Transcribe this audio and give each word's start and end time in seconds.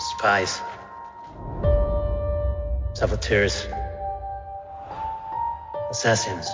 Spies. 0.00 0.62
Saboteurs. 2.94 3.66
Assassins. 5.90 6.48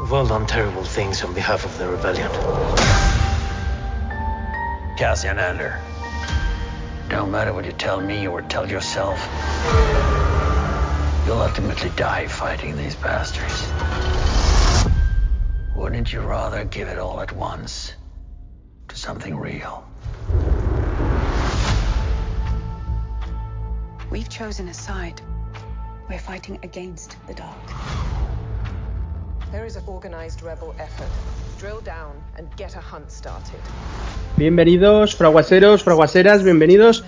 We've 0.00 0.12
all 0.12 0.26
done 0.26 0.46
terrible 0.46 0.84
things 0.84 1.24
on 1.24 1.32
behalf 1.32 1.64
of 1.64 1.78
the 1.78 1.88
rebellion. 1.88 2.30
Cassian 4.98 5.38
Andor. 5.38 5.80
Don't 7.08 7.30
matter 7.30 7.54
what 7.54 7.64
you 7.64 7.72
tell 7.72 8.00
me 8.00 8.26
or 8.26 8.42
tell 8.42 8.68
yourself. 8.68 9.18
You'll 11.26 11.40
ultimately 11.40 11.90
die 11.96 12.26
fighting 12.26 12.76
these 12.76 12.96
bastards. 12.96 13.66
Wouldn't 15.74 16.12
you 16.12 16.20
rather 16.20 16.64
give 16.64 16.88
it 16.88 16.98
all 16.98 17.20
at 17.20 17.32
once 17.32 17.94
to 18.88 18.96
something 18.96 19.36
real? 19.36 19.86
We've 24.16 24.30
chosen 24.30 24.66
a 24.70 24.72
side. 24.72 25.20
We're 26.08 26.18
fighting 26.18 26.58
against 26.62 27.18
the 27.26 27.34
dark. 27.34 27.52
There 29.52 29.66
is 29.66 29.76
an 29.76 29.82
organized 29.86 30.40
rebel 30.40 30.74
effort. 30.78 31.10
Drill 31.58 31.82
down 31.82 32.14
and 32.38 32.48
get 32.56 32.76
a 32.76 32.80
hunt 32.80 33.10
started. 33.10 33.60
Bienvenidos, 34.38 35.16
fraguaseros, 35.16 35.82
fraguaseras, 35.82 36.42
bienvenidos 36.42 37.04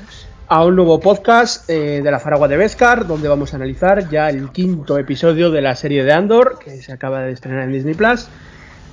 a 0.48 0.66
un 0.66 0.76
nuevo 0.76 1.00
podcast 1.00 1.70
eh, 1.70 2.02
de 2.02 2.10
la 2.10 2.20
Faragua 2.20 2.46
de 2.46 2.58
Beskar, 2.58 3.06
donde 3.06 3.26
vamos 3.26 3.54
a 3.54 3.56
analizar 3.56 4.10
ya 4.10 4.28
el 4.28 4.50
quinto 4.50 4.98
episodio 4.98 5.50
de 5.50 5.62
la 5.62 5.74
serie 5.76 6.04
de 6.04 6.12
Andor, 6.12 6.58
que 6.62 6.82
se 6.82 6.92
acaba 6.92 7.22
de 7.22 7.32
estrenar 7.32 7.62
en 7.62 7.72
Disney 7.72 7.94
Plus. 7.94 8.28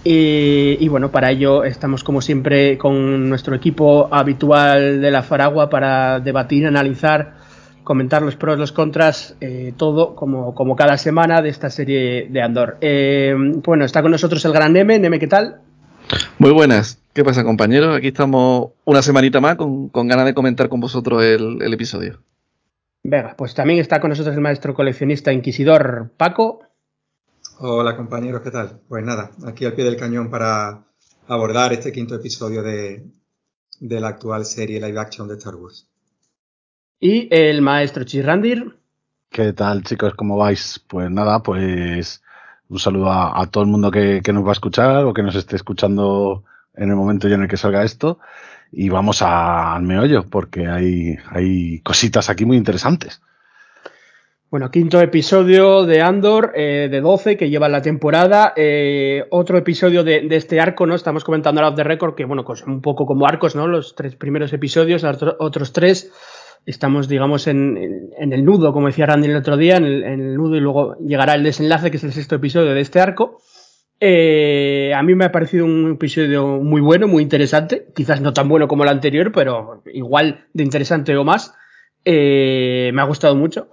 Y, 0.05 0.77
y, 0.79 0.87
bueno, 0.87 1.11
para 1.11 1.31
ello 1.31 1.65
estamos 1.65 2.05
como 2.05 2.21
siempre 2.21 2.77
con 2.77 3.27
nuestro 3.27 3.53
equipo 3.57 4.07
habitual 4.09 5.01
de 5.01 5.11
la 5.11 5.21
Faragua 5.21 5.70
para 5.70 6.21
debatir, 6.21 6.65
analizar, 6.65 7.43
comentar 7.85 8.21
los 8.21 8.35
pros, 8.35 8.59
los 8.59 8.73
contras, 8.73 9.37
eh, 9.39 9.73
todo 9.77 10.15
como, 10.15 10.53
como 10.53 10.75
cada 10.75 10.97
semana 10.97 11.41
de 11.41 11.49
esta 11.49 11.69
serie 11.69 12.27
de 12.29 12.41
Andor. 12.41 12.77
Eh, 12.81 13.33
bueno, 13.63 13.85
está 13.85 14.01
con 14.01 14.11
nosotros 14.11 14.43
el 14.43 14.51
gran 14.51 14.73
Neme. 14.73 14.99
Neme, 14.99 15.19
¿qué 15.19 15.27
tal? 15.27 15.61
Muy 16.37 16.51
buenas. 16.51 16.99
¿Qué 17.13 17.23
pasa, 17.23 17.45
compañeros? 17.45 17.95
Aquí 17.95 18.07
estamos 18.07 18.71
una 18.83 19.01
semanita 19.01 19.39
más 19.39 19.55
con, 19.55 19.87
con 19.89 20.07
ganas 20.07 20.25
de 20.25 20.33
comentar 20.33 20.67
con 20.67 20.81
vosotros 20.81 21.23
el, 21.23 21.61
el, 21.61 21.73
episodio. 21.73 22.19
Venga, 23.03 23.35
pues 23.37 23.53
también 23.53 23.79
está 23.79 24.01
con 24.01 24.09
nosotros 24.09 24.35
el 24.35 24.41
maestro 24.41 24.73
coleccionista 24.73 25.31
inquisidor 25.31 26.11
Paco. 26.17 26.63
Hola, 27.59 27.95
compañeros, 27.95 28.41
¿qué 28.41 28.51
tal? 28.51 28.81
Pues 28.89 29.05
nada, 29.05 29.31
aquí 29.45 29.63
al 29.63 29.73
pie 29.73 29.85
del 29.85 29.95
cañón 29.95 30.29
para 30.29 30.83
abordar 31.27 31.71
este 31.71 31.91
quinto 31.91 32.15
episodio 32.15 32.63
de, 32.63 33.05
de 33.79 33.99
la 33.99 34.09
actual 34.09 34.45
serie 34.45 34.81
live 34.81 34.99
action 34.99 35.27
de 35.27 35.35
Star 35.35 35.55
Wars. 35.55 35.87
Y 36.99 37.27
el 37.32 37.62
maestro 37.62 38.04
Chirrandir. 38.04 38.77
¿Qué 39.29 39.54
tal, 39.54 39.84
chicos? 39.84 40.13
¿Cómo 40.15 40.38
vais? 40.38 40.84
Pues 40.88 41.12
nada, 41.12 41.43
pues 41.43 42.24
un 42.70 42.79
saludo 42.79 43.12
a, 43.12 43.40
a 43.40 43.46
todo 43.48 43.63
el 43.63 43.70
mundo 43.70 43.91
que, 43.91 44.21
que, 44.24 44.34
nos 44.34 44.46
va 44.46 44.49
a 44.49 44.54
escuchar 44.54 45.05
o 45.05 45.13
que 45.13 45.24
nos 45.24 45.35
esté 45.35 45.55
escuchando 45.55 46.43
en 46.74 46.90
el 46.90 46.96
momento 46.96 47.27
ya 47.27 47.35
en 47.35 47.43
el 47.43 47.48
que 47.48 47.57
salga 47.57 47.84
esto. 47.84 48.20
Y 48.71 48.90
vamos 48.90 49.21
a, 49.21 49.76
al 49.76 49.84
meollo, 49.84 50.26
porque 50.29 50.68
hay, 50.68 51.18
hay 51.29 51.79
cositas 51.82 52.29
aquí 52.29 52.46
muy 52.46 52.57
interesantes. 52.57 53.21
Bueno, 54.49 54.71
quinto 54.71 55.02
episodio 55.02 55.85
de 55.85 56.02
Andor, 56.02 56.54
eh, 56.55 56.87
de 56.90 57.02
12, 57.02 57.35
que 57.35 57.49
lleva 57.49 57.68
la 57.68 57.82
temporada. 57.82 58.54
Eh, 58.55 59.26
otro 59.32 59.57
episodio 59.57 60.04
de, 60.04 60.21
de, 60.21 60.35
este 60.37 60.62
arco, 60.62 60.85
¿no? 60.85 60.96
Estamos 60.96 61.24
comentando 61.24 61.59
ahora 61.59 61.71
off 61.71 61.76
the 61.76 61.84
record, 61.84 62.15
que 62.15 62.26
bueno, 62.26 62.46
pues 62.46 62.63
un 62.63 62.82
poco 62.82 63.05
como 63.05 63.27
arcos, 63.27 63.55
¿no? 63.55 63.68
Los 63.68 63.96
tres 63.96 64.16
primeros 64.16 64.53
episodios, 64.53 65.03
otro, 65.03 65.35
otros 65.40 65.74
tres. 65.74 66.12
Estamos, 66.66 67.08
digamos, 67.08 67.46
en, 67.47 68.12
en, 68.18 68.34
el 68.34 68.44
nudo, 68.44 68.74
como 68.74 68.88
decía 68.88 69.06
Randy 69.06 69.28
el 69.28 69.35
otro 69.35 69.56
día, 69.56 69.78
en 69.78 69.85
el, 69.85 70.03
en 70.03 70.19
el, 70.19 70.35
nudo 70.35 70.56
y 70.56 70.59
luego 70.59 70.96
llegará 70.98 71.36
el 71.36 71.44
desenlace, 71.44 71.92
que 71.92 71.98
es 71.98 72.03
el 72.03 72.12
sexto 72.12 72.36
episodio 72.36 72.74
de 72.74 72.81
este 72.81 73.00
arco. 73.00 73.40
Eh, 74.00 74.92
a 74.96 75.04
mí 75.04 75.16
me 75.16 75.25
ha 75.25 75.31
parecido 75.31 75.66
un 75.66 75.94
episodio 75.94 76.59
muy 76.59 76.81
bueno, 76.81 77.08
muy 77.08 77.22
interesante. 77.22 77.88
Quizás 77.96 78.20
no 78.20 78.34
tan 78.34 78.50
bueno 78.50 78.68
como 78.68 78.84
el 78.84 78.90
anterior, 78.90 79.31
pero 79.31 79.84
igual 79.94 80.46
de 80.54 80.64
interesante 80.64 81.16
o 81.16 81.24
más. 81.24 81.54
Eh, 82.04 82.92
me 82.94 83.02
ha 83.02 83.06
gustado 83.06 83.36
mucho, 83.36 83.70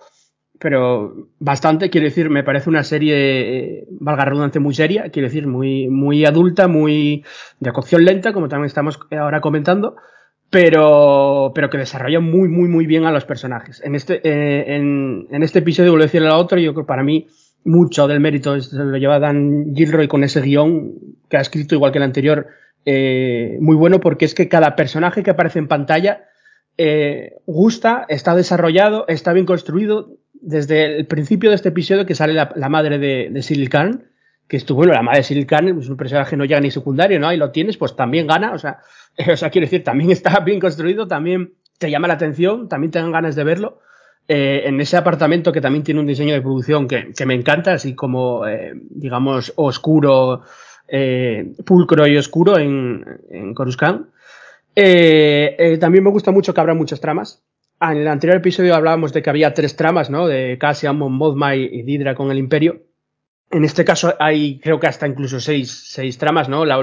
pero 0.58 1.28
bastante. 1.38 1.88
Quiero 1.88 2.04
decir, 2.04 2.28
me 2.28 2.44
parece 2.44 2.69
una 2.69 2.84
serie, 2.84 3.86
valga 4.00 4.26
redundante, 4.26 4.60
muy 4.60 4.75
seria. 4.75 5.10
Quiero 5.10 5.28
decir, 5.28 5.47
muy, 5.47 5.88
muy 5.88 6.26
adulta, 6.26 6.69
muy 6.69 7.25
de 7.58 7.72
cocción 7.72 8.04
lenta, 8.04 8.34
como 8.34 8.48
también 8.48 8.66
estamos 8.66 9.00
ahora 9.10 9.41
comentando 9.41 9.97
pero, 10.52 11.52
pero 11.54 11.70
que 11.70 11.78
desarrolla 11.78 12.20
muy, 12.20 12.46
muy, 12.46 12.68
muy 12.68 12.84
bien 12.84 13.06
a 13.06 13.10
los 13.10 13.24
personajes. 13.24 13.80
En 13.82 13.94
este, 13.94 14.20
eh, 14.22 14.76
en, 14.76 15.26
en, 15.30 15.42
este 15.42 15.60
episodio, 15.60 15.92
vuelvo 15.92 16.02
a 16.02 16.08
decirle 16.08 16.28
a 16.28 16.36
otro, 16.36 16.58
yo 16.58 16.74
creo 16.74 16.84
que 16.84 16.88
para 16.88 17.02
mí 17.02 17.26
mucho 17.64 18.06
del 18.06 18.20
mérito 18.20 18.60
se 18.60 18.76
lo 18.76 18.98
lleva 18.98 19.18
Dan 19.18 19.74
Gilroy 19.74 20.08
con 20.08 20.24
ese 20.24 20.42
guion 20.42 20.92
que 21.30 21.38
ha 21.38 21.40
escrito 21.40 21.74
igual 21.74 21.90
que 21.90 21.98
el 21.98 22.04
anterior, 22.04 22.48
eh, 22.84 23.56
muy 23.62 23.76
bueno 23.76 23.98
porque 24.00 24.26
es 24.26 24.34
que 24.34 24.50
cada 24.50 24.76
personaje 24.76 25.22
que 25.22 25.30
aparece 25.30 25.58
en 25.58 25.68
pantalla 25.68 26.24
eh, 26.76 27.36
gusta, 27.46 28.04
está 28.10 28.34
desarrollado, 28.34 29.06
está 29.08 29.32
bien 29.32 29.46
construido. 29.46 30.19
Desde 30.34 30.98
el 30.98 31.06
principio 31.06 31.48
de 31.48 31.56
este 31.56 31.70
episodio 31.70 32.04
que 32.04 32.14
sale 32.14 32.34
la, 32.34 32.52
la 32.56 32.69
madre 32.69 32.98
de, 32.98 33.30
de 33.30 33.42
Cyril 33.42 33.70
Khan, 33.70 34.04
que 34.48 34.58
estuvo, 34.58 34.80
bueno, 34.80 34.92
la 34.92 35.02
madre 35.02 35.20
de 35.20 35.24
Cyril 35.24 35.46
Khan 35.46 35.78
es 35.78 35.88
un 35.88 35.96
personaje 35.96 36.36
no 36.36 36.44
llega 36.44 36.60
ni 36.60 36.70
secundario, 36.70 37.19
¿no? 37.19 37.28
Ahí 37.28 37.38
lo 37.38 37.52
tienes, 37.52 37.78
pues 37.78 37.96
también 37.96 38.26
gana, 38.26 38.52
o 38.52 38.58
sea, 38.58 38.80
o 39.32 39.36
sea, 39.36 39.50
quiero 39.50 39.66
decir, 39.66 39.84
también 39.84 40.10
está 40.10 40.40
bien 40.40 40.60
construido, 40.60 41.06
también 41.06 41.54
te 41.78 41.90
llama 41.90 42.08
la 42.08 42.14
atención, 42.14 42.68
también 42.68 42.90
te 42.90 42.98
dan 42.98 43.12
ganas 43.12 43.34
de 43.34 43.44
verlo. 43.44 43.80
Eh, 44.28 44.62
en 44.66 44.80
ese 44.80 44.96
apartamento 44.96 45.52
que 45.52 45.60
también 45.60 45.82
tiene 45.82 46.00
un 46.00 46.06
diseño 46.06 46.32
de 46.32 46.40
producción 46.40 46.86
que, 46.86 47.12
que 47.12 47.26
me 47.26 47.34
encanta, 47.34 47.72
así 47.72 47.94
como, 47.94 48.46
eh, 48.46 48.72
digamos, 48.74 49.52
oscuro, 49.56 50.42
eh, 50.88 51.52
pulcro 51.66 52.06
y 52.06 52.16
oscuro 52.16 52.58
en, 52.58 53.54
Coruscant. 53.54 54.06
También 54.74 56.04
me 56.04 56.10
gusta 56.10 56.30
mucho 56.30 56.54
que 56.54 56.60
habrá 56.60 56.74
muchas 56.74 57.00
tramas. 57.00 57.42
Ah, 57.80 57.92
en 57.92 57.98
el 57.98 58.08
anterior 58.08 58.38
episodio 58.38 58.76
hablábamos 58.76 59.12
de 59.12 59.22
que 59.22 59.30
había 59.30 59.54
tres 59.54 59.74
tramas, 59.74 60.08
¿no? 60.08 60.28
De 60.28 60.56
Cassian, 60.58 60.96
Mon 60.96 61.12
Mothma 61.12 61.56
y 61.56 61.82
Didra 61.82 62.14
con 62.14 62.30
el 62.30 62.38
Imperio. 62.38 62.80
En 63.52 63.64
este 63.64 63.84
caso 63.84 64.14
hay, 64.18 64.58
creo 64.60 64.80
que 64.80 64.86
hasta 64.86 65.06
incluso 65.06 65.38
seis, 65.38 65.84
seis 65.86 66.16
tramas, 66.16 66.48
¿no? 66.48 66.64
La, 66.64 66.78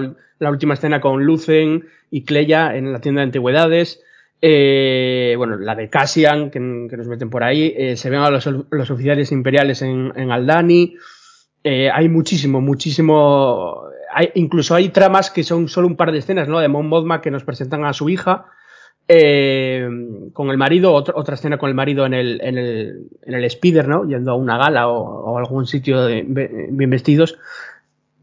última 0.49 0.75
escena 0.75 1.01
con 1.01 1.25
Lucen 1.25 1.87
y 2.11 2.23
Cleia 2.23 2.75
en 2.77 2.93
la 2.93 3.01
tienda 3.01 3.21
de 3.21 3.25
antigüedades. 3.25 4.01
Eh, 4.39 5.33
bueno, 5.35 5.57
la 5.57 5.75
de 5.75 5.89
Cassian, 5.89 6.51
que, 6.51 6.59
que 6.87 6.97
nos 6.97 7.07
meten 7.07 7.31
por 7.31 7.43
ahí. 7.43 7.73
Eh, 7.75 7.97
se 7.97 8.11
ven 8.11 8.19
a 8.19 8.29
los, 8.29 8.47
los, 8.69 8.91
oficiales 8.91 9.31
imperiales 9.31 9.81
en, 9.81 10.13
en 10.15 10.31
Aldani. 10.31 10.95
Eh, 11.63 11.89
hay 11.91 12.07
muchísimo, 12.07 12.61
muchísimo. 12.61 13.85
Hay, 14.13 14.31
incluso 14.35 14.75
hay 14.75 14.89
tramas 14.89 15.31
que 15.31 15.43
son 15.43 15.67
solo 15.69 15.87
un 15.87 15.95
par 15.95 16.11
de 16.11 16.19
escenas, 16.19 16.47
¿no? 16.47 16.59
De 16.59 16.67
Mon 16.67 16.87
Mothma 16.87 17.19
que 17.19 17.31
nos 17.31 17.43
presentan 17.43 17.83
a 17.83 17.93
su 17.93 18.09
hija. 18.09 18.45
Eh, 19.11 19.89
con 20.33 20.51
el 20.51 20.57
marido, 20.57 20.93
otra, 20.93 21.15
otra 21.17 21.33
escena 21.33 21.57
con 21.57 21.67
el 21.67 21.73
marido 21.73 22.05
en 22.05 22.13
el, 22.13 22.39
en 22.43 22.59
el, 22.59 23.07
en 23.23 23.33
el 23.33 23.49
speeder, 23.49 23.87
¿no? 23.87 24.07
Yendo 24.07 24.31
a 24.31 24.35
una 24.35 24.55
gala 24.59 24.87
o, 24.87 24.99
o 25.01 25.37
algún 25.39 25.65
sitio 25.65 26.03
de, 26.03 26.23
bien 26.27 26.89
vestidos. 26.91 27.39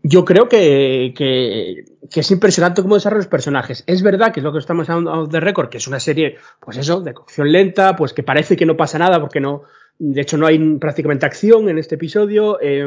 Yo 0.04 0.24
creo 0.24 0.48
que, 0.48 1.12
que, 1.16 1.86
que, 2.08 2.20
es 2.20 2.30
impresionante 2.30 2.82
cómo 2.82 2.94
desarrollan 2.94 3.18
los 3.18 3.26
personajes. 3.26 3.82
Es 3.88 4.04
verdad 4.04 4.32
que 4.32 4.38
es 4.38 4.44
lo 4.44 4.52
que 4.52 4.60
estamos 4.60 4.88
hablando 4.88 5.26
de 5.26 5.40
récord, 5.40 5.70
que 5.70 5.78
es 5.78 5.88
una 5.88 5.98
serie, 5.98 6.36
pues 6.60 6.76
eso, 6.76 7.00
de 7.00 7.14
cocción 7.14 7.50
lenta, 7.50 7.96
pues 7.96 8.12
que 8.12 8.22
parece 8.22 8.56
que 8.56 8.64
no 8.64 8.76
pasa 8.76 8.96
nada 8.96 9.18
porque 9.18 9.40
no, 9.40 9.62
de 9.98 10.20
hecho 10.20 10.36
no 10.36 10.46
hay 10.46 10.76
prácticamente 10.78 11.26
acción 11.26 11.68
en 11.68 11.78
este 11.78 11.96
episodio. 11.96 12.60
Eh, 12.62 12.86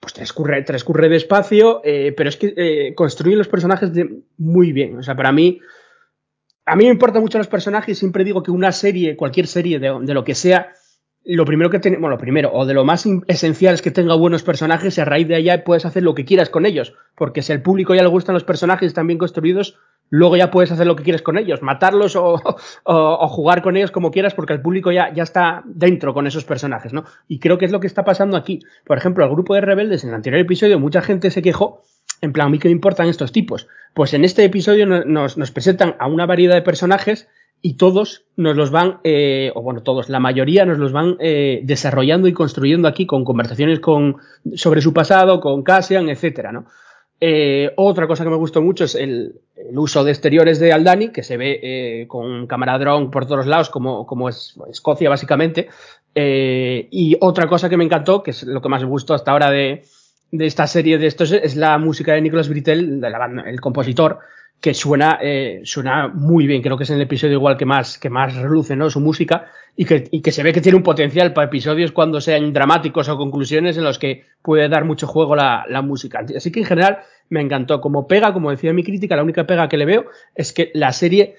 pues 0.00 0.14
transcurre, 0.14 0.62
transcurre 0.62 1.08
despacio, 1.08 1.80
eh, 1.84 2.12
pero 2.16 2.28
es 2.28 2.36
que 2.36 2.54
eh, 2.56 2.94
construyen 2.94 3.38
los 3.38 3.48
personajes 3.48 3.92
de, 3.92 4.20
muy 4.36 4.72
bien. 4.72 4.98
O 4.98 5.02
sea, 5.02 5.16
para 5.16 5.32
mí, 5.32 5.60
a 6.68 6.76
mí 6.76 6.84
me 6.84 6.90
importan 6.90 7.22
mucho 7.22 7.38
los 7.38 7.48
personajes, 7.48 7.98
siempre 7.98 8.24
digo 8.24 8.42
que 8.42 8.50
una 8.50 8.72
serie, 8.72 9.16
cualquier 9.16 9.46
serie 9.46 9.78
de, 9.78 10.14
lo 10.14 10.24
que 10.24 10.34
sea, 10.34 10.72
lo 11.24 11.44
primero 11.44 11.70
que 11.70 11.78
tenemos, 11.78 12.02
bueno, 12.02 12.16
lo 12.16 12.20
primero, 12.20 12.50
o 12.52 12.66
de 12.66 12.74
lo 12.74 12.84
más 12.84 13.06
esencial 13.26 13.74
es 13.74 13.82
que 13.82 13.90
tenga 13.90 14.14
buenos 14.14 14.42
personajes 14.42 14.96
y 14.96 15.00
a 15.00 15.04
raíz 15.04 15.28
de 15.28 15.36
allá 15.36 15.64
puedes 15.64 15.84
hacer 15.84 16.02
lo 16.02 16.14
que 16.14 16.24
quieras 16.24 16.50
con 16.50 16.66
ellos, 16.66 16.94
porque 17.16 17.42
si 17.42 17.52
al 17.52 17.62
público 17.62 17.94
ya 17.94 18.02
le 18.02 18.08
gustan 18.08 18.34
los 18.34 18.44
personajes, 18.44 18.88
están 18.88 19.06
bien 19.06 19.18
construidos, 19.18 19.78
luego 20.10 20.36
ya 20.36 20.50
puedes 20.50 20.70
hacer 20.70 20.86
lo 20.86 20.96
que 20.96 21.04
quieres 21.04 21.22
con 21.22 21.38
ellos, 21.38 21.62
matarlos 21.62 22.16
o, 22.16 22.34
o, 22.84 22.94
o 22.94 23.28
jugar 23.28 23.62
con 23.62 23.76
ellos 23.76 23.90
como 23.90 24.10
quieras, 24.10 24.34
porque 24.34 24.52
el 24.52 24.60
público 24.60 24.92
ya, 24.92 25.12
ya 25.12 25.22
está 25.22 25.62
dentro 25.66 26.14
con 26.14 26.26
esos 26.26 26.44
personajes, 26.44 26.92
¿no? 26.92 27.04
Y 27.28 27.38
creo 27.38 27.58
que 27.58 27.64
es 27.64 27.72
lo 27.72 27.80
que 27.80 27.86
está 27.86 28.04
pasando 28.04 28.36
aquí. 28.36 28.60
Por 28.84 28.98
ejemplo, 28.98 29.24
el 29.24 29.30
grupo 29.30 29.54
de 29.54 29.62
rebeldes 29.62 30.04
en 30.04 30.10
el 30.10 30.16
anterior 30.16 30.40
episodio, 30.40 30.78
mucha 30.78 31.02
gente 31.02 31.30
se 31.30 31.42
quejó 31.42 31.82
en 32.20 32.32
plan, 32.32 32.48
¿a 32.48 32.50
mí 32.50 32.58
qué 32.58 32.68
me 32.68 32.72
importan 32.72 33.08
estos 33.08 33.32
tipos? 33.32 33.68
Pues 33.94 34.14
en 34.14 34.24
este 34.24 34.44
episodio 34.44 34.86
nos, 34.86 35.50
presentan 35.50 35.96
a 35.98 36.06
una 36.06 36.26
variedad 36.26 36.54
de 36.54 36.62
personajes 36.62 37.28
y 37.60 37.74
todos 37.74 38.24
nos 38.36 38.56
los 38.56 38.70
van, 38.70 39.00
eh, 39.02 39.50
o 39.54 39.62
bueno, 39.62 39.82
todos, 39.82 40.08
la 40.08 40.20
mayoría 40.20 40.64
nos 40.64 40.78
los 40.78 40.92
van 40.92 41.16
eh, 41.18 41.60
desarrollando 41.64 42.28
y 42.28 42.32
construyendo 42.32 42.86
aquí 42.86 43.06
con 43.06 43.24
conversaciones 43.24 43.80
con, 43.80 44.16
sobre 44.54 44.80
su 44.80 44.92
pasado, 44.92 45.40
con 45.40 45.62
Cassian, 45.62 46.08
etcétera. 46.08 46.64
Eh, 47.20 47.72
otra 47.76 48.06
cosa 48.06 48.22
que 48.22 48.30
me 48.30 48.36
gustó 48.36 48.62
mucho 48.62 48.84
es 48.84 48.94
el, 48.94 49.40
uso 49.74 50.04
de 50.04 50.12
exteriores 50.12 50.60
de 50.60 50.72
Aldani, 50.72 51.08
que 51.08 51.24
se 51.24 51.36
ve 51.36 52.06
con 52.08 52.46
cámara 52.46 52.78
drone 52.78 53.10
por 53.10 53.26
todos 53.26 53.46
lados, 53.46 53.70
como, 53.70 54.06
como 54.06 54.28
es 54.28 54.56
Escocia 54.70 55.10
básicamente. 55.10 55.68
Y 56.14 57.16
otra 57.20 57.48
cosa 57.48 57.68
que 57.68 57.76
me 57.76 57.84
encantó, 57.84 58.22
que 58.22 58.30
es 58.30 58.44
lo 58.44 58.62
que 58.62 58.68
más 58.68 58.82
me 58.82 58.88
gustó 58.88 59.14
hasta 59.14 59.32
ahora 59.32 59.50
de, 59.50 59.82
de 60.30 60.46
esta 60.46 60.66
serie 60.66 60.98
de 60.98 61.06
estos, 61.06 61.32
es 61.32 61.56
la 61.56 61.78
música 61.78 62.12
de 62.12 62.20
Nicolas 62.20 62.48
Britell, 62.48 63.00
de 63.00 63.10
la 63.10 63.18
banda, 63.18 63.42
el 63.46 63.60
compositor, 63.60 64.18
que 64.60 64.74
suena, 64.74 65.18
eh, 65.22 65.60
suena 65.64 66.08
muy 66.08 66.46
bien. 66.46 66.62
Creo 66.62 66.76
que 66.76 66.84
es 66.84 66.90
en 66.90 66.96
el 66.96 67.02
episodio 67.02 67.34
igual 67.34 67.56
que 67.56 67.64
más, 67.64 67.98
que 67.98 68.10
más 68.10 68.34
reluce 68.34 68.74
¿no? 68.74 68.90
su 68.90 69.00
música 69.00 69.46
y 69.76 69.84
que, 69.84 70.08
y 70.10 70.20
que 70.20 70.32
se 70.32 70.42
ve 70.42 70.52
que 70.52 70.60
tiene 70.60 70.76
un 70.76 70.82
potencial 70.82 71.32
para 71.32 71.46
episodios 71.46 71.92
cuando 71.92 72.20
sean 72.20 72.52
dramáticos 72.52 73.08
o 73.08 73.16
conclusiones 73.16 73.76
en 73.76 73.84
los 73.84 73.98
que 73.98 74.24
puede 74.42 74.68
dar 74.68 74.84
mucho 74.84 75.06
juego 75.06 75.36
la, 75.36 75.64
la 75.68 75.80
música. 75.82 76.24
Así 76.36 76.50
que 76.50 76.60
en 76.60 76.66
general 76.66 76.98
me 77.28 77.40
encantó. 77.40 77.80
Como 77.80 78.08
pega, 78.08 78.32
como 78.32 78.50
decía 78.50 78.72
mi 78.72 78.82
crítica, 78.82 79.16
la 79.16 79.22
única 79.22 79.46
pega 79.46 79.68
que 79.68 79.76
le 79.76 79.86
veo 79.86 80.06
es 80.34 80.52
que 80.52 80.72
la 80.74 80.92
serie 80.92 81.36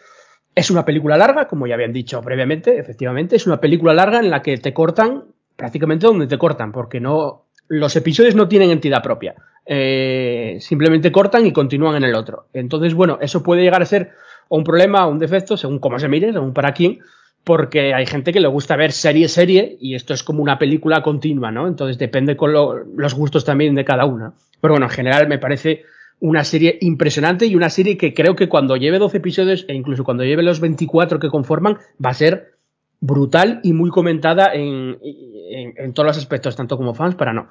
es 0.56 0.72
una 0.72 0.86
película 0.86 1.18
larga, 1.18 1.48
como 1.48 1.68
ya 1.68 1.76
habían 1.76 1.94
dicho 1.94 2.22
previamente, 2.22 2.80
efectivamente, 2.80 3.36
es 3.36 3.48
una 3.48 3.60
película 3.60 3.94
larga 3.94 4.20
en 4.20 4.30
la 4.30 4.42
que 4.42 4.58
te 4.58 4.74
cortan 4.74 5.26
prácticamente 5.56 6.08
donde 6.08 6.28
te 6.28 6.38
cortan, 6.38 6.72
porque 6.72 7.02
no 7.02 7.49
los 7.70 7.96
episodios 7.96 8.36
no 8.36 8.50
tienen 8.50 8.72
entidad 8.72 9.02
propia. 9.02 9.36
Eh, 9.66 10.58
simplemente 10.60 11.12
cortan 11.12 11.46
y 11.46 11.54
continúan 11.54 11.96
en 11.96 12.04
el 12.04 12.16
otro. 12.16 12.48
Entonces, 12.54 12.94
bueno, 12.94 13.20
eso 13.22 13.44
puede 13.44 13.62
llegar 13.62 13.82
a 13.82 13.86
ser 13.86 14.12
un 14.50 14.64
problema 14.64 15.06
o 15.06 15.12
un 15.12 15.20
defecto, 15.20 15.56
según 15.56 15.80
cómo 15.80 16.00
se 16.00 16.10
mire, 16.10 16.34
según 16.34 16.54
para 16.54 16.74
quién, 16.74 17.00
porque 17.44 17.94
hay 17.94 18.08
gente 18.08 18.34
que 18.34 18.40
le 18.40 18.48
gusta 18.48 18.76
ver 18.76 18.92
serie 18.92 19.30
serie 19.30 19.78
y 19.80 19.94
esto 19.94 20.14
es 20.14 20.24
como 20.24 20.42
una 20.42 20.58
película 20.58 21.04
continua, 21.04 21.52
¿no? 21.52 21.68
Entonces 21.68 22.00
depende 22.00 22.36
con 22.36 22.52
lo, 22.52 22.84
los 22.84 23.14
gustos 23.14 23.46
también 23.46 23.76
de 23.76 23.86
cada 23.86 24.06
una. 24.06 24.34
Pero 24.60 24.74
bueno, 24.74 24.88
en 24.88 24.92
general 24.92 25.28
me 25.28 25.38
parece 25.38 25.84
una 26.20 26.44
serie 26.44 26.78
impresionante 26.82 27.46
y 27.46 27.56
una 27.56 27.70
serie 27.70 27.98
que 27.98 28.14
creo 28.14 28.36
que 28.36 28.50
cuando 28.50 28.76
lleve 28.76 29.00
12 29.00 29.18
episodios 29.18 29.66
e 29.68 29.74
incluso 29.74 30.04
cuando 30.04 30.24
lleve 30.24 30.44
los 30.44 30.60
24 30.60 31.20
que 31.20 31.30
conforman 31.30 31.78
va 32.04 32.10
a 32.10 32.14
ser 32.14 32.59
brutal 33.02 33.60
y 33.64 33.74
muy 33.74 33.90
comentada 33.90 34.54
en, 34.54 34.98
en, 35.02 35.74
en 35.78 35.94
todos 35.94 36.08
los 36.08 36.18
aspectos, 36.18 36.56
tanto 36.56 36.78
como 36.78 36.94
fans 36.94 37.16
para 37.16 37.34
no. 37.34 37.48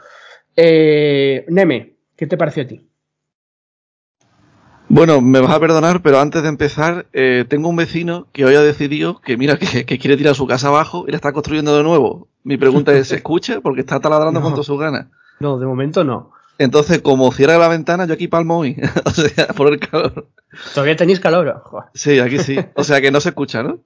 Eh, 0.57 1.45
Neme, 1.49 1.97
¿qué 2.17 2.27
te 2.27 2.37
pareció 2.37 2.65
a 2.65 2.67
ti? 2.67 2.85
Bueno, 4.91 5.21
me 5.21 5.41
vas 5.41 5.51
a 5.51 5.61
perdonar, 5.61 6.01
pero 6.03 6.19
antes 6.19 6.43
de 6.43 6.49
empezar, 6.49 7.07
eh, 7.13 7.45
tengo 7.47 7.69
un 7.69 7.77
vecino 7.77 8.27
que 8.33 8.47
hoy 8.47 8.55
ha 8.55 8.63
decidido 8.63 9.21
que, 9.21 9.37
mira, 9.37 9.59
que, 9.59 9.85
que, 9.85 9.99
quiere 9.99 10.17
tirar 10.17 10.35
su 10.35 10.47
casa 10.47 10.69
abajo 10.69 11.05
y 11.07 11.11
la 11.11 11.17
está 11.17 11.33
construyendo 11.33 11.77
de 11.77 11.83
nuevo. 11.83 12.29
Mi 12.43 12.57
pregunta 12.57 12.95
es, 12.95 13.09
¿se 13.09 13.17
escucha? 13.23 13.61
Porque 13.61 13.81
está 13.83 14.01
taladrando 14.01 14.41
No. 14.41 14.45
con 14.45 14.53
todas 14.55 14.67
sus 14.67 14.81
ganas. 14.81 15.09
No, 15.41 15.59
de 15.59 15.67
momento 15.67 16.05
no. 16.05 16.33
Entonces, 16.57 17.03
como 17.03 17.31
cierra 17.33 17.59
la 17.59 17.69
ventana, 17.69 18.07
yo 18.07 18.15
aquí 18.15 18.29
palmo 18.29 18.59
hoy. 18.61 18.77
o 19.05 19.11
sea, 19.11 19.49
por 19.49 19.69
el 19.73 19.79
calor. 19.79 20.29
¿Todavía 20.75 20.97
tenéis 20.97 21.21
calor? 21.21 21.61
Joder. 21.65 21.89
Sí, 21.95 22.19
aquí 22.19 22.39
sí. 22.39 22.59
O 22.75 22.83
sea, 22.83 23.01
que 23.03 23.11
no 23.11 23.21
se 23.21 23.29
escucha, 23.29 23.63
¿no? 23.63 23.81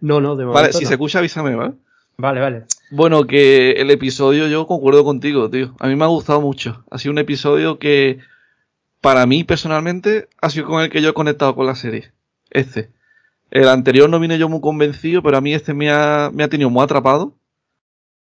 No, 0.00 0.20
no, 0.20 0.36
de 0.36 0.44
momento 0.44 0.60
Vale, 0.60 0.72
si 0.72 0.84
no. 0.84 0.88
se 0.88 0.94
escucha, 0.94 1.18
avísame, 1.18 1.54
¿vale? 1.54 1.72
Vale, 2.18 2.40
vale. 2.40 2.64
Bueno, 2.90 3.26
que 3.26 3.72
el 3.72 3.90
episodio 3.90 4.46
yo 4.48 4.66
concuerdo 4.66 5.02
contigo, 5.04 5.48
tío. 5.48 5.74
A 5.80 5.86
mí 5.88 5.96
me 5.96 6.04
ha 6.04 6.08
gustado 6.08 6.40
mucho. 6.40 6.84
Ha 6.90 6.98
sido 6.98 7.12
un 7.12 7.18
episodio 7.18 7.78
que, 7.78 8.18
para 9.00 9.24
mí 9.26 9.44
personalmente, 9.44 10.28
ha 10.40 10.50
sido 10.50 10.66
con 10.66 10.82
el 10.82 10.90
que 10.90 11.00
yo 11.00 11.08
he 11.10 11.14
conectado 11.14 11.54
con 11.54 11.66
la 11.66 11.74
serie. 11.74 12.12
Este. 12.50 12.90
El 13.50 13.68
anterior 13.68 14.08
no 14.10 14.20
vine 14.20 14.38
yo 14.38 14.48
muy 14.48 14.60
convencido, 14.60 15.22
pero 15.22 15.38
a 15.38 15.40
mí 15.40 15.54
este 15.54 15.72
me 15.74 15.90
ha, 15.90 16.30
me 16.32 16.42
ha 16.44 16.48
tenido 16.48 16.70
muy 16.70 16.82
atrapado. 16.84 17.34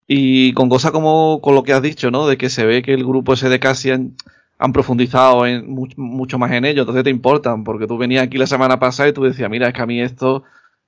Y 0.06 0.52
con 0.52 0.68
cosas 0.68 0.90
como 0.92 1.40
con 1.40 1.54
lo 1.54 1.62
que 1.62 1.72
has 1.72 1.82
dicho, 1.82 2.10
¿no? 2.10 2.26
De 2.26 2.36
que 2.36 2.50
se 2.50 2.66
ve 2.66 2.82
que 2.82 2.92
el 2.94 3.04
grupo 3.04 3.32
ese 3.32 3.48
de 3.48 3.58
Cassian 3.58 4.14
han 4.58 4.72
profundizado 4.72 5.46
en, 5.46 5.66
much- 5.74 5.96
mucho 5.96 6.38
más 6.38 6.52
en 6.52 6.64
ello, 6.64 6.82
entonces 6.82 7.04
te 7.04 7.10
importan, 7.10 7.64
porque 7.64 7.86
tú 7.86 7.96
venías 7.98 8.22
aquí 8.22 8.38
la 8.38 8.46
semana 8.46 8.78
pasada 8.78 9.08
y 9.08 9.12
tú 9.12 9.22
decías, 9.24 9.50
mira, 9.50 9.68
es 9.68 9.74
que 9.74 9.82
a 9.82 9.86
mí 9.86 10.00
esto, 10.00 10.44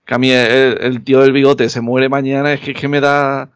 que 0.07 0.15
a 0.15 0.19
mí 0.19 0.31
el, 0.31 1.03
tío 1.05 1.21
del 1.21 1.33
bigote 1.33 1.69
se 1.69 1.81
muere 1.81 2.09
mañana, 2.09 2.53
es 2.53 2.61
que, 2.61 2.73
es 2.73 2.81
que 2.81 2.89
me 2.89 3.01
da 3.01 3.51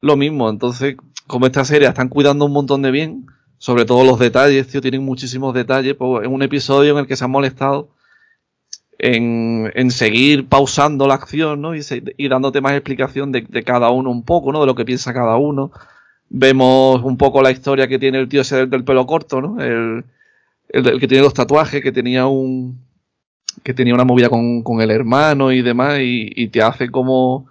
lo 0.00 0.16
mismo. 0.16 0.48
Entonces, 0.50 0.96
como 1.26 1.46
esta 1.46 1.64
serie 1.64 1.88
están 1.88 2.08
cuidando 2.08 2.46
un 2.46 2.52
montón 2.52 2.82
de 2.82 2.90
bien, 2.90 3.26
sobre 3.58 3.84
todo 3.84 4.04
los 4.04 4.18
detalles, 4.18 4.68
tío, 4.68 4.80
tienen 4.80 5.04
muchísimos 5.04 5.54
detalles, 5.54 5.94
pues 5.96 6.24
en 6.26 6.32
un 6.32 6.42
episodio 6.42 6.92
en 6.92 6.98
el 6.98 7.06
que 7.06 7.16
se 7.16 7.24
han 7.24 7.30
molestado 7.30 7.90
en, 8.98 9.90
seguir 9.90 10.48
pausando 10.48 11.06
la 11.06 11.14
acción, 11.14 11.60
¿no? 11.60 11.74
Y, 11.74 11.82
se- 11.82 12.02
y 12.16 12.28
dándote 12.28 12.60
más 12.60 12.72
explicación 12.72 13.32
de, 13.32 13.44
cada 13.64 13.90
uno 13.90 14.10
un 14.10 14.24
poco, 14.24 14.52
¿no? 14.52 14.60
De 14.60 14.66
lo 14.66 14.74
que 14.74 14.84
piensa 14.84 15.14
cada 15.14 15.36
uno. 15.36 15.70
Vemos 16.28 17.02
un 17.02 17.16
poco 17.16 17.42
la 17.42 17.50
historia 17.50 17.88
que 17.88 17.98
tiene 17.98 18.18
el 18.18 18.28
tío 18.28 18.42
ese 18.42 18.56
del, 18.56 18.70
del 18.70 18.84
pelo 18.84 19.06
corto, 19.06 19.40
¿no? 19.40 19.60
El, 19.62 20.04
el, 20.70 20.86
el 20.88 21.00
que 21.00 21.08
tiene 21.08 21.24
los 21.24 21.34
tatuajes, 21.34 21.82
que 21.82 21.92
tenía 21.92 22.26
un, 22.26 22.80
que 23.62 23.74
tenía 23.74 23.94
una 23.94 24.04
movida 24.04 24.28
con, 24.28 24.62
con 24.62 24.80
el 24.80 24.90
hermano 24.90 25.52
y 25.52 25.62
demás, 25.62 25.98
y, 26.00 26.30
y 26.34 26.48
te 26.48 26.62
hace 26.62 26.90
como, 26.90 27.46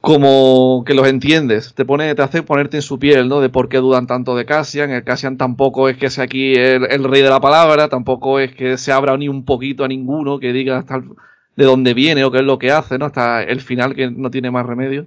como 0.00 0.84
que 0.86 0.92
los 0.94 1.06
entiendes, 1.08 1.74
te 1.74 1.84
pone, 1.86 2.14
te 2.14 2.20
hace 2.22 2.42
ponerte 2.42 2.76
en 2.76 2.82
su 2.82 2.98
piel, 2.98 3.28
¿no? 3.28 3.40
De 3.40 3.48
por 3.48 3.68
qué 3.70 3.78
dudan 3.78 4.06
tanto 4.06 4.36
de 4.36 4.44
Cassian. 4.44 4.90
El 4.90 5.02
Cassian 5.04 5.38
tampoco 5.38 5.88
es 5.88 5.96
que 5.96 6.10
sea 6.10 6.24
aquí 6.24 6.52
el, 6.54 6.84
el 6.90 7.04
rey 7.04 7.22
de 7.22 7.30
la 7.30 7.40
palabra, 7.40 7.88
tampoco 7.88 8.38
es 8.38 8.54
que 8.54 8.76
se 8.76 8.92
abra 8.92 9.16
ni 9.16 9.28
un 9.28 9.44
poquito 9.46 9.82
a 9.84 9.88
ninguno 9.88 10.38
que 10.38 10.52
diga 10.52 10.78
hasta 10.78 10.96
el- 10.96 11.10
de 11.56 11.64
dónde 11.64 11.94
viene 11.94 12.24
o 12.24 12.30
qué 12.32 12.38
es 12.38 12.44
lo 12.44 12.58
que 12.58 12.72
hace, 12.72 12.98
¿no? 12.98 13.06
Hasta 13.06 13.42
el 13.44 13.60
final 13.60 13.94
que 13.94 14.10
no 14.10 14.30
tiene 14.30 14.50
más 14.50 14.66
remedio. 14.66 15.06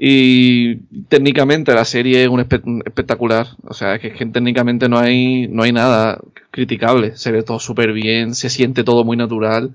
Y 0.00 0.76
técnicamente 1.08 1.74
la 1.74 1.84
serie 1.84 2.22
es 2.22 2.28
un 2.28 2.40
espe- 2.40 2.62
un 2.64 2.82
espectacular. 2.86 3.48
O 3.64 3.74
sea, 3.74 3.96
es 3.96 4.00
que, 4.00 4.26
técnicamente 4.26 4.88
no 4.88 4.98
hay, 4.98 5.48
no 5.48 5.62
hay 5.64 5.72
nada 5.72 6.20
criticable. 6.50 7.16
Se 7.16 7.32
ve 7.32 7.42
todo 7.42 7.58
súper 7.58 7.92
bien, 7.92 8.34
se 8.34 8.48
siente 8.50 8.84
todo 8.84 9.04
muy 9.04 9.16
natural. 9.16 9.72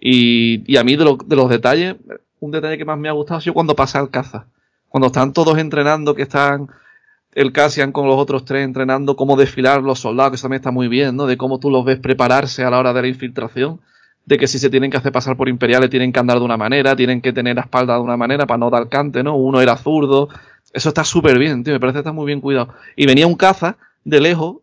Y, 0.00 0.62
y 0.72 0.76
a 0.76 0.84
mí 0.84 0.96
de, 0.96 1.04
lo- 1.04 1.18
de 1.24 1.36
los 1.36 1.48
detalles, 1.48 1.96
un 2.40 2.50
detalle 2.50 2.78
que 2.78 2.84
más 2.84 2.98
me 2.98 3.08
ha 3.08 3.12
gustado 3.12 3.38
ha 3.38 3.40
sido 3.42 3.54
cuando 3.54 3.76
pasa 3.76 4.00
el 4.00 4.10
caza. 4.10 4.46
Cuando 4.88 5.06
están 5.08 5.32
todos 5.32 5.56
entrenando, 5.58 6.14
que 6.16 6.22
están 6.22 6.68
el 7.34 7.52
Cassian 7.52 7.92
con 7.92 8.06
los 8.08 8.16
otros 8.16 8.44
tres 8.44 8.64
entrenando 8.64 9.14
cómo 9.16 9.36
desfilar 9.36 9.82
los 9.82 10.00
soldados, 10.00 10.32
que 10.32 10.34
eso 10.36 10.42
también 10.44 10.60
está 10.60 10.72
muy 10.72 10.88
bien, 10.88 11.14
¿no? 11.16 11.26
De 11.26 11.36
cómo 11.36 11.60
tú 11.60 11.70
los 11.70 11.84
ves 11.84 11.98
prepararse 12.00 12.64
a 12.64 12.70
la 12.70 12.78
hora 12.78 12.92
de 12.92 13.02
la 13.02 13.08
infiltración. 13.08 13.80
De 14.30 14.38
que 14.38 14.46
si 14.46 14.58
se 14.58 14.70
tienen 14.70 14.90
que 14.90 14.96
hacer 14.96 15.12
pasar 15.12 15.36
por 15.36 15.48
imperiales 15.50 15.90
tienen 15.90 16.12
que 16.12 16.20
andar 16.20 16.38
de 16.38 16.44
una 16.44 16.56
manera, 16.56 16.96
tienen 16.96 17.20
que 17.20 17.32
tener 17.32 17.56
la 17.56 17.62
espalda 17.62 17.94
de 17.96 18.00
una 18.00 18.16
manera 18.16 18.46
para 18.46 18.58
no 18.58 18.70
dar 18.70 18.88
cante, 18.88 19.22
¿no? 19.22 19.36
Uno 19.36 19.60
era 19.60 19.76
zurdo. 19.76 20.28
Eso 20.72 20.88
está 20.90 21.04
súper 21.04 21.38
bien, 21.38 21.64
tío. 21.64 21.74
Me 21.74 21.80
parece 21.80 21.96
que 21.96 22.00
está 22.00 22.12
muy 22.12 22.26
bien 22.26 22.40
cuidado. 22.40 22.72
Y 22.96 23.06
venía 23.06 23.26
un 23.26 23.34
caza 23.34 23.76
de 24.04 24.20
lejos 24.20 24.58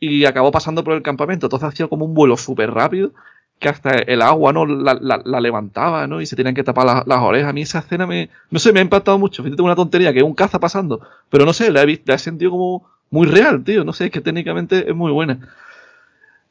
y 0.00 0.24
acabó 0.24 0.50
pasando 0.50 0.84
por 0.84 0.94
el 0.94 1.02
campamento. 1.02 1.46
Entonces 1.46 1.68
hacía 1.68 1.88
como 1.88 2.04
un 2.04 2.14
vuelo 2.14 2.36
súper 2.36 2.72
rápido 2.72 3.12
que 3.60 3.68
hasta 3.68 3.90
el 3.94 4.20
agua 4.20 4.52
no 4.52 4.66
la, 4.66 4.94
levantaba, 5.40 6.06
¿no? 6.06 6.20
Y 6.20 6.26
se 6.26 6.36
tenían 6.36 6.54
que 6.54 6.64
tapar 6.64 6.84
la- 6.86 7.04
las 7.06 7.20
orejas. 7.20 7.50
A 7.50 7.52
mí 7.52 7.62
esa 7.62 7.78
escena 7.78 8.06
me, 8.06 8.28
no 8.50 8.58
sé, 8.58 8.72
me 8.72 8.80
ha 8.80 8.82
impactado 8.82 9.18
mucho. 9.18 9.42
Fíjate 9.42 9.62
una 9.62 9.76
tontería 9.76 10.12
que 10.12 10.18
es 10.18 10.24
un 10.24 10.34
caza 10.34 10.58
pasando, 10.60 11.00
pero 11.30 11.44
no 11.46 11.52
sé, 11.52 11.70
la 11.70 11.82
he, 11.84 12.02
la 12.04 12.14
he 12.14 12.18
sentido 12.18 12.50
como 12.50 12.84
muy 13.10 13.26
real, 13.26 13.62
tío. 13.64 13.84
No 13.84 13.92
sé, 13.92 14.06
es 14.06 14.10
que 14.10 14.20
técnicamente 14.20 14.88
es 14.90 14.94
muy 14.94 15.12
buena. 15.12 15.38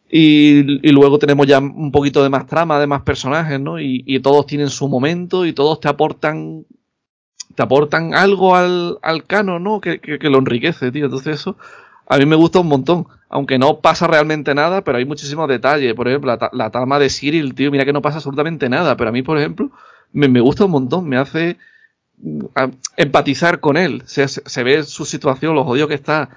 Y, 0.09 0.87
y 0.87 0.91
luego 0.91 1.17
tenemos 1.17 1.47
ya 1.47 1.59
un 1.59 1.91
poquito 1.91 2.21
de 2.21 2.29
más 2.29 2.45
trama, 2.45 2.79
de 2.79 2.87
más 2.87 3.01
personajes, 3.01 3.59
¿no? 3.59 3.79
Y, 3.79 4.03
y 4.05 4.19
todos 4.19 4.45
tienen 4.45 4.69
su 4.69 4.87
momento 4.87 5.45
y 5.45 5.53
todos 5.53 5.79
te 5.79 5.87
aportan 5.87 6.65
te 7.55 7.63
aportan 7.63 8.13
algo 8.13 8.55
al, 8.55 8.97
al 9.01 9.23
¿no? 9.61 9.79
Que, 9.81 9.99
que, 9.99 10.29
lo 10.29 10.39
enriquece, 10.39 10.91
tío. 10.91 11.05
Entonces 11.05 11.35
eso 11.35 11.57
a 12.07 12.17
mí 12.17 12.25
me 12.25 12.35
gusta 12.35 12.59
un 12.59 12.67
montón. 12.67 13.07
Aunque 13.29 13.57
no 13.57 13.79
pasa 13.79 14.07
realmente 14.07 14.53
nada, 14.53 14.83
pero 14.83 14.97
hay 14.97 15.05
muchísimos 15.05 15.47
detalles. 15.47 15.93
Por 15.93 16.07
ejemplo, 16.07 16.35
la, 16.35 16.49
la 16.53 16.69
trama 16.69 16.99
de 16.99 17.09
Cyril, 17.09 17.55
tío, 17.55 17.71
mira 17.71 17.85
que 17.85 17.93
no 17.93 18.01
pasa 18.01 18.17
absolutamente 18.17 18.69
nada. 18.69 18.95
Pero 18.97 19.09
a 19.09 19.13
mí, 19.13 19.23
por 19.23 19.37
ejemplo, 19.37 19.71
me, 20.11 20.27
me 20.27 20.39
gusta 20.39 20.65
un 20.65 20.71
montón. 20.71 21.07
Me 21.07 21.17
hace 21.17 21.57
mm, 22.17 22.45
empatizar 22.97 23.59
con 23.59 23.77
él. 23.77 24.03
Se, 24.05 24.27
se, 24.27 24.41
se 24.45 24.63
ve 24.63 24.83
su 24.83 25.05
situación, 25.05 25.55
lo 25.55 25.63
jodido 25.63 25.87
que 25.87 25.95
está. 25.95 26.29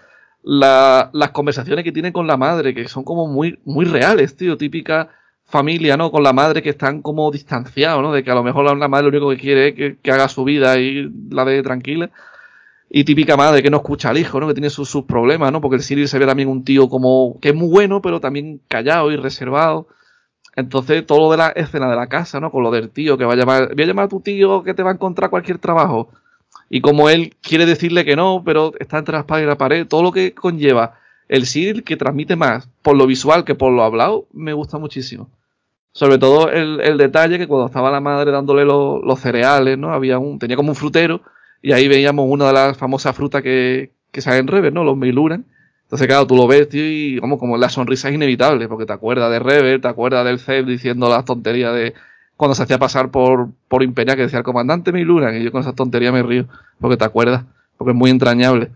La- 0.48 1.10
las 1.12 1.30
conversaciones 1.32 1.84
que 1.84 1.90
tiene 1.92 2.12
con 2.12 2.26
la 2.28 2.36
madre, 2.36 2.72
que 2.74 2.86
son 2.88 3.02
como 3.04 3.26
muy, 3.26 3.58
muy 3.64 3.84
reales, 3.84 4.36
tío. 4.36 4.56
Típica 4.56 5.08
familia, 5.44 5.96
¿no? 5.96 6.10
Con 6.12 6.22
la 6.22 6.32
madre 6.32 6.62
que 6.62 6.70
están 6.70 7.02
como 7.02 7.30
distanciados, 7.32 8.00
¿no? 8.02 8.12
De 8.12 8.22
que 8.24 8.30
a 8.30 8.34
lo 8.34 8.44
mejor 8.44 8.64
la, 8.78 8.88
madre 8.88 9.04
lo 9.04 9.08
único 9.10 9.30
que 9.30 9.38
quiere 9.38 9.68
es 9.68 9.74
que, 9.74 9.98
que 10.00 10.12
haga 10.12 10.28
su 10.28 10.44
vida 10.44 10.78
y 10.78 11.10
la 11.30 11.44
de 11.44 11.62
tranquila. 11.62 12.10
Y 12.90 13.04
típica 13.04 13.36
madre 13.36 13.62
que 13.62 13.70
no 13.70 13.78
escucha 13.78 14.10
al 14.10 14.18
hijo, 14.18 14.40
¿no? 14.40 14.48
Que 14.48 14.54
tiene 14.54 14.70
sus, 14.70 14.88
sus 14.90 15.04
problemas, 15.04 15.52
¿no? 15.52 15.60
Porque 15.60 15.76
el 15.76 15.82
Cyril 15.82 16.08
se 16.08 16.18
ve 16.20 16.26
también 16.26 16.48
un 16.48 16.64
tío 16.64 16.88
como 16.88 17.38
que 17.40 17.50
es 17.50 17.54
muy 17.54 17.68
bueno, 17.68 18.02
pero 18.02 18.20
también 18.20 18.60
callado 18.68 19.10
y 19.12 19.16
reservado. 19.16 19.88
Entonces, 20.56 21.06
todo 21.06 21.20
lo 21.20 21.30
de 21.32 21.36
la 21.38 21.48
escena 21.50 21.90
de 21.90 21.96
la 21.96 22.08
casa, 22.08 22.40
¿no? 22.40 22.50
Con 22.50 22.62
lo 22.62 22.70
del 22.70 22.90
tío 22.90 23.18
que 23.18 23.24
va 23.24 23.34
a 23.34 23.36
llamar, 23.36 23.74
voy 23.74 23.84
a 23.84 23.86
llamar 23.86 24.06
a 24.06 24.08
tu 24.08 24.20
tío 24.20 24.62
que 24.64 24.74
te 24.74 24.82
va 24.82 24.90
a 24.90 24.94
encontrar 24.94 25.30
cualquier 25.30 25.58
trabajo. 25.58 26.10
Y 26.68 26.80
como 26.80 27.08
él 27.08 27.34
quiere 27.42 27.66
decirle 27.66 28.04
que 28.04 28.16
no, 28.16 28.42
pero 28.44 28.72
está 28.80 28.98
entre 28.98 29.14
la 29.14 29.20
espada 29.20 29.42
y 29.42 29.46
la 29.46 29.56
pared, 29.58 29.86
todo 29.86 30.02
lo 30.02 30.12
que 30.12 30.34
conlleva 30.34 30.94
el 31.28 31.46
Cyril 31.46 31.84
que 31.84 31.96
transmite 31.96 32.36
más 32.36 32.68
por 32.82 32.96
lo 32.96 33.06
visual 33.06 33.44
que 33.44 33.54
por 33.54 33.72
lo 33.72 33.82
hablado, 33.84 34.26
me 34.32 34.52
gusta 34.52 34.78
muchísimo. 34.78 35.28
Sobre 35.92 36.18
todo 36.18 36.50
el, 36.50 36.80
el 36.80 36.98
detalle 36.98 37.38
que 37.38 37.46
cuando 37.48 37.66
estaba 37.66 37.90
la 37.90 38.00
madre 38.00 38.30
dándole 38.30 38.64
lo- 38.64 39.00
los 39.02 39.18
cereales, 39.20 39.78
¿no? 39.78 39.92
Había 39.92 40.18
un, 40.18 40.38
tenía 40.38 40.56
como 40.56 40.70
un 40.70 40.76
frutero 40.76 41.22
y 41.62 41.72
ahí 41.72 41.88
veíamos 41.88 42.26
una 42.28 42.48
de 42.48 42.52
las 42.52 42.76
famosas 42.76 43.16
frutas 43.16 43.42
que, 43.42 43.92
que 44.12 44.20
salen 44.20 44.40
en 44.40 44.48
Rever, 44.48 44.72
¿no? 44.72 44.84
Los 44.84 44.96
Meiluran. 44.96 45.46
Entonces, 45.84 46.06
claro, 46.08 46.26
tú 46.26 46.36
lo 46.36 46.46
ves, 46.48 46.68
tío, 46.68 46.82
y 46.84 47.18
como, 47.20 47.38
como 47.38 47.56
la 47.56 47.68
sonrisa 47.70 48.08
es 48.08 48.14
inevitable, 48.16 48.68
porque 48.68 48.86
te 48.86 48.92
acuerdas 48.92 49.30
de 49.30 49.38
Rebel, 49.38 49.80
te 49.80 49.88
acuerdas 49.88 50.24
del 50.26 50.38
Zeb 50.40 50.66
diciendo 50.66 51.08
las 51.08 51.24
tonterías 51.24 51.72
de 51.74 51.94
cuando 52.36 52.54
se 52.54 52.62
hacía 52.62 52.78
pasar 52.78 53.10
por, 53.10 53.48
por 53.68 53.82
Imperia, 53.82 54.16
que 54.16 54.22
decía 54.22 54.38
el 54.38 54.44
comandante 54.44 54.92
Miluna, 54.92 55.36
y 55.36 55.42
yo 55.42 55.52
con 55.52 55.62
esa 55.62 55.74
tontería 55.74 56.12
me 56.12 56.22
río, 56.22 56.46
porque 56.80 56.96
te 56.96 57.04
acuerdas, 57.04 57.44
porque 57.76 57.92
es 57.92 57.96
muy 57.96 58.10
entrañable. 58.10 58.70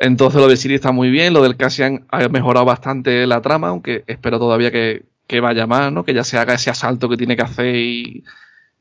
Entonces 0.00 0.40
lo 0.40 0.48
de 0.48 0.56
Siri 0.56 0.74
está 0.74 0.92
muy 0.92 1.10
bien, 1.10 1.32
lo 1.32 1.42
del 1.42 1.56
Cassian 1.56 2.06
ha 2.10 2.28
mejorado 2.28 2.66
bastante 2.66 3.26
la 3.26 3.40
trama, 3.40 3.68
aunque 3.68 4.04
espero 4.06 4.38
todavía 4.38 4.70
que, 4.70 5.04
que 5.26 5.40
vaya 5.40 5.66
más, 5.66 5.92
¿no? 5.92 6.04
Que 6.04 6.14
ya 6.14 6.24
se 6.24 6.38
haga 6.38 6.54
ese 6.54 6.70
asalto 6.70 7.08
que 7.08 7.16
tiene 7.16 7.36
que 7.36 7.42
hacer 7.42 7.74
y, 7.76 8.24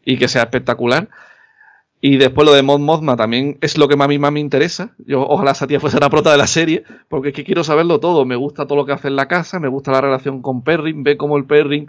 y 0.04 0.18
que 0.18 0.28
sea 0.28 0.44
espectacular. 0.44 1.10
Y 2.02 2.18
después 2.18 2.46
lo 2.46 2.54
de 2.54 2.62
Mod 2.62 2.80
Mothma 2.80 3.16
también 3.16 3.58
es 3.62 3.78
lo 3.78 3.88
que 3.88 3.96
a 4.00 4.08
mí 4.08 4.20
más 4.20 4.32
me 4.32 4.40
interesa. 4.40 4.92
Yo 5.08 5.26
ojalá 5.28 5.52
esa 5.52 5.66
tía 5.66 5.80
fuese 5.80 6.00
la 6.00 6.10
prota 6.10 6.32
de 6.32 6.38
la 6.38 6.48
serie, 6.48 6.84
porque 7.10 7.30
es 7.30 7.34
que 7.34 7.44
quiero 7.44 7.64
saberlo 7.64 8.00
todo. 8.00 8.26
Me 8.26 8.36
gusta 8.36 8.68
todo 8.68 8.78
lo 8.78 8.86
que 8.86 8.92
hace 8.92 9.08
en 9.08 9.16
la 9.16 9.28
casa, 9.28 9.60
me 9.60 9.70
gusta 9.70 9.92
la 9.92 10.02
relación 10.02 10.42
con 10.42 10.64
Perrin, 10.64 11.04
ve 11.04 11.18
como 11.18 11.38
el 11.38 11.46
Perrin 11.46 11.88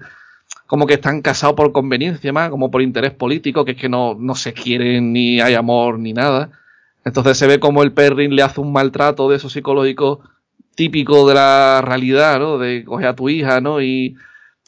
como 0.67 0.87
que 0.87 0.95
están 0.95 1.23
casados 1.23 1.57
por 1.57 1.73
conveniencia 1.73 2.33
más, 2.33 2.51
como 2.51 2.71
por 2.71 2.83
interés 2.83 3.13
político, 3.13 3.65
que 3.65 3.73
es 3.73 3.77
que 3.77 3.89
no, 3.89 4.17
no 4.19 4.35
se 4.35 4.53
quieren 4.53 5.13
ni 5.13 5.41
hay 5.41 5.55
amor 5.55 5.99
ni 5.99 6.13
nada. 6.13 6.51
Entonces 7.05 7.39
se 7.39 7.47
ve 7.47 7.61
como 7.61 7.83
el 7.83 7.93
Perrin 7.93 8.35
le 8.35 8.43
hace 8.43 8.61
un 8.61 8.73
maltrato 8.73 9.29
de 9.29 9.37
eso 9.37 9.49
psicológico 9.49 10.21
típico 10.75 11.27
de 11.29 11.35
la 11.35 11.83
realidad, 11.83 12.39
¿no? 12.39 12.59
De 12.59 12.85
coger 12.85 13.09
a 13.09 13.17
tu 13.17 13.29
hija, 13.29 13.61
¿no? 13.61 13.81
Y, 13.81 14.17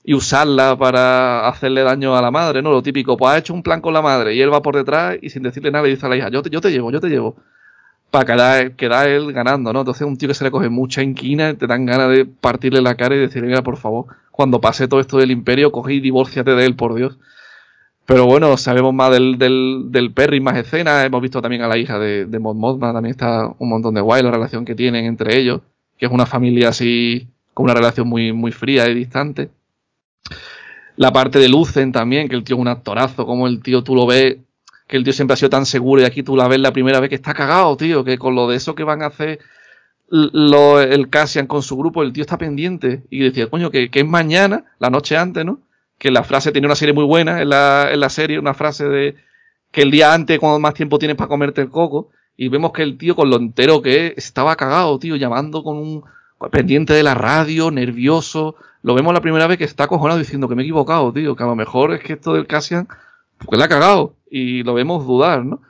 y 0.04 0.14
usarla 0.14 0.76
para 0.78 1.46
hacerle 1.48 1.82
daño 1.82 2.16
a 2.16 2.22
la 2.22 2.30
madre, 2.30 2.62
¿no? 2.62 2.70
Lo 2.70 2.82
típico, 2.82 3.16
pues 3.16 3.32
ha 3.32 3.38
hecho 3.38 3.52
un 3.52 3.62
plan 3.62 3.80
con 3.80 3.92
la 3.92 4.02
madre 4.02 4.34
y 4.34 4.40
él 4.40 4.52
va 4.52 4.62
por 4.62 4.74
detrás 4.74 5.18
y 5.20 5.30
sin 5.30 5.42
decirle 5.42 5.70
nada 5.70 5.84
le 5.84 5.90
dice 5.90 6.06
a 6.06 6.08
la 6.08 6.16
hija, 6.16 6.30
yo 6.30 6.42
te, 6.42 6.50
yo 6.50 6.60
te 6.60 6.70
llevo, 6.70 6.90
yo 6.90 7.00
te 7.00 7.08
llevo. 7.08 7.36
Para 8.10 8.24
quedar, 8.24 8.72
quedar 8.72 9.08
él 9.08 9.32
ganando, 9.32 9.72
¿no? 9.72 9.80
Entonces 9.80 10.06
un 10.06 10.16
tío 10.16 10.28
que 10.28 10.34
se 10.34 10.44
le 10.44 10.50
coge 10.50 10.70
mucha 10.70 11.02
inquina, 11.02 11.54
te 11.54 11.66
dan 11.66 11.84
ganas 11.84 12.08
de 12.08 12.24
partirle 12.24 12.80
la 12.80 12.94
cara 12.94 13.14
y 13.14 13.18
decirle, 13.18 13.48
mira, 13.48 13.62
por 13.62 13.76
favor, 13.76 14.06
cuando 14.30 14.60
pase 14.60 14.88
todo 14.88 15.00
esto 15.00 15.18
del 15.18 15.30
imperio, 15.30 15.72
coge 15.72 15.94
y 15.94 16.00
divórciate 16.00 16.52
de 16.52 16.64
él, 16.64 16.74
por 16.74 16.94
Dios. 16.94 17.18
Pero 18.06 18.24
bueno, 18.24 18.56
sabemos 18.56 18.94
más 18.94 19.10
del, 19.10 19.36
del, 19.36 19.88
del 19.90 20.12
Perry, 20.12 20.40
más 20.40 20.56
escenas. 20.56 21.04
Hemos 21.04 21.20
visto 21.20 21.42
también 21.42 21.60
a 21.60 21.68
la 21.68 21.76
hija 21.76 21.98
de, 21.98 22.24
de 22.24 22.38
Mod 22.38 22.56
Mothma, 22.56 22.94
también 22.94 23.10
está 23.10 23.52
un 23.58 23.68
montón 23.68 23.94
de 23.94 24.00
guay 24.00 24.22
la 24.22 24.30
relación 24.30 24.64
que 24.64 24.74
tienen 24.74 25.04
entre 25.04 25.38
ellos, 25.38 25.60
que 25.98 26.06
es 26.06 26.12
una 26.12 26.24
familia 26.24 26.70
así, 26.70 27.28
con 27.52 27.64
una 27.64 27.74
relación 27.74 28.08
muy, 28.08 28.32
muy 28.32 28.52
fría 28.52 28.88
y 28.88 28.94
distante. 28.94 29.50
La 30.96 31.12
parte 31.12 31.38
de 31.38 31.50
Lucen 31.50 31.92
también, 31.92 32.28
que 32.28 32.36
el 32.36 32.44
tío 32.44 32.56
es 32.56 32.62
un 32.62 32.68
actorazo, 32.68 33.26
como 33.26 33.46
el 33.46 33.62
tío 33.62 33.84
tú 33.84 33.94
lo 33.94 34.06
ves, 34.06 34.38
que 34.88 34.96
el 34.96 35.04
tío 35.04 35.12
siempre 35.12 35.34
ha 35.34 35.36
sido 35.36 35.50
tan 35.50 35.66
seguro 35.66 36.02
y 36.02 36.04
aquí 36.04 36.22
tú 36.22 36.36
la 36.36 36.48
ves 36.48 36.58
la 36.58 36.72
primera 36.72 36.98
vez 36.98 37.10
que 37.10 37.14
está 37.14 37.34
cagado, 37.34 37.76
tío, 37.76 38.02
que 38.04 38.18
con 38.18 38.34
lo 38.34 38.48
de 38.48 38.56
eso 38.56 38.74
que 38.74 38.84
van 38.84 39.02
a 39.02 39.06
hacer 39.06 39.38
lo, 40.08 40.80
el 40.80 41.10
Cassian 41.10 41.46
con 41.46 41.62
su 41.62 41.76
grupo, 41.76 42.02
el 42.02 42.12
tío 42.12 42.22
está 42.22 42.38
pendiente 42.38 43.02
y 43.10 43.20
decía, 43.20 43.48
coño, 43.48 43.70
que, 43.70 43.90
que 43.90 44.00
es 44.00 44.06
mañana, 44.06 44.64
la 44.78 44.90
noche 44.90 45.16
antes, 45.16 45.44
¿no? 45.44 45.60
Que 45.98 46.10
la 46.10 46.24
frase 46.24 46.52
tiene 46.52 46.66
una 46.66 46.76
serie 46.76 46.94
muy 46.94 47.04
buena 47.04 47.42
en 47.42 47.50
la, 47.50 47.90
en 47.92 48.00
la 48.00 48.08
serie, 48.08 48.38
una 48.38 48.54
frase 48.54 48.88
de 48.88 49.16
que 49.70 49.82
el 49.82 49.90
día 49.90 50.14
antes, 50.14 50.38
cuando 50.38 50.58
más 50.58 50.72
tiempo 50.74 50.98
tienes 50.98 51.16
para 51.16 51.28
comerte 51.28 51.60
el 51.60 51.68
coco, 51.68 52.08
y 52.36 52.48
vemos 52.48 52.72
que 52.72 52.82
el 52.82 52.96
tío 52.96 53.14
con 53.16 53.28
lo 53.28 53.36
entero 53.36 53.82
que 53.82 54.06
es, 54.06 54.12
estaba 54.16 54.56
cagado, 54.56 54.98
tío, 54.98 55.16
llamando 55.16 55.62
con 55.62 55.76
un 55.76 56.04
pendiente 56.50 56.94
de 56.94 57.02
la 57.02 57.14
radio, 57.14 57.70
nervioso. 57.70 58.54
Lo 58.82 58.94
vemos 58.94 59.12
la 59.12 59.20
primera 59.20 59.46
vez 59.48 59.58
que 59.58 59.64
está 59.64 59.84
acojonado 59.84 60.20
diciendo 60.20 60.48
que 60.48 60.54
me 60.54 60.62
he 60.62 60.64
equivocado, 60.64 61.12
tío, 61.12 61.34
que 61.34 61.42
a 61.42 61.46
lo 61.46 61.56
mejor 61.56 61.92
es 61.92 62.00
que 62.00 62.12
esto 62.14 62.32
del 62.32 62.46
Cassian, 62.46 62.86
pues 63.44 63.58
la 63.58 63.64
ha 63.64 63.68
cagado. 63.68 64.14
Y 64.30 64.62
lo 64.62 64.74
vemos 64.74 65.06
dudar, 65.06 65.44
¿no? 65.44 65.60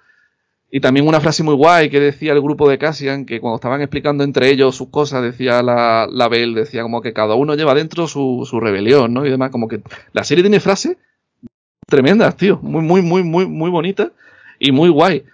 Y 0.70 0.80
también 0.80 1.08
una 1.08 1.20
frase 1.20 1.42
muy 1.42 1.54
guay 1.54 1.88
que 1.88 1.98
decía 1.98 2.32
el 2.32 2.42
grupo 2.42 2.68
de 2.68 2.76
Cassian, 2.76 3.24
que 3.24 3.40
cuando 3.40 3.56
estaban 3.56 3.80
explicando 3.80 4.22
entre 4.22 4.50
ellos 4.50 4.76
sus 4.76 4.88
cosas, 4.88 5.22
decía 5.22 5.62
la, 5.62 6.06
la 6.10 6.28
Bell, 6.28 6.54
decía 6.54 6.82
como 6.82 7.00
que 7.00 7.14
cada 7.14 7.34
uno 7.34 7.54
lleva 7.54 7.74
dentro 7.74 8.06
su, 8.06 8.46
su 8.48 8.60
rebelión, 8.60 9.14
¿no? 9.14 9.24
Y 9.24 9.30
demás, 9.30 9.50
como 9.50 9.66
que 9.66 9.80
la 10.12 10.24
serie 10.24 10.42
tiene 10.42 10.60
frases 10.60 10.98
tremendas, 11.86 12.36
tío, 12.36 12.58
muy, 12.62 12.82
muy, 12.82 13.00
muy, 13.00 13.22
muy, 13.22 13.46
muy 13.46 13.70
bonitas 13.70 14.10
y 14.58 14.72
muy 14.72 14.90
guay. 14.90 15.24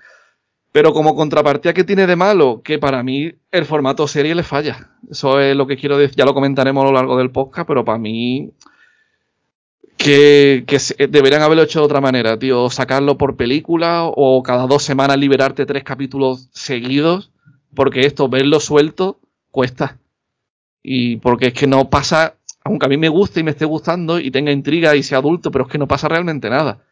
Pero 0.70 0.92
como 0.92 1.16
contrapartida 1.16 1.74
que 1.74 1.84
tiene 1.84 2.06
de 2.06 2.16
malo, 2.16 2.62
que 2.62 2.78
para 2.78 3.02
mí 3.02 3.32
el 3.50 3.64
formato 3.64 4.06
serie 4.06 4.34
le 4.36 4.42
falla. 4.44 4.90
Eso 5.10 5.40
es 5.40 5.56
lo 5.56 5.66
que 5.66 5.76
quiero 5.76 5.98
decir, 5.98 6.16
ya 6.16 6.24
lo 6.24 6.34
comentaremos 6.34 6.82
a 6.82 6.86
lo 6.86 6.92
largo 6.92 7.16
del 7.16 7.30
podcast, 7.30 7.66
pero 7.66 7.84
para 7.84 7.98
mí 7.98 8.52
que, 10.04 10.78
se, 10.78 10.94
deberían 11.06 11.42
haberlo 11.42 11.62
hecho 11.62 11.80
de 11.80 11.86
otra 11.86 12.00
manera, 12.00 12.38
tío. 12.38 12.68
Sacarlo 12.70 13.16
por 13.16 13.36
película 13.36 14.04
o 14.04 14.42
cada 14.42 14.66
dos 14.66 14.82
semanas 14.82 15.18
liberarte 15.18 15.66
tres 15.66 15.82
capítulos 15.84 16.48
seguidos, 16.52 17.32
porque 17.74 18.00
esto, 18.00 18.28
verlo 18.28 18.60
suelto, 18.60 19.18
cuesta. 19.50 19.98
Y 20.82 21.16
porque 21.16 21.48
es 21.48 21.54
que 21.54 21.66
no 21.66 21.88
pasa, 21.88 22.34
aunque 22.64 22.86
a 22.86 22.88
mí 22.88 22.96
me 22.96 23.08
guste 23.08 23.40
y 23.40 23.42
me 23.42 23.52
esté 23.52 23.64
gustando 23.64 24.20
y 24.20 24.30
tenga 24.30 24.52
intriga 24.52 24.94
y 24.94 25.02
sea 25.02 25.18
adulto, 25.18 25.50
pero 25.50 25.64
es 25.64 25.70
que 25.70 25.78
no 25.78 25.88
pasa 25.88 26.08
realmente 26.08 26.50
nada. 26.50 26.84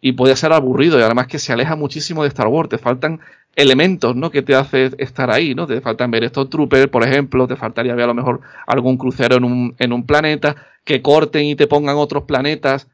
Y 0.00 0.12
puede 0.12 0.36
ser 0.36 0.52
aburrido 0.52 0.98
y 0.98 1.02
además 1.02 1.28
que 1.28 1.38
se 1.38 1.52
aleja 1.52 1.76
muchísimo 1.76 2.22
de 2.22 2.28
Star 2.28 2.48
Wars. 2.48 2.68
Te 2.68 2.78
faltan 2.78 3.20
elementos, 3.56 4.14
¿no? 4.14 4.30
Que 4.30 4.42
te 4.42 4.54
hace 4.54 4.90
estar 4.98 5.30
ahí, 5.30 5.54
¿no? 5.54 5.66
Te 5.66 5.80
faltan 5.80 6.10
ver 6.10 6.22
estos 6.22 6.48
troopers, 6.50 6.88
por 6.88 7.02
ejemplo, 7.02 7.48
te 7.48 7.56
faltaría 7.56 7.94
ver 7.94 8.04
a 8.04 8.08
lo 8.08 8.14
mejor 8.14 8.42
algún 8.66 8.98
crucero 8.98 9.36
en 9.36 9.44
un, 9.44 9.74
en 9.78 9.92
un 9.92 10.06
planeta, 10.06 10.54
que 10.84 11.02
corten 11.02 11.46
y 11.46 11.56
te 11.56 11.66
pongan 11.66 11.96
otros 11.96 12.24
planetas 12.24 12.86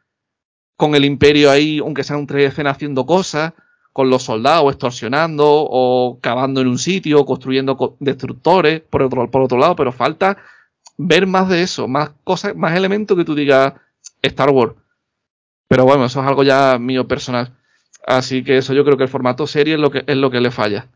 con 0.76 0.94
el 0.94 1.04
imperio 1.04 1.50
ahí, 1.50 1.80
aunque 1.80 2.04
sea 2.04 2.16
un 2.16 2.26
tres 2.26 2.52
escena 2.52 2.70
haciendo 2.70 3.04
cosas, 3.04 3.52
con 3.92 4.08
los 4.08 4.22
soldados 4.22 4.72
extorsionando 4.72 5.44
o 5.46 6.18
cavando 6.20 6.60
en 6.60 6.68
un 6.68 6.78
sitio, 6.78 7.26
construyendo 7.26 7.96
destructores 8.00 8.80
por 8.80 9.02
otro, 9.02 9.30
por 9.30 9.42
otro 9.42 9.58
lado, 9.58 9.76
pero 9.76 9.92
falta 9.92 10.38
ver 10.96 11.26
más 11.26 11.48
de 11.48 11.62
eso, 11.62 11.88
más 11.88 12.12
cosas, 12.24 12.56
más 12.56 12.74
elementos 12.74 13.16
que 13.16 13.24
tú 13.24 13.34
digas 13.34 13.74
Star 14.22 14.50
Wars. 14.50 14.74
Pero 15.68 15.84
bueno, 15.84 16.04
eso 16.04 16.20
es 16.20 16.26
algo 16.26 16.42
ya 16.44 16.78
mío 16.78 17.06
personal. 17.06 17.52
Así 18.06 18.42
que 18.42 18.58
eso 18.58 18.74
yo 18.74 18.84
creo 18.84 18.96
que 18.96 19.04
el 19.04 19.08
formato 19.08 19.46
serie 19.46 19.74
es 19.74 19.80
lo 19.80 19.90
que, 19.90 20.04
es 20.06 20.16
lo 20.16 20.30
que 20.30 20.40
le 20.40 20.50
falla. 20.50 20.88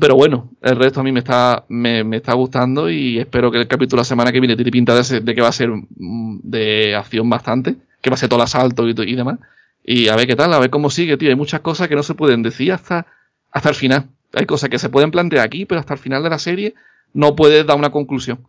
Pero 0.00 0.16
bueno, 0.16 0.50
el 0.62 0.76
resto 0.76 1.00
a 1.00 1.02
mí 1.02 1.12
me 1.12 1.20
está, 1.20 1.64
me, 1.68 2.16
está 2.16 2.32
gustando 2.34 2.90
y 2.90 3.18
espero 3.18 3.50
que 3.50 3.58
el 3.58 3.68
capítulo 3.68 4.00
la 4.00 4.04
semana 4.04 4.32
que 4.32 4.40
viene 4.40 4.56
tiene 4.56 4.70
pinta 4.70 4.94
de, 4.94 5.34
que 5.34 5.40
va 5.40 5.48
a 5.48 5.52
ser 5.52 5.70
mm, 5.70 6.40
de 6.42 6.96
acción 6.96 7.28
bastante, 7.28 7.76
que 8.00 8.10
va 8.10 8.14
a 8.14 8.16
ser 8.16 8.28
todo 8.28 8.40
el 8.40 8.44
asalto 8.44 8.88
y, 8.88 8.94
y, 8.96 9.14
demás. 9.14 9.38
Y 9.84 10.08
a 10.08 10.16
ver 10.16 10.26
qué 10.26 10.36
tal, 10.36 10.52
a 10.52 10.58
ver 10.58 10.70
cómo 10.70 10.90
sigue, 10.90 11.16
tío. 11.16 11.28
Hay 11.28 11.36
muchas 11.36 11.60
cosas 11.60 11.88
que 11.88 11.96
no 11.96 12.02
se 12.02 12.14
pueden 12.14 12.42
decir 12.42 12.72
hasta, 12.72 13.06
hasta 13.52 13.68
el 13.68 13.74
final. 13.74 14.08
Hay 14.32 14.46
cosas 14.46 14.70
que 14.70 14.78
se 14.78 14.88
pueden 14.88 15.10
plantear 15.10 15.46
aquí, 15.46 15.64
pero 15.64 15.80
hasta 15.80 15.94
el 15.94 16.00
final 16.00 16.22
de 16.22 16.30
la 16.30 16.38
serie 16.38 16.74
no 17.12 17.36
puedes 17.36 17.64
dar 17.66 17.76
una 17.76 17.90
conclusión. 17.90 18.40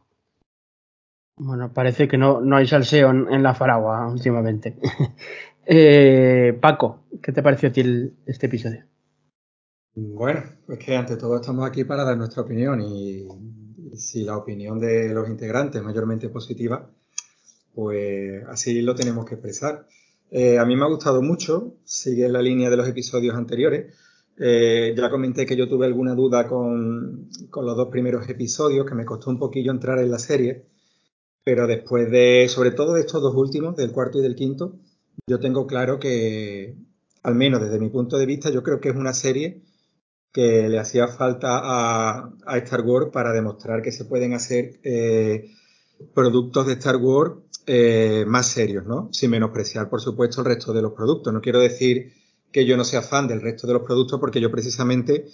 Bueno, 1.38 1.72
parece 1.74 2.08
que 2.08 2.17
no, 2.17 2.39
no 2.39 2.55
hay 2.55 2.65
salseo 2.65 3.12
en, 3.12 3.27
en 3.32 3.44
la 3.44 3.53
faragua 3.53 4.08
últimamente. 4.08 4.77
Eh, 5.65 6.57
Paco, 6.62 7.05
¿qué 7.24 7.31
te 7.31 7.41
pareció 7.41 7.69
a 7.69 7.72
ti 7.72 8.13
este 8.25 8.45
episodio? 8.45 8.86
Bueno, 9.95 10.43
pues 10.65 10.77
que 10.79 10.95
ante 10.95 11.17
todo 11.17 11.38
estamos 11.38 11.67
aquí 11.67 11.86
para 11.86 12.03
dar 12.03 12.17
nuestra 12.17 12.43
opinión 12.43 12.81
y, 12.81 13.27
si 13.95 14.24
la 14.24 14.38
opinión 14.38 14.79
de 14.79 15.13
los 15.13 15.27
integrantes 15.29 15.79
es 15.79 15.86
mayormente 15.86 16.29
positiva, 16.29 16.89
pues 17.74 18.43
así 18.48 18.81
lo 18.81 18.93
tenemos 18.93 19.25
que 19.25 19.36
expresar. 19.36 19.88
Eh, 20.29 20.60
a 20.60 20.65
mí 20.65 20.75
me 20.75 20.84
ha 20.84 20.89
gustado 20.89 21.22
mucho, 21.22 21.77
sigue 21.86 22.27
la 22.29 22.41
línea 22.41 22.69
de 22.69 22.77
los 22.77 22.88
episodios 22.88 23.36
anteriores. 23.36 23.95
Eh, 24.38 24.93
ya 24.95 25.10
comenté 25.10 25.45
que 25.45 25.55
yo 25.55 25.69
tuve 25.69 25.86
alguna 25.86 26.13
duda 26.13 26.45
con, 26.48 27.29
con, 27.50 27.65
los 27.65 27.77
dos 27.77 27.88
primeros 27.88 28.27
episodios, 28.27 28.86
que 28.86 28.95
me 28.95 29.05
costó 29.05 29.29
un 29.29 29.39
poquillo 29.39 29.72
entrar 29.72 29.98
en 30.00 30.12
la 30.12 30.19
serie, 30.19 30.65
pero 31.43 31.67
después 31.67 32.12
de, 32.12 32.48
sobre 32.50 32.72
todo 32.72 32.95
de 32.95 33.01
estos 33.01 33.22
dos 33.22 33.34
últimos, 33.34 33.77
del 33.77 33.93
cuarto 33.93 34.19
y 34.19 34.22
del 34.22 34.36
quinto, 34.36 34.77
yo 35.27 35.39
tengo 35.39 35.67
claro 35.67 36.00
que, 36.00 36.75
al 37.24 37.36
menos 37.36 37.62
desde 37.62 37.79
mi 37.79 37.89
punto 37.89 38.17
de 38.17 38.25
vista, 38.25 38.50
yo 38.50 38.63
creo 38.63 38.79
que 38.79 38.89
es 38.89 38.95
una 38.95 39.13
serie 39.13 39.62
que 40.31 40.67
le 40.67 40.79
hacía 40.79 41.07
falta 41.07 41.60
a, 41.63 42.29
a 42.45 42.57
Star 42.57 42.81
Wars 42.81 43.07
para 43.12 43.31
demostrar 43.31 43.81
que 43.81 43.91
se 43.91 44.05
pueden 44.05 44.34
hacer 44.34 44.79
eh, 44.84 45.50
productos 46.13 46.67
de 46.67 46.74
Star 46.74 46.98
Wars 46.98 47.36
eh, 47.65 48.25
más 48.27 48.48
serios, 48.48 48.86
¿no? 48.86 49.10
Sin 49.12 49.31
menospreciar, 49.31 49.89
por 49.89 50.01
supuesto, 50.01 50.41
el 50.41 50.48
resto 50.48 50.74
de 50.74 50.81
los 50.81 50.93
productos. 50.93 51.34
No 51.34 51.41
quiero 51.41 51.60
decir 51.60 52.13
que 52.51 52.65
yo 52.65 52.77
no 52.77 52.84
sea 52.84 53.01
fan 53.01 53.27
del 53.27 53.41
resto 53.41 53.65
de 53.65 53.74
los 53.74 53.84
productos, 53.84 54.19
porque 54.19 54.39
yo 54.41 54.51
precisamente 54.51 55.25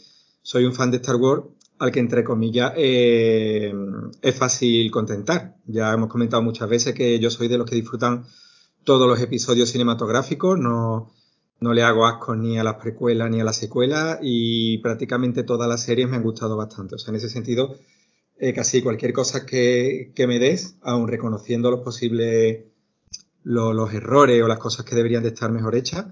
soy 0.42 0.66
un 0.66 0.74
fan 0.74 0.92
de 0.92 0.98
Star 0.98 1.16
Wars 1.18 1.44
al 1.80 1.92
que, 1.92 2.00
entre 2.00 2.24
comillas, 2.24 2.74
eh, 2.78 3.74
es 4.22 4.36
fácil 4.36 4.90
contentar. 4.92 5.56
Ya 5.66 5.92
hemos 5.92 6.10
comentado 6.10 6.42
muchas 6.44 6.70
veces 6.70 6.94
que 6.94 7.20
yo 7.20 7.32
soy 7.32 7.48
de 7.48 7.58
los 7.58 7.70
que 7.70 7.76
disfrutan 7.76 8.24
todos 8.84 9.08
los 9.08 9.20
episodios 9.22 9.70
cinematográficos, 9.70 10.58
no, 10.58 11.12
no 11.60 11.74
le 11.74 11.84
hago 11.84 12.06
asco 12.06 12.36
ni 12.36 12.58
a 12.58 12.64
las 12.64 12.76
precuelas 12.76 13.30
ni 13.30 13.42
a 13.42 13.44
las 13.44 13.58
secuelas 13.58 14.20
y 14.22 14.80
prácticamente 14.80 15.44
todas 15.44 15.68
las 15.70 15.84
series 15.84 16.10
me 16.10 16.18
han 16.18 16.24
gustado 16.24 16.58
bastante. 16.58 16.96
O 16.96 16.98
sea, 16.98 17.12
en 17.12 17.18
ese 17.18 17.30
sentido, 17.30 17.76
eh, 18.40 18.54
casi 18.54 18.82
cualquier 18.82 19.14
cosa 19.14 19.46
que, 19.46 20.12
que, 20.16 20.28
me 20.28 20.40
des, 20.40 20.76
aun 20.82 21.08
reconociendo 21.08 21.70
los 21.72 21.82
posibles 21.82 22.66
lo, 23.44 23.74
los 23.74 23.94
errores 23.94 24.42
o 24.44 24.48
las 24.48 24.60
cosas 24.60 24.86
que 24.86 24.96
deberían 24.96 25.24
de 25.24 25.30
estar 25.30 25.52
mejor 25.52 25.76
hechas, 25.76 26.06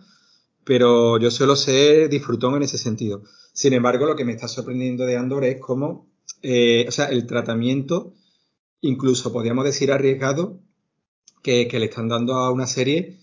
pero 0.63 1.17
yo 1.17 1.31
suelo 1.31 1.55
ser 1.55 2.09
disfrutón 2.09 2.55
en 2.55 2.63
ese 2.63 2.77
sentido. 2.77 3.23
Sin 3.53 3.73
embargo, 3.73 4.05
lo 4.05 4.15
que 4.15 4.25
me 4.25 4.33
está 4.33 4.47
sorprendiendo 4.47 5.05
de 5.05 5.17
Andor 5.17 5.43
es 5.45 5.59
cómo 5.59 6.09
eh, 6.41 6.85
o 6.87 6.91
sea, 6.91 7.05
el 7.05 7.25
tratamiento, 7.25 8.13
incluso 8.81 9.33
podríamos 9.33 9.65
decir 9.65 9.91
arriesgado, 9.91 10.59
que, 11.41 11.67
le 11.71 11.85
están 11.85 12.07
dando 12.07 12.35
a 12.35 12.51
una 12.51 12.67
serie 12.67 13.19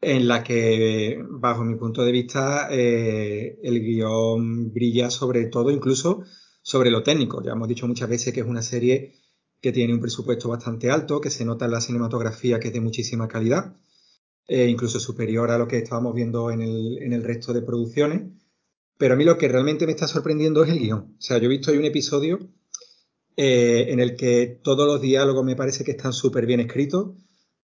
en 0.00 0.28
la 0.28 0.42
que, 0.42 1.22
bajo 1.28 1.64
mi 1.64 1.76
punto 1.76 2.02
de 2.02 2.12
vista, 2.12 2.68
eh, 2.70 3.58
el 3.62 3.80
guion 3.80 4.72
brilla 4.72 5.10
sobre 5.10 5.46
todo, 5.46 5.70
incluso 5.70 6.24
sobre 6.62 6.90
lo 6.90 7.02
técnico. 7.02 7.42
Ya 7.42 7.52
hemos 7.52 7.68
dicho 7.68 7.86
muchas 7.86 8.08
veces 8.08 8.32
que 8.32 8.40
es 8.40 8.46
una 8.46 8.62
serie 8.62 9.14
que 9.60 9.72
tiene 9.72 9.92
un 9.92 10.00
presupuesto 10.00 10.48
bastante 10.48 10.90
alto, 10.90 11.20
que 11.20 11.30
se 11.30 11.44
nota 11.44 11.66
en 11.66 11.72
la 11.72 11.80
cinematografía 11.80 12.58
que 12.58 12.68
es 12.68 12.74
de 12.74 12.80
muchísima 12.80 13.28
calidad, 13.28 13.76
eh, 14.48 14.66
incluso 14.66 14.98
superior 14.98 15.50
a 15.50 15.58
lo 15.58 15.68
que 15.68 15.78
estábamos 15.78 16.14
viendo 16.14 16.50
en 16.50 16.62
el, 16.62 16.98
en 17.02 17.12
el 17.12 17.22
resto 17.22 17.52
de 17.52 17.62
producciones. 17.62 18.22
Pero 18.96 19.14
a 19.14 19.16
mí 19.16 19.24
lo 19.24 19.38
que 19.38 19.48
realmente 19.48 19.86
me 19.86 19.92
está 19.92 20.06
sorprendiendo 20.06 20.64
es 20.64 20.70
el 20.70 20.78
guion. 20.78 21.14
O 21.18 21.20
sea, 21.20 21.38
yo 21.38 21.46
he 21.46 21.48
visto 21.48 21.70
ahí 21.70 21.78
un 21.78 21.84
episodio 21.84 22.38
eh, 23.36 23.86
en 23.88 24.00
el 24.00 24.16
que 24.16 24.60
todos 24.62 24.86
los 24.86 25.00
diálogos 25.00 25.44
me 25.44 25.56
parece 25.56 25.84
que 25.84 25.92
están 25.92 26.12
súper 26.12 26.46
bien 26.46 26.60
escritos 26.60 27.12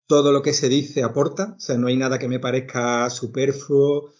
todo 0.07 0.33
lo 0.33 0.43
que 0.43 0.53
se 0.53 0.69
dice 0.69 1.03
aporta, 1.03 1.55
o 1.57 1.61
sea, 1.61 1.79
no 1.79 1.87
hay 1.87 1.97
nada 1.97 2.19
que 2.19 2.29
me 2.29 2.41
parezca 2.41 3.09
superfluo, 3.11 4.13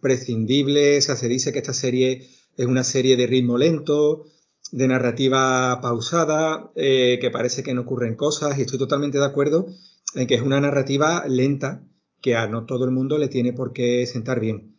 prescindible, 0.00 0.98
o 0.98 1.00
sea, 1.00 1.16
se 1.16 1.28
dice 1.28 1.52
que 1.52 1.58
esta 1.58 1.74
serie 1.74 2.28
es 2.56 2.66
una 2.66 2.84
serie 2.84 3.16
de 3.16 3.26
ritmo 3.26 3.58
lento, 3.58 4.24
de 4.70 4.88
narrativa 4.88 5.80
pausada, 5.80 6.70
eh, 6.76 7.18
que 7.20 7.30
parece 7.30 7.62
que 7.62 7.74
no 7.74 7.82
ocurren 7.82 8.16
cosas, 8.16 8.58
y 8.58 8.62
estoy 8.62 8.78
totalmente 8.78 9.18
de 9.18 9.24
acuerdo 9.24 9.66
en 10.14 10.26
que 10.26 10.34
es 10.34 10.42
una 10.42 10.60
narrativa 10.60 11.24
lenta, 11.28 11.84
que 12.20 12.36
a 12.36 12.46
no 12.46 12.64
todo 12.64 12.84
el 12.84 12.90
mundo 12.90 13.18
le 13.18 13.28
tiene 13.28 13.52
por 13.52 13.72
qué 13.72 14.06
sentar 14.06 14.40
bien. 14.40 14.76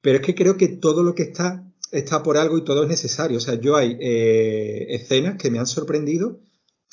Pero 0.00 0.18
es 0.18 0.24
que 0.24 0.34
creo 0.34 0.56
que 0.56 0.68
todo 0.68 1.02
lo 1.02 1.14
que 1.14 1.24
está 1.24 1.66
está 1.90 2.22
por 2.22 2.36
algo 2.36 2.58
y 2.58 2.64
todo 2.64 2.84
es 2.84 2.88
necesario. 2.88 3.38
O 3.38 3.40
sea, 3.40 3.54
yo 3.54 3.76
hay 3.76 3.96
eh, 4.00 4.86
escenas 4.90 5.36
que 5.36 5.50
me 5.50 5.58
han 5.58 5.66
sorprendido 5.66 6.40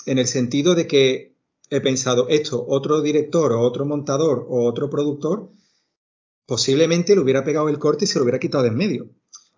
en 0.06 0.18
el 0.18 0.28
sentido 0.28 0.76
de 0.76 0.88
que 0.88 1.37
he 1.70 1.82
pensado, 1.82 2.28
esto, 2.30 2.64
otro 2.68 3.02
director 3.02 3.52
o 3.54 3.62
otro 3.62 3.86
montador 3.86 4.46
o 4.50 4.66
otro 4.66 4.90
productor, 4.90 5.50
posiblemente 6.46 7.16
le 7.16 7.22
hubiera 7.22 7.44
pegado 7.44 7.70
el 7.70 7.80
corte 7.80 8.06
y 8.06 8.08
se 8.08 8.20
lo 8.20 8.24
hubiera 8.24 8.40
quitado 8.40 8.64
de 8.64 8.70
en 8.70 8.76
medio. 8.76 9.10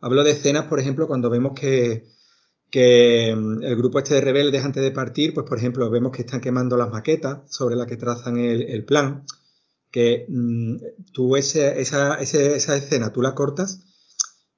Hablo 0.02 0.24
de 0.24 0.32
escenas, 0.32 0.66
por 0.66 0.80
ejemplo, 0.80 1.08
cuando 1.08 1.30
vemos 1.30 1.54
que, 1.60 2.08
que 2.72 3.36
mm, 3.36 3.64
el 3.64 3.76
grupo 3.76 4.00
este 4.00 4.16
de 4.16 4.22
rebeldes 4.22 4.64
antes 4.66 4.82
de 4.82 4.92
partir, 4.92 5.34
pues 5.34 5.46
por 5.48 5.58
ejemplo, 5.58 5.90
vemos 5.90 6.12
que 6.12 6.24
están 6.24 6.42
quemando 6.42 6.78
las 6.78 6.90
maquetas 6.90 7.42
sobre 7.54 7.76
las 7.76 7.88
que 7.88 7.98
trazan 7.98 8.38
el, 8.38 8.64
el 8.64 8.86
plan, 8.86 9.26
que 9.92 10.26
mmm, 10.30 10.78
tú 11.14 11.36
esa, 11.36 11.72
esa 11.72 12.76
escena, 12.76 13.12
tú 13.12 13.22
la 13.22 13.36
cortas 13.36 13.82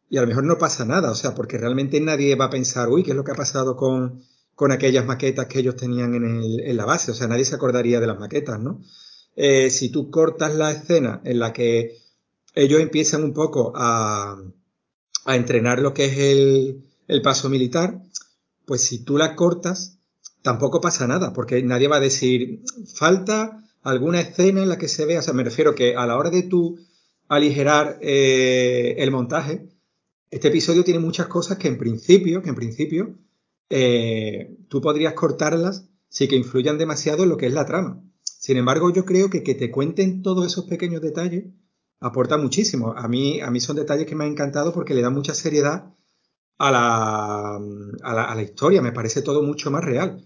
y 0.10 0.18
a 0.18 0.22
lo 0.22 0.28
mejor 0.28 0.44
no 0.44 0.58
pasa 0.58 0.84
nada, 0.86 1.10
o 1.10 1.16
sea, 1.16 1.34
porque 1.34 1.58
realmente 1.58 2.00
nadie 2.02 2.36
va 2.36 2.46
a 2.46 2.50
pensar, 2.50 2.90
uy, 2.90 3.02
¿qué 3.02 3.12
es 3.12 3.16
lo 3.16 3.24
que 3.24 3.32
ha 3.32 3.36
pasado 3.36 3.78
con, 3.78 4.22
con 4.62 4.72
aquellas 4.72 5.08
maquetas 5.08 5.48
que 5.48 5.58
ellos 5.58 5.76
tenían 5.76 6.14
en, 6.14 6.24
el, 6.24 6.78
la 6.78 6.86
base. 6.86 7.10
O 7.10 7.16
sea, 7.16 7.28
nadie 7.28 7.46
se 7.46 7.56
acordaría 7.56 8.00
de 8.00 8.06
las 8.06 8.20
maquetas, 8.20 8.60
¿no? 8.60 8.80
Eh, 9.36 9.72
si 9.72 9.90
tú 9.90 10.12
cortas 10.12 10.54
la 10.54 10.70
escena 10.70 11.20
en 11.26 11.40
la 11.40 11.52
que 11.52 11.98
ellos 12.54 12.80
empiezan 12.80 13.24
un 13.24 13.34
poco 13.34 13.74
a, 13.76 14.40
entrenar 15.26 15.80
lo 15.80 15.96
que 15.96 16.06
es 16.06 16.18
el, 16.20 16.86
el, 17.08 17.24
paso 17.24 17.50
militar, 17.50 18.04
pues 18.66 18.84
si 18.84 19.04
tú 19.04 19.18
la 19.18 19.36
cortas, 19.36 19.98
tampoco 20.44 20.80
pasa 20.80 21.08
nada, 21.08 21.34
porque 21.34 21.64
nadie 21.64 21.88
va 21.88 21.96
a 21.96 22.00
decir, 22.00 22.62
falta 22.94 23.64
alguna 23.82 24.22
escena 24.22 24.62
en 24.62 24.70
la 24.70 24.78
que 24.78 24.88
se 24.88 25.08
vea, 25.08 25.22
o 25.22 25.24
sea, 25.24 25.34
me 25.34 25.44
refiero 25.44 25.74
que 25.74 25.96
a 25.96 26.06
la 26.06 26.18
hora 26.18 26.30
de 26.30 26.44
tú 26.44 26.78
aligerar 27.30 27.98
eh, 28.00 28.94
el 29.00 29.10
montaje, 29.10 29.72
este 30.30 30.50
episodio 30.50 30.84
tiene 30.84 31.00
muchas 31.00 31.26
cosas 31.26 31.58
que 31.58 31.68
en 31.68 31.80
principio, 31.80 32.44
que 32.44 32.50
en 32.50 32.56
principio, 32.56 33.18
eh, 33.72 34.58
tú 34.68 34.82
podrías 34.82 35.14
cortarlas 35.14 35.88
sin 36.10 36.30
que 36.30 36.36
influyan 36.36 36.78
demasiado 36.78 37.24
en 37.24 37.30
lo 37.30 37.38
que 37.38 37.48
es 37.48 37.54
la 37.54 37.66
trama. 37.66 38.04
Sin 38.24 38.58
embargo, 38.58 38.92
yo 38.92 39.06
creo 39.06 39.30
que 39.30 39.44
que 39.44 39.56
te 39.56 39.72
cuenten 39.72 40.22
todos 40.22 40.46
esos 40.46 40.66
pequeños 40.66 41.02
detalles 41.02 41.46
aporta 42.02 42.38
muchísimo. 42.38 42.94
A 42.98 43.08
mí, 43.08 43.40
a 43.40 43.50
mí 43.50 43.60
son 43.62 43.78
detalles 43.78 44.08
que 44.08 44.16
me 44.16 44.26
han 44.26 44.32
encantado 44.32 44.74
porque 44.74 44.94
le 44.94 45.02
dan 45.02 45.14
mucha 45.14 45.34
seriedad 45.34 45.94
a 46.58 46.72
la, 46.72 47.56
a 47.56 48.14
la, 48.14 48.24
a 48.24 48.36
la 48.36 48.42
historia. 48.42 48.82
Me 48.82 48.92
parece 48.92 49.22
todo 49.22 49.42
mucho 49.42 49.72
más 49.72 49.84
real. 49.84 50.22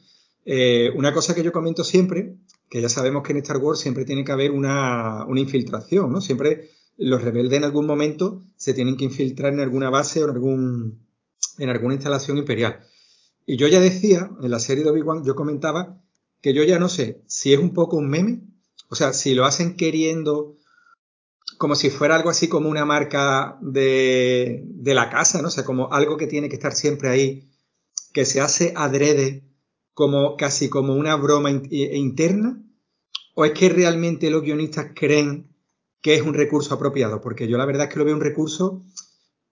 Eh, 0.46 0.92
una 0.96 1.14
cosa 1.14 1.36
que 1.36 1.44
yo 1.44 1.52
comento 1.52 1.84
siempre, 1.84 2.38
que 2.70 2.82
ya 2.82 2.90
sabemos 2.90 3.24
que 3.24 3.34
en 3.34 3.40
Star 3.40 3.58
Wars 3.58 3.80
siempre 3.80 4.06
tiene 4.06 4.24
que 4.24 4.32
haber 4.32 4.52
una, 4.52 5.26
una 5.26 5.40
infiltración, 5.40 6.12
¿no? 6.12 6.22
Siempre 6.22 6.70
los 6.98 7.22
rebeldes 7.22 7.58
en 7.58 7.66
algún 7.66 7.86
momento 7.86 8.44
se 8.56 8.74
tienen 8.74 8.96
que 8.96 9.06
infiltrar 9.06 9.54
en 9.54 9.60
alguna 9.60 9.90
base 9.90 10.22
o 10.24 10.26
en, 10.26 10.32
algún, 10.32 11.08
en 11.58 11.70
alguna 11.70 11.96
instalación 11.96 12.38
imperial. 12.38 12.80
Y 13.46 13.58
yo 13.58 13.68
ya 13.68 13.80
decía, 13.80 14.30
en 14.42 14.52
la 14.52 14.60
serie 14.60 14.84
de 14.84 14.90
Obi-Wan, 14.90 15.24
yo 15.24 15.36
comentaba 15.36 16.02
que 16.42 16.54
yo 16.54 16.64
ya 16.64 16.80
no 16.80 16.90
sé 16.90 17.24
si 17.28 17.54
es 17.54 17.60
un 17.60 17.74
poco 17.74 17.98
un 17.98 18.10
meme, 18.10 18.42
o 18.90 18.96
sea, 18.96 19.14
si 19.14 19.36
lo 19.36 19.46
hacen 19.46 19.76
queriendo 19.76 20.58
como 21.58 21.76
si 21.76 21.90
fuera 21.90 22.16
algo 22.16 22.30
así 22.30 22.48
como 22.48 22.70
una 22.70 22.86
marca 22.86 23.58
de, 23.62 24.64
de 24.66 24.94
la 24.94 25.10
casa, 25.10 25.42
¿no? 25.42 25.48
O 25.48 25.52
sea, 25.52 25.64
como 25.64 25.92
algo 25.94 26.18
que 26.18 26.28
tiene 26.28 26.50
que 26.50 26.56
estar 26.56 26.74
siempre 26.74 27.10
ahí, 27.10 27.50
que 28.14 28.26
se 28.26 28.42
hace 28.42 28.74
adrede, 28.76 29.44
como 29.94 30.36
casi 30.38 30.70
como 30.70 30.96
una 30.96 31.16
broma 31.16 31.52
in 31.52 31.68
e 31.72 31.98
interna, 31.98 32.62
o 33.36 33.46
es 33.46 33.52
que 33.52 33.70
realmente 33.70 34.30
los 34.30 34.42
guionistas 34.42 34.92
creen 34.96 35.56
que 36.02 36.16
es 36.16 36.22
un 36.22 36.34
recurso 36.34 36.74
apropiado, 36.74 37.22
porque 37.22 37.48
yo 37.48 37.58
la 37.58 37.66
verdad 37.66 37.88
es 37.88 37.94
que 37.94 38.00
lo 38.00 38.06
veo 38.06 38.16
un 38.16 38.22
recurso 38.22 38.84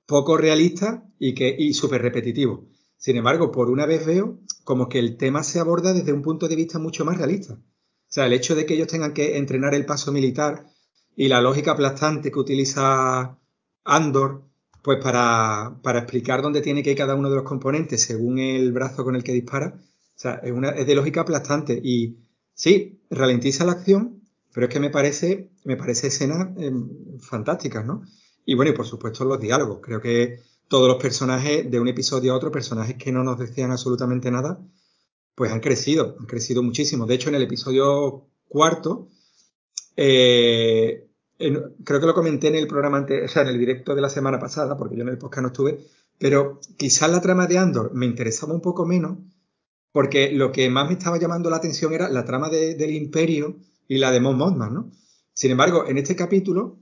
poco 0.06 0.38
realista 0.38 1.06
y 1.20 1.34
que 1.34 1.56
y 1.58 1.74
súper 1.74 2.02
repetitivo. 2.02 2.68
Sin 3.04 3.18
embargo, 3.18 3.52
por 3.52 3.70
una 3.70 3.86
vez 3.86 4.06
veo 4.06 4.40
como 4.64 4.88
que 4.88 4.98
el 4.98 5.18
tema 5.18 5.44
se 5.44 5.60
aborda 5.60 5.92
desde 5.92 6.14
un 6.14 6.22
punto 6.22 6.48
de 6.48 6.56
vista 6.56 6.80
mucho 6.80 7.04
más 7.04 7.18
realista. 7.18 7.56
O 7.56 7.60
sea, 8.08 8.28
el 8.28 8.32
hecho 8.32 8.56
de 8.56 8.66
que 8.66 8.76
ellos 8.76 8.88
tengan 8.88 9.14
que 9.14 9.36
entrenar 9.36 9.76
el 9.76 9.86
paso 9.86 10.14
militar 10.14 10.68
y 11.14 11.28
la 11.28 11.42
lógica 11.42 11.74
aplastante 11.74 12.32
que 12.32 12.40
utiliza 12.40 13.38
Andor, 13.84 14.46
pues 14.82 15.04
para, 15.04 15.82
para 15.84 16.00
explicar 16.00 16.42
dónde 16.42 16.62
tiene 16.62 16.82
que 16.82 16.92
ir 16.92 16.98
cada 16.98 17.16
uno 17.16 17.30
de 17.30 17.36
los 17.36 17.44
componentes 17.44 18.02
según 18.02 18.40
el 18.40 18.72
brazo 18.72 19.04
con 19.04 19.18
el 19.18 19.24
que 19.26 19.34
dispara, 19.34 19.82
o 19.82 19.82
sea, 20.16 20.36
es, 20.36 20.54
una, 20.54 20.70
es 20.70 20.88
de 20.88 20.96
lógica 20.96 21.22
aplastante. 21.22 21.78
Y 21.84 22.20
sí, 22.54 23.02
ralentiza 23.10 23.66
la 23.66 23.74
acción, 23.74 24.22
pero 24.54 24.68
es 24.68 24.74
que 24.74 24.80
me 24.80 24.92
parece, 24.92 25.52
me 25.66 25.76
parece 25.76 26.08
escenas 26.08 26.56
eh, 26.58 26.72
fantásticas, 27.20 27.86
¿no? 27.86 28.04
Y 28.46 28.56
bueno, 28.56 28.72
y 28.72 28.74
por 28.74 28.86
supuesto 28.86 29.26
los 29.26 29.42
diálogos. 29.42 29.80
Creo 29.82 30.00
que 30.00 30.40
todos 30.74 30.88
los 30.88 30.98
personajes 31.00 31.70
de 31.70 31.80
un 31.80 31.88
episodio 31.88 32.34
a 32.34 32.36
otro, 32.36 32.52
personajes 32.52 32.96
que 32.96 33.12
no 33.12 33.24
nos 33.24 33.38
decían 33.38 33.70
absolutamente 33.70 34.32
nada, 34.32 34.60
pues 35.36 35.52
han 35.52 35.60
crecido, 35.60 36.16
han 36.20 36.26
crecido 36.26 36.64
muchísimo. 36.64 37.06
De 37.06 37.14
hecho, 37.14 37.30
en 37.30 37.36
el 37.36 37.44
episodio 37.44 38.26
cuarto, 38.48 39.08
eh, 39.96 41.12
creo 41.38 42.00
que 42.00 42.08
lo 42.08 42.16
comenté 42.16 42.48
en 42.48 42.56
el 42.56 42.66
programa 42.66 42.98
antes, 42.98 43.24
o 43.24 43.28
sea, 43.32 43.44
en 43.44 43.50
el 43.50 43.60
directo 43.60 43.94
de 43.94 44.02
la 44.02 44.10
semana 44.10 44.40
pasada, 44.40 44.76
porque 44.76 44.96
yo 44.96 45.04
en 45.04 45.10
el 45.10 45.20
podcast 45.20 45.44
no 45.44 45.48
estuve, 45.50 45.78
pero 46.18 46.60
quizás 46.76 47.12
la 47.12 47.22
trama 47.22 47.46
de 47.46 47.60
Andor 47.60 47.94
me 47.94 48.08
interesaba 48.08 48.56
un 48.56 48.62
poco 48.62 48.84
menos, 48.84 49.20
porque 49.92 50.32
lo 50.32 50.52
que 50.52 50.72
más 50.72 50.88
me 50.88 50.94
estaba 50.94 51.20
llamando 51.20 51.52
la 51.52 51.58
atención 51.58 51.94
era 51.94 52.10
la 52.10 52.26
trama 52.26 52.50
de, 52.50 52.74
del 52.74 52.96
Imperio 52.96 53.58
y 53.88 54.00
la 54.00 54.10
de 54.10 54.22
Mon 54.22 54.40
Mothman, 54.40 54.74
¿no? 54.74 54.92
Sin 55.36 55.52
embargo, 55.52 55.86
en 55.88 56.00
este 56.00 56.16
capítulo 56.16 56.80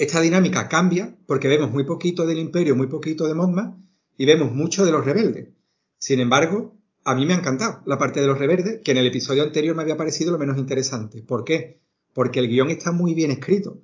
esta 0.00 0.22
dinámica 0.22 0.66
cambia 0.66 1.14
porque 1.26 1.46
vemos 1.46 1.70
muy 1.70 1.84
poquito 1.84 2.26
del 2.26 2.38
imperio, 2.38 2.74
muy 2.74 2.86
poquito 2.86 3.26
de 3.26 3.34
Mothma 3.34 3.78
y 4.16 4.24
vemos 4.24 4.50
mucho 4.50 4.86
de 4.86 4.92
los 4.92 5.04
rebeldes. 5.04 5.50
Sin 5.98 6.20
embargo, 6.20 6.74
a 7.04 7.14
mí 7.14 7.26
me 7.26 7.34
ha 7.34 7.36
encantado 7.36 7.82
la 7.84 7.98
parte 7.98 8.22
de 8.22 8.26
los 8.26 8.38
rebeldes, 8.38 8.80
que 8.82 8.92
en 8.92 8.96
el 8.96 9.06
episodio 9.06 9.42
anterior 9.42 9.76
me 9.76 9.82
había 9.82 9.98
parecido 9.98 10.32
lo 10.32 10.38
menos 10.38 10.56
interesante. 10.56 11.22
¿Por 11.22 11.44
qué? 11.44 11.82
Porque 12.14 12.40
el 12.40 12.48
guion 12.48 12.70
está 12.70 12.92
muy 12.92 13.12
bien 13.12 13.30
escrito. 13.30 13.82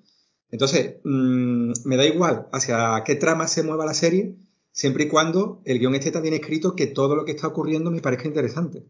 Entonces, 0.51 0.97
mmm, 1.05 1.73
me 1.85 1.97
da 1.99 2.07
igual 2.07 2.49
hacia 2.51 3.03
qué 3.05 3.17
trama 3.17 3.47
se 3.47 3.63
mueva 3.63 3.85
la 3.85 3.93
serie, 3.93 4.39
siempre 4.73 5.05
y 5.05 5.09
cuando 5.09 5.61
el 5.67 5.79
guion 5.79 5.97
esté 5.97 6.13
tan 6.13 6.23
bien 6.23 6.33
escrito 6.33 6.75
que 6.75 6.87
todo 6.87 7.15
lo 7.15 7.27
que 7.27 7.33
está 7.33 7.49
ocurriendo 7.49 7.91
me 7.91 8.01
parezca 8.01 8.27
interesante. 8.27 8.87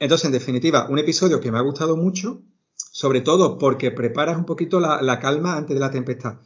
Entonces, 0.00 0.24
en 0.24 0.32
definitiva, 0.32 0.88
un 0.90 0.98
episodio 0.98 1.38
que 1.38 1.52
me 1.52 1.58
ha 1.58 1.62
gustado 1.62 1.96
mucho, 1.96 2.42
sobre 2.94 3.22
todo 3.22 3.58
porque 3.58 3.90
preparas 3.90 4.38
un 4.38 4.44
poquito 4.44 4.78
la, 4.78 5.02
la 5.02 5.18
calma 5.18 5.56
antes 5.56 5.74
de 5.74 5.80
la 5.80 5.90
tempestad. 5.90 6.36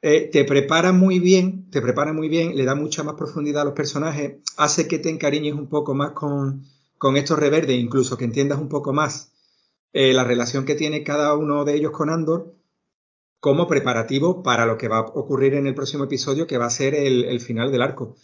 Eh, 0.00 0.30
te 0.30 0.44
prepara 0.44 0.92
muy 0.92 1.18
bien, 1.18 1.68
te 1.72 1.82
prepara 1.82 2.12
muy 2.12 2.28
bien, 2.28 2.56
le 2.56 2.64
da 2.64 2.76
mucha 2.76 3.02
más 3.02 3.16
profundidad 3.16 3.62
a 3.62 3.64
los 3.64 3.74
personajes, 3.74 4.36
hace 4.56 4.86
que 4.86 5.00
te 5.00 5.10
encariñes 5.10 5.54
un 5.54 5.66
poco 5.66 5.92
más 5.92 6.12
con, 6.12 6.64
con 6.98 7.16
estos 7.16 7.36
reverdes, 7.36 7.80
incluso 7.80 8.16
que 8.16 8.24
entiendas 8.24 8.60
un 8.60 8.68
poco 8.68 8.92
más 8.92 9.32
eh, 9.92 10.12
la 10.12 10.22
relación 10.22 10.66
que 10.66 10.76
tiene 10.76 11.02
cada 11.02 11.34
uno 11.34 11.64
de 11.64 11.74
ellos 11.74 11.90
con 11.90 12.10
Andor, 12.10 12.54
como 13.40 13.66
preparativo 13.66 14.44
para 14.44 14.66
lo 14.66 14.78
que 14.78 14.86
va 14.86 14.98
a 14.98 15.00
ocurrir 15.00 15.54
en 15.54 15.66
el 15.66 15.74
próximo 15.74 16.04
episodio, 16.04 16.46
que 16.46 16.58
va 16.58 16.66
a 16.66 16.70
ser 16.70 16.94
el, 16.94 17.24
el 17.24 17.40
final 17.40 17.72
del 17.72 17.82
arco. 17.82 18.14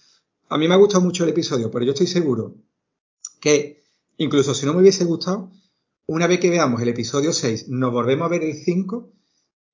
A 0.49 0.59
mí 0.59 0.68
me 0.68 0.75
ha 0.75 0.79
gustado 0.79 1.03
mucho 1.03 1.25
el 1.25 1.31
episodio, 1.31 1.73
pero 1.73 1.85
yo 1.85 1.90
estoy 1.90 2.07
seguro 2.07 2.55
que, 3.40 3.83
incluso 4.16 4.55
si 4.55 4.64
no 4.64 4.75
me 4.75 4.81
hubiese 4.81 5.05
gustado, 5.05 5.51
una 6.09 6.27
vez 6.27 6.40
que 6.40 6.49
veamos 6.49 6.81
el 6.81 6.88
episodio 6.88 7.35
6, 7.35 7.68
nos 7.68 7.92
volvemos 7.92 8.25
a 8.25 8.31
ver 8.31 8.42
el 8.42 8.55
5 8.55 9.12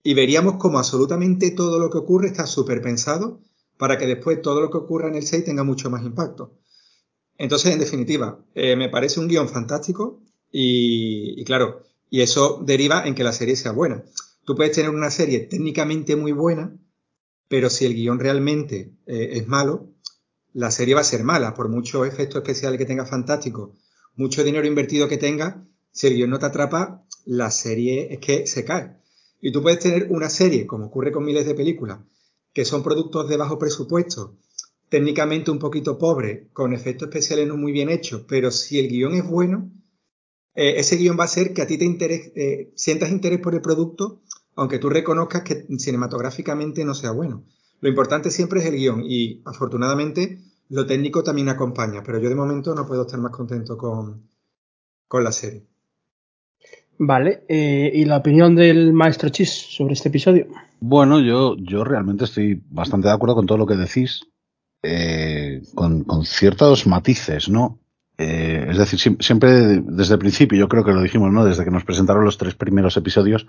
y 0.02 0.14
veríamos 0.14 0.56
como 0.56 0.78
absolutamente 0.78 1.52
todo 1.52 1.78
lo 1.78 1.90
que 1.90 1.98
ocurre 1.98 2.26
está 2.26 2.44
súper 2.46 2.82
pensado 2.82 3.40
para 3.78 3.98
que 3.98 4.06
después 4.06 4.42
todo 4.42 4.60
lo 4.60 4.68
que 4.68 4.78
ocurra 4.78 5.08
en 5.08 5.14
el 5.14 5.24
6 5.24 5.44
tenga 5.44 5.62
mucho 5.62 5.90
más 5.90 6.04
impacto. 6.04 6.58
Entonces, 7.38 7.72
en 7.72 7.78
definitiva, 7.78 8.44
eh, 8.54 8.74
me 8.74 8.88
parece 8.88 9.20
un 9.20 9.28
guion 9.28 9.48
fantástico 9.48 10.22
y, 10.50 11.40
y, 11.40 11.44
claro, 11.44 11.84
y 12.10 12.20
eso 12.22 12.60
deriva 12.64 13.06
en 13.06 13.14
que 13.14 13.22
la 13.22 13.32
serie 13.32 13.54
sea 13.54 13.70
buena. 13.70 14.04
Tú 14.44 14.56
puedes 14.56 14.72
tener 14.72 14.90
una 14.90 15.12
serie 15.12 15.38
técnicamente 15.38 16.16
muy 16.16 16.32
buena, 16.32 16.76
pero 17.46 17.70
si 17.70 17.86
el 17.86 17.94
guion 17.94 18.18
realmente 18.18 18.92
eh, 19.06 19.30
es 19.34 19.46
malo, 19.46 19.88
la 20.52 20.72
serie 20.72 20.96
va 20.96 21.02
a 21.02 21.04
ser 21.04 21.22
mala, 21.22 21.54
por 21.54 21.68
mucho 21.68 22.04
efecto 22.04 22.38
especial 22.38 22.76
que 22.76 22.86
tenga 22.86 23.06
fantástico, 23.06 23.76
mucho 24.16 24.42
dinero 24.42 24.66
invertido 24.66 25.06
que 25.06 25.16
tenga, 25.16 25.64
si 25.94 26.08
el 26.08 26.14
guion 26.14 26.30
no 26.30 26.40
te 26.40 26.46
atrapa, 26.46 27.04
la 27.24 27.52
serie 27.52 28.12
es 28.12 28.18
que 28.18 28.48
se 28.48 28.64
cae. 28.64 28.96
Y 29.40 29.52
tú 29.52 29.62
puedes 29.62 29.78
tener 29.78 30.08
una 30.10 30.28
serie, 30.28 30.66
como 30.66 30.86
ocurre 30.86 31.12
con 31.12 31.24
miles 31.24 31.46
de 31.46 31.54
películas, 31.54 32.00
que 32.52 32.64
son 32.64 32.82
productos 32.82 33.28
de 33.28 33.36
bajo 33.36 33.60
presupuesto, 33.60 34.36
técnicamente 34.88 35.52
un 35.52 35.60
poquito 35.60 35.96
pobre, 35.96 36.48
con 36.52 36.72
efectos 36.72 37.08
especiales 37.08 37.46
no 37.46 37.56
muy 37.56 37.70
bien 37.70 37.90
hechos, 37.90 38.24
pero 38.26 38.50
si 38.50 38.80
el 38.80 38.88
guion 38.88 39.14
es 39.14 39.24
bueno, 39.24 39.70
eh, 40.56 40.74
ese 40.78 40.96
guion 40.96 41.16
va 41.18 41.24
a 41.24 41.28
ser 41.28 41.54
que 41.54 41.62
a 41.62 41.66
ti 41.68 41.78
te 41.78 41.84
interés, 41.84 42.32
eh, 42.34 42.72
sientas 42.74 43.12
interés 43.12 43.38
por 43.38 43.54
el 43.54 43.60
producto, 43.60 44.20
aunque 44.56 44.80
tú 44.80 44.90
reconozcas 44.90 45.42
que 45.42 45.64
cinematográficamente 45.78 46.84
no 46.84 46.94
sea 46.94 47.12
bueno. 47.12 47.44
Lo 47.80 47.88
importante 47.88 48.32
siempre 48.32 48.60
es 48.60 48.66
el 48.66 48.74
guion 48.74 49.04
y 49.04 49.42
afortunadamente 49.44 50.40
lo 50.70 50.86
técnico 50.86 51.22
también 51.22 51.50
acompaña, 51.50 52.02
pero 52.02 52.18
yo 52.18 52.28
de 52.28 52.34
momento 52.34 52.74
no 52.74 52.84
puedo 52.84 53.02
estar 53.02 53.20
más 53.20 53.30
contento 53.30 53.76
con, 53.76 54.28
con 55.06 55.22
la 55.22 55.30
serie. 55.30 55.68
Vale, 56.98 57.44
eh, 57.48 57.90
¿y 57.92 58.04
la 58.04 58.18
opinión 58.18 58.54
del 58.54 58.92
maestro 58.92 59.28
Chis 59.28 59.50
sobre 59.50 59.94
este 59.94 60.08
episodio? 60.08 60.46
Bueno, 60.80 61.20
yo, 61.20 61.56
yo 61.56 61.82
realmente 61.82 62.24
estoy 62.24 62.62
bastante 62.70 63.08
de 63.08 63.14
acuerdo 63.14 63.34
con 63.34 63.46
todo 63.46 63.58
lo 63.58 63.66
que 63.66 63.76
decís, 63.76 64.20
eh, 64.82 65.62
con, 65.74 66.04
con, 66.04 66.24
ciertos 66.24 66.86
matices, 66.86 67.48
¿no? 67.48 67.80
Eh, 68.16 68.66
es 68.70 68.78
decir, 68.78 69.16
siempre 69.20 69.50
desde 69.80 70.14
el 70.14 70.20
principio, 70.20 70.58
yo 70.58 70.68
creo 70.68 70.84
que 70.84 70.92
lo 70.92 71.02
dijimos, 71.02 71.32
¿no? 71.32 71.44
Desde 71.44 71.64
que 71.64 71.70
nos 71.70 71.84
presentaron 71.84 72.24
los 72.24 72.38
tres 72.38 72.54
primeros 72.54 72.96
episodios, 72.96 73.46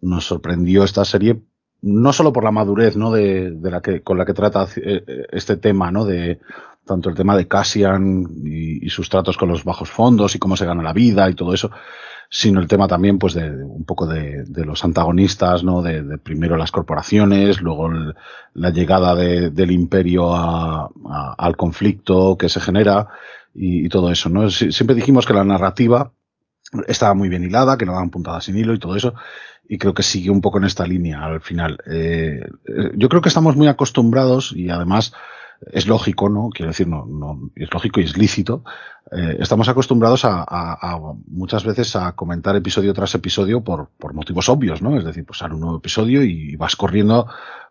nos 0.00 0.26
sorprendió 0.26 0.84
esta 0.84 1.04
serie, 1.04 1.40
no 1.82 2.12
solo 2.12 2.32
por 2.32 2.44
la 2.44 2.52
madurez, 2.52 2.96
¿no? 2.96 3.10
De, 3.10 3.50
de 3.50 3.70
la 3.70 3.80
que, 3.80 4.02
con 4.02 4.18
la 4.18 4.24
que 4.24 4.34
trata 4.34 4.68
eh, 4.76 5.26
este 5.32 5.56
tema, 5.56 5.90
¿no? 5.90 6.04
De 6.04 6.38
tanto 6.84 7.10
el 7.10 7.16
tema 7.16 7.36
de 7.36 7.48
Cassian 7.48 8.24
y, 8.44 8.86
y 8.86 8.88
sus 8.88 9.08
tratos 9.08 9.36
con 9.36 9.48
los 9.48 9.64
bajos 9.64 9.90
fondos 9.90 10.34
y 10.34 10.38
cómo 10.38 10.56
se 10.56 10.64
gana 10.64 10.82
la 10.82 10.92
vida 10.92 11.28
y 11.28 11.34
todo 11.34 11.52
eso, 11.52 11.70
sino 12.30 12.60
el 12.60 12.68
tema 12.68 12.88
también 12.88 13.18
pues 13.18 13.34
de, 13.34 13.50
un 13.50 13.84
poco 13.84 14.06
de, 14.06 14.44
de, 14.44 14.64
los 14.64 14.84
antagonistas, 14.84 15.64
¿no? 15.64 15.82
De, 15.82 16.02
de, 16.02 16.18
primero 16.18 16.56
las 16.56 16.70
corporaciones, 16.70 17.60
luego 17.62 17.86
el, 17.86 18.14
la 18.54 18.70
llegada 18.70 19.14
del 19.14 19.70
imperio 19.70 20.34
a, 20.34 20.90
a, 21.10 21.34
al 21.38 21.56
conflicto 21.56 22.36
que 22.36 22.48
se 22.48 22.60
genera 22.60 23.08
y, 23.54 23.86
y, 23.86 23.88
todo 23.88 24.10
eso, 24.10 24.28
¿no? 24.28 24.50
Siempre 24.50 24.94
dijimos 24.94 25.26
que 25.26 25.32
la 25.32 25.44
narrativa 25.44 26.12
estaba 26.86 27.14
muy 27.14 27.30
bien 27.30 27.44
hilada, 27.44 27.78
que 27.78 27.86
no 27.86 27.92
daban 27.92 28.10
puntadas 28.10 28.44
sin 28.44 28.58
hilo 28.58 28.74
y 28.74 28.78
todo 28.78 28.94
eso, 28.94 29.14
y 29.66 29.78
creo 29.78 29.94
que 29.94 30.02
sigue 30.02 30.30
un 30.30 30.42
poco 30.42 30.58
en 30.58 30.64
esta 30.64 30.86
línea 30.86 31.24
al 31.24 31.40
final. 31.40 31.78
Eh, 31.90 32.40
yo 32.94 33.08
creo 33.08 33.22
que 33.22 33.28
estamos 33.28 33.56
muy 33.56 33.68
acostumbrados 33.68 34.52
y 34.54 34.68
además 34.68 35.14
es 35.72 35.86
lógico, 35.86 36.28
¿no? 36.28 36.50
Quiero 36.50 36.70
decir, 36.70 36.86
no, 36.86 37.04
no 37.06 37.50
es 37.56 37.72
lógico 37.72 38.00
y 38.00 38.04
es 38.04 38.16
lícito. 38.16 38.64
Eh, 39.10 39.36
estamos 39.40 39.68
acostumbrados 39.68 40.24
a, 40.24 40.44
a, 40.46 40.92
a, 40.92 40.98
muchas 41.26 41.64
veces 41.64 41.96
a 41.96 42.12
comentar 42.12 42.54
episodio 42.56 42.92
tras 42.92 43.14
episodio 43.14 43.62
por, 43.62 43.88
por 43.98 44.12
motivos 44.12 44.48
obvios, 44.48 44.82
¿no? 44.82 44.98
Es 44.98 45.04
decir, 45.04 45.24
pues 45.24 45.38
sale 45.38 45.54
un 45.54 45.60
nuevo 45.60 45.78
episodio 45.78 46.22
y 46.22 46.56
vas 46.56 46.76
corriendo 46.76 47.26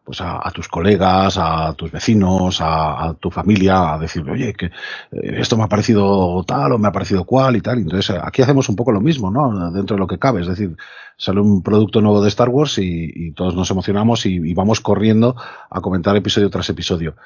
pues 0.07 0.21
a, 0.21 0.49
tus 0.55 0.69
colegas, 0.69 1.37
a 1.37 1.73
tus 1.73 1.91
vecinos, 1.91 2.59
a, 2.61 3.13
tu 3.19 3.29
familia, 3.29 3.93
a 3.93 3.99
decir, 3.99 4.23
oye, 4.29 4.53
que 4.53 4.67
eh, 4.67 4.71
esto 5.11 5.57
me 5.57 5.63
ha 5.63 5.67
parecido 5.67 6.41
tal 6.47 6.71
o 6.71 6.77
me 6.77 6.87
ha 6.87 6.93
parecido 6.93 7.25
cual 7.25 7.57
y 7.57 7.61
tal. 7.61 7.79
Entonces, 7.79 8.15
aquí 8.23 8.41
hacemos 8.41 8.69
un 8.69 8.77
poco 8.77 8.93
lo 8.93 9.01
mismo, 9.01 9.29
¿no? 9.29 9.69
Dentro 9.69 9.97
de 9.97 9.99
lo 9.99 10.07
que 10.07 10.17
cabe. 10.17 10.39
Es 10.39 10.47
decir, 10.47 10.77
sale 11.17 11.41
un 11.41 11.61
producto 11.61 11.99
nuevo 11.99 12.21
de 12.21 12.29
Star 12.29 12.47
Wars 12.47 12.77
y, 12.77 13.11
y 13.13 13.31
todos 13.33 13.53
nos 13.53 13.69
emocionamos 13.69 14.25
y, 14.25 14.35
y, 14.35 14.53
vamos 14.53 14.79
corriendo 14.79 15.35
a 15.69 15.81
comentar 15.81 16.15
episodio 16.15 16.49
tras 16.49 16.69
episodio. 16.69 17.17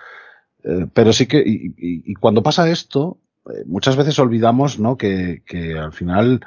Eh, 0.63 0.87
pero 0.91 1.13
sí 1.13 1.27
que, 1.27 1.37
y, 1.37 1.75
y, 1.77 2.15
cuando 2.15 2.41
pasa 2.41 2.67
esto, 2.67 3.19
eh, 3.49 3.63
muchas 3.65 3.95
veces 3.95 4.19
olvidamos, 4.19 4.79
¿no? 4.79 4.97
Que, 4.97 5.43
que 5.45 5.77
al 5.77 5.93
final, 5.93 6.41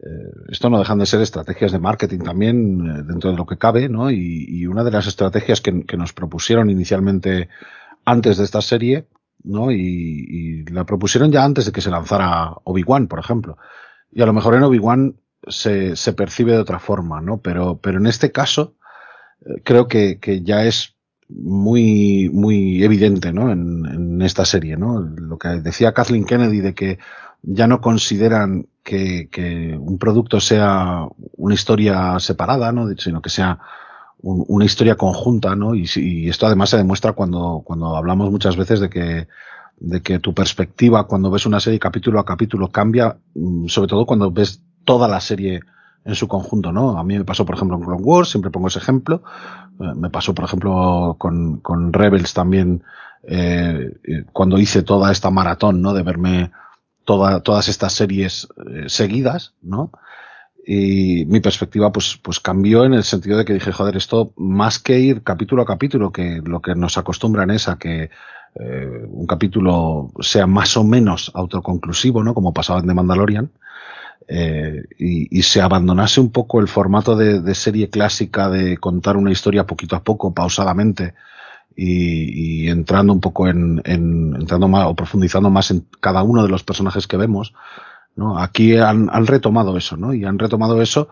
eh, 0.00 0.32
esto 0.48 0.68
no 0.68 0.78
dejan 0.78 0.98
de 0.98 1.06
ser 1.06 1.20
estrategias 1.20 1.72
de 1.72 1.78
marketing 1.78 2.20
también 2.20 2.80
eh, 2.80 3.02
dentro 3.04 3.30
de 3.30 3.36
lo 3.36 3.46
que 3.46 3.58
cabe, 3.58 3.88
¿no? 3.88 4.10
Y, 4.10 4.46
y 4.48 4.66
una 4.66 4.82
de 4.84 4.90
las 4.90 5.06
estrategias 5.06 5.60
que, 5.60 5.84
que, 5.84 5.96
nos 5.96 6.12
propusieron 6.12 6.70
inicialmente 6.70 7.48
antes 8.04 8.38
de 8.38 8.44
esta 8.44 8.62
serie, 8.62 9.06
¿no? 9.44 9.70
Y, 9.70 9.76
y, 9.78 10.64
la 10.66 10.84
propusieron 10.84 11.30
ya 11.30 11.44
antes 11.44 11.66
de 11.66 11.72
que 11.72 11.80
se 11.80 11.90
lanzara 11.90 12.54
Obi-Wan, 12.64 13.06
por 13.06 13.20
ejemplo. 13.20 13.56
Y 14.10 14.22
a 14.22 14.26
lo 14.26 14.32
mejor 14.32 14.54
en 14.54 14.64
Obi-Wan 14.64 15.16
se, 15.46 15.94
se, 15.96 16.12
percibe 16.14 16.52
de 16.52 16.58
otra 16.58 16.80
forma, 16.80 17.20
¿no? 17.20 17.40
Pero, 17.40 17.78
pero 17.78 17.98
en 17.98 18.06
este 18.06 18.32
caso, 18.32 18.74
creo 19.64 19.88
que, 19.88 20.18
que 20.18 20.42
ya 20.42 20.64
es 20.64 20.96
muy, 21.32 22.30
muy 22.32 22.82
evidente, 22.82 23.32
¿no? 23.32 23.50
En, 23.50 24.20
esta 24.20 24.44
serie, 24.44 24.76
¿no? 24.76 25.00
Lo 25.00 25.38
que 25.38 25.48
decía 25.48 25.94
Kathleen 25.94 26.26
Kennedy 26.26 26.60
de 26.60 26.74
que 26.74 26.98
ya 27.42 27.66
no 27.66 27.80
consideran 27.80 28.66
que, 28.82 29.30
que 29.32 29.74
un 29.80 29.96
producto 29.96 30.40
sea 30.40 31.06
una 31.38 31.54
historia 31.54 32.18
separada, 32.18 32.70
¿no? 32.70 32.86
Sino 32.98 33.22
que 33.22 33.30
sea 33.30 33.58
un, 34.18 34.44
una 34.46 34.66
historia 34.66 34.96
conjunta, 34.96 35.56
¿no? 35.56 35.74
Y, 35.74 35.88
y, 35.96 36.28
esto 36.28 36.46
además 36.46 36.68
se 36.68 36.76
demuestra 36.76 37.12
cuando, 37.12 37.62
cuando 37.64 37.96
hablamos 37.96 38.30
muchas 38.30 38.56
veces 38.56 38.80
de 38.80 38.90
que, 38.90 39.28
de 39.78 40.02
que 40.02 40.18
tu 40.18 40.34
perspectiva 40.34 41.06
cuando 41.06 41.30
ves 41.30 41.46
una 41.46 41.60
serie 41.60 41.78
capítulo 41.78 42.20
a 42.20 42.26
capítulo 42.26 42.68
cambia, 42.68 43.16
mm, 43.34 43.68
sobre 43.68 43.88
todo 43.88 44.04
cuando 44.04 44.30
ves 44.30 44.62
toda 44.84 45.08
la 45.08 45.20
serie 45.20 45.60
en 46.04 46.14
su 46.14 46.28
conjunto, 46.28 46.72
¿no? 46.72 46.98
A 46.98 47.04
mí 47.04 47.18
me 47.18 47.24
pasó, 47.24 47.44
por 47.44 47.54
ejemplo, 47.54 47.76
en 47.76 47.84
Clone 47.84 48.02
Wars, 48.02 48.30
siempre 48.30 48.50
pongo 48.50 48.68
ese 48.68 48.78
ejemplo. 48.78 49.22
Eh, 49.80 49.94
me 49.96 50.10
pasó, 50.10 50.34
por 50.34 50.44
ejemplo, 50.44 51.16
con, 51.18 51.58
con 51.58 51.92
Rebels 51.92 52.34
también, 52.34 52.82
eh, 53.22 53.92
eh, 54.04 54.24
cuando 54.32 54.58
hice 54.58 54.82
toda 54.82 55.10
esta 55.10 55.30
maratón, 55.30 55.80
¿no? 55.82 55.94
De 55.94 56.02
verme 56.02 56.50
toda, 57.04 57.40
todas 57.40 57.68
estas 57.68 57.94
series 57.94 58.48
seguidas, 58.86 59.54
¿no? 59.62 59.90
Y 60.66 61.24
mi 61.26 61.40
perspectiva, 61.40 61.90
pues, 61.90 62.18
pues 62.22 62.38
cambió 62.38 62.84
en 62.84 62.94
el 62.94 63.02
sentido 63.02 63.38
de 63.38 63.44
que 63.44 63.54
dije, 63.54 63.72
joder, 63.72 63.96
esto 63.96 64.32
más 64.36 64.78
que 64.78 65.00
ir 65.00 65.22
capítulo 65.22 65.62
a 65.62 65.66
capítulo, 65.66 66.12
que 66.12 66.40
lo 66.44 66.60
que 66.60 66.74
nos 66.74 66.98
acostumbran 66.98 67.50
es 67.50 67.66
a 67.68 67.78
que 67.78 68.10
un 68.54 69.26
capítulo 69.26 70.10
sea 70.20 70.46
más 70.46 70.76
o 70.76 70.84
menos 70.84 71.30
autoconclusivo, 71.34 72.22
¿no? 72.22 72.34
Como 72.34 72.52
pasaba 72.52 72.80
en 72.80 72.86
The 72.86 72.94
Mandalorian, 72.94 73.50
eh, 74.32 74.84
y, 74.96 75.42
se 75.42 75.60
abandonase 75.60 76.20
un 76.20 76.30
poco 76.30 76.60
el 76.60 76.68
formato 76.68 77.16
de, 77.16 77.54
serie 77.56 77.90
clásica 77.90 78.48
de 78.48 78.76
contar 78.78 79.16
una 79.16 79.32
historia 79.32 79.66
poquito 79.66 79.96
a 79.96 80.04
poco, 80.04 80.32
pausadamente, 80.32 81.14
y, 81.74 82.68
entrando 82.68 83.12
un 83.12 83.20
poco 83.20 83.48
en, 83.48 83.82
en, 83.84 84.36
entrando 84.38 84.68
más 84.68 84.86
o 84.86 84.94
profundizando 84.94 85.50
más 85.50 85.72
en 85.72 85.84
cada 86.00 86.22
uno 86.22 86.44
de 86.44 86.48
los 86.48 86.62
personajes 86.62 87.08
que 87.08 87.16
vemos, 87.16 87.54
¿no? 88.14 88.38
Aquí 88.38 88.76
han, 88.76 89.10
han 89.12 89.26
retomado 89.26 89.76
eso, 89.76 89.96
¿no? 89.96 90.14
Y 90.14 90.24
han 90.24 90.38
retomado 90.38 90.80
eso 90.80 91.08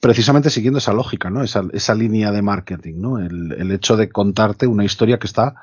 precisamente 0.00 0.48
siguiendo 0.48 0.78
esa 0.78 0.94
lógica, 0.94 1.28
¿no? 1.28 1.42
Esa, 1.42 1.62
esa 1.74 1.94
línea 1.94 2.32
de 2.32 2.40
marketing, 2.40 2.94
¿no? 2.96 3.18
El, 3.18 3.52
el 3.52 3.70
hecho 3.70 3.98
de 3.98 4.08
contarte 4.08 4.66
una 4.66 4.84
historia 4.84 5.18
que 5.18 5.26
está 5.26 5.56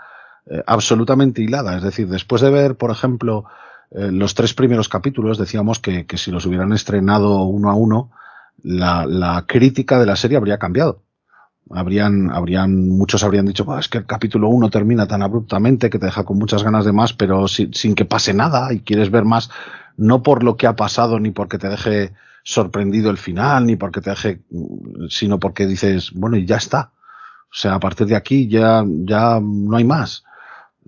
eh, 0.45 0.61
absolutamente 0.67 1.41
hilada. 1.41 1.75
Es 1.75 1.81
decir, 1.81 2.07
después 2.07 2.43
de 2.43 2.51
ver, 2.51 2.75
por 2.75 2.91
ejemplo, 2.91 3.45
eh, 3.95 4.11
los 4.11 4.33
tres 4.33 4.53
primeros 4.53 4.89
capítulos 4.89 5.37
decíamos 5.37 5.79
que, 5.79 6.05
que, 6.05 6.17
si 6.17 6.31
los 6.31 6.45
hubieran 6.45 6.73
estrenado 6.73 7.43
uno 7.43 7.69
a 7.69 7.75
uno, 7.75 8.11
la, 8.63 9.05
la, 9.05 9.45
crítica 9.47 9.99
de 9.99 10.05
la 10.05 10.15
serie 10.15 10.37
habría 10.37 10.57
cambiado. 10.57 11.01
Habrían, 11.69 12.31
habrían, 12.31 12.89
muchos 12.89 13.23
habrían 13.23 13.45
dicho, 13.45 13.65
es 13.77 13.87
que 13.87 13.99
el 13.99 14.05
capítulo 14.05 14.49
uno 14.49 14.69
termina 14.69 15.07
tan 15.07 15.21
abruptamente 15.21 15.89
que 15.89 15.99
te 15.99 16.07
deja 16.07 16.23
con 16.23 16.37
muchas 16.37 16.63
ganas 16.63 16.85
de 16.85 16.91
más, 16.91 17.13
pero 17.13 17.47
sin, 17.47 17.73
sin, 17.73 17.95
que 17.95 18.05
pase 18.05 18.33
nada 18.33 18.73
y 18.73 18.81
quieres 18.81 19.11
ver 19.11 19.25
más, 19.25 19.49
no 19.95 20.23
por 20.23 20.43
lo 20.43 20.57
que 20.57 20.67
ha 20.67 20.75
pasado 20.75 21.19
ni 21.19 21.31
porque 21.31 21.57
te 21.57 21.69
deje 21.69 22.13
sorprendido 22.43 23.09
el 23.09 23.17
final, 23.17 23.65
ni 23.65 23.75
porque 23.75 24.01
te 24.01 24.09
deje, 24.09 24.41
sino 25.09 25.39
porque 25.39 25.65
dices, 25.65 26.11
bueno, 26.13 26.35
y 26.35 26.45
ya 26.45 26.57
está. 26.57 26.91
O 27.45 27.55
sea, 27.55 27.75
a 27.75 27.79
partir 27.79 28.07
de 28.07 28.15
aquí 28.15 28.47
ya, 28.47 28.83
ya 28.85 29.39
no 29.41 29.77
hay 29.77 29.83
más. 29.83 30.23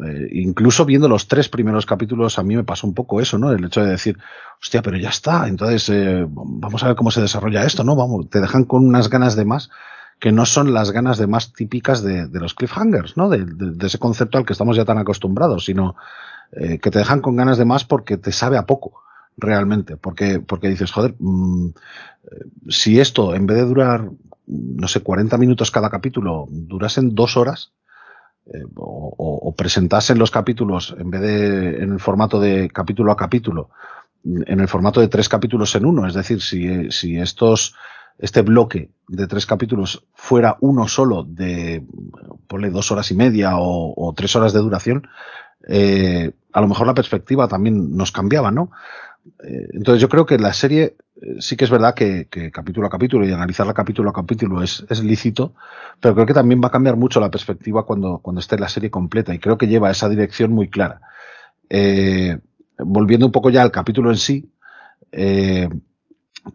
Eh, 0.04 0.28
incluso 0.34 0.84
viendo 0.84 1.08
los 1.08 1.28
tres 1.28 1.48
primeros 1.48 1.86
capítulos, 1.86 2.38
a 2.38 2.44
mí 2.44 2.56
me 2.56 2.64
pasó 2.64 2.86
un 2.86 2.94
poco 2.94 3.22
eso, 3.22 3.38
¿no? 3.38 3.52
El 3.52 3.64
hecho 3.64 3.84
de 3.84 3.92
decir, 3.92 4.18
hostia, 4.62 4.82
pero 4.82 4.98
ya 4.98 5.10
está, 5.10 5.48
entonces 5.48 5.88
eh, 5.90 6.26
vamos 6.28 6.84
a 6.84 6.88
ver 6.88 6.96
cómo 6.96 7.12
se 7.12 7.22
desarrolla 7.22 7.64
esto, 7.64 7.84
¿no? 7.84 7.96
Vamos, 7.96 8.30
te 8.30 8.42
dejan 8.42 8.66
con 8.66 8.86
unas 8.86 9.10
ganas 9.10 9.36
de 9.36 9.46
más 9.46 9.70
que 10.20 10.32
no 10.32 10.46
son 10.46 10.74
las 10.74 10.92
ganas 10.92 11.18
de 11.18 11.28
más 11.28 11.54
típicas 11.54 12.02
de, 12.02 12.28
de 12.28 12.40
los 12.40 12.54
cliffhangers, 12.54 13.18
¿no? 13.18 13.30
De, 13.30 13.46
ese 13.86 14.00
concepto 14.00 14.38
al 14.38 14.46
que 14.46 14.54
estamos 14.54 14.76
ya 14.76 14.86
tan 14.86 14.98
acostumbrados, 14.98 15.66
sino 15.66 15.96
eh, 16.52 16.80
que 16.80 16.92
te 16.92 17.00
dejan 17.00 17.22
con 17.22 17.36
ganas 17.36 17.58
de 17.58 17.66
más 17.66 17.84
porque 17.84 18.18
te 18.18 18.32
sabe 18.32 18.58
a 18.58 18.66
poco, 18.66 19.02
realmente, 19.38 19.98
porque, 19.98 20.40
porque 20.40 20.70
dices, 20.70 20.92
joder, 20.92 21.16
mmm, 21.20 21.70
si 22.70 23.00
esto 23.00 23.36
en 23.36 23.46
vez 23.46 23.58
de 23.58 23.66
durar, 23.66 24.10
no 24.48 24.88
sé, 24.88 25.02
40 25.02 25.38
minutos 25.38 25.72
cada 25.72 25.90
capítulo, 25.90 26.48
durasen 26.50 27.14
dos 27.14 27.38
horas, 27.38 27.72
eh, 28.54 28.64
o, 28.76 29.16
o, 29.18 29.56
presentasen 29.56 30.20
los 30.20 30.30
capítulos 30.30 30.96
en 31.00 31.10
vez 31.10 31.22
de 31.22 31.84
en 31.84 31.94
el 31.94 32.00
formato 32.00 32.40
de 32.40 32.70
capítulo 32.70 33.12
a 33.12 33.18
capítulo, 33.18 33.70
en 34.24 34.60
el 34.60 34.68
formato 34.68 35.02
de 35.02 35.08
tres 35.08 35.30
capítulos 35.30 35.74
en 35.76 35.86
uno. 35.86 36.08
Es 36.08 36.14
decir, 36.14 36.42
si, 36.42 36.92
si 36.92 37.18
estos, 37.18 37.76
este 38.20 38.42
bloque 38.42 38.92
de 39.08 39.28
tres 39.28 39.46
capítulos 39.46 40.06
fuera 40.14 40.58
uno 40.62 40.88
solo 40.88 41.24
de, 41.24 41.84
ponle 42.48 42.70
dos 42.70 42.92
horas 42.92 43.10
y 43.12 43.16
media 43.16 43.58
o, 43.58 43.94
o 43.96 44.14
tres 44.14 44.36
horas 44.36 44.54
de 44.54 44.60
duración, 44.60 45.08
eh, 45.68 46.32
a 46.54 46.62
lo 46.62 46.68
mejor 46.68 46.88
la 46.88 46.94
perspectiva 46.94 47.48
también 47.48 47.96
nos 47.96 48.12
cambiaba, 48.12 48.52
¿no? 48.52 48.72
Eh, 49.44 49.70
entonces 49.74 50.02
yo 50.02 50.10
creo 50.10 50.26
que 50.26 50.38
la 50.38 50.54
serie 50.54 50.96
eh, 51.22 51.38
sí 51.40 51.56
que 51.56 51.66
es 51.66 51.72
verdad 51.72 51.96
que, 51.96 52.28
capítulo 52.52 52.88
a 52.88 52.90
capítulo 52.90 53.26
y 53.26 53.32
analizarla 53.32 53.74
capítulo 53.74 54.10
a 54.10 54.14
capítulo 54.14 54.62
es, 54.62 54.86
lícito, 55.04 55.54
pero 56.00 56.14
creo 56.14 56.28
que 56.28 56.34
también 56.34 56.62
va 56.64 56.68
a 56.68 56.72
cambiar 56.72 56.96
mucho 56.96 57.20
la 57.20 57.32
perspectiva 57.32 57.86
cuando, 57.86 58.20
cuando 58.20 58.40
esté 58.40 58.58
la 58.58 58.70
serie 58.70 58.92
completa 58.92 59.34
y 59.34 59.40
creo 59.40 59.58
que 59.58 59.68
lleva 59.68 59.92
esa 59.92 60.10
dirección 60.10 60.52
muy 60.52 60.70
clara. 60.70 61.02
Eh, 61.70 62.38
volviendo 62.78 63.26
un 63.26 63.32
poco 63.32 63.50
ya 63.50 63.64
al 63.64 63.72
capítulo 63.72 64.12
en 64.12 64.18
sí, 64.18 64.52
en 65.12 65.82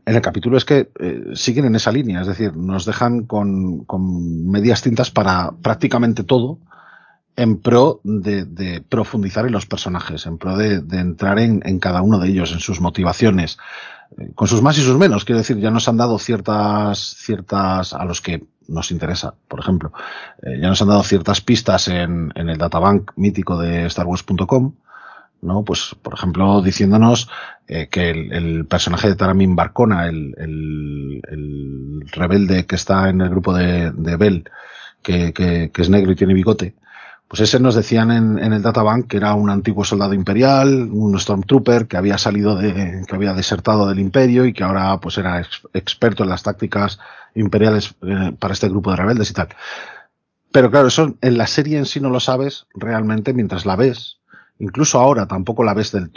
el 0.05 0.21
capítulo 0.21 0.59
es 0.59 0.67
que 0.67 0.91
siguen 1.35 1.65
en 1.65 1.75
esa 1.75 1.91
línea, 1.91 2.21
es 2.21 2.27
decir, 2.27 2.55
nos 2.55 2.85
dejan 2.85 3.25
con, 3.25 3.85
con 3.87 4.51
medias 4.51 4.83
tintas 4.83 5.11
para 5.11 5.53
prácticamente 5.63 6.25
todo 6.25 6.59
en 7.41 7.57
pro 7.57 8.01
de, 8.05 8.85
profundizar 8.87 9.47
en 9.47 9.53
los 9.53 9.65
personajes, 9.65 10.27
en 10.27 10.37
pro 10.37 10.57
de, 10.57 10.83
entrar 10.99 11.39
en, 11.39 11.79
cada 11.79 12.03
uno 12.03 12.19
de 12.19 12.29
ellos, 12.29 12.53
en 12.53 12.61
sus 12.61 12.81
motivaciones, 12.81 13.59
eh, 14.19 14.33
con 14.35 14.47
sus 14.47 14.61
más 14.61 14.77
y 14.77 14.83
sus 14.83 14.99
menos. 14.99 15.25
Quiero 15.25 15.39
decir, 15.39 15.59
ya 15.59 15.71
nos 15.71 15.89
han 15.89 15.97
dado 15.97 16.19
ciertas, 16.19 16.99
ciertas 16.99 17.95
a 17.95 18.05
los 18.05 18.21
que 18.21 18.45
nos 18.69 18.91
interesa, 18.91 19.35
por 19.49 19.61
ejemplo, 19.61 19.91
eh, 20.43 20.59
ya 20.61 20.69
nos 20.69 20.83
han 20.83 20.89
dado 20.89 21.03
ciertas 21.03 21.41
pistas 21.41 21.89
en, 21.89 22.31
el 22.35 22.59
databank 22.59 23.13
mítico 23.17 23.59
de 23.59 23.89
StarWars.com, 23.89 24.75
¿no? 25.41 25.65
Pues, 25.65 25.97
por 26.03 26.13
ejemplo, 26.13 26.61
diciéndonos 26.61 27.31
eh, 27.67 27.89
que 27.91 28.11
el, 28.11 28.67
personaje 28.67 29.09
de 29.09 29.17
Taramin 29.17 29.57
Barcona, 29.57 30.09
el, 30.09 30.35
el, 30.37 31.23
el, 31.27 32.05
rebelde 32.13 32.67
que 32.67 32.77
está 32.77 33.09
en 33.09 33.23
el 33.23 33.31
grupo 33.31 33.55
de, 33.55 33.93
de 33.93 34.17
Bell, 34.17 34.45
que, 35.03 35.33
que, 35.33 35.71
es 35.75 35.89
negro 35.89 36.13
y 36.13 36.17
tiene 36.17 36.35
bigote, 36.35 36.75
pues 37.31 37.43
ese 37.43 37.61
nos 37.61 37.77
decían 37.77 38.11
en, 38.11 38.53
el 38.53 38.61
databank 38.61 39.07
que 39.07 39.17
era 39.17 39.35
un 39.35 39.51
antiguo 39.51 39.85
soldado 39.85 40.15
imperial, 40.15 40.89
un 40.91 41.17
stormtrooper 41.17 41.87
que 41.87 41.97
había 41.97 42.19
salido 42.19 42.57
de, 42.57 43.05
que 43.07 43.15
había 43.15 43.35
desertado 43.35 43.87
del 43.87 44.01
imperio 44.01 44.47
y 44.47 44.53
que 44.53 44.65
ahora 44.65 44.99
pues 44.99 45.17
era 45.17 45.39
ex, 45.39 45.63
experto 45.73 46.25
en 46.25 46.29
las 46.29 46.43
tácticas 46.43 46.99
imperiales 47.37 47.95
eh, 48.03 48.33
para 48.37 48.53
este 48.53 48.69
grupo 48.69 48.91
de 48.91 48.97
rebeldes 48.97 49.31
y 49.31 49.35
tal. 49.35 49.47
Pero 50.51 50.73
claro, 50.73 50.89
eso 50.89 51.15
en 51.21 51.39
la 51.39 51.47
serie 51.47 51.79
en 51.79 51.87
sí 51.87 52.01
no 52.01 52.11
lo 52.11 52.19
sabes 52.19 52.67
realmente 52.75 53.33
mientras 53.33 53.65
la 53.65 53.77
ves. 53.77 54.19
Incluso 54.59 54.99
ahora 54.99 55.29
tampoco 55.29 55.63
la 55.63 55.73
ves 55.73 55.93
del 55.93 56.11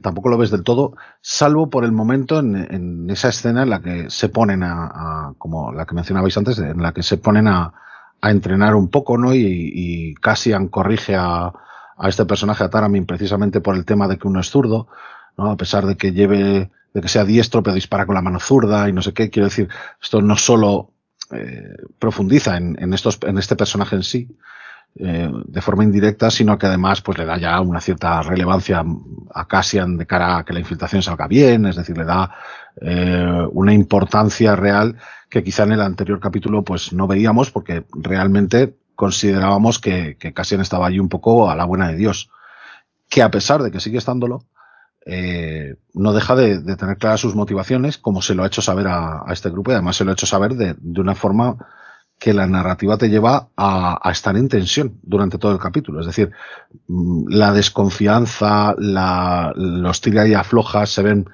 tampoco 0.00 0.28
lo 0.28 0.38
ves 0.38 0.52
del 0.52 0.62
todo, 0.62 0.94
salvo 1.20 1.68
por 1.68 1.84
el 1.84 1.90
momento 1.90 2.38
en, 2.38 2.54
en 2.54 3.10
esa 3.10 3.30
escena 3.30 3.64
en 3.64 3.70
la 3.70 3.80
que 3.80 4.08
se 4.08 4.28
ponen 4.28 4.62
a, 4.62 4.84
a, 4.84 5.34
como 5.36 5.72
la 5.72 5.84
que 5.84 5.96
mencionabais 5.96 6.36
antes, 6.36 6.60
en 6.60 6.80
la 6.80 6.92
que 6.92 7.02
se 7.02 7.16
ponen 7.16 7.48
a, 7.48 7.74
a 8.20 8.30
entrenar 8.30 8.74
un 8.74 8.88
poco, 8.88 9.18
¿no? 9.18 9.34
Y, 9.34 9.72
y 9.74 10.14
Cassian 10.14 10.68
corrige 10.68 11.16
a, 11.16 11.52
a, 11.96 12.08
este 12.08 12.24
personaje, 12.26 12.64
a 12.64 12.70
Taramin, 12.70 13.06
precisamente 13.06 13.60
por 13.60 13.76
el 13.76 13.84
tema 13.84 14.08
de 14.08 14.18
que 14.18 14.28
uno 14.28 14.40
es 14.40 14.50
zurdo, 14.50 14.88
¿no? 15.36 15.50
A 15.50 15.56
pesar 15.56 15.86
de 15.86 15.96
que 15.96 16.12
lleve, 16.12 16.70
de 16.92 17.00
que 17.00 17.08
sea 17.08 17.24
diestro, 17.24 17.62
pero 17.62 17.74
dispara 17.74 18.06
con 18.06 18.14
la 18.14 18.22
mano 18.22 18.40
zurda 18.40 18.88
y 18.88 18.92
no 18.92 19.02
sé 19.02 19.12
qué. 19.12 19.30
Quiero 19.30 19.48
decir, 19.48 19.68
esto 20.02 20.20
no 20.20 20.36
solo 20.36 20.90
eh, 21.32 21.76
profundiza 21.98 22.56
en, 22.56 22.76
en, 22.80 22.92
estos, 22.92 23.18
en 23.22 23.38
este 23.38 23.56
personaje 23.56 23.96
en 23.96 24.02
sí, 24.02 24.28
eh, 24.96 25.30
de 25.46 25.60
forma 25.60 25.84
indirecta, 25.84 26.30
sino 26.30 26.58
que 26.58 26.66
además 26.66 27.00
pues 27.00 27.16
le 27.16 27.24
da 27.24 27.38
ya 27.38 27.60
una 27.60 27.80
cierta 27.80 28.22
relevancia 28.22 28.84
a 29.32 29.46
Cassian 29.46 29.96
de 29.96 30.04
cara 30.04 30.38
a 30.38 30.44
que 30.44 30.52
la 30.52 30.58
infiltración 30.58 31.00
salga 31.00 31.28
bien, 31.28 31.66
es 31.66 31.76
decir, 31.76 31.96
le 31.96 32.04
da 32.04 32.34
eh, 32.80 33.46
una 33.52 33.72
importancia 33.72 34.56
real 34.56 34.96
que 35.28 35.44
quizá 35.44 35.64
en 35.64 35.72
el 35.72 35.80
anterior 35.80 36.20
capítulo 36.20 36.62
pues 36.64 36.92
no 36.92 37.06
veíamos 37.06 37.50
porque 37.50 37.84
realmente 37.92 38.76
considerábamos 38.94 39.78
que, 39.78 40.16
que 40.18 40.32
Cassian 40.32 40.60
estaba 40.60 40.86
allí 40.86 40.98
un 40.98 41.08
poco 41.08 41.50
a 41.50 41.56
la 41.56 41.64
buena 41.64 41.88
de 41.88 41.96
Dios. 41.96 42.30
Que 43.08 43.22
a 43.22 43.30
pesar 43.30 43.62
de 43.62 43.70
que 43.70 43.80
sigue 43.80 43.98
estándolo, 43.98 44.44
eh, 45.06 45.76
no 45.94 46.12
deja 46.12 46.36
de, 46.36 46.60
tener 46.76 46.98
claras 46.98 47.20
sus 47.20 47.34
motivaciones, 47.34 47.98
como 47.98 48.20
se 48.20 48.34
lo 48.34 48.42
ha 48.42 48.46
hecho 48.46 48.62
saber 48.62 48.86
a, 48.88 49.24
este 49.30 49.50
grupo 49.50 49.70
y 49.70 49.74
además 49.74 49.96
se 49.96 50.04
lo 50.04 50.10
ha 50.10 50.12
hecho 50.12 50.26
saber 50.26 50.54
de, 50.54 50.76
una 51.00 51.14
forma 51.14 51.56
que 52.18 52.34
la 52.34 52.46
narrativa 52.46 52.98
te 52.98 53.08
lleva 53.08 53.48
a, 53.56 53.98
a, 54.06 54.12
estar 54.12 54.36
en 54.36 54.48
tensión 54.48 54.98
durante 55.02 55.38
todo 55.38 55.52
el 55.52 55.58
capítulo. 55.58 56.00
Es 56.00 56.06
decir, 56.06 56.30
mm, 56.88 57.28
la 57.28 57.52
desconfianza, 57.52 58.74
la, 58.76 59.52
los 59.56 60.00
tira 60.02 60.28
y 60.28 60.34
aflojas 60.34 60.90
se 60.90 61.02
ven 61.02 61.30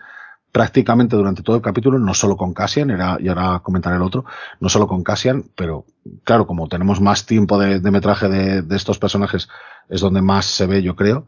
prácticamente 0.56 1.16
durante 1.16 1.42
todo 1.42 1.56
el 1.56 1.60
capítulo, 1.60 1.98
no 1.98 2.14
solo 2.14 2.34
con 2.34 2.54
Cassian, 2.54 2.88
era, 2.88 3.18
y 3.20 3.28
ahora 3.28 3.60
comentaré 3.62 3.96
el 3.96 4.02
otro, 4.02 4.24
no 4.58 4.70
solo 4.70 4.86
con 4.86 5.02
Cassian, 5.02 5.44
pero 5.54 5.84
claro, 6.24 6.46
como 6.46 6.66
tenemos 6.66 6.98
más 6.98 7.26
tiempo 7.26 7.58
de, 7.58 7.78
metraje 7.90 8.26
de, 8.26 8.74
estos 8.74 8.98
personajes, 8.98 9.50
es 9.90 10.00
donde 10.00 10.22
más 10.22 10.46
se 10.46 10.66
ve, 10.66 10.82
yo 10.82 10.96
creo, 10.96 11.26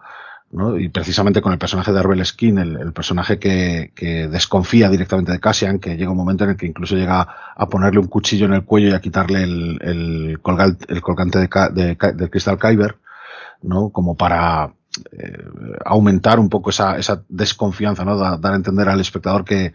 ¿no? 0.51 0.79
Y 0.79 0.89
precisamente 0.89 1.43
con 1.43 1.53
el 1.53 1.59
personaje 1.59 1.93
de 1.93 1.99
Arbel 1.99 2.25
Skin, 2.25 2.57
el, 2.57 2.93
personaje 2.95 3.39
que, 3.39 3.93
desconfía 4.31 4.89
directamente 4.89 5.33
de 5.33 5.41
Cassian, 5.41 5.79
que 5.79 5.99
llega 5.99 6.11
un 6.11 6.17
momento 6.17 6.45
en 6.45 6.51
el 6.51 6.57
que 6.57 6.65
incluso 6.65 6.97
llega 6.97 7.29
a 7.55 7.69
ponerle 7.69 8.01
un 8.01 8.07
cuchillo 8.07 8.47
en 8.47 8.55
el 8.55 8.65
cuello 8.65 8.89
y 8.89 8.95
a 8.95 9.03
quitarle 9.03 9.43
el, 9.43 10.39
colgante, 10.41 11.39
de, 11.39 11.49
de, 11.75 11.99
de 12.15 12.31
Crystal 12.31 12.59
Kyber, 12.59 12.97
¿no? 13.61 13.91
Como 13.91 14.17
para, 14.17 14.73
eh, 15.13 15.39
aumentar 15.85 16.39
un 16.39 16.49
poco 16.49 16.71
esa, 16.71 16.97
desconfianza, 17.29 18.05
¿no? 18.05 18.17
Da, 18.17 18.37
dar 18.37 18.53
a 18.53 18.57
entender 18.57 18.89
al 18.89 19.01
espectador 19.01 19.45
que, 19.45 19.73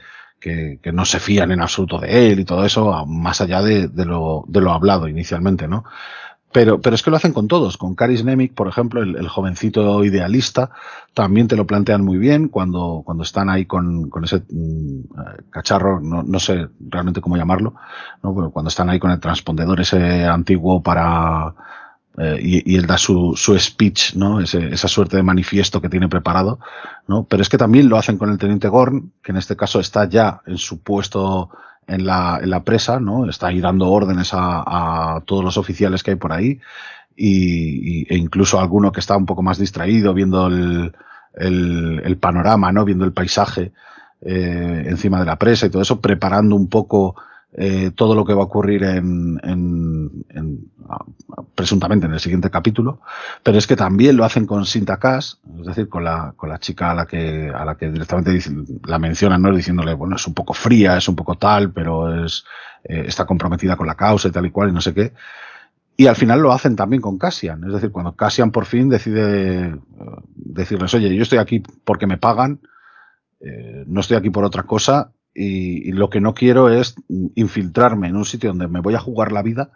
no 0.92 1.06
se 1.06 1.20
fían 1.20 1.52
en 1.52 1.62
absoluto 1.62 2.00
de 2.00 2.32
él 2.32 2.40
y 2.42 2.46
todo 2.46 2.66
eso, 2.66 3.06
más 3.06 3.40
allá 3.40 3.62
de, 3.62 3.90
lo, 4.06 4.46
hablado 4.72 5.08
inicialmente, 5.08 5.68
¿no? 5.68 5.86
Pero, 6.52 6.82
pero 6.82 6.96
es 6.96 7.02
que 7.02 7.10
lo 7.10 7.18
hacen 7.18 7.34
con 7.34 7.48
todos. 7.48 7.78
Con 7.78 7.96
Caris 7.96 8.24
Nemec, 8.24 8.54
por 8.54 8.68
ejemplo, 8.68 9.02
el, 9.02 9.28
jovencito 9.28 10.04
idealista, 10.04 10.70
también 11.16 11.48
te 11.48 11.56
lo 11.56 11.66
plantean 11.66 12.04
muy 12.04 12.18
bien 12.18 12.50
cuando, 12.50 13.04
están 13.24 13.50
ahí 13.50 13.66
con, 13.66 14.10
con 14.10 14.24
ese 14.26 14.44
mm, 14.50 15.50
cacharro, 15.50 16.00
no, 16.00 16.22
no, 16.22 16.40
sé 16.40 16.68
realmente 16.80 17.22
cómo 17.22 17.38
llamarlo, 17.38 17.74
¿no? 18.22 18.36
Pero 18.36 18.52
cuando 18.52 18.70
están 18.70 18.90
ahí 18.90 19.00
con 19.00 19.12
el 19.12 19.20
transpondedor 19.20 19.80
ese 19.80 20.26
antiguo 20.26 20.84
para, 20.84 21.56
eh, 22.18 22.40
y, 22.42 22.76
él 22.76 22.86
da 22.86 22.98
su, 22.98 23.34
su 23.36 23.58
speech, 23.58 24.16
¿no? 24.16 24.40
Esa 24.40 24.88
suerte 24.88 25.18
de 25.18 25.24
manifiesto 25.24 25.82
que 25.82 25.90
tiene 25.90 26.10
preparado, 26.10 26.60
¿no? 27.08 27.24
Pero 27.24 27.42
es 27.42 27.50
que 27.50 27.58
también 27.58 27.90
lo 27.90 27.98
hacen 27.98 28.18
con 28.18 28.30
el 28.30 28.38
teniente 28.38 28.68
Gorn, 28.68 29.14
que 29.24 29.32
en 29.32 29.38
este 29.38 29.56
caso 29.56 29.80
está 29.80 30.08
ya 30.08 30.42
en 30.46 30.58
su 30.58 30.82
puesto 30.82 31.50
en 31.88 32.06
la, 32.06 32.40
en 32.42 32.50
la 32.50 32.64
presa, 32.64 33.00
¿no? 33.00 33.28
Está 33.30 33.48
ahí 33.48 33.60
dando 33.60 33.90
órdenes 33.90 34.34
a, 34.34 35.16
a 35.16 35.22
todos 35.22 35.44
los 35.44 35.58
oficiales 35.58 36.04
que 36.04 36.12
hay 36.12 36.18
por 36.18 36.34
ahí 36.34 36.60
y, 37.16 38.14
e 38.14 38.18
incluso 38.18 38.60
alguno 38.60 38.92
que 38.92 39.00
está 39.00 39.18
un 39.18 39.26
poco 39.26 39.42
más 39.42 39.58
distraído 39.58 40.14
viendo 40.14 40.48
el, 40.48 40.96
el, 41.36 42.02
el 42.04 42.18
panorama, 42.18 42.72
¿no? 42.72 42.86
Viendo 42.86 43.06
el 43.06 43.14
paisaje 43.14 43.72
eh, 44.22 44.84
encima 44.88 45.20
de 45.20 45.26
la 45.26 45.38
presa 45.38 45.66
y 45.66 45.70
todo 45.70 45.82
eso, 45.82 46.00
preparando 46.00 46.56
un 46.56 46.70
poco 46.70 47.16
eh, 47.56 47.92
todo 47.94 48.16
lo 48.16 48.26
que 48.26 48.34
va 48.34 48.42
a 48.42 48.46
ocurrir 48.46 48.84
en, 48.84 49.40
en, 49.44 50.26
en, 50.30 50.72
presuntamente 51.54 52.08
en 52.08 52.14
el 52.14 52.20
siguiente 52.20 52.50
capítulo, 52.50 53.02
pero 53.44 53.58
es 53.58 53.68
que 53.68 53.76
también 53.76 54.18
lo 54.18 54.26
hacen 54.26 54.48
con 54.48 54.66
Sinta 54.66 54.98
Cass, 54.98 55.40
es 55.60 55.66
decir, 55.66 55.88
con 55.88 56.04
la, 56.04 56.34
con 56.36 56.50
la 56.50 56.60
chica 56.60 56.92
a 56.92 56.96
la 56.96 57.06
que, 57.06 57.52
a 57.54 57.64
la 57.64 57.76
que 57.76 57.92
directamente 57.92 58.32
dice, 58.32 58.52
la 58.86 58.98
mencionan, 58.98 59.42
¿no? 59.42 59.56
Diciéndole, 59.56 59.94
bueno, 59.94 60.16
es 60.16 60.26
un 60.28 60.34
poco 60.34 60.54
fría, 60.54 60.98
es 60.98 61.08
un 61.08 61.16
poco 61.16 61.36
tal, 61.36 61.72
pero 61.72 62.26
es, 62.26 62.44
eh, 62.84 63.04
está 63.08 63.26
comprometida 63.26 63.76
con 63.76 63.88
la 63.88 63.96
causa 63.96 64.28
y 64.28 64.32
tal 64.32 64.46
y 64.46 64.52
cual 64.52 64.70
y 64.70 64.74
no 64.74 64.82
sé 64.82 64.94
qué. 64.94 65.14
Y 65.96 66.08
al 66.08 66.16
final 66.16 66.42
lo 66.42 66.52
hacen 66.52 66.76
también 66.76 67.04
con 67.04 67.20
Cassian, 67.20 67.64
es 67.66 67.74
decir, 67.74 67.92
cuando 67.92 68.16
Cassian 68.16 68.50
por 68.50 68.66
fin 68.66 68.90
decide 68.90 69.76
uh, 69.76 70.22
decirles, 70.34 70.92
oye, 70.96 71.16
yo 71.16 71.22
estoy 71.22 71.38
aquí 71.38 71.62
porque 71.86 72.08
me 72.08 72.18
pagan, 72.18 72.62
eh, 73.40 73.84
no 73.86 74.00
estoy 74.00 74.18
aquí 74.18 74.32
por 74.32 74.44
otra 74.44 74.64
cosa, 74.64 75.12
y, 75.34 75.92
lo 75.92 76.10
que 76.10 76.22
no 76.22 76.34
quiero 76.34 76.70
es 76.70 76.96
infiltrarme 77.36 78.08
en 78.08 78.16
un 78.16 78.26
sitio 78.26 78.50
donde 78.50 78.68
me 78.68 78.82
voy 78.82 78.96
a 78.96 79.00
jugar 79.00 79.32
la 79.32 79.42
vida 79.42 79.72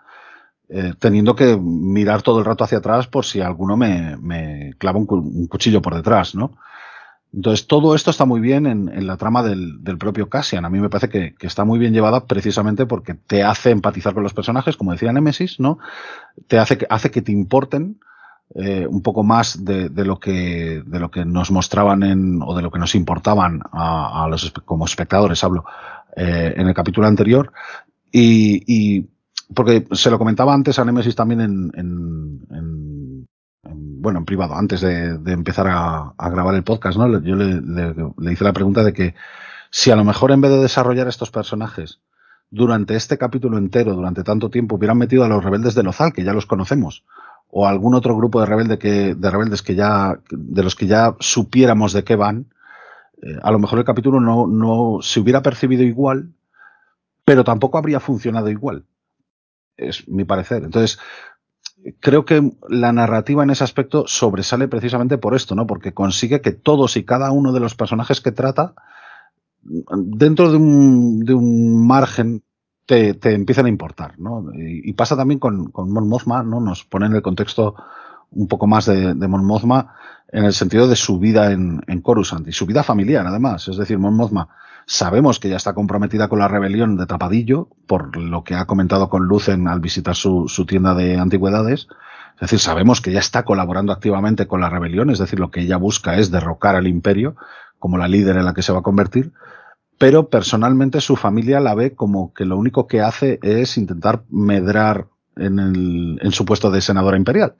eh, 0.70 0.93
teniendo 1.00 1.36
que 1.36 1.58
mirar 1.58 2.22
todo 2.22 2.39
el 2.39 2.46
rato 2.46 2.63
hacia 2.63 2.80
atrás 2.80 3.08
por 3.08 3.26
si 3.26 3.39
alguno 3.39 3.78
me, 3.78 4.74
clava 4.78 5.00
un, 5.00 5.48
cuchillo 5.48 5.82
por 5.82 5.96
detrás, 5.96 6.36
¿no? 6.36 6.58
Entonces, 7.34 7.67
todo 7.67 7.93
esto 7.93 8.10
está 8.10 8.26
muy 8.26 8.39
bien 8.39 8.65
en, 8.65 9.08
la 9.08 9.17
trama 9.17 9.43
del, 9.43 9.80
propio 10.00 10.30
Cassian. 10.30 10.65
A 10.65 10.70
mí 10.70 10.80
me 10.80 10.89
parece 10.89 11.10
que, 11.10 11.36
que, 11.36 11.48
está 11.48 11.65
muy 11.65 11.78
bien 11.78 11.93
llevada 11.93 12.26
precisamente 12.26 12.86
porque 12.86 13.13
te 13.13 13.43
hace 13.43 13.72
empatizar 13.72 14.13
con 14.13 14.24
los 14.24 14.34
personajes, 14.34 14.78
como 14.78 14.91
decía 14.91 15.12
Nemesis, 15.12 15.60
¿no? 15.60 15.78
Te 16.48 16.58
hace 16.58 16.80
hace 16.89 17.12
que 17.12 17.22
te 17.22 17.32
importen 17.32 18.00
eh, 18.60 18.88
un 18.89 19.04
poco 19.04 19.24
más 19.24 19.63
de, 19.63 19.88
lo 20.04 20.20
que, 20.20 20.82
de 20.84 21.00
lo 21.00 21.12
que 21.12 21.24
nos 21.24 21.52
mostraban 21.52 22.02
en, 22.02 22.41
o 22.41 22.56
de 22.56 22.63
lo 22.63 22.72
que 22.72 22.80
nos 22.80 22.96
importaban 22.96 23.62
a, 23.72 24.28
los, 24.32 24.52
como 24.65 24.86
espectadores, 24.86 25.43
hablo, 25.43 25.63
eh, 26.15 26.56
en 26.58 26.67
el 26.67 26.74
capítulo 26.74 27.06
anterior. 27.06 27.54
Y, 28.12 28.63
y, 28.65 29.08
porque 29.54 29.86
se 29.91 30.10
lo 30.10 30.17
comentaba 30.17 30.56
antes 30.56 30.80
a 30.80 30.86
Nemesis 30.86 31.15
también 31.15 31.41
en, 31.41 31.72
en, 31.76 32.48
en 32.50 33.28
bueno, 34.02 34.17
en 34.17 34.26
privado, 34.26 34.56
antes 34.56 34.82
de, 34.82 35.20
empezar 35.32 35.67
a, 35.70 36.13
grabar 36.32 36.56
el 36.56 36.63
podcast, 36.63 36.98
¿no? 36.98 37.22
Yo 37.22 37.36
le, 37.36 37.62
le, 37.62 38.34
hice 38.34 38.43
la 38.43 38.54
pregunta 38.54 38.84
de 38.84 38.91
que 38.91 39.13
si 39.70 39.91
a 39.91 39.96
lo 39.96 40.04
mejor 40.04 40.32
en 40.32 40.41
vez 40.41 40.50
de 40.50 40.62
desarrollar 40.62 41.08
estos 41.08 41.30
personajes 41.30 42.00
durante 42.50 42.96
este 42.96 43.20
capítulo 43.20 43.60
entero, 43.60 43.93
durante 43.93 44.24
tanto 44.24 44.50
tiempo, 44.50 44.78
hubieran 44.78 44.98
metido 44.98 45.24
a 45.24 45.28
los 45.28 45.43
rebeldes 45.43 45.76
de 45.76 45.84
Lozal, 45.84 46.12
que 46.12 46.24
ya 46.24 46.34
los 46.34 46.48
conocemos, 46.48 47.04
o 47.60 47.65
algún 47.65 47.96
otro 47.96 48.15
grupo 48.15 48.39
de, 48.39 48.46
rebelde 48.46 48.78
que, 48.78 49.15
de 49.15 49.32
rebeldes 49.32 49.63
que 49.63 49.74
ya, 49.74 50.20
de 50.30 50.62
los 50.62 50.76
que 50.76 50.86
ya 50.86 51.15
supiéramos 51.20 51.91
de 51.91 52.04
qué 52.04 52.15
van, 52.15 52.54
eh, 53.20 53.36
a 53.41 53.50
lo 53.50 53.58
mejor 53.58 53.80
el 53.80 53.86
capítulo 53.86 54.20
no, 54.20 54.46
no 54.46 55.00
se 55.02 55.20
hubiera 55.20 55.41
percibido 55.41 55.82
igual, 55.82 56.34
pero 57.26 57.43
tampoco 57.43 57.80
habría 57.80 58.00
funcionado 58.00 58.52
igual. 58.52 58.86
Es 59.76 60.08
mi 60.08 60.24
parecer. 60.24 60.65
Entonces, 60.65 61.00
creo 62.00 62.26
que 62.26 62.52
la 62.70 62.93
narrativa 62.93 63.41
en 63.41 63.50
ese 63.50 63.63
aspecto 63.63 64.06
sobresale 64.06 64.67
precisamente 64.67 65.17
por 65.17 65.34
esto, 65.34 65.56
¿no? 65.56 65.65
Porque 65.65 65.96
consigue 65.96 66.41
que 66.41 66.52
todos 66.52 66.96
y 66.96 67.06
cada 67.06 67.32
uno 67.32 67.54
de 67.54 67.60
los 67.60 67.74
personajes 67.74 68.22
que 68.22 68.32
trata, 68.32 68.76
dentro 69.63 70.52
de 70.52 70.58
un, 70.58 71.26
de 71.26 71.34
un 71.34 71.88
margen, 71.88 72.43
te, 72.88 73.13
te, 73.13 73.34
empiezan 73.34 73.65
a 73.65 73.69
importar, 73.69 74.17
¿no? 74.17 74.45
Y, 74.56 74.93
pasa 74.93 75.15
también 75.15 75.39
con, 75.39 75.71
con 75.71 75.91
Mon 75.91 76.08
Mothma, 76.08 76.41
¿no? 76.41 76.62
Nos 76.62 76.86
pone 76.86 77.06
en 77.06 77.15
el 77.15 77.21
contexto 77.21 77.76
un 78.32 78.47
poco 78.47 78.65
más 78.65 78.86
de, 78.86 79.13
de 79.13 79.28
Mon 79.28 79.45
Mothma 79.45 79.93
en 80.32 80.45
el 80.45 80.54
sentido 80.54 80.88
de 80.88 80.95
su 80.95 81.19
vida 81.19 81.52
en, 81.52 81.82
en 81.88 82.02
Coruscant 82.02 82.47
y 82.47 82.54
su 82.54 82.65
vida 82.65 82.84
familiar, 82.84 83.28
además. 83.28 83.67
Es 83.67 83.76
decir, 83.76 84.00
Mon 84.00 84.15
Mothma 84.15 84.47
sabemos 84.86 85.39
que 85.39 85.50
ya 85.50 85.58
está 85.58 85.73
comprometida 85.73 86.30
con 86.30 86.39
la 86.39 86.47
rebelión 86.47 86.95
de 86.95 87.06
Tapadillo, 87.06 87.67
por 87.88 88.15
lo 88.15 88.45
que 88.45 88.56
ha 88.56 88.65
comentado 88.65 89.10
con 89.10 89.26
Lucen 89.26 89.67
al 89.67 89.82
visitar 89.82 90.15
su, 90.15 90.47
su 90.47 90.65
tienda 90.65 90.93
de 90.95 91.17
antigüedades. 91.17 91.89
Es 92.36 92.41
decir, 92.41 92.60
sabemos 92.60 93.02
que 93.02 93.12
ya 93.12 93.19
está 93.19 93.43
colaborando 93.43 93.91
activamente 93.91 94.47
con 94.47 94.62
la 94.62 94.69
rebelión, 94.69 95.10
es 95.10 95.19
decir, 95.19 95.41
lo 95.41 95.52
que 95.52 95.62
ella 95.62 95.76
busca 95.76 96.15
es 96.15 96.32
derrocar 96.32 96.78
al 96.78 96.88
imperio 96.88 97.36
como 97.80 97.97
la 97.97 98.08
líder 98.08 98.38
en 98.38 98.45
la 98.45 98.54
que 98.54 98.62
se 98.62 98.71
va 98.71 98.80
a 98.80 98.84
convertir 98.84 99.34
pero 99.97 100.29
personalmente 100.29 101.01
su 101.01 101.15
familia 101.15 101.60
la 101.60 101.75
ve 101.75 101.93
como 101.93 102.33
que 102.33 102.45
lo 102.45 102.57
único 102.57 102.88
que 102.88 103.01
hace 103.01 103.39
es 103.41 103.77
intentar 103.77 104.23
medrar 104.29 105.07
en, 105.36 105.60
el, 105.60 106.19
en 106.21 106.31
su 106.31 106.45
puesto 106.45 106.69
de 106.69 106.81
senadora 106.81 107.17
imperial. 107.17 107.55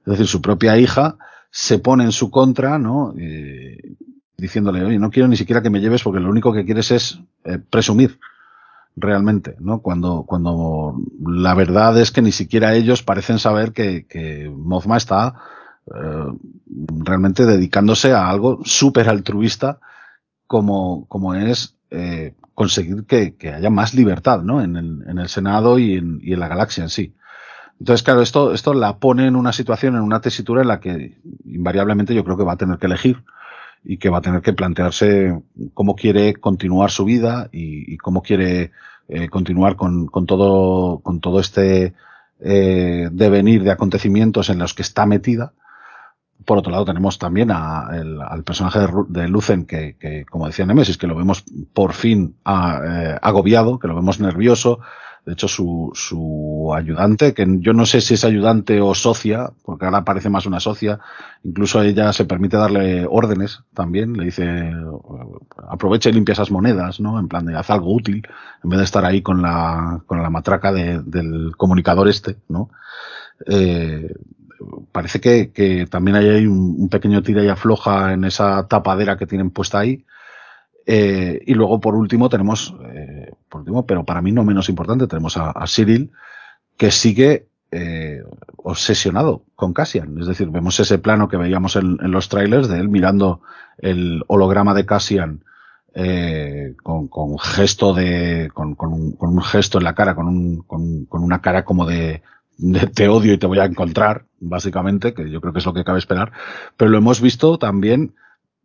Es 0.00 0.12
decir, 0.12 0.26
su 0.26 0.42
propia 0.42 0.76
hija 0.76 1.16
se 1.50 1.78
pone 1.78 2.04
en 2.04 2.12
su 2.12 2.30
contra, 2.30 2.78
¿no? 2.78 3.14
Eh, 3.18 3.94
diciéndole, 4.36 4.84
oye, 4.84 4.98
no 4.98 5.10
quiero 5.10 5.28
ni 5.28 5.36
siquiera 5.36 5.62
que 5.62 5.70
me 5.70 5.80
lleves 5.80 6.02
porque 6.02 6.20
lo 6.20 6.30
único 6.30 6.52
que 6.52 6.64
quieres 6.64 6.90
es 6.90 7.20
eh, 7.44 7.58
presumir 7.58 8.18
realmente, 8.96 9.56
¿no? 9.60 9.80
Cuando, 9.80 10.24
cuando 10.24 10.96
la 11.24 11.54
verdad 11.54 11.98
es 11.98 12.10
que 12.10 12.22
ni 12.22 12.32
siquiera 12.32 12.74
ellos 12.74 13.02
parecen 13.02 13.38
saber 13.38 13.72
que, 13.72 14.06
que 14.06 14.52
Mozma 14.54 14.96
está 14.96 15.34
eh, 15.86 16.26
realmente 16.98 17.46
dedicándose 17.46 18.12
a 18.12 18.28
algo 18.28 18.60
súper 18.64 19.08
altruista 19.08 19.78
como, 20.52 21.06
como 21.08 21.34
es 21.34 21.76
eh, 21.90 22.34
conseguir 22.52 23.06
que, 23.06 23.36
que, 23.36 23.54
haya 23.54 23.70
más 23.70 23.94
libertad 23.94 24.42
¿no? 24.42 24.60
en, 24.60 24.76
el, 24.76 25.02
en 25.08 25.18
el 25.18 25.30
Senado 25.30 25.78
y 25.78 25.94
en, 25.94 26.20
y 26.22 26.34
en, 26.34 26.40
la 26.40 26.48
galaxia 26.48 26.82
en 26.82 26.90
sí. 26.90 27.14
Entonces, 27.80 28.02
claro, 28.02 28.20
esto, 28.20 28.52
esto 28.52 28.74
la 28.74 28.98
pone 28.98 29.26
en 29.26 29.34
una 29.34 29.54
situación, 29.54 29.96
en 29.96 30.02
una 30.02 30.20
tesitura 30.20 30.60
en 30.60 30.68
la 30.68 30.78
que 30.78 31.16
invariablemente 31.46 32.14
yo 32.14 32.22
creo 32.22 32.36
que 32.36 32.44
va 32.44 32.52
a 32.52 32.58
tener 32.58 32.76
que 32.76 32.84
elegir 32.84 33.24
y 33.82 33.96
que 33.96 34.10
va 34.10 34.18
a 34.18 34.20
tener 34.20 34.42
que 34.42 34.52
plantearse 34.52 35.40
cómo 35.72 35.96
quiere 35.96 36.34
continuar 36.34 36.90
su 36.90 37.06
vida 37.06 37.48
y, 37.50 37.94
y 37.94 37.96
cómo 37.96 38.20
quiere 38.20 38.72
eh, 39.08 39.30
continuar 39.30 39.76
con, 39.76 40.06
con, 40.06 40.26
todo, 40.26 40.98
con 40.98 41.20
todo 41.20 41.40
este 41.40 41.94
eh, 42.40 43.08
devenir 43.10 43.62
de 43.62 43.70
acontecimientos 43.70 44.50
en 44.50 44.58
los 44.58 44.74
que 44.74 44.82
está 44.82 45.06
metida 45.06 45.54
por 46.44 46.58
otro 46.58 46.70
lado, 46.72 46.84
tenemos 46.84 47.18
también 47.18 47.50
al 47.50 48.44
personaje 48.44 48.80
de, 48.80 48.88
de 49.08 49.28
Lucen, 49.28 49.66
que, 49.66 50.24
como 50.30 50.46
decía 50.46 50.66
Nemesis, 50.66 50.98
que 50.98 51.06
lo 51.06 51.16
vemos 51.16 51.44
por 51.72 51.92
fin 51.92 52.36
a, 52.44 52.80
eh, 52.84 53.18
agobiado, 53.20 53.78
que 53.78 53.88
lo 53.88 53.94
vemos 53.94 54.20
nervioso. 54.20 54.80
De 55.24 55.34
hecho, 55.34 55.46
su, 55.46 55.92
su 55.94 56.72
ayudante, 56.74 57.32
que 57.32 57.46
yo 57.60 57.72
no 57.72 57.86
sé 57.86 58.00
si 58.00 58.14
es 58.14 58.24
ayudante 58.24 58.80
o 58.80 58.92
socia, 58.92 59.52
porque 59.64 59.84
ahora 59.84 60.02
parece 60.02 60.28
más 60.28 60.46
una 60.46 60.58
socia, 60.58 60.98
incluso 61.44 61.80
ella 61.80 62.12
se 62.12 62.24
permite 62.24 62.56
darle 62.56 63.06
órdenes 63.08 63.60
también, 63.72 64.14
le 64.14 64.24
dice, 64.24 64.72
aprovecha 65.68 66.10
y 66.10 66.14
limpia 66.14 66.32
esas 66.32 66.50
monedas, 66.50 66.98
¿no? 66.98 67.20
En 67.20 67.28
plan 67.28 67.46
de 67.46 67.56
haz 67.56 67.70
algo 67.70 67.94
útil, 67.94 68.26
en 68.64 68.70
vez 68.70 68.78
de 68.80 68.84
estar 68.84 69.04
ahí 69.04 69.22
con 69.22 69.40
la, 69.42 70.02
con 70.06 70.20
la 70.20 70.30
matraca 70.30 70.72
de, 70.72 71.00
del 71.04 71.52
comunicador 71.56 72.08
este, 72.08 72.38
¿no? 72.48 72.70
Eh, 73.46 74.12
parece 74.92 75.20
que, 75.20 75.86
también 75.90 76.16
hay 76.16 76.46
un, 76.46 76.88
pequeño 76.88 77.22
tira 77.22 77.42
y 77.44 77.48
afloja 77.48 78.12
en 78.12 78.24
esa 78.24 78.66
tapadera 78.68 79.16
que 79.16 79.26
tienen 79.26 79.50
puesta 79.50 79.78
ahí. 79.78 80.04
Eh, 80.86 81.40
y 81.46 81.54
luego, 81.54 81.80
por 81.80 81.94
último, 81.94 82.28
tenemos, 82.28 82.74
eh, 82.94 83.30
por 83.48 83.60
último, 83.60 83.86
pero 83.86 84.04
para 84.04 84.22
mí 84.22 84.32
no 84.32 84.44
menos 84.44 84.68
importante, 84.68 85.06
tenemos 85.06 85.36
a, 85.36 85.54
Cyril, 85.66 86.10
que 86.76 86.90
sigue 86.90 87.46
eh, 87.70 88.22
obsesionado 88.56 89.44
con 89.54 89.72
Cassian. 89.72 90.18
Es 90.18 90.26
decir, 90.26 90.48
vemos 90.50 90.78
ese 90.80 90.98
plano 90.98 91.28
que 91.28 91.36
veíamos 91.36 91.76
en, 91.76 91.98
los 92.10 92.28
trailers 92.28 92.68
de 92.68 92.78
él 92.78 92.88
mirando 92.88 93.42
el 93.78 94.24
holograma 94.26 94.74
de 94.74 94.86
Cassian 94.86 95.44
con, 96.82 97.08
con, 97.08 97.38
gesto 97.38 97.92
de, 97.92 98.50
con, 98.54 98.76
un, 98.78 99.42
gesto 99.42 99.78
en 99.78 99.84
la 99.84 99.94
cara, 99.94 100.14
con, 100.14 100.26
un, 100.26 100.62
con, 100.62 101.04
con 101.04 101.22
una 101.22 101.42
cara 101.42 101.64
como 101.64 101.84
de 101.84 102.22
te 102.94 103.08
odio 103.08 103.32
y 103.32 103.38
te 103.38 103.46
voy 103.46 103.58
a 103.58 103.64
encontrar, 103.64 104.24
básicamente, 104.40 105.14
que 105.14 105.30
yo 105.30 105.40
creo 105.40 105.52
que 105.52 105.58
es 105.58 105.66
lo 105.66 105.74
que 105.74 105.84
cabe 105.84 105.98
esperar, 105.98 106.32
pero 106.76 106.90
lo 106.90 106.98
hemos 106.98 107.20
visto 107.20 107.58
también 107.58 108.14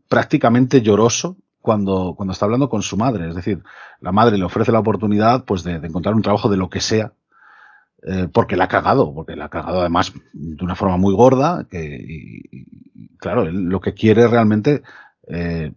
prácticamente 0.08 0.82
lloroso 0.82 1.38
cuando, 1.62 2.14
cuando 2.16 2.34
está 2.34 2.46
hablando 2.46 2.70
con 2.70 2.82
su 2.82 2.98
madre. 2.98 3.30
Es 3.30 3.36
decir, 3.36 3.62
la 4.00 4.12
madre 4.12 4.38
le 4.38 4.46
ofrece 4.46 4.72
la 4.72 4.80
oportunidad 4.80 5.44
pues, 5.46 5.64
de, 5.64 5.76
encontrar 5.76 6.16
un 6.16 6.22
trabajo 6.22 6.50
de 6.50 6.58
lo 6.58 6.70
que 6.70 6.80
sea, 6.80 7.14
eh, 8.04 8.28
porque 8.32 8.56
la 8.56 8.66
ha 8.66 8.70
cagado, 8.70 9.14
porque 9.14 9.36
la 9.36 9.46
ha 9.46 9.50
cagado 9.50 9.82
además 9.82 10.14
de 10.34 10.64
una 10.64 10.76
forma 10.76 10.98
muy 10.98 11.14
gorda, 11.14 11.66
que, 11.70 11.84
y, 11.84 12.68
claro, 13.18 13.44
él 13.44 13.64
lo 13.64 13.82
que 13.82 13.94
quiere 13.94 14.28
realmente, 14.28 14.82
eh, 15.28 15.74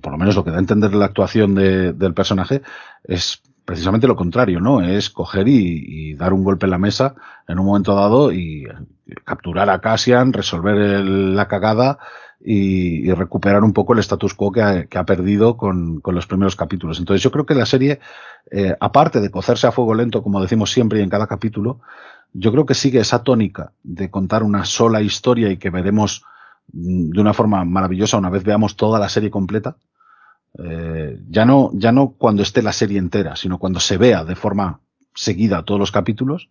por 0.00 0.12
lo 0.12 0.18
menos 0.18 0.36
lo 0.36 0.44
que 0.44 0.50
da 0.50 0.56
a 0.56 0.60
entender 0.60 0.94
la 0.94 1.06
actuación 1.06 1.54
de, 1.54 1.92
del 1.92 2.14
personaje, 2.14 2.62
es 3.04 3.42
precisamente 3.66 4.06
lo 4.06 4.16
contrario, 4.16 4.60
¿no? 4.60 4.80
Es 4.80 5.10
coger 5.10 5.48
y, 5.48 6.14
dar 6.14 6.32
un 6.32 6.44
golpe 6.44 6.64
en 6.64 6.70
la 6.70 6.78
mesa 6.78 7.14
en 7.46 7.58
un 7.58 7.66
momento 7.66 7.94
dado 7.94 8.32
y 8.32 8.66
capturar 9.24 9.68
a 9.68 9.80
Cassian, 9.80 10.32
resolver 10.32 11.04
la 11.04 11.48
cagada 11.48 11.98
y, 12.42 13.10
recuperar 13.12 13.64
un 13.64 13.72
poco 13.72 13.92
el 13.92 13.98
status 13.98 14.34
quo 14.34 14.52
que 14.52 14.62
ha, 14.62 15.04
perdido 15.04 15.56
con, 15.56 16.00
con, 16.00 16.14
los 16.14 16.26
primeros 16.26 16.54
capítulos. 16.54 17.00
Entonces 17.00 17.22
yo 17.22 17.32
creo 17.32 17.44
que 17.44 17.56
la 17.56 17.66
serie, 17.66 17.98
eh, 18.52 18.74
aparte 18.78 19.20
de 19.20 19.30
cocerse 19.30 19.66
a 19.66 19.72
fuego 19.72 19.94
lento, 19.94 20.22
como 20.22 20.40
decimos 20.40 20.70
siempre 20.70 21.00
y 21.00 21.02
en 21.02 21.10
cada 21.10 21.26
capítulo, 21.26 21.80
yo 22.32 22.52
creo 22.52 22.66
que 22.66 22.74
sigue 22.74 23.00
esa 23.00 23.24
tónica 23.24 23.72
de 23.82 24.10
contar 24.10 24.44
una 24.44 24.64
sola 24.64 25.02
historia 25.02 25.50
y 25.50 25.56
que 25.56 25.70
veremos 25.70 26.24
mm, 26.72 27.10
de 27.10 27.20
una 27.20 27.34
forma 27.34 27.64
maravillosa 27.64 28.16
una 28.16 28.30
vez 28.30 28.44
veamos 28.44 28.76
toda 28.76 29.00
la 29.00 29.08
serie 29.08 29.30
completa 29.30 29.76
eh, 30.58 31.20
ya 31.28 31.44
no, 31.44 31.70
ya 31.74 31.92
no 31.92 32.14
cuando 32.16 32.42
esté 32.42 32.62
la 32.62 32.72
serie 32.72 32.98
entera, 32.98 33.36
sino 33.36 33.58
cuando 33.58 33.80
se 33.80 33.98
vea 33.98 34.24
de 34.24 34.36
forma 34.36 34.80
seguida 35.14 35.64
todos 35.64 35.78
los 35.78 35.92
capítulos, 35.92 36.48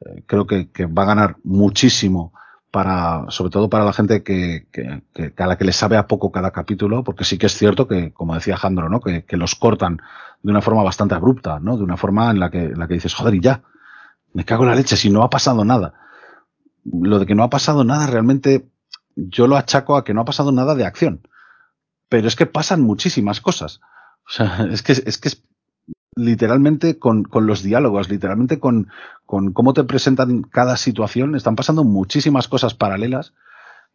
eh, 0.00 0.24
creo 0.26 0.46
que, 0.46 0.70
que, 0.70 0.86
va 0.86 1.04
a 1.04 1.06
ganar 1.06 1.36
muchísimo 1.44 2.32
para, 2.70 3.26
sobre 3.28 3.50
todo 3.50 3.70
para 3.70 3.84
la 3.84 3.92
gente 3.92 4.24
que, 4.24 4.66
que, 4.72 5.02
que, 5.12 5.32
a 5.42 5.46
la 5.46 5.56
que 5.56 5.64
le 5.64 5.72
sabe 5.72 5.96
a 5.96 6.08
poco 6.08 6.32
cada 6.32 6.50
capítulo, 6.50 7.04
porque 7.04 7.24
sí 7.24 7.38
que 7.38 7.46
es 7.46 7.56
cierto 7.56 7.86
que, 7.86 8.12
como 8.12 8.34
decía 8.34 8.56
Jandro, 8.56 8.88
¿no? 8.88 9.00
Que, 9.00 9.24
los 9.36 9.54
cortan 9.54 9.98
de 10.42 10.50
una 10.50 10.60
forma 10.60 10.82
bastante 10.82 11.14
abrupta, 11.14 11.60
¿no? 11.60 11.76
De 11.76 11.84
una 11.84 11.96
forma 11.96 12.30
en 12.32 12.40
la 12.40 12.50
que, 12.50 12.58
en 12.58 12.78
la 12.78 12.88
que 12.88 12.94
dices, 12.94 13.14
joder, 13.14 13.36
y 13.36 13.40
ya, 13.40 13.62
me 14.32 14.44
cago 14.44 14.64
en 14.64 14.70
la 14.70 14.76
leche, 14.76 14.96
si 14.96 15.10
no 15.10 15.22
ha 15.22 15.30
pasado 15.30 15.64
nada. 15.64 15.94
Lo 16.84 17.20
de 17.20 17.26
que 17.26 17.36
no 17.36 17.44
ha 17.44 17.50
pasado 17.50 17.84
nada 17.84 18.08
realmente, 18.08 18.66
yo 19.14 19.46
lo 19.46 19.56
achaco 19.56 19.96
a 19.96 20.02
que 20.02 20.12
no 20.12 20.22
ha 20.22 20.24
pasado 20.24 20.50
nada 20.50 20.74
de 20.74 20.84
acción 20.84 21.20
pero 22.08 22.28
es 22.28 22.36
que 22.36 22.46
pasan 22.46 22.82
muchísimas 22.82 23.40
cosas. 23.40 23.80
O 24.26 24.30
sea, 24.30 24.66
es 24.70 24.82
que 24.82 24.92
es, 24.92 25.18
que 25.18 25.28
es 25.28 25.42
literalmente 26.16 26.98
con, 26.98 27.24
con 27.24 27.46
los 27.46 27.62
diálogos, 27.62 28.08
literalmente 28.08 28.58
con, 28.58 28.88
con 29.26 29.52
cómo 29.52 29.74
te 29.74 29.84
presentan 29.84 30.42
cada 30.42 30.76
situación, 30.76 31.34
están 31.34 31.56
pasando 31.56 31.84
muchísimas 31.84 32.48
cosas 32.48 32.74
paralelas 32.74 33.34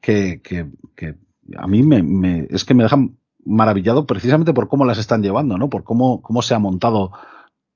que, 0.02 0.42
que, 0.42 0.70
que 0.96 1.16
a 1.58 1.68
mí 1.68 1.84
me, 1.84 2.48
es 2.50 2.66
que 2.66 2.74
me 2.74 2.84
dejan 2.84 3.18
maravillado 3.46 4.06
precisamente 4.06 4.54
por 4.54 4.68
cómo 4.68 4.86
las 4.86 4.98
están 4.98 5.24
llevando, 5.24 5.58
¿no? 5.58 5.70
Por 5.70 5.84
cómo, 5.84 6.22
cómo 6.22 6.42
se 6.42 6.54
ha 6.54 6.60
montado 6.60 7.12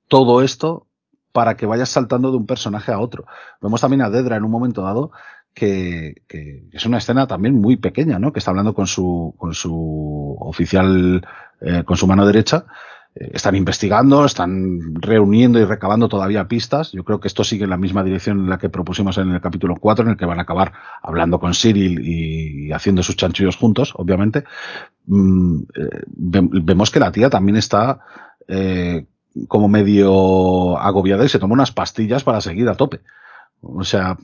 todo 0.08 0.42
esto 0.42 0.86
para 1.32 1.56
que 1.56 1.66
vayas 1.66 1.88
saltando 1.88 2.30
de 2.30 2.36
un 2.36 2.46
personaje 2.46 2.92
a 2.92 3.00
otro. 3.00 3.26
Vemos 3.60 3.80
también 3.80 4.02
a 4.02 4.10
Dedra 4.10 4.36
en 4.36 4.44
un 4.44 4.50
momento 4.50 4.82
dado 4.82 5.10
que, 5.54 6.22
es 6.72 6.84
una 6.84 6.98
escena 6.98 7.26
también 7.26 7.54
muy 7.54 7.76
pequeña, 7.76 8.18
¿no? 8.18 8.32
Que 8.32 8.40
está 8.40 8.50
hablando 8.50 8.74
con 8.74 8.86
su, 8.86 9.34
con 9.38 9.54
su 9.54 10.36
oficial, 10.40 11.26
eh, 11.60 11.84
con 11.84 11.96
su 11.96 12.06
mano 12.06 12.26
derecha, 12.26 12.66
eh, 13.14 13.30
están 13.32 13.54
investigando, 13.54 14.24
están 14.24 14.96
reuniendo 14.96 15.60
y 15.60 15.64
recabando 15.64 16.08
todavía 16.08 16.48
pistas. 16.48 16.90
Yo 16.92 17.04
creo 17.04 17.20
que 17.20 17.28
esto 17.28 17.44
sigue 17.44 17.64
en 17.64 17.70
la 17.70 17.76
misma 17.76 18.02
dirección 18.02 18.40
en 18.40 18.50
la 18.50 18.58
que 18.58 18.68
propusimos 18.68 19.16
en 19.18 19.30
el 19.30 19.40
capítulo 19.40 19.76
4, 19.76 20.04
en 20.04 20.10
el 20.10 20.16
que 20.16 20.26
van 20.26 20.40
a 20.40 20.42
acabar 20.42 20.72
hablando 21.00 21.38
con 21.38 21.54
Cyril 21.54 22.00
y, 22.04 22.72
haciendo 22.72 23.02
sus 23.04 23.16
chanchullos 23.16 23.56
juntos, 23.56 23.92
obviamente. 23.96 24.44
Mm, 25.06 25.60
eh, 25.76 26.02
vemos 26.06 26.90
que 26.90 27.00
la 27.00 27.12
tía 27.12 27.30
también 27.30 27.56
está 27.56 28.00
como 29.48 29.68
medio 29.68 30.78
agobiada 30.78 31.24
y 31.24 31.28
se 31.28 31.38
toma 31.38 31.54
unas 31.54 31.72
pastillas 31.72 32.22
para 32.22 32.40
seguir 32.40 32.68
a 32.68 32.74
tope. 32.74 33.00
O 33.66 33.84
sea, 33.84 34.18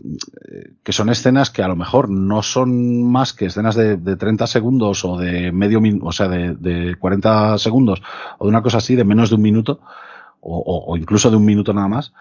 que 0.83 0.93
son 0.93 1.09
escenas 1.09 1.51
que 1.51 1.63
a 1.63 1.69
lo 1.69 1.77
mejor 1.77 2.11
no 2.11 2.43
son 2.43 3.11
más 3.11 3.33
que 3.33 3.47
escenas 3.47 3.75
de, 3.75 3.97
de 3.97 4.17
30 4.17 4.47
segundos 4.47 5.05
o 5.05 5.17
de 5.17 5.51
medio 5.53 5.81
minuto, 5.81 6.07
o 6.07 6.13
sea, 6.13 6.29
de, 6.29 6.55
de, 6.55 6.97
40 6.97 7.59
segundos 7.59 8.03
o 8.39 8.45
de 8.45 8.51
una 8.51 8.63
cosa 8.63 8.79
así, 8.79 8.97
de 8.97 9.05
menos 9.05 9.31
de 9.31 9.37
un 9.37 9.43
minuto 9.43 9.81
o, 10.41 10.85
o 10.87 10.97
incluso 10.97 11.31
de 11.31 11.37
un 11.37 11.45
minuto 11.45 11.73
nada 11.73 11.89
más 11.89 12.13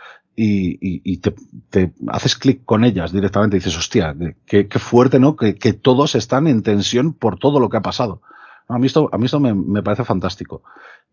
y, 0.41 0.72
y, 0.76 1.01
y 1.03 1.17
te, 1.17 1.91
haces 2.07 2.38
clic 2.38 2.63
con 2.63 2.86
ellas 2.86 3.11
directamente 3.11 3.57
y 3.57 3.59
dices, 3.59 3.78
hostia, 3.78 4.15
qué, 4.45 4.67
fuerte, 4.80 5.20
¿no? 5.20 5.36
Que, 5.36 5.55
que, 5.55 5.74
todos 5.74 6.15
están 6.15 6.47
en 6.47 6.63
tensión 6.63 7.13
por 7.13 7.38
todo 7.38 7.59
lo 7.59 7.67
que 7.67 7.76
ha 7.76 7.82
pasado. 7.82 8.22
A 8.70 8.80
mí 8.80 8.88
esto, 8.88 9.09
a 9.11 9.17
mí 9.17 9.26
esto 9.26 9.41
me, 9.41 9.53
me 9.53 9.84
parece 9.84 10.05
fantástico. 10.05 10.63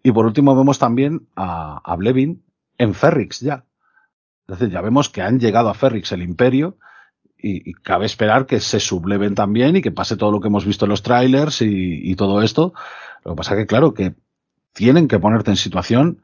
Y 0.05 0.13
por 0.13 0.27
último 0.27 0.55
vemos 0.55 0.79
también 0.79 1.27
a, 1.35 1.81
a 1.85 1.97
Blevin 1.97 2.45
en 2.79 2.95
Ferrix 2.95 3.41
ya. 3.41 3.65
Es 4.49 4.59
decir, 4.59 4.73
ya 4.73 4.81
vemos 4.81 5.09
que 5.09 5.23
han 5.23 5.41
llegado 5.41 5.69
a 5.69 5.75
Ferrix 5.75 6.13
el 6.13 6.23
imperio 6.23 6.79
y, 7.37 7.75
cabe 7.75 8.07
esperar 8.07 8.47
que 8.47 8.61
se 8.61 8.81
subleven 8.81 9.35
también 9.35 9.77
y 9.77 9.83
que 9.83 9.91
pase 9.91 10.17
todo 10.17 10.31
lo 10.31 10.41
que 10.41 10.49
hemos 10.49 10.65
visto 10.65 10.85
en 10.85 10.91
los 10.91 11.03
trailers 11.03 11.63
y, 11.63 12.15
todo 12.17 12.43
esto. 12.43 12.73
Lo 13.25 13.33
que 13.33 13.37
pasa 13.37 13.55
es 13.55 13.61
que, 13.61 13.67
claro, 13.67 13.93
que 13.95 14.15
tienen 14.73 15.09
que 15.09 15.19
ponerte 15.19 15.51
en 15.51 15.57
situación 15.57 16.23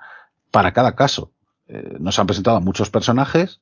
para 0.50 0.72
cada 0.72 0.94
caso. 0.94 1.32
Eh, 1.68 1.96
nos 2.00 2.18
han 2.18 2.26
presentado 2.26 2.56
a 2.56 2.60
muchos 2.60 2.90
personajes, 2.90 3.60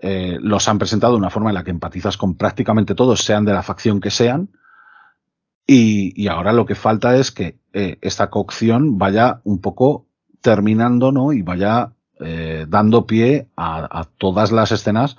eh, 0.00 0.38
los 0.40 0.68
han 0.68 0.78
presentado 0.78 1.14
de 1.14 1.18
una 1.18 1.30
forma 1.30 1.50
en 1.50 1.54
la 1.54 1.64
que 1.64 1.70
empatizas 1.70 2.16
con 2.16 2.36
prácticamente 2.36 2.94
todos, 2.94 3.22
sean 3.22 3.44
de 3.44 3.52
la 3.52 3.62
facción 3.62 4.00
que 4.00 4.10
sean, 4.10 4.50
y, 5.66 6.12
y 6.20 6.28
ahora 6.28 6.52
lo 6.52 6.66
que 6.66 6.74
falta 6.74 7.16
es 7.16 7.30
que 7.30 7.58
eh, 7.72 7.98
esta 8.00 8.30
cocción 8.30 8.98
vaya 8.98 9.40
un 9.44 9.60
poco 9.60 10.06
terminando, 10.40 11.12
¿no? 11.12 11.32
Y 11.32 11.42
vaya 11.42 11.92
eh, 12.20 12.66
dando 12.68 13.06
pie 13.06 13.48
a, 13.56 14.00
a, 14.00 14.04
todas 14.04 14.52
las 14.52 14.72
escenas 14.72 15.16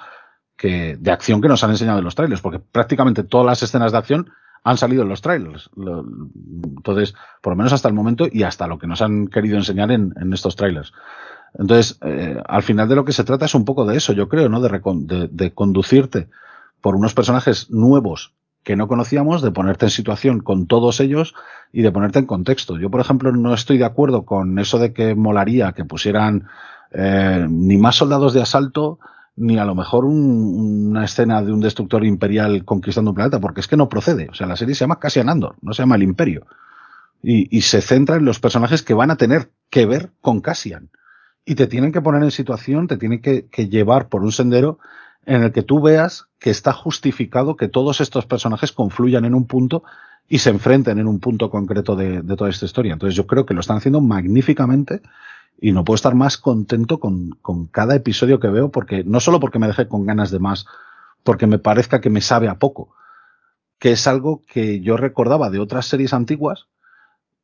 que, 0.56 0.98
de 1.00 1.12
acción 1.12 1.42
que 1.42 1.48
nos 1.48 1.64
han 1.64 1.72
enseñado 1.72 2.00
en 2.00 2.06
los 2.06 2.16
trailers, 2.16 2.42
porque 2.42 2.60
prácticamente 2.60 3.24
todas 3.24 3.46
las 3.46 3.64
escenas 3.64 3.92
de 3.92 3.98
acción 3.98 4.32
han 4.64 4.78
salido 4.78 5.04
en 5.04 5.10
los 5.10 5.22
trailers. 5.22 5.70
Entonces, 5.76 7.16
por 7.42 7.54
lo 7.54 7.58
menos 7.58 7.74
hasta 7.74 7.88
el 7.88 7.96
momento 7.96 8.28
y 8.32 8.44
hasta 8.44 8.68
lo 8.68 8.78
que 8.78 8.88
nos 8.88 9.02
han 9.02 9.28
querido 9.28 9.58
enseñar 9.58 9.92
en, 9.92 10.14
en 10.22 10.34
estos 10.34 10.56
trailers. 10.56 10.94
Entonces, 11.54 11.98
eh, 12.02 12.42
al 12.46 12.64
final 12.64 12.88
de 12.88 12.96
lo 12.96 13.06
que 13.06 13.12
se 13.12 13.24
trata 13.24 13.46
es 13.46 13.56
un 13.56 13.66
poco 13.66 13.86
de 13.86 13.98
eso, 13.98 14.14
yo 14.14 14.30
creo, 14.30 14.50
¿no? 14.50 14.62
De, 14.62 14.70
de, 14.70 15.28
de 15.32 15.54
conducirte 15.54 16.30
por 16.80 16.96
unos 16.96 17.14
personajes 17.14 17.70
nuevos 17.70 18.34
que 18.64 18.76
no 18.76 18.88
conocíamos, 18.88 19.42
de 19.42 19.52
ponerte 19.52 19.88
en 19.88 19.92
situación 19.92 20.40
con 20.40 20.68
todos 20.68 21.00
ellos 21.00 21.34
y 21.74 21.82
de 21.82 21.92
ponerte 21.92 22.20
en 22.20 22.28
contexto. 22.28 22.78
Yo, 22.78 22.92
por 22.92 23.02
ejemplo, 23.02 23.32
no 23.32 23.54
estoy 23.54 23.78
de 23.78 23.86
acuerdo 23.86 24.24
con 24.24 24.60
eso 24.60 24.78
de 24.78 24.94
que 24.94 25.16
molaría 25.16 25.72
que 25.72 25.84
pusieran 25.84 26.48
eh, 26.92 27.46
ni 27.50 27.78
más 27.78 27.96
soldados 27.96 28.34
de 28.34 28.42
asalto, 28.42 29.00
ni 29.36 29.58
a 29.58 29.66
lo 29.66 29.76
mejor 29.76 30.06
un, 30.06 30.90
una 30.90 31.06
escena 31.06 31.42
de 31.42 31.54
un 31.54 31.62
destructor 31.62 32.06
imperial 32.06 32.66
conquistando 32.66 33.12
un 33.12 33.16
planeta, 33.16 33.40
porque 33.40 33.62
es 33.62 33.68
que 33.68 33.78
no 33.78 33.90
procede. 33.90 34.30
O 34.30 34.34
sea, 34.34 34.48
la 34.48 34.56
serie 34.56 34.76
se 34.76 34.82
llama 34.82 35.00
Cassian 35.00 35.30
Andor, 35.30 35.56
no 35.62 35.74
se 35.74 35.82
llama 35.82 35.96
El 35.96 36.04
Imperio. 36.04 36.46
Y, 37.24 37.62
se 37.62 37.82
centra 37.82 38.16
en 38.16 38.26
los 38.26 38.40
personajes 38.40 38.82
que 38.82 38.96
van 38.96 39.12
a 39.12 39.16
tener 39.16 39.52
que 39.70 39.86
ver 39.86 40.10
con 40.22 40.42
Cassian. 40.42 40.90
Y 41.46 41.54
te 41.54 41.68
tienen 41.68 41.92
que 41.92 42.02
poner 42.02 42.24
en 42.24 42.32
situación, 42.32 42.88
te 42.88 42.98
tienen 42.98 43.22
que, 43.22 43.46
que 43.46 43.70
llevar 43.70 44.10
por 44.10 44.24
un 44.24 44.32
sendero 44.32 44.80
en 45.28 45.44
el 45.44 45.52
que 45.52 45.62
tú 45.62 45.82
veas 45.82 46.26
que 46.40 46.50
está 46.50 46.74
justificado 46.74 47.56
que 47.56 47.68
todos 47.68 48.02
estos 48.02 48.26
personajes 48.26 48.72
confluyan 48.72 49.26
en 49.26 49.36
un 49.36 49.46
punto 49.46 49.84
y 50.28 50.40
se 50.40 50.50
enfrenten 50.50 50.98
en 50.98 51.08
un 51.08 51.20
punto 51.20 51.52
concreto 51.52 51.96
de, 51.96 52.24
de, 52.24 52.36
toda 52.36 52.50
esta 52.50 52.66
historia. 52.66 52.94
Entonces 52.94 53.16
yo 53.16 53.28
creo 53.28 53.46
que 53.46 53.54
lo 53.54 53.60
están 53.60 53.78
haciendo 53.78 54.02
magníficamente 54.02 55.02
y 55.62 55.72
no 55.72 55.86
puedo 55.86 55.96
estar 55.96 56.16
más 56.16 56.38
contento 56.38 57.00
con, 57.00 57.38
con 57.42 57.68
cada 57.68 57.96
episodio 57.96 58.40
que 58.40 58.50
veo 58.50 58.72
porque 58.72 59.04
no 59.04 59.20
solo 59.20 59.40
porque 59.40 59.60
me 59.60 59.68
deje 59.68 59.88
con 59.88 60.06
ganas 60.06 60.32
de 60.32 60.40
más, 60.40 60.66
porque 61.24 61.46
me 61.46 61.60
parezca 61.60 62.02
que 62.02 62.10
me 62.10 62.20
sabe 62.20 62.50
a 62.50 62.56
poco, 62.56 62.96
que 63.80 63.92
es 63.92 64.08
algo 64.08 64.42
que 64.46 64.82
yo 64.82 64.98
recordaba 64.98 65.52
de 65.52 65.60
otras 65.60 65.86
series 65.86 66.14
antiguas 66.14 66.66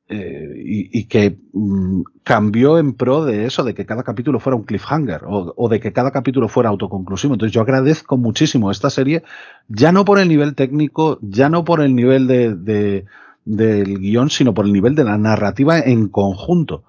eh, 0.10 0.54
y, 0.56 1.04
que 1.06 1.38
mm, 1.54 2.02
cambió 2.24 2.80
en 2.80 2.94
pro 2.94 3.24
de 3.24 3.46
eso, 3.46 3.64
de 3.64 3.76
que 3.76 3.86
cada 3.86 4.04
capítulo 4.04 4.40
fuera 4.40 4.56
un 4.56 4.64
cliffhanger 4.64 5.26
o, 5.26 5.54
o, 5.56 5.70
de 5.70 5.80
que 5.80 5.94
cada 5.94 6.12
capítulo 6.12 6.48
fuera 6.48 6.70
autoconclusivo. 6.70 7.34
Entonces 7.36 7.54
yo 7.54 7.62
agradezco 7.62 8.18
muchísimo 8.18 8.72
esta 8.72 8.90
serie, 8.90 9.24
ya 9.68 9.92
no 9.92 10.06
por 10.06 10.18
el 10.18 10.28
nivel 10.28 10.56
técnico, 10.56 11.20
ya 11.22 11.50
no 11.50 11.64
por 11.66 11.82
el 11.82 11.94
nivel 11.94 12.26
de, 12.26 12.56
de 12.56 13.06
del 13.46 14.00
guion, 14.00 14.30
sino 14.30 14.54
por 14.54 14.66
el 14.66 14.74
nivel 14.74 14.96
de 14.96 15.04
la 15.04 15.18
narrativa 15.18 15.80
en 15.80 16.08
conjunto. 16.08 16.84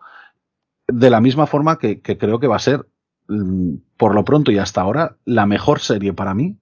De 0.89 1.11
la 1.11 1.21
misma 1.21 1.47
forma 1.47 1.79
que, 1.79 2.01
creo 2.01 2.41
que 2.41 2.47
va 2.47 2.57
a 2.57 2.61
ser, 2.61 2.87
mm, 3.29 3.75
por 3.97 4.15
lo 4.15 4.25
pronto 4.25 4.51
y 4.51 4.59
hasta 4.59 4.81
ahora, 4.81 5.17
la 5.25 5.47
mejor 5.47 5.81
serie 5.81 6.13
para 6.13 6.35
mí 6.35 6.57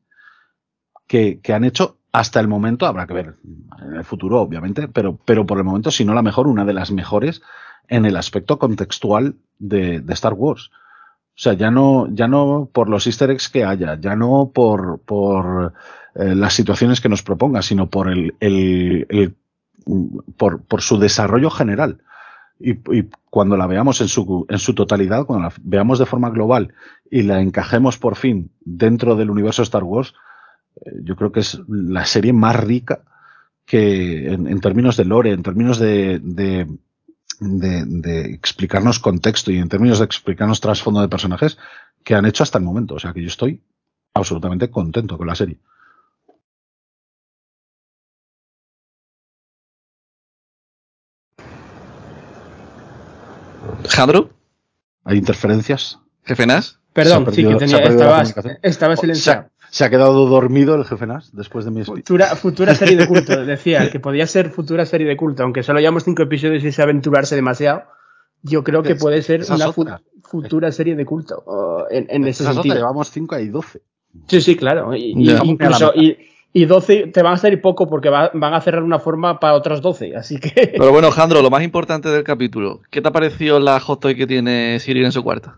que, 1.07 1.41
que 1.41 1.55
han 1.55 1.64
hecho 1.64 1.99
hasta 2.12 2.41
el 2.41 2.49
momento, 2.49 2.87
habrá 2.87 3.07
que 3.07 3.14
ver 3.14 3.37
en 3.79 3.95
el 3.95 4.05
futuro, 4.05 4.41
obviamente, 4.41 4.89
pero, 4.89 5.18
pero 5.24 5.47
por 5.47 5.59
el 5.59 5.64
momento, 5.64 5.91
si 5.91 6.05
no 6.05 6.14
la 6.14 6.22
mejor, 6.22 6.49
una 6.49 6.64
de 6.64 6.72
las 6.72 6.91
mejores 6.91 7.43
en 7.89 8.07
el 8.07 8.16
aspecto 8.16 8.59
contextual 8.59 9.37
de, 9.59 10.03
Star 10.09 10.33
Wars. 10.33 10.70
O 10.72 11.39
sea, 11.39 11.53
ya 11.53 11.70
no, 11.70 12.09
ya 12.11 12.27
no 12.27 12.70
por 12.72 12.89
los 12.89 13.07
easter 13.07 13.31
eggs 13.31 13.51
que 13.51 13.64
haya, 13.64 14.01
ya 14.01 14.16
no 14.16 14.51
por, 14.55 15.01
por 15.01 15.74
eh, 16.14 16.35
las 16.35 16.55
situaciones 16.55 17.03
que 17.03 17.11
nos 17.11 17.22
proponga, 17.22 17.61
sino 17.61 17.91
por 17.91 18.11
el, 18.11 18.35
el 18.41 19.37
por, 20.39 20.62
por 20.62 20.81
su 20.81 20.99
desarrollo 20.99 21.51
general. 21.51 22.01
Y, 22.59 22.75
cuando 23.31 23.57
la 23.57 23.67
veamos 23.67 24.01
en 24.01 24.09
su, 24.09 24.47
en 24.49 24.59
su 24.59 24.75
totalidad, 24.75 25.27
cuando 25.27 25.49
la 25.49 25.55
veamos 25.63 25.99
de 25.99 26.07
forma 26.07 26.31
global 26.31 26.73
y 27.11 27.23
la 27.23 27.41
encajemos 27.41 27.99
por 27.99 28.17
fin 28.17 28.51
dentro 28.65 29.15
del 29.15 29.31
universo 29.31 29.63
Star 29.63 29.85
Wars, 29.85 30.15
yo 31.03 31.17
creo 31.17 31.33
que 31.33 31.41
es 31.41 31.61
la 31.69 32.05
serie 32.05 32.33
más 32.33 32.57
rica 32.57 33.01
que 33.65 34.33
en, 34.33 34.61
términos 34.61 34.97
de 34.97 35.05
lore, 35.05 35.33
en 35.33 35.43
términos 35.43 35.79
de, 35.79 36.21
de, 36.21 36.67
explicarnos 38.33 39.01
contexto 39.01 39.51
y 39.51 39.59
en 39.59 39.69
términos 39.69 39.99
de 39.99 40.05
explicarnos 40.05 40.61
trasfondo 40.61 41.01
de 41.01 41.09
personajes 41.09 41.59
que 42.05 42.15
han 42.15 42.27
hecho 42.27 42.43
hasta 42.43 42.59
el 42.59 42.65
momento. 42.65 42.95
O 42.95 42.99
sea 42.99 43.13
que 43.13 43.23
yo 43.23 43.29
estoy 43.29 43.61
absolutamente 44.15 44.71
contento 44.71 45.19
con 45.19 45.27
la 45.27 45.35
serie. 45.35 45.59
¿Jandro? 53.97 54.28
¿Hay 55.05 55.16
interferencias? 55.16 55.99
¿Jefe 56.22 56.47
Nas? 56.47 56.80
Perdón, 56.92 57.24
perdido, 57.24 57.53
sí, 57.53 57.57
que 57.57 57.64
tenía, 57.64 57.78
estaba, 57.78 58.22
estaba 58.62 58.97
silenciado. 58.97 59.49
Se 59.70 59.84
ha 59.86 59.90
quedado 59.90 60.26
dormido 60.26 60.74
el 60.74 60.84
jefe 60.84 61.07
Nas 61.07 61.34
después 61.34 61.64
de 61.64 61.70
mi 61.70 61.82
futura, 61.82 62.36
futura 62.36 62.74
serie 62.74 62.97
de 62.97 63.07
culto, 63.09 63.44
decía, 63.47 63.90
que 63.90 63.99
podía 63.99 64.26
ser 64.26 64.51
futura 64.51 64.84
serie 64.84 65.07
de 65.07 65.16
culto, 65.16 65.44
aunque 65.44 65.62
solo 65.62 65.78
hayamos 65.78 66.05
cinco 66.05 66.22
episodios 66.22 66.62
y 66.62 66.72
se 66.72 66.82
aventurarse 66.82 67.36
demasiado. 67.36 67.84
Yo 68.42 68.62
creo 68.62 68.82
que 68.82 68.97
puede 68.97 69.22
ser 69.22 69.44
una 69.51 69.72
fu 69.72 69.86
futura 70.22 70.70
serie 70.72 70.94
de 70.94 71.07
culto 71.07 71.42
uh, 71.47 71.84
en, 71.90 72.07
en 72.11 72.28
ese 72.28 72.44
sentido. 72.44 72.61
Otra, 72.61 72.74
llevamos 72.74 73.11
cinco 73.11 73.38
y 73.38 73.49
doce. 73.49 73.80
Sí, 74.28 74.42
sí, 74.42 74.57
claro. 74.57 74.94
Y, 74.94 75.14
yeah. 75.14 75.40
y 75.42 75.49
incluso, 75.49 75.92
y, 75.94 76.18
y 76.57 76.65
12 76.65 77.09
te 77.09 77.23
van 77.23 77.35
a 77.35 77.37
salir 77.37 77.61
poco 77.61 77.87
porque 77.87 78.09
va, 78.09 78.31
van 78.33 78.55
a 78.55 78.63
cerrar 78.63 78.83
una 78.83 78.99
forma 78.99 79.39
para 79.39 79.53
otras 79.53 79.83
12, 79.83 80.17
así 80.17 80.39
que... 80.39 80.73
Pero 80.79 80.91
bueno, 80.91 81.11
Jandro, 81.11 81.43
lo 81.43 81.51
más 81.51 81.63
importante 81.63 82.09
del 82.09 82.25
capítulo, 82.25 82.81
¿qué 82.89 83.03
te 83.03 83.09
ha 83.09 83.13
parecido 83.13 83.61
la 83.61 83.79
hot 83.79 84.01
toy 84.01 84.17
que 84.17 84.27
tiene 84.27 84.81
Siri 84.81 85.05
en 85.05 85.13
su 85.13 85.23
cuarto? 85.23 85.53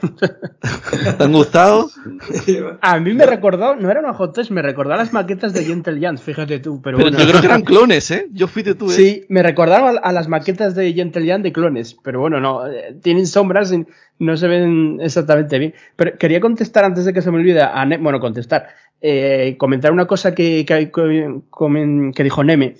¿Te 1.18 1.22
han 1.22 1.32
gustado? 1.32 1.90
A 2.80 2.98
mí 2.98 3.12
me 3.12 3.26
recordó, 3.26 3.76
no 3.76 3.90
era 3.90 4.00
una 4.00 4.14
hot 4.14 4.34
toys, 4.34 4.50
me 4.50 4.62
recordó 4.62 4.94
a 4.94 4.96
las 4.96 5.12
maquetas 5.12 5.52
de 5.52 5.64
Gentle 5.64 5.98
Giant, 5.98 6.18
fíjate 6.18 6.60
tú. 6.60 6.80
Pero, 6.80 6.96
pero 6.96 7.10
bueno. 7.10 7.18
yo 7.18 7.28
creo 7.28 7.40
que 7.42 7.46
eran 7.48 7.62
clones, 7.62 8.10
¿eh? 8.10 8.28
Yo 8.32 8.46
fui 8.46 8.62
de 8.62 8.74
tú, 8.74 8.90
¿eh? 8.90 8.94
Sí, 8.94 9.26
me 9.28 9.42
recordaron 9.42 9.98
a, 9.98 10.00
a, 10.00 10.12
las 10.12 10.28
maquetas 10.28 10.74
de 10.74 10.94
Gentle 10.94 11.24
Giant 11.24 11.42
de 11.42 11.52
clones, 11.52 11.94
pero 12.02 12.20
bueno, 12.20 12.40
no, 12.40 12.66
eh, 12.66 12.96
tienen 13.02 13.26
sombras 13.26 13.70
y 13.70 13.84
no 14.18 14.36
se 14.36 14.48
ven 14.48 14.98
exactamente 15.02 15.58
bien. 15.58 15.74
Pero 15.96 16.16
quería 16.16 16.40
contestar 16.40 16.84
antes 16.84 17.04
de 17.04 17.12
que 17.12 17.20
se 17.20 17.30
me 17.30 17.38
olvide, 17.38 17.60
a 17.60 17.84
ne 17.84 17.98
bueno, 17.98 18.20
contestar, 18.20 18.68
eh, 19.02 19.56
comentar 19.58 19.92
una 19.92 20.06
cosa 20.06 20.34
que, 20.34 20.64
que, 20.64 20.90
que, 20.90 22.12
que 22.14 22.22
dijo 22.24 22.44
Neme 22.44 22.76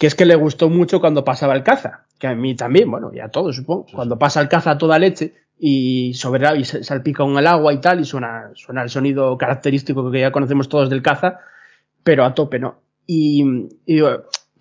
que 0.00 0.06
es 0.06 0.14
que 0.14 0.24
le 0.24 0.34
gustó 0.34 0.70
mucho 0.70 0.98
cuando 0.98 1.26
pasaba 1.26 1.54
el 1.54 1.62
caza, 1.62 2.06
que 2.18 2.26
a 2.26 2.34
mí 2.34 2.56
también, 2.56 2.90
bueno, 2.90 3.10
y 3.12 3.20
a 3.20 3.28
todos 3.28 3.54
supongo, 3.56 3.84
cuando 3.92 4.18
pasa 4.18 4.40
el 4.40 4.48
caza 4.48 4.70
a 4.70 4.78
toda 4.78 4.98
leche 4.98 5.34
y 5.58 6.14
sobre 6.14 6.58
y 6.58 6.64
salpica 6.64 7.22
un 7.22 7.36
el 7.36 7.46
agua 7.46 7.74
y 7.74 7.82
tal 7.82 8.00
y 8.00 8.06
suena 8.06 8.50
suena 8.54 8.82
el 8.82 8.88
sonido 8.88 9.36
característico 9.36 10.10
que 10.10 10.20
ya 10.20 10.32
conocemos 10.32 10.70
todos 10.70 10.88
del 10.88 11.02
caza, 11.02 11.40
pero 12.02 12.24
a 12.24 12.34
tope, 12.34 12.58
¿no? 12.58 12.80
Y, 13.06 13.44
y 13.84 14.00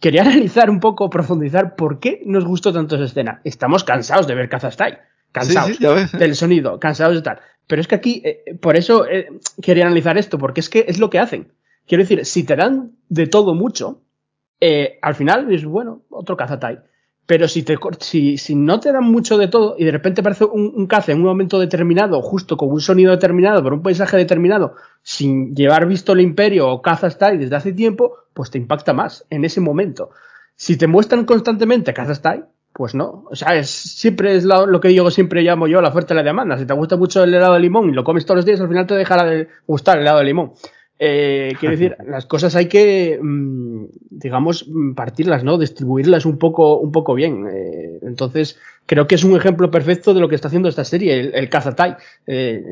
quería 0.01 0.21
analizar 0.27 0.69
un 0.69 0.81
poco, 0.81 1.09
profundizar 1.09 1.77
por 1.77 2.01
qué 2.01 2.21
nos 2.25 2.43
gustó 2.43 2.73
tanto 2.73 2.95
esa 2.95 3.05
escena. 3.05 3.39
Estamos 3.45 3.85
cansados 3.85 4.27
de 4.27 4.35
ver 4.35 4.49
Kazastai, 4.49 4.97
cansados 5.31 5.69
Sí, 5.69 5.75
sí, 5.75 5.85
ves. 5.85 6.11
del 6.11 6.35
sonido, 6.35 6.81
cansados 6.81 7.15
de 7.15 7.21
tal. 7.21 7.39
Pero 7.69 7.81
es 7.83 7.87
que 7.87 7.93
aquí, 7.93 8.23
eh, 8.25 8.57
por 8.59 8.77
eso 8.77 9.05
eh, 9.07 9.27
quería 9.61 9.85
analizar 9.85 10.17
esto, 10.17 10.39
porque 10.39 10.59
es 10.59 10.69
que 10.69 10.85
es 10.87 10.97
lo 10.97 11.11
que 11.11 11.19
hacen. 11.19 11.53
Quiero 11.85 12.03
decir, 12.03 12.25
si 12.25 12.43
te 12.43 12.55
dan 12.55 12.93
de 13.09 13.27
todo 13.27 13.53
mucho, 13.53 14.01
eh, 14.59 14.97
al 15.03 15.13
final 15.13 15.53
es 15.53 15.65
bueno, 15.65 16.01
otro 16.09 16.35
Kazatai. 16.35 16.79
Pero 17.27 17.47
si, 17.47 17.61
te, 17.61 17.77
si, 17.99 18.39
si 18.39 18.55
no 18.55 18.79
te 18.79 18.91
dan 18.91 19.03
mucho 19.03 19.37
de 19.37 19.49
todo 19.49 19.75
y 19.77 19.85
de 19.85 19.91
repente 19.91 20.21
aparece 20.21 20.45
un, 20.45 20.87
caza 20.87 21.11
en 21.11 21.19
un 21.19 21.25
momento 21.25 21.59
determinado, 21.59 22.23
justo 22.23 22.57
con 22.57 22.71
un 22.71 22.81
sonido 22.81 23.11
determinado, 23.11 23.61
por 23.61 23.73
un 23.73 23.83
paisaje 23.83 24.17
determinado, 24.17 24.73
sin 25.03 25.53
llevar 25.53 25.85
visto 25.85 26.13
el 26.13 26.21
imperio 26.21 26.69
o 26.69 26.81
caza 26.81 27.11
Style 27.11 27.37
desde 27.37 27.55
hace 27.55 27.73
tiempo, 27.73 28.15
pues 28.33 28.49
te 28.49 28.57
impacta 28.57 28.93
más 28.93 29.27
en 29.29 29.45
ese 29.45 29.61
momento. 29.61 30.09
Si 30.55 30.75
te 30.75 30.87
muestran 30.87 31.23
constantemente 31.25 31.93
caza 31.93 32.15
Style, 32.15 32.45
pues 32.79 32.95
no. 32.95 33.25
O 33.29 33.35
sea, 33.35 33.57
es, 33.57 33.69
siempre 33.69 34.37
es 34.37 34.45
lo, 34.45 34.65
lo 34.65 34.79
que 34.79 34.93
yo 34.93 35.11
siempre 35.11 35.41
llamo 35.41 35.67
yo 35.67 35.81
la 35.81 35.89
oferta 35.89 36.13
y 36.13 36.15
la 36.15 36.23
demanda. 36.23 36.57
Si 36.57 36.65
te 36.65 36.73
gusta 36.73 36.95
mucho 36.95 37.21
el 37.25 37.33
helado 37.33 37.55
de 37.55 37.59
limón 37.59 37.89
y 37.89 37.91
lo 37.91 38.05
comes 38.05 38.25
todos 38.25 38.37
los 38.37 38.45
días, 38.45 38.61
al 38.61 38.69
final 38.69 38.87
te 38.87 38.95
dejará 38.95 39.25
de 39.25 39.49
gustar 39.67 39.97
el 39.97 40.03
helado 40.03 40.19
de 40.19 40.23
limón. 40.23 40.53
Eh, 40.97 41.55
quiero 41.59 41.75
decir, 41.75 41.97
las 42.07 42.25
cosas 42.25 42.55
hay 42.55 42.67
que, 42.67 43.19
mm, 43.21 43.83
digamos, 44.11 44.65
partirlas, 44.95 45.43
¿no? 45.43 45.57
Distribuirlas 45.57 46.25
un 46.25 46.37
poco, 46.37 46.77
un 46.77 46.93
poco 46.93 47.15
bien. 47.15 47.47
Eh, 47.51 47.99
entonces, 48.03 48.57
creo 48.85 49.07
que 49.07 49.15
es 49.15 49.25
un 49.25 49.35
ejemplo 49.35 49.69
perfecto 49.69 50.13
de 50.13 50.21
lo 50.21 50.29
que 50.29 50.35
está 50.35 50.47
haciendo 50.47 50.69
esta 50.69 50.85
serie, 50.85 51.19
el, 51.19 51.35
el 51.35 51.49
Kazatai. 51.49 51.97
Eh, 52.27 52.63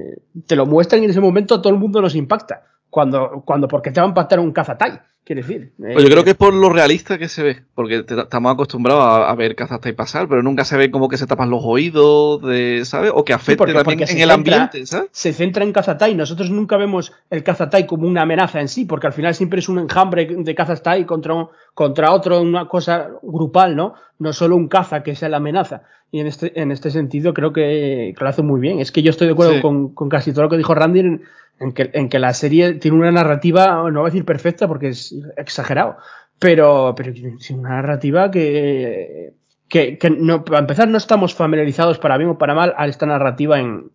te 0.45 0.55
lo 0.55 0.65
muestran 0.65 1.01
y 1.01 1.03
en 1.03 1.11
ese 1.11 1.19
momento 1.19 1.55
a 1.55 1.61
todo 1.61 1.73
el 1.73 1.79
mundo 1.79 2.01
nos 2.01 2.15
impacta. 2.15 2.63
Cuando, 2.89 3.43
cuando, 3.43 3.67
¿por 3.67 3.81
qué 3.81 3.91
te 3.91 3.99
va 3.99 4.05
a 4.05 4.09
impactar 4.09 4.39
un 4.39 4.53
Kazatai? 4.53 5.01
Quiero 5.27 5.41
decir. 5.41 5.73
eh, 5.83 5.89
Pues 5.91 6.05
yo 6.05 6.09
creo 6.09 6.23
que 6.23 6.29
es 6.29 6.35
por 6.37 6.53
lo 6.53 6.69
realista 6.69 7.17
que 7.17 7.27
se 7.27 7.43
ve, 7.43 7.57
porque 7.75 8.01
te- 8.03 8.17
estamos 8.17 8.53
acostumbrados 8.53 9.03
a, 9.03 9.29
a 9.29 9.35
ver 9.35 9.55
Kazajstán 9.55 9.93
pasar, 9.93 10.29
pero 10.29 10.41
nunca 10.41 10.63
se 10.63 10.77
ve 10.77 10.89
como 10.89 11.09
que 11.09 11.17
se 11.17 11.27
tapan 11.27 11.49
los 11.49 11.59
oídos, 11.65 12.41
de, 12.43 12.85
¿sabes? 12.85 13.11
O 13.13 13.25
que 13.25 13.33
afecte 13.33 13.57
porque- 13.57 13.73
también 13.73 13.99
porque 13.99 14.13
en 14.13 14.19
el 14.21 14.29
centra- 14.29 14.33
ambiente, 14.55 14.85
¿sabes? 14.85 15.09
se 15.11 15.33
centra 15.33 15.65
en 15.65 15.73
Kazatai. 15.73 16.15
Nosotros 16.15 16.49
nunca 16.49 16.77
vemos 16.77 17.11
el 17.29 17.43
Kazatai 17.43 17.85
como 17.85 18.07
una 18.07 18.21
amenaza 18.21 18.61
en 18.61 18.69
sí, 18.69 18.85
porque 18.85 19.07
al 19.07 19.11
final 19.13 19.35
siempre 19.35 19.59
es 19.59 19.67
un 19.67 19.79
enjambre 19.79 20.25
de 20.27 20.55
Kazatai 20.55 21.03
contra, 21.05 21.33
un- 21.33 21.47
contra 21.73 22.13
otro, 22.13 22.41
una 22.41 22.69
cosa 22.69 23.09
grupal, 23.21 23.75
¿no? 23.75 23.95
No 24.19 24.31
solo 24.31 24.55
un 24.55 24.69
caza 24.69 25.03
que 25.03 25.13
sea 25.13 25.27
la 25.27 25.37
amenaza. 25.37 25.81
Y 26.09 26.21
en 26.21 26.27
este, 26.27 26.57
en 26.57 26.71
este 26.71 26.89
sentido 26.89 27.33
creo 27.33 27.51
que, 27.51 28.13
que 28.17 28.23
lo 28.23 28.29
hace 28.29 28.43
muy 28.43 28.61
bien. 28.61 28.79
Es 28.79 28.93
que 28.93 29.01
yo 29.03 29.09
estoy 29.09 29.27
de 29.27 29.33
acuerdo 29.33 29.55
Sí. 29.55 29.61
con, 29.61 29.93
con 29.93 30.07
casi 30.07 30.31
todo 30.31 30.43
lo 30.43 30.49
que 30.49 30.55
dijo 30.55 30.73
Randy 30.73 31.01
en, 31.01 31.21
en 31.59 31.71
que, 31.73 31.89
en 31.93 32.07
que 32.07 32.19
la 32.19 32.33
serie 32.35 32.73
tiene 32.75 32.95
una 32.97 33.11
narrativa, 33.11 33.89
no 33.91 33.99
voy 34.01 34.07
a 34.07 34.11
decir 34.11 34.23
perfecta 34.23 34.67
porque 34.67 34.89
es 34.89 35.13
exagerado, 35.35 35.97
pero, 36.39 36.93
pero 36.95 37.13
sí 37.39 37.53
una 37.53 37.69
narrativa 37.69 38.31
que, 38.31 39.33
que, 39.67 39.97
que 39.97 40.09
no, 40.09 40.43
para 40.43 40.59
empezar 40.59 40.87
no 40.87 40.97
estamos 40.97 41.33
familiarizados 41.33 41.99
para 41.99 42.17
bien 42.17 42.31
o 42.31 42.37
para 42.37 42.53
mal 42.55 42.73
a 42.77 42.87
esta 42.87 43.05
narrativa 43.05 43.59
en, 43.59 43.91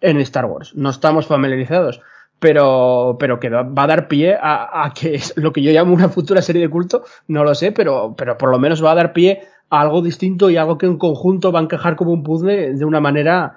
en 0.00 0.18
Star 0.18 0.46
Wars. 0.46 0.74
No 0.74 0.90
estamos 0.90 1.26
familiarizados. 1.26 2.00
Pero, 2.38 3.16
pero 3.18 3.40
que 3.40 3.48
va 3.48 3.82
a 3.82 3.86
dar 3.86 4.08
pie 4.08 4.36
a, 4.38 4.84
a 4.84 4.92
que 4.92 5.14
es 5.14 5.32
lo 5.38 5.54
que 5.54 5.62
yo 5.62 5.72
llamo 5.72 5.94
una 5.94 6.10
futura 6.10 6.42
serie 6.42 6.60
de 6.60 6.68
culto, 6.68 7.02
no 7.28 7.44
lo 7.44 7.54
sé, 7.54 7.72
pero, 7.72 8.14
pero 8.14 8.36
por 8.36 8.50
lo 8.50 8.58
menos 8.58 8.84
va 8.84 8.92
a 8.92 8.94
dar 8.94 9.14
pie 9.14 9.44
a 9.70 9.80
algo 9.80 10.02
distinto 10.02 10.50
y 10.50 10.58
algo 10.58 10.76
que 10.76 10.84
en 10.84 10.98
conjunto 10.98 11.50
va 11.50 11.60
a 11.60 11.62
encajar 11.62 11.96
como 11.96 12.12
un 12.12 12.22
puzzle 12.22 12.74
de 12.74 12.84
una 12.84 13.00
manera 13.00 13.56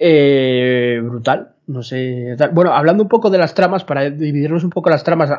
eh, 0.00 1.00
brutal. 1.00 1.54
No 1.68 1.82
sé. 1.82 2.34
Bueno, 2.52 2.72
hablando 2.72 3.02
un 3.02 3.10
poco 3.10 3.28
de 3.28 3.36
las 3.36 3.54
tramas, 3.54 3.84
para 3.84 4.08
dividirnos 4.08 4.64
un 4.64 4.70
poco 4.70 4.88
las 4.88 5.04
tramas, 5.04 5.30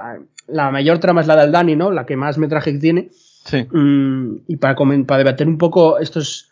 la 0.48 0.70
mayor 0.70 1.00
trama 1.00 1.22
es 1.22 1.28
la 1.28 1.36
del 1.36 1.52
Dani, 1.52 1.76
¿no? 1.76 1.92
La 1.92 2.06
que 2.06 2.16
más 2.16 2.38
metraje 2.38 2.72
tiene. 2.78 3.10
Sí. 3.12 3.68
Mm, 3.72 4.42
y 4.48 4.58
para, 4.58 4.76
para 4.76 5.18
debatir 5.18 5.48
un 5.48 5.58
poco 5.58 5.98
estos, 5.98 6.52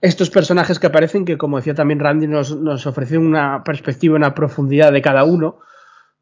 estos 0.00 0.30
personajes 0.30 0.78
que 0.78 0.86
aparecen, 0.86 1.26
que 1.26 1.36
como 1.36 1.58
decía 1.58 1.74
también 1.74 2.00
Randy, 2.00 2.26
nos, 2.26 2.56
nos 2.56 2.86
ofrece 2.86 3.18
una 3.18 3.62
perspectiva, 3.64 4.16
una 4.16 4.34
profundidad 4.34 4.92
de 4.92 5.02
cada 5.02 5.24
uno, 5.24 5.58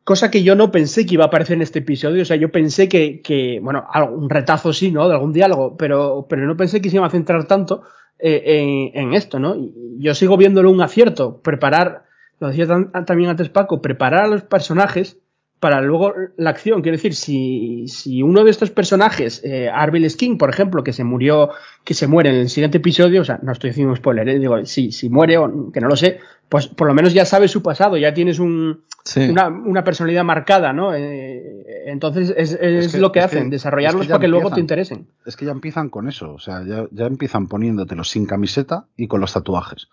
cosa 0.02 0.28
que 0.28 0.42
yo 0.42 0.56
no 0.56 0.72
pensé 0.72 1.06
que 1.06 1.14
iba 1.14 1.24
a 1.24 1.28
aparecer 1.28 1.54
en 1.54 1.62
este 1.62 1.78
episodio, 1.78 2.22
o 2.22 2.24
sea, 2.24 2.36
yo 2.36 2.50
pensé 2.50 2.88
que, 2.88 3.22
que 3.22 3.60
bueno, 3.62 3.86
un 4.12 4.28
retazo 4.28 4.72
sí, 4.72 4.90
¿no? 4.90 5.06
De 5.06 5.14
algún 5.14 5.32
diálogo, 5.32 5.76
pero, 5.76 6.26
pero 6.28 6.44
no 6.44 6.56
pensé 6.56 6.82
que 6.82 6.90
se 6.90 6.96
iba 6.96 7.06
a 7.06 7.10
centrar 7.10 7.44
tanto 7.46 7.82
eh, 8.18 8.90
en, 8.94 9.00
en 9.00 9.14
esto, 9.14 9.38
¿no? 9.38 9.54
Yo 9.98 10.12
sigo 10.16 10.36
viéndolo 10.36 10.72
un 10.72 10.80
acierto, 10.80 11.40
preparar, 11.40 12.05
lo 12.40 12.48
decía 12.48 12.66
tan- 12.66 12.90
también 13.06 13.30
antes 13.30 13.48
Paco, 13.48 13.80
preparar 13.82 14.24
a 14.24 14.28
los 14.28 14.42
personajes 14.42 15.18
para 15.58 15.80
luego 15.80 16.12
la 16.36 16.50
acción. 16.50 16.82
Quiero 16.82 16.96
decir, 16.98 17.14
si, 17.14 17.88
si 17.88 18.22
uno 18.22 18.44
de 18.44 18.50
estos 18.50 18.70
personajes, 18.70 19.42
eh, 19.42 19.70
Arbil 19.72 20.08
Skin, 20.10 20.36
por 20.36 20.50
ejemplo, 20.50 20.84
que 20.84 20.92
se 20.92 21.02
murió, 21.02 21.48
que 21.82 21.94
se 21.94 22.06
muere 22.06 22.28
en 22.28 22.36
el 22.36 22.48
siguiente 22.50 22.76
episodio, 22.76 23.22
o 23.22 23.24
sea, 23.24 23.38
no 23.42 23.52
estoy 23.52 23.70
haciendo 23.70 23.90
un 23.92 23.96
spoiler, 23.96 24.28
eh, 24.28 24.38
digo, 24.38 24.64
si, 24.66 24.92
si 24.92 25.08
muere 25.08 25.38
o 25.38 25.72
que 25.72 25.80
no 25.80 25.88
lo 25.88 25.96
sé, 25.96 26.18
pues 26.50 26.66
por 26.68 26.86
lo 26.86 26.92
menos 26.94 27.14
ya 27.14 27.24
sabes 27.24 27.50
su 27.50 27.62
pasado, 27.62 27.96
ya 27.96 28.12
tienes 28.12 28.38
un, 28.38 28.82
Sí. 29.02 29.28
una, 29.30 29.48
una 29.48 29.82
personalidad 29.82 30.24
marcada, 30.24 30.72
¿no? 30.74 30.92
Eh, 30.94 31.64
entonces 31.86 32.34
es, 32.36 32.52
es 32.52 32.86
Es 32.86 32.92
que- 32.92 32.98
lo 32.98 33.10
que 33.12 33.20
es 33.20 33.24
hacen, 33.24 33.44
que- 33.44 33.50
desarrollarlos 33.50 34.02
que 34.02 34.08
para 34.10 34.20
que 34.20 34.28
luego 34.28 34.50
te 34.50 34.60
interesen. 34.60 35.06
Es 35.24 35.36
que 35.36 35.46
ya 35.46 35.52
empiezan 35.52 35.88
con 35.88 36.06
eso, 36.08 36.34
o 36.34 36.38
sea, 36.38 36.62
ya, 36.66 36.86
ya 36.90 37.06
empiezan 37.06 37.46
poniéndotelos 37.46 38.10
sin 38.10 38.26
camiseta 38.26 38.86
y 38.96 39.06
con 39.08 39.20
los 39.22 39.32
tatuajes. 39.32 39.88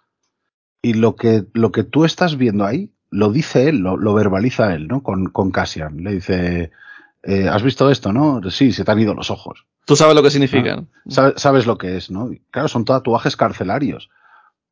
Y 0.83 0.93
lo 0.93 1.15
que, 1.15 1.45
lo 1.53 1.71
que 1.71 1.83
tú 1.83 2.05
estás 2.05 2.37
viendo 2.37 2.65
ahí, 2.65 2.91
lo 3.09 3.31
dice 3.31 3.69
él, 3.69 3.77
lo, 3.77 3.97
lo 3.97 4.13
verbaliza 4.13 4.75
él, 4.75 4.87
¿no? 4.87 5.01
Con, 5.01 5.29
con 5.29 5.49
Cassian. 5.49 6.03
Le 6.03 6.11
dice, 6.15 6.71
eh, 7.23 7.47
¿has 7.49 7.63
visto 7.63 7.89
esto, 7.89 8.11
no? 8.13 8.41
Sí, 8.51 8.71
se 8.73 8.83
te 8.83 8.91
han 8.91 8.99
ido 8.99 9.13
los 9.15 9.31
ojos. 9.31 9.65
Tú 9.85 9.95
sabes 9.95 10.13
lo 10.15 10.21
que 10.21 10.29
significa. 10.29 10.75
¿no? 10.75 10.87
Sabe- 11.07 11.33
Sabes 11.37 11.65
lo 11.65 11.77
que 11.77 11.95
es, 11.97 12.11
¿no? 12.11 12.31
Y 12.31 12.41
claro, 12.51 12.67
son 12.67 12.83
tatuajes 12.85 13.35
carcelarios. 13.37 14.09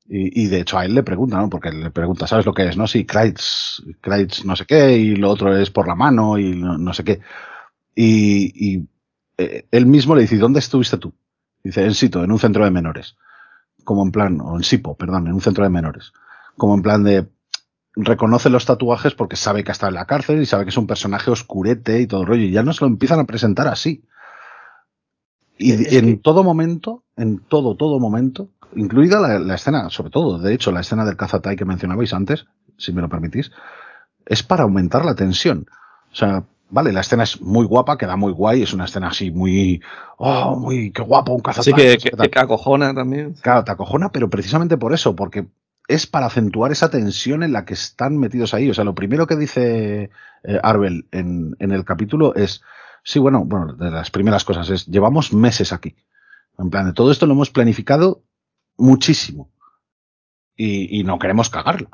Y, 0.09 0.43
y 0.43 0.47
de 0.47 0.59
hecho 0.59 0.77
a 0.77 0.83
él 0.85 0.93
le 0.95 1.03
pregunta, 1.03 1.37
¿no? 1.37 1.49
Porque 1.49 1.71
le 1.71 1.91
pregunta, 1.91 2.27
¿sabes 2.27 2.45
lo 2.45 2.53
que 2.53 2.67
es, 2.67 2.75
no? 2.75 2.87
Sí, 2.87 3.05
Kreitz, 3.05 3.81
Kreitz 4.01 4.43
no 4.43 4.55
sé 4.57 4.65
qué, 4.65 4.97
y 4.97 5.15
lo 5.15 5.29
otro 5.29 5.55
es 5.55 5.69
por 5.71 5.87
la 5.87 5.95
mano 5.95 6.37
y 6.37 6.53
no, 6.55 6.77
no 6.77 6.93
sé 6.93 7.05
qué. 7.05 7.21
Y, 7.95 8.51
y 8.77 8.87
eh, 9.37 9.65
él 9.71 9.85
mismo 9.85 10.15
le 10.15 10.23
dice, 10.23 10.35
"¿Y 10.35 10.39
¿dónde 10.39 10.59
estuviste 10.59 10.97
tú? 10.97 11.13
Dice, 11.63 11.85
en 11.85 11.93
Sito, 11.93 12.23
en 12.23 12.31
un 12.31 12.39
centro 12.39 12.65
de 12.65 12.71
menores. 12.71 13.15
Como 13.83 14.03
en 14.03 14.11
plan, 14.11 14.39
o 14.41 14.55
en 14.57 14.63
Sipo, 14.63 14.95
perdón, 14.95 15.27
en 15.27 15.33
un 15.33 15.41
centro 15.41 15.63
de 15.63 15.69
menores. 15.69 16.13
Como 16.57 16.75
en 16.75 16.81
plan 16.81 17.03
de, 17.03 17.27
reconoce 17.95 18.49
los 18.49 18.65
tatuajes 18.65 19.13
porque 19.13 19.35
sabe 19.35 19.63
que 19.63 19.71
ha 19.71 19.73
estado 19.73 19.89
en 19.89 19.95
la 19.95 20.05
cárcel 20.05 20.41
y 20.41 20.45
sabe 20.45 20.63
que 20.65 20.69
es 20.69 20.77
un 20.77 20.87
personaje 20.87 21.31
oscurete 21.31 21.99
y 22.01 22.07
todo 22.07 22.21
el 22.21 22.27
rollo. 22.27 22.43
Y 22.43 22.51
ya 22.51 22.63
nos 22.63 22.79
lo 22.81 22.87
empiezan 22.87 23.19
a 23.19 23.25
presentar 23.25 23.67
así. 23.67 24.03
Y 25.57 25.71
Es 25.73 25.93
en 25.93 26.05
que- 26.05 26.17
todo 26.17 26.43
momento, 26.43 27.03
en 27.17 27.39
todo, 27.39 27.75
todo 27.75 27.99
momento, 27.99 28.49
incluida 28.75 29.19
la, 29.19 29.39
la 29.39 29.55
escena, 29.55 29.89
sobre 29.89 30.09
todo, 30.11 30.39
de 30.39 30.53
hecho, 30.53 30.71
la 30.71 30.81
escena 30.81 31.05
del 31.05 31.17
Kazatai 31.17 31.55
que 31.55 31.65
mencionabais 31.65 32.13
antes, 32.13 32.45
si 32.77 32.93
me 32.93 33.01
lo 33.01 33.09
permitís, 33.09 33.51
es 34.25 34.43
para 34.43 34.63
aumentar 34.63 35.05
la 35.05 35.15
tensión. 35.15 35.67
O 36.11 36.15
sea, 36.15 36.43
vale, 36.71 36.91
la 36.91 37.01
escena 37.01 37.23
es 37.23 37.41
muy 37.41 37.65
guapa, 37.65 37.97
queda 37.97 38.15
muy 38.15 38.31
guay, 38.31 38.63
es 38.63 38.73
una 38.73 38.85
escena 38.85 39.09
así 39.09 39.31
muy, 39.31 39.81
oh, 40.17 40.55
muy, 40.55 40.91
qué 40.91 41.01
guapo, 41.03 41.33
un 41.33 41.41
Así 41.53 41.73
Kazatai. 41.73 41.97
que, 41.97 41.97
que, 41.97 42.29
que 42.29 42.39
acojona 42.39 42.93
también. 42.93 43.33
Claro, 43.41 43.63
te 43.63 43.71
acojona, 43.71 44.11
pero 44.11 44.29
precisamente 44.29 44.77
por 44.77 44.93
eso, 44.93 45.15
porque 45.15 45.47
es 45.87 46.07
para 46.07 46.27
acentuar 46.27 46.71
esa 46.71 46.89
tensión 46.89 47.43
en 47.43 47.53
la 47.53 47.65
que 47.65 47.73
están 47.73 48.17
metidos 48.17 48.53
ahí. 48.53 48.69
O 48.69 48.73
sea, 48.73 48.83
lo 48.83 48.95
primero 48.95 49.27
que 49.27 49.35
dice 49.35 50.09
eh, 50.43 50.59
Arbel 50.63 51.07
en, 51.11 51.55
en 51.59 51.71
el 51.71 51.83
capítulo 51.85 52.33
es, 52.35 52.61
sí, 53.03 53.19
bueno, 53.19 53.43
bueno, 53.45 53.73
de 53.73 53.91
las 53.91 54.09
primeras 54.11 54.45
cosas 54.45 54.69
es, 54.69 54.85
llevamos 54.87 55.33
meses 55.33 55.73
aquí. 55.73 55.95
En 56.57 56.69
plan, 56.69 56.85
de 56.85 56.93
todo 56.93 57.11
esto 57.11 57.25
lo 57.25 57.33
hemos 57.33 57.49
planificado 57.49 58.23
muchísimo. 58.77 59.49
Y, 60.55 60.99
y 60.99 61.03
no 61.03 61.17
queremos 61.17 61.49
cagarla, 61.49 61.89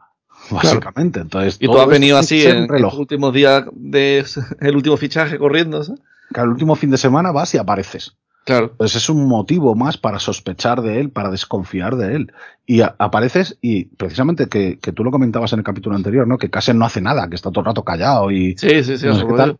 básicamente. 0.52 1.20
Entonces, 1.20 1.58
Y 1.60 1.66
tú 1.66 1.78
has 1.80 1.88
venido 1.88 2.18
así 2.18 2.45
en, 2.45 2.64
un 2.64 2.70
reloj. 2.70 2.91
los 2.93 3.00
últimos 3.00 3.34
días 3.34 3.64
de 3.74 4.26
el 4.62 4.76
último 4.76 4.98
fichaje 4.98 5.38
corriendo, 5.38 5.84
¿sabes? 5.84 6.02
Que 6.34 6.39
al 6.41 6.50
último 6.50 6.76
fin 6.76 6.91
de 6.91 6.98
semana 6.98 7.32
vas 7.32 7.54
y 7.54 7.58
apareces. 7.58 8.16
Claro. 8.45 8.72
Pues 8.78 8.95
es 8.95 9.10
un 9.10 9.28
motivo 9.28 9.76
más 9.76 9.98
para 9.98 10.20
sospechar 10.20 10.82
de 10.82 11.02
él, 11.02 11.10
para 11.10 11.30
desconfiar 11.30 11.98
de 11.98 12.16
él. 12.16 12.34
Y 12.66 12.80
a- 12.82 12.95
apareces, 12.98 13.58
y 13.62 13.86
precisamente 13.86 14.48
que, 14.48 14.80
que 14.80 14.93
tú 14.93 15.04
lo 15.04 15.12
comentabas 15.12 15.52
en 15.54 15.60
el 15.60 15.66
capítulo 15.66 15.95
anterior, 15.98 16.26
¿no? 16.28 16.38
Que 16.38 16.50
Cassian 16.50 16.78
no 16.78 16.86
hace 16.86 17.02
nada, 17.02 17.28
que 17.30 17.36
está 17.36 17.50
todo 17.52 17.60
el 17.62 17.66
rato 17.66 17.84
callado 17.84 18.32
y 18.32 18.56
Sí, 18.58 18.84
sí, 18.84 18.98
sí. 18.98 19.06
no 19.06 19.16
sé 19.20 19.28
qué 19.28 19.34
tal. 19.34 19.60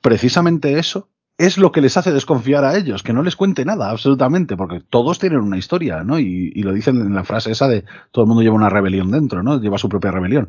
Precisamente 0.00 0.78
eso 0.78 1.08
es 1.38 1.58
lo 1.58 1.70
que 1.72 1.80
les 1.80 1.96
hace 1.96 2.12
desconfiar 2.12 2.64
a 2.64 2.76
ellos, 2.76 3.02
que 3.02 3.12
no 3.12 3.22
les 3.22 3.36
cuente 3.36 3.64
nada, 3.64 3.90
absolutamente, 3.90 4.56
porque 4.56 4.80
todos 4.80 5.18
tienen 5.18 5.40
una 5.40 5.58
historia, 5.58 6.02
¿no? 6.02 6.18
Y, 6.18 6.52
y 6.54 6.62
lo 6.62 6.72
dicen 6.72 7.00
en 7.00 7.14
la 7.14 7.24
frase 7.24 7.50
esa 7.50 7.68
de 7.68 7.84
todo 8.10 8.24
el 8.24 8.28
mundo 8.28 8.42
lleva 8.42 8.54
una 8.54 8.70
rebelión 8.70 9.10
dentro, 9.10 9.42
¿no? 9.42 9.60
Lleva 9.60 9.78
su 9.78 9.88
propia 9.88 10.10
rebelión. 10.10 10.48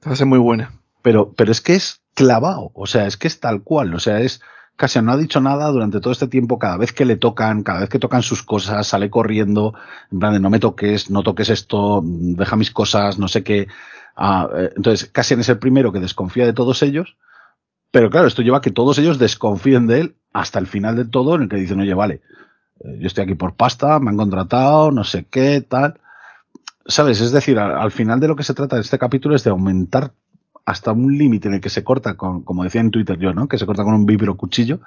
Ser 0.00 0.26
muy 0.26 0.38
buena. 0.38 0.72
Pero, 1.02 1.32
pero 1.32 1.52
es 1.52 1.60
que 1.60 1.74
es 1.74 2.02
clavado, 2.14 2.70
o 2.74 2.86
sea, 2.86 3.06
es 3.06 3.16
que 3.16 3.28
es 3.28 3.40
tal 3.40 3.62
cual, 3.62 3.94
o 3.94 4.00
sea, 4.00 4.20
es 4.20 4.42
Cassian 4.78 5.04
no 5.04 5.12
ha 5.12 5.16
dicho 5.16 5.40
nada 5.40 5.68
durante 5.70 6.00
todo 6.00 6.12
este 6.12 6.28
tiempo, 6.28 6.58
cada 6.58 6.76
vez 6.76 6.92
que 6.92 7.04
le 7.04 7.16
tocan, 7.16 7.64
cada 7.64 7.80
vez 7.80 7.88
que 7.88 7.98
tocan 7.98 8.22
sus 8.22 8.44
cosas, 8.44 8.86
sale 8.86 9.10
corriendo, 9.10 9.74
en 10.12 10.20
plan 10.20 10.32
de 10.32 10.40
no 10.40 10.50
me 10.50 10.60
toques, 10.60 11.10
no 11.10 11.24
toques 11.24 11.50
esto, 11.50 12.00
deja 12.04 12.54
mis 12.56 12.70
cosas, 12.70 13.18
no 13.18 13.26
sé 13.26 13.42
qué. 13.42 13.66
Ah, 14.16 14.48
eh, 14.56 14.72
entonces, 14.76 15.10
Cassian 15.10 15.40
es 15.40 15.48
el 15.48 15.58
primero 15.58 15.92
que 15.92 15.98
desconfía 15.98 16.46
de 16.46 16.52
todos 16.52 16.82
ellos, 16.82 17.16
pero 17.90 18.08
claro, 18.08 18.28
esto 18.28 18.42
lleva 18.42 18.58
a 18.58 18.60
que 18.60 18.70
todos 18.70 18.98
ellos 18.98 19.18
desconfíen 19.18 19.88
de 19.88 20.00
él 20.00 20.16
hasta 20.32 20.58
el 20.58 20.66
final 20.66 20.96
de 20.96 21.04
todo 21.04 21.34
en 21.34 21.42
el 21.42 21.48
que 21.48 21.56
dicen, 21.56 21.80
oye, 21.80 21.94
vale, 21.94 22.20
eh, 22.80 22.98
yo 23.00 23.06
estoy 23.06 23.24
aquí 23.24 23.34
por 23.34 23.54
pasta, 23.54 23.98
me 23.98 24.10
han 24.10 24.16
contratado, 24.16 24.90
no 24.90 25.04
sé 25.04 25.26
qué, 25.30 25.60
tal. 25.60 26.00
¿Sabes? 26.86 27.20
Es 27.20 27.32
decir, 27.32 27.58
al, 27.58 27.76
al 27.76 27.90
final 27.90 28.20
de 28.20 28.28
lo 28.28 28.36
que 28.36 28.44
se 28.44 28.54
trata 28.54 28.76
de 28.76 28.82
este 28.82 28.98
capítulo 28.98 29.34
es 29.36 29.44
de 29.44 29.50
aumentar 29.50 30.12
hasta 30.68 30.92
un 30.92 31.16
límite 31.16 31.48
en 31.48 31.54
el 31.54 31.60
que 31.60 31.70
se 31.70 31.82
corta 31.82 32.14
con, 32.14 32.42
como 32.42 32.62
decía 32.62 32.80
en 32.82 32.90
Twitter 32.90 33.18
yo, 33.18 33.32
¿no? 33.32 33.48
Que 33.48 33.56
se 33.56 33.64
corta 33.64 33.84
con 33.84 33.94
un 33.94 34.04
vibro 34.04 34.36
cuchillo, 34.36 34.80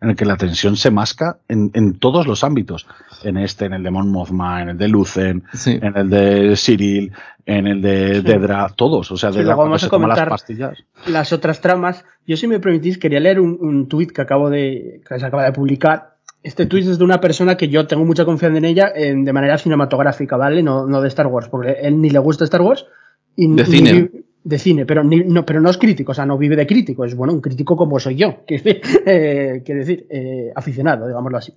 en 0.00 0.10
el 0.10 0.16
que 0.16 0.24
la 0.24 0.36
tensión 0.36 0.76
se 0.76 0.90
masca 0.92 1.38
en, 1.48 1.70
en 1.74 1.98
todos 1.98 2.26
los 2.28 2.44
ámbitos. 2.44 2.86
En 3.24 3.36
este, 3.38 3.64
en 3.64 3.72
el 3.74 3.82
de 3.82 3.90
Mon 3.90 4.10
Mothma, 4.10 4.62
en 4.62 4.68
el 4.70 4.78
de 4.78 4.88
Lucen, 4.88 5.42
Sí. 5.52 5.78
en 5.82 5.96
el 5.96 6.08
de 6.08 6.54
Cyril, 6.56 7.12
en 7.46 7.66
el 7.66 7.82
de 7.82 8.22
Dedra, 8.22 8.68
todos. 8.76 9.10
O 9.10 9.16
sea, 9.16 9.32
Sí, 9.32 9.38
de 9.38 9.44
luego 9.44 9.56
cuando 9.62 9.70
vamos 9.70 9.80
se 9.80 9.86
a 9.86 9.88
las 9.88 9.90
comentar 9.90 10.28
pastillas. 10.28 10.78
las 11.08 11.32
otras 11.32 11.60
tramas. 11.60 12.04
Yo, 12.26 12.36
si 12.36 12.46
me 12.46 12.60
permitís, 12.60 12.96
quería 12.96 13.18
leer 13.20 13.40
un, 13.40 13.58
un 13.60 13.88
tuit 13.88 14.12
que 14.12 14.22
acabo 14.22 14.50
de, 14.50 15.00
que 15.08 15.18
se 15.18 15.26
acaba 15.26 15.42
de 15.44 15.52
publicar. 15.52 16.14
Este 16.44 16.66
tuit 16.66 16.86
es 16.86 16.98
de 16.98 17.04
una 17.04 17.20
persona 17.20 17.56
que 17.56 17.68
yo 17.68 17.86
tengo 17.88 18.04
mucha 18.04 18.24
confianza 18.24 18.58
en 18.58 18.66
ella 18.66 18.92
en- 18.94 19.24
de 19.24 19.32
manera 19.32 19.58
cinematográfica, 19.58 20.36
¿vale? 20.36 20.62
No, 20.62 20.86
no 20.86 21.00
de 21.00 21.08
Star 21.08 21.26
Wars, 21.26 21.48
porque 21.48 21.72
él 21.82 22.00
ni 22.00 22.10
le 22.10 22.18
gusta 22.20 22.44
Star 22.44 22.60
Wars. 22.62 22.86
Y 23.34 23.48
De 23.48 23.64
ni 23.64 23.70
cine. 23.70 23.92
vi- 23.92 24.10
de 24.44 24.58
cine, 24.58 24.84
pero, 24.86 25.02
ni- 25.02 25.24
no, 25.24 25.44
pero 25.44 25.60
no 25.60 25.70
es 25.70 25.78
crítico, 25.78 26.12
o 26.12 26.14
sea, 26.14 26.26
no 26.26 26.36
vive 26.38 26.54
de 26.54 26.66
crítico, 26.66 27.04
es 27.04 27.14
bueno, 27.16 27.32
un 27.32 27.40
crítico 27.40 27.76
como 27.76 27.98
soy 27.98 28.16
yo, 28.16 28.40
decir, 28.48 28.80
eh, 29.06 29.62
quiero 29.64 29.80
decir 29.80 30.06
eh, 30.10 30.52
aficionado, 30.54 31.06
digámoslo 31.08 31.38
así. 31.38 31.54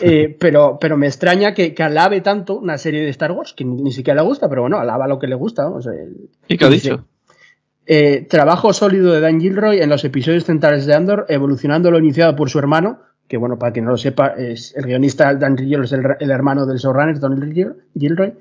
Eh, 0.00 0.36
pero, 0.40 0.76
pero 0.80 0.96
me 0.96 1.06
extraña 1.06 1.54
que, 1.54 1.72
que 1.74 1.82
alabe 1.82 2.20
tanto 2.20 2.58
una 2.58 2.76
serie 2.76 3.02
de 3.02 3.10
Star 3.10 3.32
Wars, 3.32 3.54
que 3.56 3.64
ni, 3.64 3.80
ni 3.82 3.92
siquiera 3.92 4.20
le 4.20 4.26
gusta, 4.26 4.48
pero 4.48 4.62
bueno, 4.62 4.78
alaba 4.78 5.06
lo 5.06 5.18
que 5.18 5.28
le 5.28 5.34
gusta. 5.36 5.62
¿no? 5.64 5.76
O 5.76 5.82
sea, 5.82 5.92
el- 5.92 6.28
¿Y 6.48 6.56
qué 6.58 6.64
ha 6.64 6.70
dicho? 6.70 7.04
eh, 7.86 8.26
trabajo 8.28 8.72
sólido 8.72 9.12
de 9.12 9.20
Dan 9.20 9.40
Gilroy 9.40 9.80
en 9.80 9.90
los 9.90 10.04
episodios 10.04 10.44
centrales 10.44 10.86
de 10.86 10.94
Andor, 10.94 11.26
evolucionando 11.28 11.90
lo 11.90 11.98
iniciado 11.98 12.34
por 12.34 12.48
su 12.50 12.58
hermano, 12.58 13.00
que 13.28 13.36
bueno, 13.36 13.58
para 13.58 13.72
quien 13.72 13.84
no 13.84 13.92
lo 13.92 13.96
sepa, 13.98 14.28
es 14.36 14.74
el 14.76 14.86
guionista 14.86 15.34
Dan 15.34 15.56
Gilroy, 15.56 15.84
es 15.84 15.92
el, 15.92 16.02
el 16.18 16.30
hermano 16.30 16.66
del 16.66 16.78
showrunner, 16.78 17.18
Don 17.20 17.36
Gil- 17.52 17.74
Gilroy. 17.98 18.34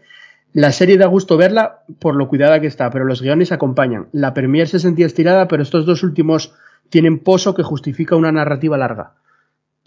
La 0.54 0.72
serie 0.72 0.98
da 0.98 1.08
gusto 1.08 1.36
verla 1.36 1.80
por 2.00 2.16
lo 2.16 2.28
cuidada 2.28 2.62
que 2.62 2.68
está, 2.68 2.90
pero 2.92 3.06
los 3.06 3.22
guiones 3.22 3.52
acompañan. 3.52 4.08
La 4.12 4.34
premier 4.34 4.68
se 4.68 4.80
sentía 4.80 5.06
estirada, 5.08 5.48
pero 5.48 5.64
estos 5.64 5.86
dos 5.86 6.04
últimos 6.04 6.54
tienen 6.90 7.20
pozo 7.20 7.56
que 7.56 7.64
justifica 7.64 8.16
una 8.16 8.32
narrativa 8.32 8.78
larga. 8.78 9.14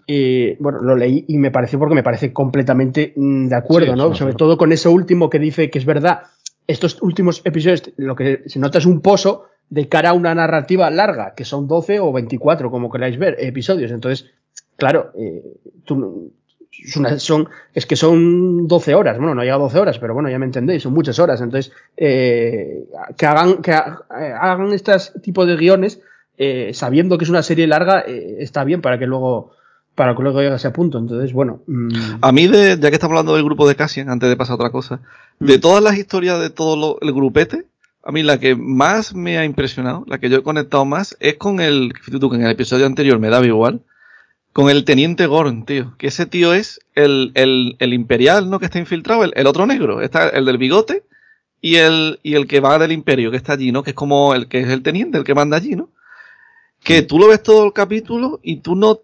Eh, 0.07 0.57
bueno, 0.59 0.79
lo 0.81 0.95
leí 0.95 1.25
y 1.27 1.37
me 1.37 1.51
pareció 1.51 1.79
porque 1.79 1.95
me 1.95 2.03
parece 2.03 2.31
completamente 2.33 3.13
mm, 3.15 3.47
de 3.47 3.55
acuerdo, 3.55 3.93
Sí, 3.93 3.97
¿no? 3.97 4.15
Sobre 4.15 4.33
todo 4.33 4.57
con 4.57 4.71
eso 4.71 4.91
último 4.91 5.29
que 5.29 5.39
dice 5.39 5.69
que 5.69 5.79
es 5.79 5.85
verdad. 5.85 6.23
Estos 6.65 7.01
últimos 7.01 7.41
episodios, 7.45 7.91
lo 7.97 8.15
que 8.15 8.43
se 8.47 8.59
nota 8.59 8.77
es 8.77 8.85
un 8.85 8.99
pozo 9.01 9.45
de 9.69 9.87
cara 9.87 10.09
a 10.09 10.13
una 10.13 10.33
narrativa 10.35 10.89
larga, 10.89 11.33
que 11.33 11.45
son 11.45 11.67
12 11.67 11.99
o 11.99 12.11
24, 12.11 12.71
como 12.71 12.89
queráis 12.89 13.17
ver, 13.17 13.35
episodios. 13.39 13.91
Entonces, 13.91 14.29
claro, 14.77 15.11
eh, 15.17 15.43
tú- 15.85 16.31
es, 16.83 16.95
una- 16.97 17.17
son, 17.19 17.47
es 17.73 17.85
que 17.85 17.95
son 17.95 18.67
12 18.67 18.95
horas, 18.95 19.17
bueno, 19.17 19.33
no 19.35 19.41
llega 19.41 19.55
a 19.55 19.59
12 19.59 19.79
horas, 19.79 19.99
pero 19.99 20.13
bueno, 20.13 20.29
ya 20.29 20.39
me 20.39 20.45
entendéis, 20.45 20.83
son 20.83 20.93
muchas 20.93 21.19
horas. 21.19 21.41
Entonces, 21.41 21.71
eh, 21.95 22.85
que 23.17 23.25
hagan, 23.25 23.61
que 23.61 23.71
eh, 23.71 24.33
hagan 24.39 24.71
este 24.73 24.93
tipo 25.21 25.45
de 25.45 25.55
guiones 25.57 25.99
eh, 26.37 26.71
sabiendo 26.73 27.17
que 27.17 27.23
es 27.25 27.29
una 27.29 27.43
serie 27.43 27.67
larga, 27.67 28.03
eh, 28.07 28.37
está 28.39 28.63
bien 28.63 28.81
para 28.81 28.97
que 28.99 29.07
luego 29.07 29.51
para 29.95 30.15
que 30.15 30.21
luego 30.21 30.39
llegue 30.41 30.53
a 30.53 30.57
ese 30.57 30.69
punto. 30.69 30.99
Entonces, 30.99 31.33
bueno. 31.33 31.61
mm, 31.65 31.89
A 32.21 32.31
mí, 32.31 32.45
de, 32.47 32.77
ya 32.79 32.89
que 32.89 32.95
estamos 32.95 33.13
hablando 33.13 33.33
del 33.33 33.43
grupo 33.43 33.67
de 33.67 33.75
Cassian, 33.75 34.09
antes 34.11 34.29
de 34.29 34.37
pasar 34.37 34.51
a 34.53 34.55
otra 34.55 34.69
cosa, 34.69 34.99
de 35.39 35.57
todas 35.57 35.81
las 35.83 35.97
historias 35.97 36.39
de 36.39 36.51
todo 36.51 36.77
lo- 36.77 36.99
el 37.01 37.11
grupete, 37.15 37.65
a 38.03 38.11
mí 38.11 38.21
la 38.21 38.39
que 38.39 38.55
más 38.55 39.15
me 39.15 39.39
ha 39.39 39.43
impresionado, 39.43 40.03
la 40.07 40.19
que 40.19 40.29
yo 40.29 40.37
he 40.37 40.43
conectado 40.43 40.85
más, 40.85 41.17
es 41.19 41.37
con 41.37 41.59
el, 41.59 41.93
que 41.93 42.15
en 42.35 42.43
el 42.43 42.51
episodio 42.51 42.85
anterior 42.85 43.17
me 43.17 43.29
daba 43.29 43.47
igual, 43.47 43.81
con 44.57 44.71
el 44.71 44.85
teniente 44.85 45.27
Gorn, 45.27 45.65
tío. 45.65 45.93
Que 45.99 46.07
ese 46.07 46.25
tío 46.25 46.51
es 46.51 46.79
el, 46.95 47.31
el, 47.35 47.75
el 47.77 47.93
imperial, 47.93 48.49
¿no? 48.49 48.57
Que 48.57 48.65
está 48.65 48.79
infiltrado, 48.79 49.23
el, 49.23 49.31
el 49.35 49.45
otro 49.45 49.67
negro, 49.67 50.01
está 50.01 50.29
el 50.29 50.45
del 50.45 50.57
bigote 50.57 51.03
y 51.61 51.75
el, 51.75 52.19
y 52.23 52.33
el 52.33 52.47
que 52.47 52.59
va 52.59 52.79
del 52.79 52.91
imperio, 52.91 53.29
que 53.29 53.37
está 53.37 53.53
allí, 53.53 53.71
¿no? 53.71 53.83
Que 53.83 53.91
es 53.91 53.95
como 53.95 54.33
el 54.33 54.47
que 54.47 54.61
es 54.61 54.69
el 54.69 54.81
teniente, 54.81 55.19
el 55.19 55.23
que 55.25 55.35
manda 55.35 55.57
allí, 55.57 55.75
¿no? 55.75 55.91
Que 56.83 57.03
tú 57.03 57.19
lo 57.19 57.27
ves 57.27 57.43
todo 57.43 57.65
el 57.65 57.73
capítulo 57.73 58.39
y 58.41 58.55
tú 58.61 58.75
no, 58.75 59.01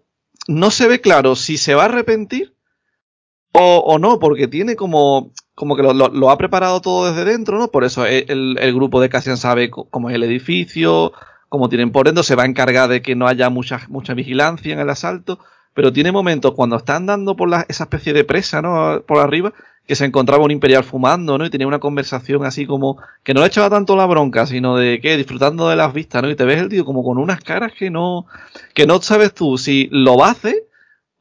no 0.48 0.72
se 0.72 0.88
ve 0.88 1.00
claro 1.00 1.36
si 1.36 1.56
se 1.56 1.76
va 1.76 1.82
a 1.82 1.86
arrepentir 1.86 2.52
o, 3.52 3.78
o 3.78 4.00
no, 4.00 4.18
porque 4.18 4.48
tiene 4.48 4.74
como, 4.74 5.30
como 5.54 5.76
que 5.76 5.84
lo, 5.84 5.92
lo- 5.94 6.08
lo 6.08 6.30
ha 6.30 6.36
preparado 6.36 6.80
todo 6.80 7.08
desde 7.12 7.30
dentro, 7.30 7.60
¿no? 7.60 7.68
Por 7.68 7.84
eso 7.84 8.04
el, 8.06 8.24
el- 8.28 8.58
el 8.60 8.74
grupo 8.74 9.00
de 9.00 9.08
Cassian 9.08 9.36
sabe 9.36 9.70
cómo 9.70 10.10
es 10.10 10.16
el 10.16 10.24
edificio, 10.24 11.12
cómo 11.54 11.68
tienen 11.68 11.92
por 11.92 12.06
dentro, 12.06 12.24
se 12.24 12.34
va 12.34 12.42
a 12.42 12.46
encargar 12.46 12.88
de 12.88 13.00
que 13.00 13.14
no 13.14 13.28
haya 13.28 13.48
mucha, 13.48 13.80
mucha 13.88 14.12
vigilancia 14.12 14.72
en 14.72 14.80
el 14.80 14.90
asalto, 14.90 15.38
pero 15.72 15.92
tiene 15.92 16.10
momentos 16.10 16.52
cuando 16.54 16.74
está 16.74 16.96
andando 16.96 17.36
por 17.36 17.48
la, 17.48 17.64
esa 17.68 17.84
especie 17.84 18.12
de 18.12 18.24
presa, 18.24 18.60
¿no? 18.60 19.02
Por 19.06 19.18
arriba, 19.18 19.52
que 19.86 19.94
se 19.94 20.04
encontraba 20.04 20.42
un 20.42 20.50
imperial 20.50 20.82
fumando, 20.82 21.38
¿no? 21.38 21.46
Y 21.46 21.50
tenía 21.50 21.68
una 21.68 21.78
conversación 21.78 22.44
así 22.44 22.66
como, 22.66 22.98
que 23.22 23.34
no 23.34 23.40
le 23.42 23.46
echaba 23.46 23.70
tanto 23.70 23.94
la 23.94 24.04
bronca, 24.06 24.46
sino 24.46 24.76
de 24.76 25.00
que 25.00 25.16
disfrutando 25.16 25.68
de 25.68 25.76
las 25.76 25.94
vistas, 25.94 26.24
¿no? 26.24 26.28
Y 26.28 26.34
te 26.34 26.44
ves 26.44 26.60
el 26.60 26.68
tío 26.68 26.84
como 26.84 27.04
con 27.04 27.18
unas 27.18 27.40
caras 27.40 27.72
que 27.72 27.88
no, 27.88 28.26
que 28.74 28.88
no 28.88 29.00
sabes 29.00 29.32
tú 29.32 29.56
si 29.56 29.88
lo 29.92 30.16
va 30.16 30.26
a 30.26 30.32
hacer 30.32 30.56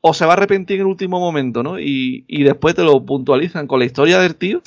o 0.01 0.15
se 0.15 0.25
va 0.25 0.31
a 0.31 0.37
arrepentir 0.37 0.77
en 0.77 0.81
el 0.81 0.87
último 0.87 1.19
momento, 1.19 1.61
¿no? 1.61 1.79
Y, 1.79 2.25
y 2.27 2.41
después 2.41 2.73
te 2.73 2.83
lo 2.83 3.05
puntualizan 3.05 3.67
con 3.67 3.77
la 3.77 3.85
historia 3.85 4.17
del 4.17 4.35
tío. 4.35 4.63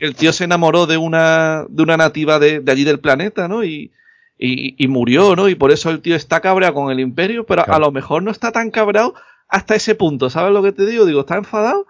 El 0.00 0.16
tío 0.16 0.32
se 0.32 0.44
enamoró 0.44 0.86
de 0.86 0.96
una, 0.96 1.66
de 1.68 1.82
una 1.82 1.98
nativa 1.98 2.38
de, 2.38 2.60
de 2.60 2.72
allí 2.72 2.84
del 2.84 3.00
planeta, 3.00 3.48
¿no? 3.48 3.62
Y, 3.62 3.92
y, 4.40 4.82
y 4.82 4.88
murió, 4.88 5.36
¿no? 5.36 5.48
Y 5.48 5.54
por 5.54 5.70
eso 5.70 5.90
el 5.90 6.00
tío 6.00 6.16
está 6.16 6.40
cabreado 6.40 6.74
con 6.74 6.90
el 6.90 6.98
imperio, 6.98 7.44
pero 7.44 7.64
a 7.70 7.78
lo 7.78 7.92
mejor 7.92 8.22
no 8.22 8.30
está 8.30 8.50
tan 8.52 8.70
cabreado 8.70 9.14
hasta 9.48 9.74
ese 9.74 9.94
punto, 9.94 10.30
¿sabes 10.30 10.52
lo 10.52 10.62
que 10.62 10.72
te 10.72 10.86
digo? 10.86 11.04
Digo, 11.04 11.20
está 11.20 11.36
enfadado, 11.36 11.86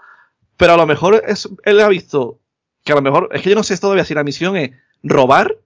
pero 0.57 0.73
a 0.73 0.77
lo 0.77 0.87
mejor 0.87 1.23
es, 1.27 1.49
él 1.65 1.81
ha 1.81 1.89
visto 1.89 2.39
que 2.85 2.93
a 2.93 2.97
lo 2.97 3.03
mejor, 3.03 3.29
es 3.33 3.43
que 3.43 3.51
yo 3.51 3.57
no 3.57 3.63
sé 3.63 3.77
todavía 3.79 4.05
si 4.05 4.15
la 4.15 4.25
misión 4.25 4.57
es 4.57 4.73
robar 5.03 5.57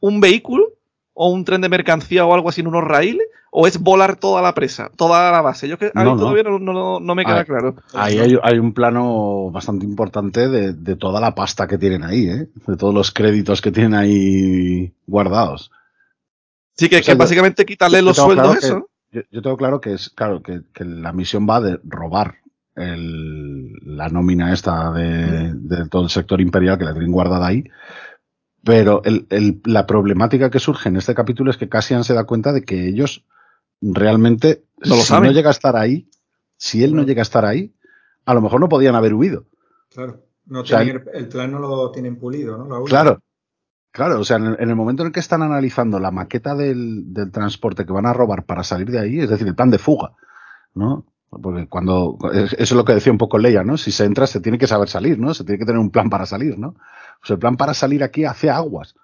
un 0.00 0.20
vehículo 0.20 0.64
o 1.12 1.28
un 1.28 1.44
tren 1.44 1.60
de 1.60 1.68
mercancía 1.68 2.24
o 2.24 2.32
algo 2.32 2.48
así 2.48 2.62
en 2.62 2.68
unos 2.68 2.84
raíles, 2.84 3.26
o 3.50 3.66
es 3.66 3.80
volar 3.80 4.16
toda 4.16 4.40
la 4.40 4.54
presa, 4.54 4.90
toda 4.96 5.32
la 5.32 5.42
base. 5.42 5.68
Yo 5.68 5.76
que 5.76 5.86
a 5.86 5.98
mí 5.98 6.04
No, 6.04 6.14
no. 6.14 6.16
todavía 6.16 6.44
no, 6.44 7.14
me 7.14 7.24
queda 7.24 7.44
claro. 7.44 7.74
Ahí 7.92 8.18
hay, 8.18 8.38
hay 8.42 8.58
un 8.58 8.72
plano 8.72 9.50
bastante 9.50 9.84
importante 9.84 10.48
de, 10.48 10.72
de 10.72 10.96
toda 10.96 11.20
la 11.20 11.34
pasta 11.34 11.66
que 11.66 11.76
tienen 11.76 12.04
ahí, 12.04 12.28
¿eh? 12.28 12.46
de 12.66 12.76
todos 12.76 12.94
los 12.94 13.10
créditos 13.10 13.60
que 13.60 13.72
tienen 13.72 13.94
ahí 13.94 14.92
guardados. 15.06 15.72
Sí, 16.80 16.88
que, 16.88 16.96
O 16.96 17.02
sea, 17.02 17.12
que 17.12 17.18
yo- 17.18 17.18
básicamente 17.18 17.66
quitarle 17.66 17.98
yo 17.98 18.04
los 18.06 18.16
tengo 18.16 18.26
sueldos, 18.28 18.56
claro 18.58 18.58
eso. 18.78 18.90
Yo, 19.12 19.20
yo 19.30 19.42
tengo 19.42 19.56
claro 19.58 19.80
que 19.82 19.92
es 19.92 20.08
claro 20.10 20.42
que, 20.42 20.62
que 20.72 20.84
la 20.84 21.12
misión 21.12 21.46
va 21.48 21.60
de 21.60 21.78
robar 21.84 22.36
el- 22.74 23.72
la 23.84 24.08
nómina 24.08 24.52
esta 24.52 24.90
de, 24.92 25.52
de 25.54 25.88
todo 25.88 26.04
el 26.04 26.10
sector 26.10 26.40
imperial 26.40 26.78
que 26.78 26.84
la 26.84 26.92
tienen 26.92 27.12
guardada 27.12 27.46
ahí. 27.46 27.64
Pero 28.64 29.02
el- 29.04 29.26
el- 29.30 29.60
la 29.64 29.86
problemática 29.86 30.50
que 30.50 30.58
surge 30.58 30.88
en 30.88 30.96
este 30.96 31.14
capítulo 31.14 31.50
es 31.50 31.56
que 31.58 31.68
Cassian 31.68 32.02
se 32.04 32.14
da 32.14 32.24
cuenta 32.24 32.52
de 32.52 32.62
que 32.62 32.88
ellos 32.88 33.24
realmente, 33.82 34.64
No 34.78 34.96
lo 34.96 35.00
si 35.02 35.08
saben. 35.08 35.28
no 35.28 35.32
llega 35.34 35.48
a 35.50 35.52
estar 35.52 35.76
ahí, 35.76 36.08
si 36.56 36.82
él 36.84 36.94
no 36.94 37.02
llega 37.02 37.20
a 37.20 37.28
estar 37.28 37.44
ahí, 37.44 37.74
a 38.24 38.34
lo 38.34 38.40
mejor 38.40 38.60
no 38.60 38.68
podían 38.68 38.94
haber 38.94 39.14
huido. 39.14 39.44
Claro. 39.92 40.22
No 40.46 40.60
O 40.60 40.66
sea, 40.66 40.80
tienen 40.82 41.02
el, 41.14 41.28
plan 41.28 41.50
no 41.52 41.58
lo 41.58 41.90
tienen 41.90 42.16
pulido, 42.16 42.56
¿no? 42.58 42.84
Claro, 42.84 43.22
claro, 43.92 44.20
o 44.20 44.24
sea, 44.24 44.36
en 44.38 44.46
el, 44.46 44.56
en 44.60 44.70
el 44.70 44.76
momento 44.76 45.02
en 45.02 45.08
el 45.08 45.12
que 45.12 45.20
están 45.20 45.42
analizando 45.42 45.98
la 45.98 46.10
maqueta 46.10 46.54
del, 46.54 47.12
del 47.12 47.30
transporte 47.30 47.84
que 47.86 47.92
van 47.92 48.06
a 48.06 48.12
robar 48.12 48.44
para 48.44 48.62
salir 48.64 48.90
de 48.90 48.98
ahí, 48.98 49.20
es 49.20 49.30
decir, 49.30 49.46
el 49.46 49.54
plan 49.54 49.70
de 49.70 49.78
fuga, 49.78 50.12
¿no? 50.74 51.04
Porque 51.30 51.68
cuando, 51.68 52.18
es- 52.32 52.52
eso 52.54 52.58
es 52.62 52.72
lo 52.72 52.84
que 52.84 52.94
decía 52.94 53.12
un 53.12 53.18
poco 53.18 53.38
Leia, 53.38 53.62
¿no? 53.62 53.76
Si 53.76 53.92
se 53.92 54.04
entra, 54.04 54.26
se 54.26 54.40
tiene 54.40 54.58
que 54.58 54.66
saber 54.66 54.88
salir, 54.88 55.18
¿no? 55.18 55.32
Se 55.34 55.44
tiene 55.44 55.58
que 55.58 55.64
tener 55.66 55.78
un 55.80 55.90
plan 55.90 56.10
para 56.10 56.26
salir, 56.26 56.58
¿no? 56.58 56.74
Pues 57.20 57.30
el 57.30 57.38
plan 57.38 57.56
para 57.56 57.74
salir 57.74 58.02
aquí 58.02 58.24
hace 58.24 58.50
aguas. 58.50 58.94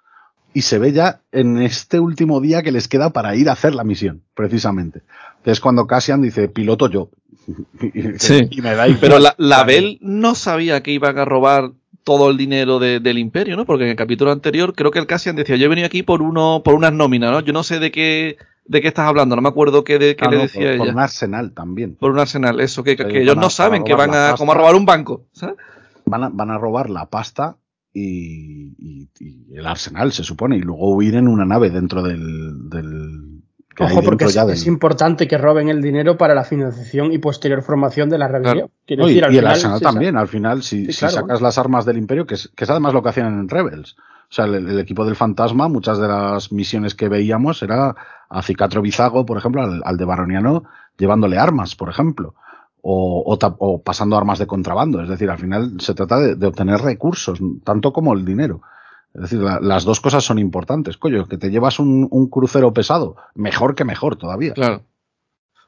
Y 0.53 0.63
se 0.63 0.79
ve 0.79 0.91
ya 0.91 1.21
en 1.31 1.57
este 1.61 1.99
último 1.99 2.41
día 2.41 2.63
que 2.63 2.71
les 2.71 2.87
queda 2.87 3.11
para 3.11 3.35
ir 3.35 3.47
a 3.49 3.53
hacer 3.53 3.75
la 3.75 3.83
misión, 3.83 4.23
precisamente. 4.33 5.03
Entonces 5.37 5.59
cuando 5.61 5.85
Cassian 5.87 6.21
dice, 6.21 6.49
piloto 6.49 6.89
yo. 6.89 7.09
Sí. 8.17 8.47
y 8.51 8.61
me 8.61 8.73
da 8.75 8.87
igual. 8.87 8.99
Pero 8.99 9.19
la, 9.19 9.35
la 9.37 9.63
Bell 9.63 9.97
no 10.01 10.35
sabía 10.35 10.81
que 10.83 10.91
iban 10.91 11.17
a 11.17 11.25
robar 11.25 11.71
todo 12.07 12.29
el 12.31 12.37
dinero 12.37 12.79
de- 12.79 13.01
del 13.01 13.17
imperio, 13.17 13.57
¿no? 13.57 13.65
Porque 13.65 13.83
en 13.83 13.89
el 13.89 13.95
capítulo 13.97 14.31
anterior 14.31 14.73
creo 14.73 14.91
que 14.91 14.99
el 14.99 15.07
Cassian 15.07 15.35
decía, 15.35 15.57
yo 15.57 15.65
he 15.65 15.67
venido 15.67 15.87
aquí 15.87 16.03
por 16.03 16.21
uno, 16.21 16.61
por 16.63 16.73
unas 16.73 16.93
nóminas, 16.93 17.31
¿no? 17.31 17.41
Yo 17.41 17.51
no 17.51 17.63
sé 17.63 17.79
de 17.79 17.91
qué, 17.91 18.37
de 18.63 18.79
qué 18.81 18.87
estás 18.87 19.07
hablando, 19.09 19.35
no 19.35 19.41
me 19.41 19.49
acuerdo 19.49 19.83
qué, 19.83 19.99
de, 19.99 20.15
qué 20.15 20.23
Ah, 20.25 20.29
le 20.29 20.37
no, 20.37 20.41
decía 20.43 20.61
por, 20.61 20.69
ella. 20.71 20.77
por 20.77 20.87
un 20.93 20.99
arsenal 20.99 21.51
también. 21.51 21.95
Por 21.95 22.11
un 22.11 22.19
arsenal, 22.19 22.61
eso, 22.61 22.81
que, 22.81 22.95
que 22.95 23.21
ellos 23.21 23.35
a- 23.35 23.41
no 23.41 23.49
saben 23.49 23.83
que 23.83 23.93
van 23.93 24.11
a, 24.15 24.35
como 24.37 24.53
a 24.53 24.55
robar 24.55 24.75
un 24.75 24.85
banco, 24.85 25.25
¿sabes? 25.33 25.57
van 26.05 26.23
a, 26.23 26.29
van 26.29 26.49
a 26.51 26.57
robar 26.57 26.89
la 26.89 27.07
pasta 27.09 27.57
y, 27.93 28.71
y- 28.79 29.09
y 29.19 29.53
el 29.57 29.67
arsenal, 29.67 30.13
se 30.13 30.23
supone, 30.23 30.55
y 30.55 30.61
luego 30.61 30.95
huir 30.95 31.15
en 31.15 31.27
una 31.27 31.43
nave 31.43 31.69
dentro 31.71 32.03
del... 32.03 32.69
del 32.69 33.16
que 33.77 33.83
Ojo, 33.83 34.01
porque 34.01 34.25
es, 34.25 34.65
importante 34.65 35.27
que 35.27 35.37
roben 35.37 35.69
el 35.69 35.83
dinero 35.83 36.17
para 36.17 36.33
la 36.33 36.43
financiación 36.43 37.11
y 37.11 37.19
posterior 37.19 37.61
formación 37.61 38.09
de 38.09 38.17
la 38.17 38.27
rebelión. 38.27 38.55
Claro. 38.55 38.71
Quiero 38.87 39.03
No, 39.03 39.07
y, 39.09 39.11
decir, 39.11 39.25
al 39.25 39.33
y 39.35 39.37
el 39.37 39.45
arsenal 39.45 39.77
sí, 39.77 39.83
también, 39.83 40.17
al 40.17 40.27
final, 40.27 40.63
si, 40.63 40.87
Sí, 40.87 40.93
si 40.93 40.99
claro. 41.01 41.13
sacas 41.13 41.41
las 41.41 41.59
armas 41.59 41.85
del 41.85 41.99
imperio, 41.99 42.25
que 42.25 42.33
es, 42.33 42.51
que 42.55 42.63
es 42.63 42.69
además 42.71 42.95
lo 42.95 43.03
que 43.03 43.09
hacían 43.09 43.27
en 43.39 43.47
Rebels. 43.47 43.95
O 43.99 44.33
sea, 44.33 44.45
el, 44.45 44.55
el 44.55 44.79
equipo 44.79 45.05
del 45.05 45.15
fantasma, 45.15 45.67
muchas 45.67 45.99
de 45.99 46.07
las 46.07 46.51
misiones 46.51 46.95
que 46.95 47.07
veíamos 47.07 47.61
era 47.61 47.95
a 48.29 48.41
Cicatro 48.41 48.81
Bizago, 48.81 49.27
por 49.27 49.37
ejemplo, 49.37 49.61
al, 49.61 49.83
al 49.85 49.95
de 49.95 50.05
Baroniano, 50.05 50.63
llevándole 50.97 51.37
armas, 51.37 51.75
por 51.75 51.89
ejemplo, 51.89 52.33
o, 52.81 53.21
o, 53.31 53.55
o 53.59 53.81
pasando 53.83 54.17
armas 54.17 54.39
de 54.39 54.47
contrabando. 54.47 55.03
Es 55.03 55.07
decir, 55.09 55.29
al 55.29 55.37
final 55.37 55.73
se 55.79 55.93
trata 55.93 56.17
de, 56.17 56.33
de 56.33 56.47
obtener 56.47 56.79
recursos, 56.81 57.39
tanto 57.63 57.93
como 57.93 58.15
el 58.15 58.25
dinero. 58.25 58.61
Es 59.17 59.23
decir, 59.23 59.39
la, 59.39 59.59
las 59.59 59.83
dos 59.83 59.99
cosas 59.99 60.23
son 60.23 60.37
importantes. 60.37 60.95
Coño, 60.95 61.27
que 61.27 61.37
te 61.37 61.49
llevas 61.49 61.79
un, 61.79 62.07
un, 62.11 62.27
crucero 62.27 62.71
pesado, 62.71 63.15
mejor 63.33 63.73
que 63.73 63.83
mejor 63.83 64.15
todavía. 64.15 64.53
Claro. 64.53 64.83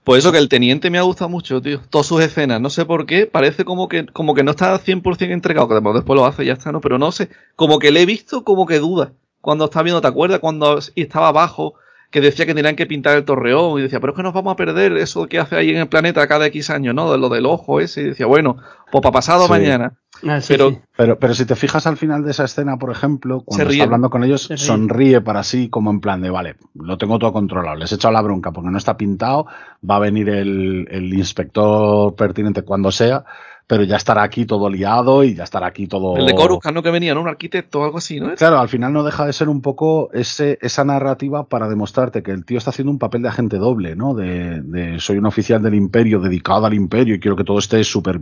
Por 0.03 0.19
eso 0.19 0.31
que 0.31 0.37
el 0.37 0.49
teniente 0.49 0.91
me 0.91 0.99
ha 0.99 1.01
gustado 1.01 1.29
mucho, 1.29 1.59
tío. 1.59 1.81
Todas 1.89 2.05
sus 2.05 2.21
escenas, 2.21 2.61
no 2.61 2.69
sé 2.69 2.85
por 2.85 3.07
qué, 3.07 3.25
parece 3.25 3.65
como 3.65 3.89
que, 3.89 4.05
como 4.05 4.35
que 4.35 4.43
no 4.43 4.51
está 4.51 4.79
100% 4.79 5.31
entregado, 5.31 5.67
que 5.67 5.75
después 5.93 6.15
lo 6.15 6.25
hace 6.25 6.43
y 6.43 6.47
ya 6.47 6.53
está, 6.53 6.71
¿no? 6.71 6.79
Pero 6.79 6.99
no 6.99 7.11
sé, 7.11 7.29
como 7.55 7.79
que 7.79 7.91
le 7.91 8.03
he 8.03 8.05
visto 8.05 8.43
como 8.43 8.67
que 8.67 8.77
duda. 8.77 9.13
Cuando 9.41 9.65
está 9.65 9.81
viendo, 9.81 9.99
¿te 9.99 10.07
acuerdas? 10.07 10.39
Cuando 10.39 10.79
estaba 10.95 11.29
abajo, 11.29 11.73
que 12.11 12.21
decía 12.21 12.45
que 12.45 12.55
tenían 12.55 12.75
que 12.75 12.87
pintar 12.87 13.17
el 13.17 13.25
torreón 13.25 13.79
y 13.79 13.83
decía, 13.83 13.99
pero 13.99 14.13
es 14.13 14.17
que 14.17 14.23
nos 14.23 14.33
vamos 14.33 14.53
a 14.53 14.55
perder 14.55 14.97
eso 14.97 15.27
que 15.27 15.39
hace 15.39 15.55
ahí 15.55 15.69
en 15.69 15.77
el 15.77 15.87
planeta 15.87 16.27
cada 16.27 16.47
X 16.47 16.69
años, 16.71 16.95
¿no? 16.95 17.11
De 17.11 17.17
lo 17.17 17.29
del 17.29 17.45
ojo 17.45 17.79
ese. 17.79 18.01
Y 18.01 18.05
decía, 18.05 18.25
bueno, 18.25 18.57
pues 18.91 19.01
para 19.01 19.13
pasado 19.13 19.43
sí. 19.45 19.49
mañana. 19.49 19.93
Ah, 20.27 20.41
sí, 20.41 20.53
pero, 20.53 20.71
sí. 20.71 20.79
pero, 20.97 21.19
pero 21.19 21.33
si 21.33 21.45
te 21.45 21.55
fijas 21.55 21.85
al 21.85 21.97
final 21.97 22.23
de 22.23 22.31
esa 22.31 22.45
escena, 22.45 22.77
por 22.77 22.91
ejemplo, 22.91 23.41
cuando 23.41 23.69
está 23.69 23.83
hablando 23.83 24.09
con 24.09 24.23
ellos, 24.23 24.49
sonríe 24.55 25.21
para 25.21 25.43
sí, 25.43 25.69
como 25.69 25.91
en 25.91 26.01
plan 26.01 26.21
de, 26.21 26.29
vale, 26.29 26.55
lo 26.73 26.97
tengo 26.97 27.19
todo 27.19 27.31
controlado, 27.31 27.77
les 27.77 27.91
he 27.91 27.95
echado 27.95 28.13
la 28.13 28.21
bronca 28.21 28.51
porque 28.51 28.69
no 28.69 28.77
está 28.77 28.97
pintado, 28.97 29.45
va 29.87 29.97
a 29.97 29.99
venir 29.99 30.29
el, 30.29 30.87
el 30.89 31.13
inspector 31.13 32.15
pertinente 32.15 32.63
cuando 32.63 32.91
sea, 32.91 33.23
pero 33.69 33.83
ya 33.83 33.97
estará 33.97 34.23
aquí 34.23 34.47
todo 34.47 34.67
liado 34.67 35.23
y 35.23 35.35
ya 35.35 35.43
estará 35.43 35.67
aquí 35.67 35.85
todo. 35.85 36.17
El 36.17 36.25
de 36.25 36.33
Coruscant, 36.33 36.73
¿no? 36.73 36.81
Que 36.81 36.89
venía, 36.89 37.13
¿no? 37.13 37.21
Un 37.21 37.27
arquitecto 37.27 37.81
o 37.81 37.83
algo 37.83 37.99
así, 37.99 38.19
¿no? 38.19 38.33
Claro, 38.33 38.59
al 38.59 38.67
final 38.67 38.91
no 38.91 39.03
deja 39.03 39.27
de 39.27 39.31
ser 39.31 39.47
un 39.47 39.61
poco 39.61 40.09
ese, 40.11 40.57
esa 40.59 40.83
narrativa 40.83 41.43
para 41.43 41.69
demostrarte 41.69 42.23
que 42.23 42.31
el 42.31 42.45
tío 42.45 42.57
está 42.57 42.71
haciendo 42.71 42.91
un 42.91 42.97
papel 42.97 43.21
de 43.21 43.27
agente 43.27 43.57
doble, 43.57 43.95
¿no? 43.95 44.15
De, 44.15 44.61
de 44.63 44.99
soy 44.99 45.19
un 45.19 45.27
oficial 45.27 45.61
del 45.61 45.75
imperio 45.75 46.19
dedicado 46.19 46.65
al 46.65 46.73
imperio 46.73 47.13
y 47.13 47.19
quiero 47.19 47.37
que 47.37 47.43
todo 47.43 47.59
esté 47.59 47.83
súper 47.83 48.21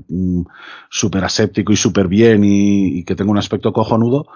súper 0.89 1.23
aséptico 1.23 1.71
y 1.71 1.77
súper 1.77 2.09
bien 2.09 2.43
y, 2.43 2.99
y 2.99 3.03
que 3.05 3.15
tenga 3.15 3.31
un 3.31 3.37
aspecto 3.37 3.71
cojonudo 3.71 4.27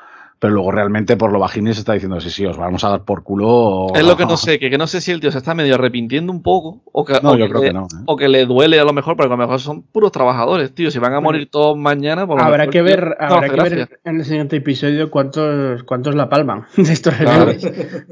pero 0.41 0.55
luego 0.55 0.71
realmente 0.71 1.17
por 1.17 1.31
lo 1.31 1.37
bajín 1.37 1.71
se 1.71 1.81
está 1.81 1.93
diciendo, 1.93 2.19
sí, 2.19 2.31
sí, 2.31 2.43
os 2.47 2.57
vamos 2.57 2.83
a 2.83 2.89
dar 2.89 3.03
por 3.03 3.21
culo. 3.21 3.47
O... 3.47 3.95
Es 3.95 4.03
lo 4.03 4.17
que 4.17 4.25
no 4.25 4.37
sé, 4.37 4.57
que, 4.57 4.71
que, 4.71 4.77
no 4.79 4.87
sé 4.87 4.99
si 4.99 5.11
el 5.11 5.19
tío 5.19 5.31
se 5.31 5.37
está 5.37 5.53
medio 5.53 5.75
arrepintiendo 5.75 6.33
un 6.33 6.41
poco, 6.41 6.81
o 6.91 7.05
que, 7.05 7.13
no, 7.21 7.33
o 7.33 7.37
yo 7.37 7.45
que 7.45 7.49
creo 7.51 7.61
le, 7.61 7.67
que 7.67 7.73
no, 7.75 7.83
¿eh? 7.83 8.03
o 8.07 8.17
que 8.17 8.27
le 8.27 8.47
duele 8.47 8.79
a 8.79 8.83
lo 8.83 8.91
mejor, 8.91 9.15
porque 9.15 9.31
a 9.31 9.37
lo 9.37 9.37
mejor 9.37 9.59
son 9.59 9.83
puros 9.83 10.11
trabajadores, 10.11 10.73
tío. 10.73 10.89
Si 10.89 10.97
van 10.97 11.13
a 11.13 11.21
morir 11.21 11.47
todos 11.51 11.77
mañana, 11.77 12.25
por 12.25 12.39
lo 12.39 12.43
habrá 12.43 12.65
mejor, 12.65 12.73
que 12.73 12.81
ver, 12.81 12.99
tío, 13.01 13.15
habrá 13.19 13.47
no, 13.47 13.53
que 13.53 13.69
ver 13.69 13.99
en 14.03 14.15
el 14.15 14.25
siguiente 14.25 14.55
episodio 14.55 15.11
cuántos, 15.11 15.83
cuántos 15.83 16.15
la 16.15 16.27
palman 16.27 16.65
de 16.75 16.91
estos. 16.91 17.13
Claro. 17.13 17.51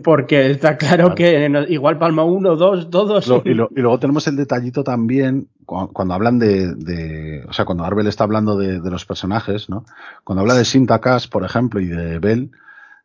Porque 0.03 0.51
está 0.51 0.77
claro, 0.77 1.15
claro, 1.15 1.15
que 1.15 1.49
igual 1.69 1.97
palma 1.97 2.23
uno, 2.25 2.55
dos, 2.55 2.91
todos. 2.91 3.27
Lo, 3.27 3.41
y, 3.43 3.55
lo, 3.55 3.69
y, 3.75 3.81
luego 3.81 3.97
tenemos 3.97 4.27
el 4.27 4.35
detallito 4.35 4.83
también 4.83 5.47
cuando, 5.69 6.15
hablan 6.15 6.39
de, 6.39 6.73
de, 6.73 7.45
o 7.47 7.53
sea, 7.53 7.65
cuando 7.65 7.83
Arbel 7.83 8.07
está 8.07 8.23
hablando 8.23 8.57
de, 8.57 8.81
de 8.81 8.89
los 8.89 9.05
personajes, 9.05 9.69
¿no? 9.69 9.85
Cuando 10.23 10.41
habla 10.41 10.55
de 10.55 10.65
Sintakas, 10.65 11.27
por 11.27 11.45
ejemplo, 11.45 11.79
y 11.79 11.85
de 11.85 12.17
Bell, 12.17 12.51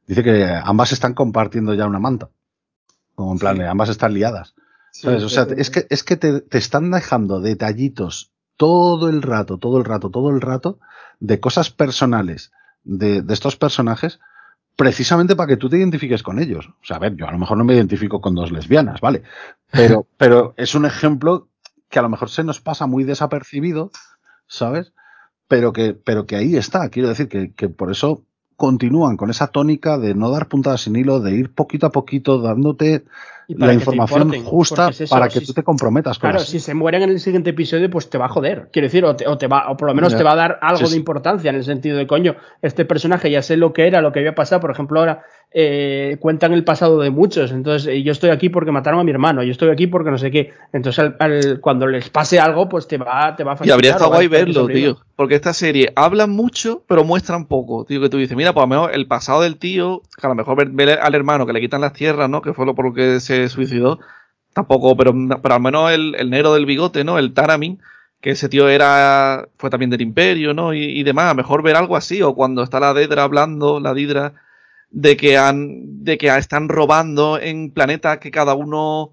dice 0.07 0.23
que 0.23 0.47
ambas 0.47 0.93
están 0.93 1.13
compartiendo 1.13 1.75
ya 1.75 1.87
una 1.87 1.99
manta. 1.99 2.31
Como 3.15 3.33
en 3.33 3.39
plan, 3.39 3.57
sí. 3.59 3.63
ambas 3.65 3.91
están 3.91 4.15
liadas. 4.15 4.55
Sí, 4.93 5.09
o 5.09 5.29
sea, 5.29 5.47
es 5.57 5.71
que, 5.71 5.87
es 5.91 6.03
que 6.05 6.17
te, 6.17 6.41
te, 6.41 6.57
están 6.57 6.91
dejando 6.91 7.41
detallitos 7.41 8.33
todo 8.57 9.11
el 9.11 9.21
rato, 9.21 9.59
todo 9.59 9.77
el 9.77 9.85
rato, 9.85 10.09
todo 10.09 10.31
el 10.31 10.41
rato 10.41 10.79
de 11.21 11.41
cosas 11.41 11.71
personales 11.71 12.51
de, 12.83 13.21
de 13.21 13.35
estos 13.35 13.57
personajes 13.57 14.21
precisamente 14.77 15.37
para 15.37 15.49
que 15.49 15.57
tú 15.57 15.69
te 15.69 15.77
identifiques 15.77 16.23
con 16.23 16.39
ellos. 16.39 16.67
O 16.67 16.85
sea, 16.85 16.97
a 16.97 17.01
ver, 17.01 17.15
yo 17.17 17.29
a 17.29 17.33
lo 17.33 17.39
mejor 17.39 17.59
no 17.59 17.65
me 17.65 17.75
identifico 17.75 18.21
con 18.21 18.35
dos 18.35 18.53
lesbianas, 18.53 19.01
¿vale? 19.01 19.23
Pero, 19.71 20.07
pero 20.17 20.55
es 20.57 20.77
un 20.77 20.87
ejemplo 20.87 21.49
que 21.95 22.01
a 22.01 22.03
lo 22.03 22.09
mejor 22.09 22.29
se 22.29 22.43
nos 22.43 22.61
pasa 22.61 22.89
muy 22.89 23.05
desapercibido, 23.05 23.93
¿sabes? 24.49 24.93
Pero 25.47 25.73
que, 25.73 25.95
pero 25.95 26.27
que 26.27 26.35
ahí 26.35 26.57
está. 26.57 26.89
Quiero 26.89 27.09
decir 27.09 27.29
que, 27.29 27.53
que 27.53 27.69
por 27.69 27.93
eso 27.93 28.25
continúan 28.57 29.17
con 29.17 29.31
esa 29.31 29.47
tónica 29.47 29.97
de 29.97 30.17
no 30.17 30.29
dar 30.33 30.49
puntadas 30.49 30.81
sin 30.81 30.97
hilo, 30.97 31.21
de 31.21 31.37
ir 31.37 31.55
poquito 31.55 31.87
a 31.87 31.93
poquito 31.93 32.41
dándote 32.41 33.05
la 33.49 33.73
información 33.73 34.23
importen, 34.23 34.45
justa 34.45 34.89
es 34.89 35.03
eso, 35.03 35.15
para 35.15 35.29
que 35.29 35.41
si, 35.41 35.47
tú 35.47 35.53
te 35.53 35.63
comprometas 35.63 36.19
con 36.19 36.31
Claro, 36.31 36.45
si 36.45 36.61
se 36.61 36.75
mueren 36.75 37.03
en 37.03 37.11
el 37.11 37.21
siguiente 37.21 37.51
episodio, 37.51 37.91
pues 37.91 38.09
te 38.09 38.19
va 38.19 38.27
a 38.27 38.29
joder. 38.29 38.71
Quiero 38.73 38.87
decir, 38.87 39.05
o, 39.05 39.15
te, 39.15 39.27
o, 39.27 39.37
te 39.37 39.47
va, 39.47 39.71
o 39.71 39.77
por 39.77 39.89
lo 39.89 39.95
menos 39.95 40.17
te 40.17 40.23
va 40.23 40.33
a 40.33 40.37
dar 40.37 40.59
algo 40.63 40.87
sí, 40.87 40.93
de 40.93 40.99
importancia 40.99 41.51
en 41.51 41.57
el 41.57 41.65
sentido 41.65 41.99
de, 41.99 42.07
coño, 42.07 42.37
este 42.63 42.85
personaje 42.85 43.31
ya 43.31 43.43
sé 43.43 43.57
lo 43.57 43.73
que 43.73 43.87
era, 43.87 44.01
lo 44.01 44.13
que 44.13 44.21
había 44.21 44.35
pasado. 44.35 44.61
Por 44.61 44.71
ejemplo, 44.71 44.99
ahora 44.99 45.25
eh, 45.53 46.17
cuentan 46.21 46.53
el 46.53 46.65
pasado 46.65 47.01
de 47.01 47.11
muchos. 47.11 47.53
Entonces, 47.53 47.89
eh, 47.89 48.03
yo 48.03 48.13
estoy 48.13 48.31
aquí 48.31 48.49
porque 48.49 48.73
mataron 48.73 49.01
a 49.01 49.05
mi 49.05 49.11
hermano, 49.11 49.43
yo 49.43 49.53
estoy 49.53 49.71
aquí 49.71 49.87
porque 49.87 50.11
no 50.11 50.19
sé 50.19 50.31
qué. 50.31 50.53
Entonces, 50.73 50.99
al, 50.99 51.17
al, 51.19 51.61
cuando 51.61 51.87
les 51.87 52.11
pase 52.11 52.41
algo, 52.41 52.69
pues 52.69 52.89
te 52.89 52.99
va, 52.99 53.37
te 53.37 53.45
va 53.45 53.53
a 53.53 53.57
facilitar. 53.57 53.67
Y 53.67 53.73
habría 53.73 53.91
estado 53.93 54.11
guay 54.11 54.29
verlo, 54.29 54.67
tío. 54.67 54.99
Porque 55.17 55.35
esta 55.35 55.53
serie 55.53 55.93
hablan 55.95 56.31
mucho, 56.31 56.83
pero 56.89 57.05
muestran 57.05 57.47
poco. 57.47 57.85
Tío, 57.85 58.01
que 58.01 58.09
tú 58.09 58.19
dices, 58.19 58.37
mira, 58.37 58.53
pues 58.53 58.63
a 58.63 58.67
lo 58.67 58.75
mejor 58.75 58.95
el 58.95 59.07
pasado 59.07 59.43
del 59.43 59.59
tío, 59.59 60.03
que 60.21 60.27
a 60.27 60.31
lo 60.31 60.35
mejor 60.35 60.57
ver, 60.57 60.71
ver 60.71 60.99
al 61.01 61.15
hermano 61.15 61.47
que 61.47 61.53
le 61.53 61.61
quitan 61.61 61.81
las 61.81 61.93
tierras, 61.93 62.29
¿no? 62.29 62.43
Que 62.43 62.53
fue 62.53 62.67
lo 62.67 62.75
por 62.75 62.87
lo 62.87 62.95
que 62.95 63.21
se 63.21 63.49
suicidó 63.49 64.01
tampoco, 64.55 64.97
pero, 64.97 65.13
pero 65.43 65.55
al 65.55 65.61
menos 65.61 65.91
el, 65.91 66.15
el, 66.15 66.31
negro 66.31 66.55
del 66.55 66.65
bigote, 66.65 67.05
¿no? 67.05 67.19
El 67.19 67.35
Taramin, 67.35 67.81
que 68.21 68.31
ese 68.31 68.49
tío 68.49 68.69
era, 68.69 69.49
fue 69.59 69.69
también 69.69 69.91
del 69.91 70.01
imperio, 70.01 70.55
¿no? 70.55 70.73
Y, 70.73 70.85
y 70.85 71.03
demás, 71.03 71.31
a 71.31 71.35
mejor 71.35 71.63
ver 71.63 71.77
algo 71.77 71.97
así, 71.97 72.23
o 72.23 72.35
cuando 72.35 72.63
está 72.63 72.81
la 72.81 72.95
Dedra 72.95 73.25
hablando, 73.25 73.81
la 73.81 73.93
Didra, 73.93 74.33
de 74.95 75.17
que 75.17 75.37
han, 75.37 76.05
de 76.05 76.17
que 76.17 76.29
están 76.29 76.69
robando 76.69 77.39
en 77.41 77.71
planetas 77.71 78.19
que 78.19 78.31
cada 78.31 78.55
uno 78.55 79.13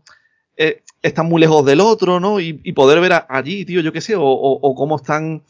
eh, 0.55 0.84
está 1.01 1.23
muy 1.23 1.41
lejos 1.41 1.65
del 1.65 1.82
otro, 1.82 2.19
¿no? 2.19 2.39
Y, 2.39 2.61
y 2.63 2.73
poder 2.73 3.01
ver 3.01 3.25
allí, 3.27 3.65
tío, 3.65 3.82
yo 3.82 3.91
qué 3.91 3.99
sé, 3.99 4.15
o, 4.15 4.21
o, 4.21 4.59
o, 4.61 4.75
cómo 4.75 4.97
están 4.97 5.41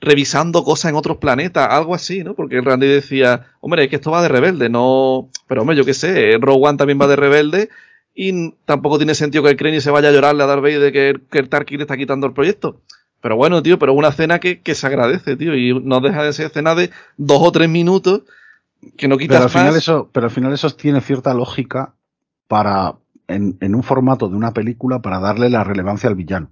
revisando 0.00 0.62
cosas 0.62 0.90
en 0.90 0.96
otros 0.96 1.16
planetas, 1.16 1.68
algo 1.70 1.94
así, 1.94 2.22
¿no? 2.22 2.34
Porque 2.34 2.60
Randy 2.60 2.86
decía, 2.86 3.46
hombre, 3.60 3.84
es 3.84 3.90
que 3.90 3.96
esto 3.96 4.10
va 4.10 4.22
de 4.22 4.28
rebelde, 4.28 4.68
no, 4.68 5.30
pero 5.48 5.62
hombre, 5.62 5.76
yo 5.76 5.86
qué 5.86 5.94
sé, 5.94 6.36
Rogue 6.38 6.68
One 6.68 6.78
también 6.78 7.00
va 7.00 7.06
de 7.06 7.16
rebelde, 7.16 7.70
y 8.14 8.52
tampoco 8.66 8.98
tiene 8.98 9.14
sentido 9.14 9.42
que 9.42 9.50
el 9.50 9.56
Krenny 9.56 9.80
se 9.80 9.90
vaya 9.90 10.10
a 10.10 10.12
llorarle 10.12 10.42
a 10.42 10.46
Darth 10.46 10.62
Vader 10.62 10.80
de 10.80 10.92
que, 10.92 11.20
que 11.30 11.38
el 11.38 11.48
Tarkin 11.48 11.78
le 11.78 11.84
está 11.84 11.96
quitando 11.96 12.26
el 12.26 12.34
proyecto. 12.34 12.80
Pero 13.20 13.36
bueno, 13.36 13.62
tío, 13.62 13.78
pero 13.78 13.94
una 13.94 14.12
cena 14.12 14.38
que, 14.38 14.60
que, 14.60 14.74
se 14.74 14.86
agradece, 14.86 15.36
tío, 15.36 15.56
y 15.56 15.80
no 15.82 16.00
deja 16.00 16.22
de 16.22 16.32
ser 16.32 16.50
cena 16.50 16.74
de 16.74 16.90
dos 17.16 17.40
o 17.42 17.50
tres 17.52 17.68
minutos 17.68 18.22
que 18.96 19.08
no 19.08 19.16
quitas 19.18 19.36
pero 19.36 19.44
al 19.44 19.50
final 19.50 19.66
más. 19.68 19.76
Eso, 19.76 20.10
pero 20.12 20.26
al 20.26 20.30
final 20.30 20.52
eso 20.52 20.70
tiene 20.70 21.00
cierta 21.00 21.34
lógica 21.34 21.94
para, 22.46 22.96
en, 23.26 23.56
en, 23.60 23.74
un 23.74 23.82
formato 23.82 24.28
de 24.28 24.36
una 24.36 24.52
película, 24.52 25.00
para 25.00 25.20
darle 25.20 25.50
la 25.50 25.64
relevancia 25.64 26.08
al 26.08 26.16
villano. 26.16 26.50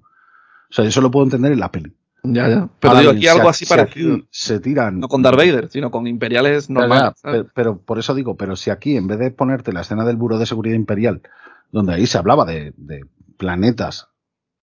O 0.70 0.74
sea, 0.74 0.85
eso 0.85 1.01
lo 1.01 1.11
puedo 1.11 1.24
entender 1.24 1.53
en 1.53 1.61
la 1.61 1.70
peli. 1.70 1.95
Ya, 2.22 2.49
ya. 2.49 2.68
Pero 2.81 2.91
Ahora, 2.91 3.01
digo, 3.01 3.12
aquí 3.12 3.20
si 3.22 3.29
algo 3.29 3.49
así 3.49 3.64
si 3.64 3.68
parecido. 3.68 4.14
Aquí 4.14 4.29
se 4.31 4.61
tiran. 4.61 4.99
No 4.99 5.09
con 5.09 5.22
Darth 5.22 5.37
Vader, 5.37 5.68
sino 5.70 5.91
con 5.91 6.07
imperiales 6.07 6.68
normales. 6.68 7.12
Ya, 7.22 7.31
pero, 7.31 7.47
pero, 7.55 7.79
por 7.79 7.99
eso 7.99 8.14
digo, 8.14 8.37
pero 8.37 8.57
si 8.57 8.70
aquí, 8.70 8.97
en 8.97 9.07
vez 9.07 9.18
de 9.18 9.31
ponerte 9.31 9.72
la 9.72 9.83
escena 9.83 10.05
del 10.05 10.16
Buró 10.16 10.39
de 10.39 10.47
Seguridad 10.47 10.74
Imperial, 10.74 11.22
donde 11.70 11.95
ahí 11.95 12.07
se 12.07 12.18
hablaba 12.18 12.45
de, 12.45 12.72
de 12.77 13.05
planetas 13.37 14.09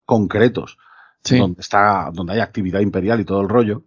concretos, 0.04 0.78
sí. 1.22 1.38
donde 1.38 1.60
está, 1.60 2.10
donde 2.12 2.34
hay 2.34 2.40
actividad 2.40 2.80
imperial 2.80 3.20
y 3.20 3.24
todo 3.24 3.40
el 3.40 3.48
rollo. 3.48 3.84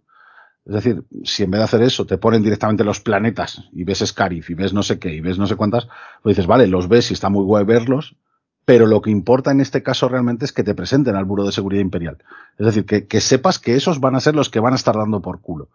Es 0.66 0.74
decir, 0.74 1.04
si 1.24 1.42
en 1.42 1.50
vez 1.50 1.60
de 1.60 1.64
hacer 1.64 1.82
eso 1.82 2.06
te 2.06 2.18
ponen 2.18 2.42
directamente 2.42 2.84
los 2.84 3.00
planetas 3.00 3.64
y 3.72 3.84
ves 3.84 4.04
Scarif 4.04 4.50
y 4.50 4.54
ves 4.54 4.72
no 4.72 4.82
sé 4.82 4.98
qué 4.98 5.12
y 5.12 5.20
ves 5.20 5.38
no 5.38 5.46
sé 5.46 5.56
cuántas, 5.56 5.88
pues 6.22 6.36
dices, 6.36 6.46
vale, 6.46 6.66
los 6.66 6.88
ves 6.88 7.10
y 7.10 7.14
está 7.14 7.28
muy 7.28 7.44
guay 7.44 7.64
verlos, 7.64 8.16
pero 8.64 8.86
lo 8.86 9.00
que 9.00 9.10
importa 9.10 9.50
en 9.50 9.60
este 9.60 9.82
caso 9.82 10.08
realmente 10.08 10.44
es 10.44 10.52
que 10.52 10.62
te 10.62 10.74
presenten 10.74 11.16
al 11.16 11.24
Buró 11.24 11.44
de 11.44 11.52
Seguridad 11.52 11.80
Imperial. 11.80 12.18
Es 12.58 12.66
decir, 12.66 12.84
que, 12.84 13.06
que 13.06 13.20
sepas 13.20 13.58
que 13.58 13.74
esos 13.74 14.00
van 14.00 14.14
a 14.14 14.20
ser 14.20 14.34
los 14.34 14.50
que 14.50 14.60
van 14.60 14.74
a 14.74 14.76
estar 14.76 14.94
dando 14.94 15.22
por 15.22 15.40
culo. 15.40 15.70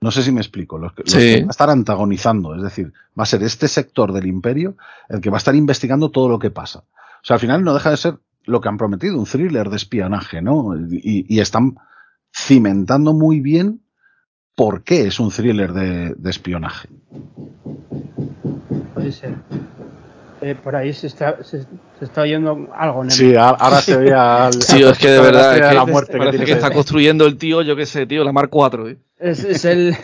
No 0.00 0.10
sé 0.10 0.22
si 0.22 0.30
me 0.30 0.40
explico. 0.40 0.78
Los 0.78 0.92
que, 0.92 1.02
sí. 1.04 1.14
los 1.14 1.22
que, 1.24 1.40
van 1.40 1.48
a 1.48 1.50
estar 1.50 1.70
antagonizando. 1.70 2.54
Es 2.54 2.62
decir, 2.62 2.92
va 3.18 3.24
a 3.24 3.26
ser 3.26 3.42
este 3.42 3.66
sector 3.66 4.12
del 4.12 4.26
imperio 4.26 4.76
el 5.08 5.20
que 5.20 5.30
va 5.30 5.36
a 5.36 5.38
estar 5.38 5.54
investigando 5.54 6.10
todo 6.10 6.28
lo 6.28 6.38
que 6.38 6.50
pasa. 6.50 6.80
O 6.80 7.24
sea, 7.24 7.34
al 7.34 7.40
final 7.40 7.64
no 7.64 7.74
deja 7.74 7.90
de 7.90 7.96
ser 7.96 8.18
lo 8.44 8.60
que 8.60 8.68
han 8.68 8.78
prometido, 8.78 9.18
un 9.18 9.26
thriller 9.26 9.68
de 9.68 9.76
espionaje, 9.76 10.40
¿no? 10.40 10.76
Y, 10.76 11.26
y 11.28 11.40
están 11.40 11.76
cimentando 12.32 13.12
muy 13.12 13.40
bien 13.40 13.82
por 14.56 14.82
qué 14.82 15.06
es 15.06 15.20
un 15.20 15.30
thriller 15.30 15.72
de, 15.72 16.14
de 16.16 16.30
espionaje. 16.30 16.88
Puede 18.94 19.12
ser. 19.12 19.34
Eh, 20.40 20.54
por 20.54 20.76
ahí 20.76 20.92
se 20.92 21.06
está, 21.06 21.42
se, 21.44 21.62
se, 21.62 22.04
está 22.04 22.22
oyendo 22.22 22.68
algo. 22.74 23.04
¿no? 23.04 23.10
Sí, 23.10 23.34
ahora 23.36 23.80
se 23.80 23.96
veía. 23.96 24.48
El, 24.48 24.54
sí, 24.62 24.82
es 24.82 24.98
que 24.98 25.10
de 25.10 25.20
verdad, 25.20 25.56
es 25.56 25.68
que 25.68 25.74
la 25.74 25.86
muerte 25.86 26.18
parece 26.18 26.38
que, 26.38 26.44
que 26.46 26.52
está 26.52 26.70
construyendo 26.70 27.26
el 27.26 27.36
tío, 27.36 27.62
yo 27.62 27.76
qué 27.76 27.86
sé, 27.86 28.06
tío, 28.06 28.24
la 28.24 28.32
Mar 28.32 28.48
4. 28.48 28.88
¿eh? 28.88 28.98
Es, 29.18 29.44
es, 29.44 29.64
el, 29.64 29.94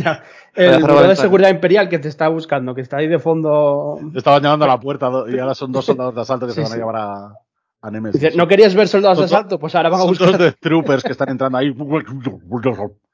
el 0.54 0.80
Buró 0.80 1.08
de 1.08 1.16
Seguridad 1.16 1.50
Imperial 1.50 1.88
que 1.88 1.98
te 1.98 2.08
está 2.08 2.28
buscando, 2.28 2.74
que 2.74 2.80
está 2.80 2.98
ahí 2.98 3.08
de 3.08 3.18
fondo. 3.18 3.98
Te 4.12 4.18
estaban 4.18 4.42
llamando 4.42 4.64
a 4.64 4.68
la 4.68 4.80
puerta 4.80 5.10
y 5.28 5.38
ahora 5.38 5.54
son 5.54 5.72
dos 5.72 5.84
soldados 5.84 6.14
de 6.14 6.20
asalto 6.20 6.46
que 6.46 6.52
sí, 6.52 6.56
se 6.56 6.62
van 6.62 6.72
a 6.72 6.76
llevar 6.76 6.96
a. 6.96 7.32
A 7.80 7.90
Nemesis. 7.92 8.20
Dice, 8.20 8.36
¿No 8.36 8.48
querías 8.48 8.74
ver 8.74 8.88
soldados 8.88 9.18
de 9.18 9.24
asalto? 9.26 9.58
Pues 9.58 9.74
ahora 9.74 9.88
van 9.88 10.00
a 10.00 10.04
buscar. 10.04 10.32
Dos 10.32 10.38
de 10.38 10.52
troopers 10.52 11.04
que 11.04 11.12
están 11.12 11.28
entrando 11.28 11.58
ahí. 11.58 11.72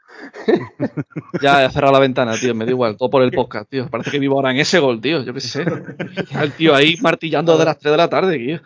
ya 1.43 1.65
he 1.65 1.71
cerrado 1.71 1.93
la 1.93 2.01
ventana, 2.01 2.35
tío, 2.37 2.55
me 2.55 2.65
da 2.65 2.71
igual, 2.71 2.97
todo 2.97 3.11
por 3.11 3.23
el 3.23 3.33
podcast, 3.33 3.71
tío. 3.71 3.89
Parece 3.89 4.11
que 4.11 4.19
vivo 4.19 4.37
ahora 4.37 4.51
en 4.51 4.59
ese 4.59 4.79
gol, 4.79 5.01
tío, 5.01 5.23
yo 5.23 5.35
qué 5.35 5.41
sé. 5.41 5.65
El 6.41 6.53
tío 6.53 6.75
ahí 6.75 6.97
martillando 7.01 7.57
de 7.57 7.65
las 7.65 7.79
3 7.79 7.93
de 7.93 7.97
la 7.97 8.09
tarde, 8.09 8.39
tío. 8.39 8.61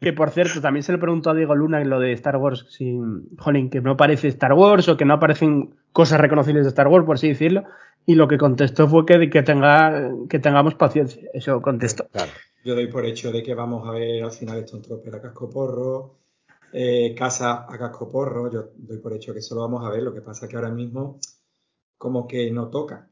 Que 0.00 0.12
por 0.12 0.30
cierto, 0.30 0.60
también 0.60 0.82
se 0.82 0.92
le 0.92 0.98
preguntó 0.98 1.30
a 1.30 1.34
Diego 1.34 1.54
Luna 1.54 1.80
en 1.80 1.90
lo 1.90 2.00
de 2.00 2.12
Star 2.12 2.36
Wars, 2.36 2.66
si, 2.70 2.98
jolín, 3.38 3.70
que 3.70 3.80
no 3.80 3.96
parece 3.96 4.28
Star 4.28 4.52
Wars 4.54 4.88
o 4.88 4.96
que 4.96 5.04
no 5.04 5.14
aparecen 5.14 5.74
cosas 5.92 6.20
reconocibles 6.20 6.64
de 6.64 6.70
Star 6.70 6.88
Wars, 6.88 7.06
por 7.06 7.16
así 7.16 7.28
decirlo. 7.28 7.64
Y 8.06 8.16
lo 8.16 8.28
que 8.28 8.38
contestó 8.38 8.88
fue 8.88 9.06
que, 9.06 9.30
que, 9.30 9.42
tenga, 9.42 10.10
que 10.28 10.38
tengamos 10.38 10.74
paciencia. 10.74 11.22
Eso 11.32 11.60
contestó. 11.62 12.06
Claro. 12.08 12.30
Yo 12.64 12.74
doy 12.74 12.86
por 12.86 13.04
hecho 13.04 13.30
de 13.30 13.42
que 13.42 13.54
vamos 13.54 13.86
a 13.86 13.92
ver 13.92 14.24
al 14.24 14.30
final 14.32 14.58
esto 14.58 14.80
Trooper 14.80 15.16
a 15.16 15.20
cascoporro, 15.20 16.14
eh, 16.74 17.14
Casa 17.16 17.66
a 17.68 17.78
cascoporro. 17.78 18.50
Yo 18.52 18.70
doy 18.76 18.98
por 18.98 19.14
hecho 19.14 19.32
que 19.32 19.38
eso 19.38 19.54
lo 19.54 19.62
vamos 19.62 19.86
a 19.86 19.90
ver. 19.90 20.02
Lo 20.02 20.12
que 20.12 20.20
pasa 20.20 20.44
es 20.46 20.50
que 20.50 20.56
ahora 20.56 20.70
mismo, 20.70 21.18
como 21.96 22.26
que 22.26 22.50
no 22.50 22.68
toca. 22.68 23.08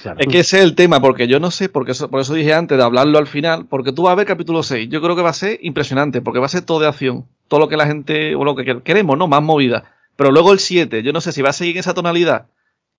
Claro. 0.00 0.18
Es 0.20 0.26
que 0.26 0.40
ese 0.40 0.58
es 0.58 0.64
el 0.64 0.74
tema, 0.74 1.00
porque 1.00 1.28
yo 1.28 1.38
no 1.38 1.50
sé, 1.50 1.68
porque 1.68 1.92
eso, 1.92 2.08
por 2.08 2.20
eso 2.20 2.32
dije 2.32 2.54
antes 2.54 2.78
de 2.78 2.82
hablarlo 2.82 3.18
al 3.18 3.26
final, 3.26 3.66
porque 3.66 3.92
tú 3.92 4.04
vas 4.04 4.12
a 4.12 4.16
ver 4.16 4.26
capítulo 4.26 4.62
6. 4.62 4.88
Yo 4.88 5.02
creo 5.02 5.14
que 5.14 5.22
va 5.22 5.28
a 5.30 5.34
ser 5.34 5.58
impresionante, 5.60 6.22
porque 6.22 6.40
va 6.40 6.46
a 6.46 6.48
ser 6.48 6.62
todo 6.62 6.80
de 6.80 6.88
acción. 6.88 7.26
Todo 7.48 7.60
lo 7.60 7.68
que 7.68 7.76
la 7.76 7.86
gente, 7.86 8.34
o 8.34 8.44
lo 8.44 8.56
que 8.56 8.80
queremos, 8.82 9.18
¿no? 9.18 9.28
Más 9.28 9.42
movida. 9.42 9.84
Pero 10.16 10.30
luego 10.30 10.52
el 10.52 10.58
7, 10.58 11.02
yo 11.02 11.12
no 11.12 11.20
sé 11.20 11.32
si 11.32 11.42
va 11.42 11.50
a 11.50 11.52
seguir 11.52 11.76
en 11.76 11.80
esa 11.80 11.94
tonalidad 11.94 12.46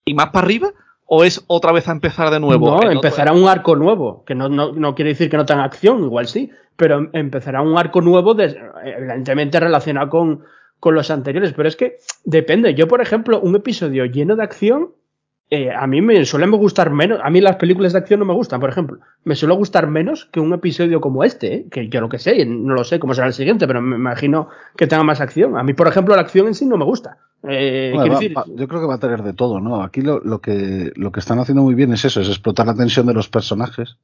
y 0.05 0.13
más 0.13 0.27
para 0.27 0.45
arriba, 0.45 0.73
o 1.15 1.23
es 1.23 1.43
otra 1.45 1.71
vez 1.71 1.87
a 1.87 1.91
empezar 1.91 2.31
de 2.31 2.39
nuevo? 2.39 2.81
No, 2.81 2.89
empezará 2.89 3.33
un 3.33 3.47
arco 3.47 3.75
nuevo, 3.75 4.23
que 4.25 4.33
no, 4.33 4.49
no, 4.49 4.71
no, 4.71 4.95
quiere 4.95 5.09
decir 5.11 5.29
que 5.29 5.37
no 5.37 5.45
tenga 5.45 5.63
acción, 5.63 6.03
igual 6.03 6.25
sí, 6.27 6.49
pero 6.75 7.07
empezará 7.13 7.61
un 7.61 7.77
arco 7.77 8.01
nuevo, 8.01 8.33
de, 8.33 8.57
evidentemente 8.83 9.59
relacionado 9.59 10.09
con, 10.09 10.43
con 10.79 10.95
los 10.95 11.11
anteriores, 11.11 11.53
pero 11.53 11.69
es 11.69 11.75
que 11.75 11.97
depende. 12.25 12.73
Yo, 12.73 12.87
por 12.87 12.99
ejemplo, 12.99 13.39
un 13.39 13.55
episodio 13.55 14.05
lleno 14.05 14.35
de 14.35 14.41
acción 14.41 14.89
eh, 15.55 15.71
a 15.71 15.85
mí 15.85 16.01
me 16.01 16.25
suelen 16.25 16.49
gustar 16.49 16.89
menos. 16.89 17.19
A 17.23 17.29
mí 17.29 17.39
las 17.39 17.57
películas 17.57 17.93
de 17.93 17.99
acción 17.99 18.19
no 18.19 18.25
me 18.25 18.33
gustan, 18.33 18.59
por 18.59 18.71
ejemplo. 18.71 18.97
Me 19.23 19.35
suele 19.35 19.53
gustar 19.53 19.85
menos 19.85 20.25
que 20.31 20.39
un 20.39 20.51
episodio 20.51 20.99
como 20.99 21.23
este, 21.23 21.53
¿eh? 21.53 21.67
que 21.69 21.89
yo 21.89 22.01
lo 22.01 22.09
que 22.09 22.17
sé, 22.17 22.43
no 22.43 22.73
lo 22.73 22.83
sé 22.83 22.97
cómo 22.99 23.13
será 23.13 23.27
el 23.27 23.33
siguiente, 23.33 23.67
pero 23.67 23.79
me 23.79 23.95
imagino 23.95 24.49
que 24.75 24.87
tenga 24.87 25.03
más 25.03 25.21
acción. 25.21 25.55
A 25.55 25.61
mí, 25.61 25.73
por 25.75 25.87
ejemplo, 25.87 26.15
la 26.15 26.21
acción 26.21 26.47
en 26.47 26.55
sí 26.55 26.65
no 26.65 26.75
me 26.75 26.85
gusta. 26.85 27.19
Eh, 27.47 27.91
bueno, 27.93 28.13
va, 28.13 28.19
decir... 28.19 28.35
va, 28.35 28.45
yo 28.47 28.67
creo 28.67 28.81
que 28.81 28.87
va 28.87 28.95
a 28.95 28.99
tener 28.99 29.21
de 29.21 29.33
todo, 29.33 29.59
¿no? 29.59 29.83
Aquí 29.83 30.01
lo, 30.01 30.21
lo, 30.21 30.41
que, 30.41 30.91
lo 30.95 31.11
que 31.11 31.19
están 31.19 31.37
haciendo 31.37 31.61
muy 31.61 31.75
bien 31.75 31.93
es 31.93 32.03
eso, 32.03 32.21
es 32.21 32.29
explotar 32.29 32.65
la 32.65 32.73
tensión 32.73 33.05
de 33.05 33.13
los 33.13 33.29
personajes, 33.29 33.97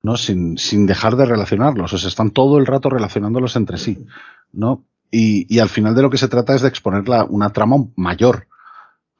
¿no? 0.00 0.16
Sin, 0.16 0.58
sin 0.58 0.86
dejar 0.86 1.16
de 1.16 1.24
relacionarlos. 1.24 1.92
O 1.92 1.98
sea, 1.98 2.08
están 2.08 2.30
todo 2.30 2.56
el 2.58 2.66
rato 2.66 2.88
relacionándolos 2.88 3.56
entre 3.56 3.78
sí, 3.78 4.06
¿no? 4.52 4.84
Y, 5.10 5.52
y 5.52 5.58
al 5.58 5.70
final 5.70 5.96
de 5.96 6.02
lo 6.02 6.10
que 6.10 6.18
se 6.18 6.28
trata 6.28 6.54
es 6.54 6.62
de 6.62 6.68
exponer 6.68 7.08
la, 7.08 7.24
una 7.24 7.50
trama 7.50 7.78
mayor 7.96 8.46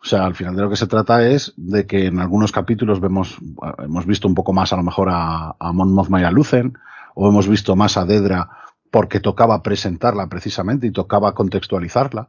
o 0.04 0.06
sea, 0.06 0.26
al 0.26 0.34
final 0.34 0.54
de 0.54 0.62
lo 0.62 0.68
que 0.68 0.76
se 0.76 0.86
trata 0.86 1.26
es 1.26 1.54
de 1.56 1.86
que 1.86 2.06
en 2.06 2.18
algunos 2.18 2.52
capítulos 2.52 3.00
vemos, 3.00 3.38
hemos 3.78 4.04
visto 4.04 4.28
un 4.28 4.34
poco 4.34 4.52
más 4.52 4.70
a 4.74 4.76
lo 4.76 4.82
mejor 4.82 5.08
a, 5.10 5.56
a 5.58 5.72
Mon 5.72 5.94
Mothma 5.94 6.20
y 6.20 6.24
a 6.24 6.30
Lucen, 6.30 6.76
o 7.14 7.26
hemos 7.26 7.48
visto 7.48 7.74
más 7.74 7.96
a 7.96 8.04
Dedra 8.04 8.50
porque 8.90 9.18
tocaba 9.18 9.62
presentarla 9.62 10.28
precisamente 10.28 10.86
y 10.86 10.92
tocaba 10.92 11.34
contextualizarla, 11.34 12.28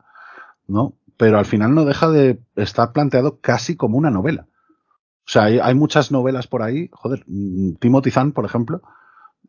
¿no? 0.67 0.93
Pero 1.17 1.37
al 1.37 1.45
final 1.45 1.75
no 1.75 1.83
deja 1.83 2.09
de 2.09 2.39
estar 2.55 2.93
planteado 2.93 3.39
casi 3.41 3.75
como 3.75 3.97
una 3.97 4.09
novela. 4.09 4.47
O 5.27 5.29
sea, 5.29 5.43
hay, 5.43 5.75
muchas 5.75 6.11
novelas 6.11 6.47
por 6.47 6.61
ahí, 6.61 6.89
joder, 6.93 7.25
Timothy 7.79 8.11
Zahn, 8.11 8.31
por 8.31 8.45
ejemplo, 8.45 8.83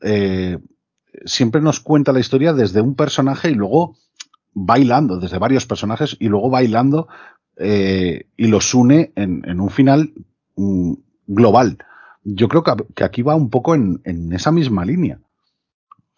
eh, 0.01 0.59
siempre 1.27 1.61
nos 1.61 1.79
cuenta 1.79 2.13
la 2.13 2.21
historia 2.21 2.53
desde 2.55 2.81
un 2.81 2.97
personaje 2.97 3.51
y 3.51 3.55
luego 3.55 3.97
bailando, 4.53 5.19
desde 5.19 5.39
varios 5.39 5.67
personajes 5.67 6.17
y 6.19 6.29
luego 6.29 6.49
bailando 6.49 7.09
eh, 7.57 8.27
y 8.37 8.47
los 8.49 8.75
une 8.75 9.13
en, 9.17 9.61
un 9.61 9.71
final 9.71 10.13
mm, 10.57 10.93
global. 11.27 11.79
Yo 12.23 12.49
creo 12.49 12.63
que, 12.95 13.05
aquí 13.05 13.23
va 13.23 13.35
un 13.35 13.51
poco 13.51 13.75
en, 13.75 14.01
esa 14.33 14.53
misma 14.53 14.85
línea. 14.85 15.21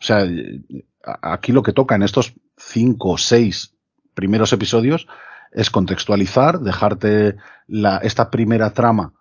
O 0.00 0.04
sea, 0.04 0.26
aquí 1.22 1.52
lo 1.52 1.62
que 1.62 1.72
toca 1.72 1.94
en 1.94 2.02
estos 2.02 2.34
cinco 2.56 3.10
o 3.10 3.18
seis 3.18 3.74
primeros 4.14 4.52
episodios 4.52 5.06
es 5.52 5.70
contextualizar, 5.70 6.60
dejarte 6.60 7.36
esta 8.02 8.30
primera 8.30 8.72
trama 8.72 9.12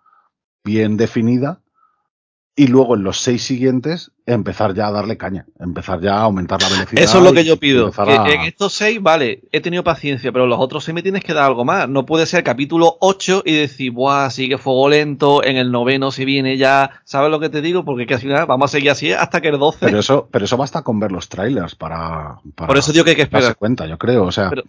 bien 0.64 0.96
definida 0.96 1.62
y 2.58 2.66
luego 2.66 2.96
en 2.96 3.04
los 3.04 3.20
seis 3.20 3.44
siguientes 3.44 4.10
empezar 4.26 4.74
ya 4.74 4.88
a 4.88 4.90
darle 4.90 5.16
caña, 5.16 5.46
empezar 5.60 6.00
ya 6.00 6.16
a 6.16 6.22
aumentar 6.22 6.60
la 6.60 6.68
velocidad. 6.68 7.00
Eso 7.00 7.18
es 7.18 7.24
lo 7.24 7.32
que 7.32 7.44
yo 7.44 7.56
pido. 7.56 7.92
Que 7.92 8.00
a... 8.00 8.26
En 8.32 8.40
estos 8.40 8.72
seis, 8.72 9.00
vale, 9.00 9.44
he 9.52 9.60
tenido 9.60 9.84
paciencia, 9.84 10.32
pero 10.32 10.48
los 10.48 10.58
otros 10.58 10.82
seis 10.82 10.92
me 10.92 11.04
tienes 11.04 11.22
que 11.22 11.34
dar 11.34 11.44
algo 11.44 11.64
más. 11.64 11.88
No 11.88 12.04
puede 12.04 12.26
ser 12.26 12.42
capítulo 12.42 12.96
8 12.98 13.44
y 13.46 13.54
decir, 13.54 13.92
buah, 13.92 14.30
sigue 14.30 14.58
fuego 14.58 14.88
lento, 14.88 15.44
en 15.44 15.56
el 15.56 15.70
noveno 15.70 16.10
si 16.10 16.24
viene 16.24 16.56
ya, 16.56 17.00
¿sabes 17.04 17.30
lo 17.30 17.38
que 17.38 17.48
te 17.48 17.62
digo? 17.62 17.84
Porque 17.84 18.08
que 18.08 18.14
al 18.14 18.20
final 18.20 18.46
vamos 18.46 18.72
a 18.72 18.72
seguir 18.72 18.90
así 18.90 19.12
hasta 19.12 19.40
que 19.40 19.50
el 19.50 19.58
12. 19.60 19.78
Pero 19.86 20.00
eso, 20.00 20.28
pero 20.28 20.44
eso 20.44 20.56
basta 20.56 20.82
con 20.82 20.98
ver 20.98 21.12
los 21.12 21.28
trailers 21.28 21.76
para, 21.76 22.40
para 22.56 22.66
Por 22.66 22.76
eso 22.76 22.90
digo 22.90 23.04
que 23.04 23.10
hay 23.10 23.16
que 23.16 23.22
esperar. 23.22 23.44
darse 23.44 23.58
cuenta, 23.58 23.86
yo 23.86 23.98
creo. 23.98 24.24
O 24.24 24.32
sea, 24.32 24.50
pero, 24.50 24.64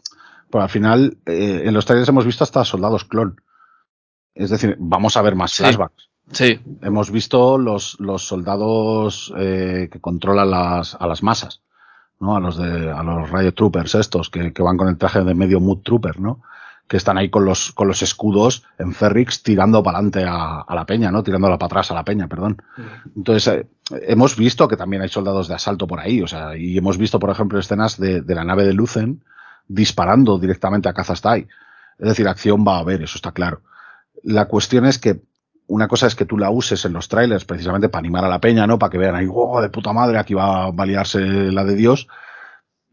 pues 0.51 0.63
al 0.63 0.69
final, 0.69 1.17
eh, 1.25 1.63
en 1.65 1.73
los 1.73 1.87
trailers 1.87 2.09
hemos 2.09 2.27
visto 2.27 2.43
hasta 2.43 2.63
soldados 2.63 3.03
clon. 3.05 3.41
Es 4.35 4.51
decir, 4.51 4.75
vamos 4.77 5.17
a 5.17 5.23
ver 5.23 5.33
más 5.33 5.55
flashbacks. 5.55 6.03
Sí. 6.03 6.08
Hemos 6.81 7.11
visto 7.11 7.57
los, 7.57 7.99
los 7.99 8.27
soldados 8.27 9.33
eh, 9.37 9.89
que 9.91 9.99
controlan 9.99 10.51
las, 10.51 10.95
a 10.95 11.07
las 11.07 11.23
masas, 11.23 11.61
¿no? 12.19 12.35
A 12.35 12.39
los 12.39 12.57
de, 12.57 12.91
a 12.91 13.01
los 13.03 13.31
Riot 13.31 13.53
Troopers 13.53 13.95
estos, 13.95 14.29
que, 14.29 14.53
que 14.53 14.61
van 14.61 14.77
con 14.77 14.87
el 14.87 14.97
traje 14.97 15.23
de 15.23 15.33
medio 15.33 15.59
Mood 15.59 15.79
Trooper, 15.79 16.19
¿no? 16.19 16.41
Que 16.87 16.97
están 16.97 17.17
ahí 17.17 17.29
con 17.29 17.45
los, 17.45 17.71
con 17.71 17.87
los 17.87 18.01
escudos 18.01 18.63
en 18.77 18.93
Ferrix 18.93 19.43
tirando 19.43 19.81
para 19.81 19.97
adelante 19.97 20.23
a, 20.23 20.61
a, 20.61 20.75
la 20.75 20.85
peña, 20.85 21.11
¿no? 21.11 21.23
Tirándola 21.23 21.57
para 21.57 21.67
atrás 21.67 21.91
a 21.91 21.95
la 21.95 22.03
peña, 22.03 22.27
perdón. 22.27 22.61
Entonces, 23.15 23.47
eh, 23.47 23.67
hemos 24.07 24.35
visto 24.35 24.67
que 24.67 24.77
también 24.77 25.01
hay 25.01 25.09
soldados 25.09 25.47
de 25.47 25.55
asalto 25.55 25.87
por 25.87 25.99
ahí, 25.99 26.21
o 26.21 26.27
sea, 26.27 26.55
y 26.55 26.77
hemos 26.77 26.97
visto, 26.97 27.19
por 27.19 27.31
ejemplo, 27.31 27.59
escenas 27.59 27.97
de, 27.97 28.21
de 28.21 28.35
la 28.35 28.43
nave 28.43 28.65
de 28.65 28.73
Lucen 28.73 29.23
disparando 29.67 30.37
directamente 30.37 30.89
a 30.89 30.93
Kazastai. 30.93 31.47
Es 31.97 32.07
decir, 32.07 32.27
acción 32.27 32.65
va 32.67 32.77
a 32.77 32.79
haber, 32.79 33.01
eso 33.03 33.17
está 33.17 33.31
claro. 33.31 33.61
La 34.23 34.45
cuestión 34.45 34.85
es 34.85 34.99
que 34.99 35.21
una 35.69 35.87
cosa 35.87 36.07
es 36.07 36.15
que 36.15 36.25
tú 36.25 36.37
la 36.37 36.49
uses 36.49 36.83
en 36.85 36.93
los 36.93 37.07
trailers 37.07 37.45
precisamente 37.45 37.89
para 37.89 37.99
animar 37.99 38.25
a 38.25 38.27
la 38.27 38.41
peña, 38.41 38.65
¿no? 38.65 38.79
Para 38.79 38.89
que 38.89 38.97
vean 38.97 39.15
ahí, 39.15 39.27
oh, 39.31 39.61
de 39.61 39.69
puta 39.69 39.93
madre, 39.93 40.17
aquí 40.17 40.33
va 40.33 40.65
a 40.65 40.71
validarse 40.71 41.19
la 41.19 41.63
de 41.63 41.75
Dios. 41.75 42.07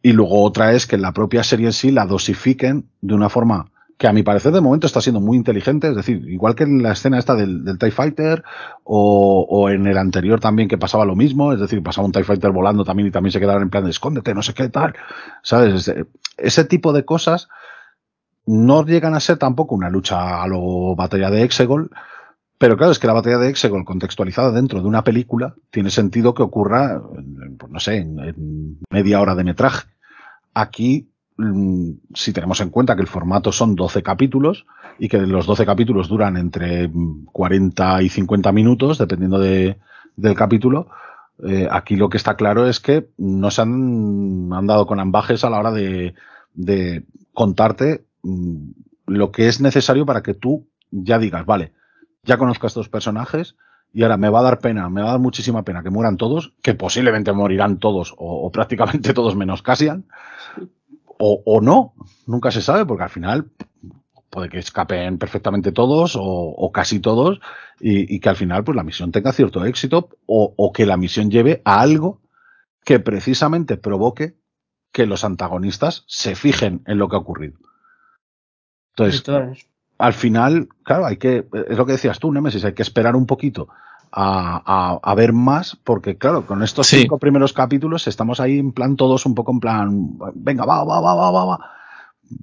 Y 0.03 0.13
luego 0.13 0.43
otra 0.43 0.73
es 0.73 0.87
que 0.87 0.99
la 0.99 1.13
propia 1.13 1.43
serie 1.43 1.67
en 1.67 1.73
sí 1.73 1.91
la 1.91 2.07
dosifiquen 2.07 2.89
de 3.01 3.15
una 3.15 3.31
forma 3.31 3.71
que 3.97 4.07
a 4.07 4.13
mi 4.13 4.23
parecer 4.23 4.53
de 4.53 4.61
momento 4.61 4.87
está 4.87 5.01
siendo 5.01 5.21
muy 5.21 5.39
inteligente, 5.39 5.89
es 5.89 5.97
decir, 5.97 6.23
igual 6.29 6.55
que 6.55 6.65
en 6.65 6.83
la 6.83 6.93
escena 6.93 7.19
esta 7.19 7.35
del, 7.35 7.79
TIE 7.79 7.91
Fighter 7.91 8.45
o, 8.85 9.71
en 9.71 9.87
el 9.87 9.97
anterior 9.97 10.39
también 10.39 10.69
que 10.69 10.77
pasaba 10.77 11.07
lo 11.07 11.17
mismo, 11.17 11.55
es 11.55 11.61
decir, 11.61 11.83
pasaba 11.83 12.07
un 12.07 12.13
TIE 12.13 12.25
Fighter 12.25 12.51
volando 12.51 12.85
también 12.85 13.09
y 13.09 13.11
también 13.11 13.33
se 13.33 13.41
quedaron 13.41 13.63
en 13.63 13.71
plan 13.71 13.85
de 13.85 13.91
escóndete, 13.91 14.35
no 14.35 14.43
sé 14.43 14.53
qué 14.53 14.69
tal, 14.69 14.95
¿sabes? 15.43 15.89
Ese, 15.89 16.05
ese 16.37 16.65
tipo 16.65 16.93
de 16.93 17.07
cosas 17.07 17.49
no 18.45 18.85
llegan 18.85 19.15
a 19.15 19.21
ser 19.21 19.39
tampoco 19.39 19.75
una 19.75 19.89
lucha 19.89 20.43
a 20.43 20.47
lo 20.47 20.95
batalla 20.95 21.31
de 21.31 21.43
Exegol, 21.43 21.91
pero 22.59 22.77
claro, 22.77 22.93
es 22.93 22.99
que 22.99 23.07
la 23.07 23.13
batalla 23.13 23.39
de 23.39 23.51
Exegol 23.51 23.85
contextualizada 23.85 24.51
dentro 24.51 24.81
de 24.81 24.89
una 24.89 25.05
película 25.05 25.55
tiene 25.71 25.91
sentido 25.91 26.35
que 26.35 26.43
ocurra, 26.43 27.03
pues 27.59 27.71
no 27.71 27.81
sé, 27.81 27.99
en, 27.99 28.79
media 28.91 29.21
hora 29.21 29.35
de 29.35 29.45
metraje. 29.45 29.89
Aquí, 30.55 31.09
mm, 31.37 31.91
si 32.15 32.33
tenemos 32.33 32.61
en 32.61 32.71
cuenta 32.71 32.97
que 32.97 33.03
el 33.03 33.09
formato 33.09 33.53
son 33.53 33.75
12 33.75 34.03
capítulos 34.03 34.67
y 34.99 35.09
que 35.09 35.19
los 35.19 35.45
12 35.45 35.67
capítulos 35.67 36.09
duran 36.09 36.39
entre 36.39 36.91
40 37.33 38.03
y 38.03 38.09
50 38.09 38.53
minutos, 38.53 38.97
dependiendo 38.99 39.39
de, 39.39 39.77
del 40.17 40.35
capítulo, 40.35 40.89
eh, 41.47 41.69
aquí 41.71 41.97
lo 41.97 42.09
que 42.09 42.17
está 42.17 42.37
claro 42.37 42.67
es 42.67 42.81
que 42.81 43.11
no 43.19 43.51
se 43.51 43.61
han, 43.61 44.51
han 44.53 44.67
dado 44.67 44.87
con 44.87 44.99
ambajes 44.99 45.45
a 45.45 45.51
la 45.51 45.59
hora 45.59 45.73
de, 45.73 46.15
de 46.55 47.05
contarte 47.35 48.07
mm, 48.23 48.71
lo 49.09 49.31
que 49.31 49.49
es 49.49 49.61
necesario 49.61 50.07
para 50.07 50.23
que 50.23 50.33
tú 50.33 50.67
ya 50.91 51.19
digas, 51.19 51.45
vale, 51.45 51.73
ya 52.27 52.37
conozco 52.37 52.67
a 52.67 52.69
estos 52.69 52.89
personajes 52.89 53.57
y 53.93 54.03
ahora 54.03 54.17
me 54.17 54.29
va 54.29 54.41
a 54.41 54.43
dar 54.43 54.59
pena, 54.59 54.91
me 54.91 55.01
va 55.01 55.09
a 55.09 55.13
dar 55.13 55.21
muchísima 55.21 55.65
pena 55.65 55.83
que 55.83 55.91
mueran 55.91 56.17
todos, 56.17 56.53
que 56.63 56.75
posiblemente 56.75 57.33
morirán 57.33 57.79
todos 57.79 58.15
o, 58.19 58.51
prácticamente 58.53 59.15
todos 59.15 59.37
menos 59.37 59.63
Cassian, 59.63 60.07
o, 61.19 61.43
o, 61.47 61.61
no, 61.63 61.95
nunca 62.27 62.51
se 62.51 62.61
sabe, 62.61 62.85
porque 62.85 63.05
al 63.05 63.11
final 63.11 63.51
puede 64.29 64.51
que 64.51 64.59
escapen 64.59 65.17
perfectamente 65.17 65.73
todos 65.73 66.15
o, 66.21 66.71
casi 66.73 67.01
todos 67.01 67.41
y, 67.81 68.15
y, 68.15 68.21
que 68.21 68.29
al 68.29 68.37
final 68.37 68.65
pues 68.65 68.77
la 68.77 68.83
misión 68.83 69.13
tenga 69.13 69.33
cierto 69.33 69.65
éxito 69.65 70.11
o, 70.27 70.73
que 70.75 70.85
la 70.85 70.99
misión 70.99 71.31
lleve 71.31 71.63
a 71.65 71.81
algo 71.81 72.21
que 72.85 73.01
precisamente 73.01 73.79
provoque 73.79 74.37
que 74.93 75.07
los 75.07 75.25
antagonistas 75.25 76.05
se 76.07 76.35
fijen 76.35 76.83
en 76.87 76.99
lo 76.99 77.09
que 77.09 77.17
ha 77.17 77.21
ocurrido. 77.21 77.59
Entonces 78.91 79.67
al 79.99 80.13
final, 80.13 80.69
claro, 80.83 81.07
hay 81.07 81.17
que, 81.17 81.47
es 81.69 81.77
lo 81.77 81.87
que 81.87 81.93
decías 81.93 82.19
tú, 82.19 82.33
Nemesis, 82.33 82.65
hay 82.65 82.75
que 82.75 82.83
esperar 82.83 83.17
un 83.17 83.27
poquito 83.27 83.69
a, 84.13 84.63
a, 85.03 85.11
a 85.11 85.15
ver 85.15 85.33
más, 85.33 85.77
porque 85.85 86.17
claro, 86.17 86.47
con 86.47 86.63
estos 86.63 86.87
sí. 86.87 87.01
cinco 87.01 87.19
primeros 87.19 87.53
capítulos 87.53 88.07
estamos 88.07 88.41
ahí 88.41 88.59
en 88.59 88.73
plan, 88.73 88.97
todos 88.97 89.27
un 89.27 89.35
poco 89.35 89.53
en 89.53 89.61
plan, 89.61 90.11
venga, 90.35 90.65
va, 90.65 90.85
va, 90.85 91.01
va, 91.01 91.15
va, 91.15 91.31
va, 91.31 91.45
va. 91.45 91.71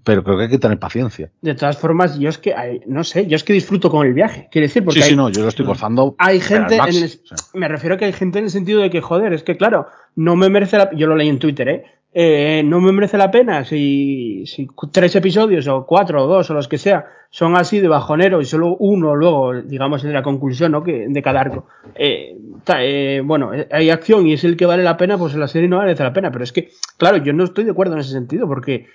pero 0.04 0.24
creo 0.24 0.38
que 0.38 0.44
hay 0.44 0.50
que 0.50 0.60
tener 0.60 0.80
paciencia. 0.80 1.32
De 1.42 1.56
todas 1.56 1.78
formas, 1.78 2.18
yo 2.20 2.30
es 2.30 2.38
que, 2.38 2.54
hay- 2.54 2.82
no 2.88 3.04
sé, 3.04 3.28
yo 3.28 3.36
es 3.36 3.44
que 3.44 3.54
disfruto 3.54 3.90
con 3.90 4.06
el 4.06 4.14
viaje. 4.14 4.48
Quiero 4.52 4.68
decir, 4.68 4.84
porque 4.84 5.02
Sí, 5.02 5.10
sí, 5.10 5.16
no, 5.16 5.30
yo 5.30 5.42
lo 5.44 5.50
estoy 5.50 5.66
gozando. 5.66 6.16
hay 6.20 6.40
gente, 6.40 6.76
en 6.78 6.82
el- 7.04 7.20
me 7.54 7.68
refiero 7.68 7.96
a 7.96 7.98
que 7.98 8.06
hay 8.06 8.14
gente 8.14 8.40
en 8.40 8.46
el 8.46 8.52
sentido 8.52 8.82
de 8.82 8.90
que, 8.90 9.02
joder, 9.02 9.34
es 9.34 9.44
que 9.44 9.58
claro, 9.58 9.88
no 10.16 10.36
me 10.36 10.50
merece 10.50 10.78
la, 10.78 10.90
yo 10.96 11.08
lo 11.08 11.16
leí 11.16 11.30
en 11.30 11.40
Twitter, 11.40 11.68
¿eh? 11.70 11.84
Eh, 12.16 12.62
no 12.64 12.80
me 12.80 12.92
merece 12.92 13.18
la 13.18 13.32
pena 13.32 13.66
si, 13.66 14.44
tres 14.92 15.16
episodios 15.16 15.68
o 15.68 15.86
cuatro 15.86 16.24
o 16.24 16.28
dos 16.28 16.50
o 16.50 16.54
los 16.54 16.68
que 16.68 16.78
sea 16.78 17.06
son 17.32 17.56
así 17.56 17.80
de 17.80 17.88
bajonero 17.88 18.40
y 18.40 18.46
solo 18.46 18.76
uno 18.78 19.16
luego, 19.16 19.54
digamos, 19.62 20.04
en 20.04 20.14
la 20.14 20.22
conclusión, 20.22 20.72
¿no? 20.74 20.84
Que, 20.84 21.08
de 21.10 21.22
cada 21.24 21.42
arco. 21.42 21.66
Eh, 21.96 22.38
ta- 22.64 22.84
eh, 22.84 23.22
bueno, 23.22 23.54
eh, 23.56 23.68
hay 23.72 23.90
acción 23.90 24.28
y 24.28 24.34
es 24.34 24.44
el 24.44 24.56
que 24.56 24.68
vale 24.68 24.84
la 24.84 24.98
pena, 24.98 25.18
pues 25.18 25.34
la 25.34 25.48
serie 25.48 25.68
no 25.68 25.78
vale 25.78 25.96
la 25.96 26.14
pena. 26.14 26.32
Pero 26.32 26.44
es 26.44 26.52
que, 26.52 26.70
claro, 26.98 27.18
yo 27.18 27.34
no 27.34 27.44
estoy 27.44 27.64
de 27.64 27.72
acuerdo 27.72 27.94
en 27.94 28.02
ese 28.02 28.12
sentido 28.12 28.48
porque 28.48 28.86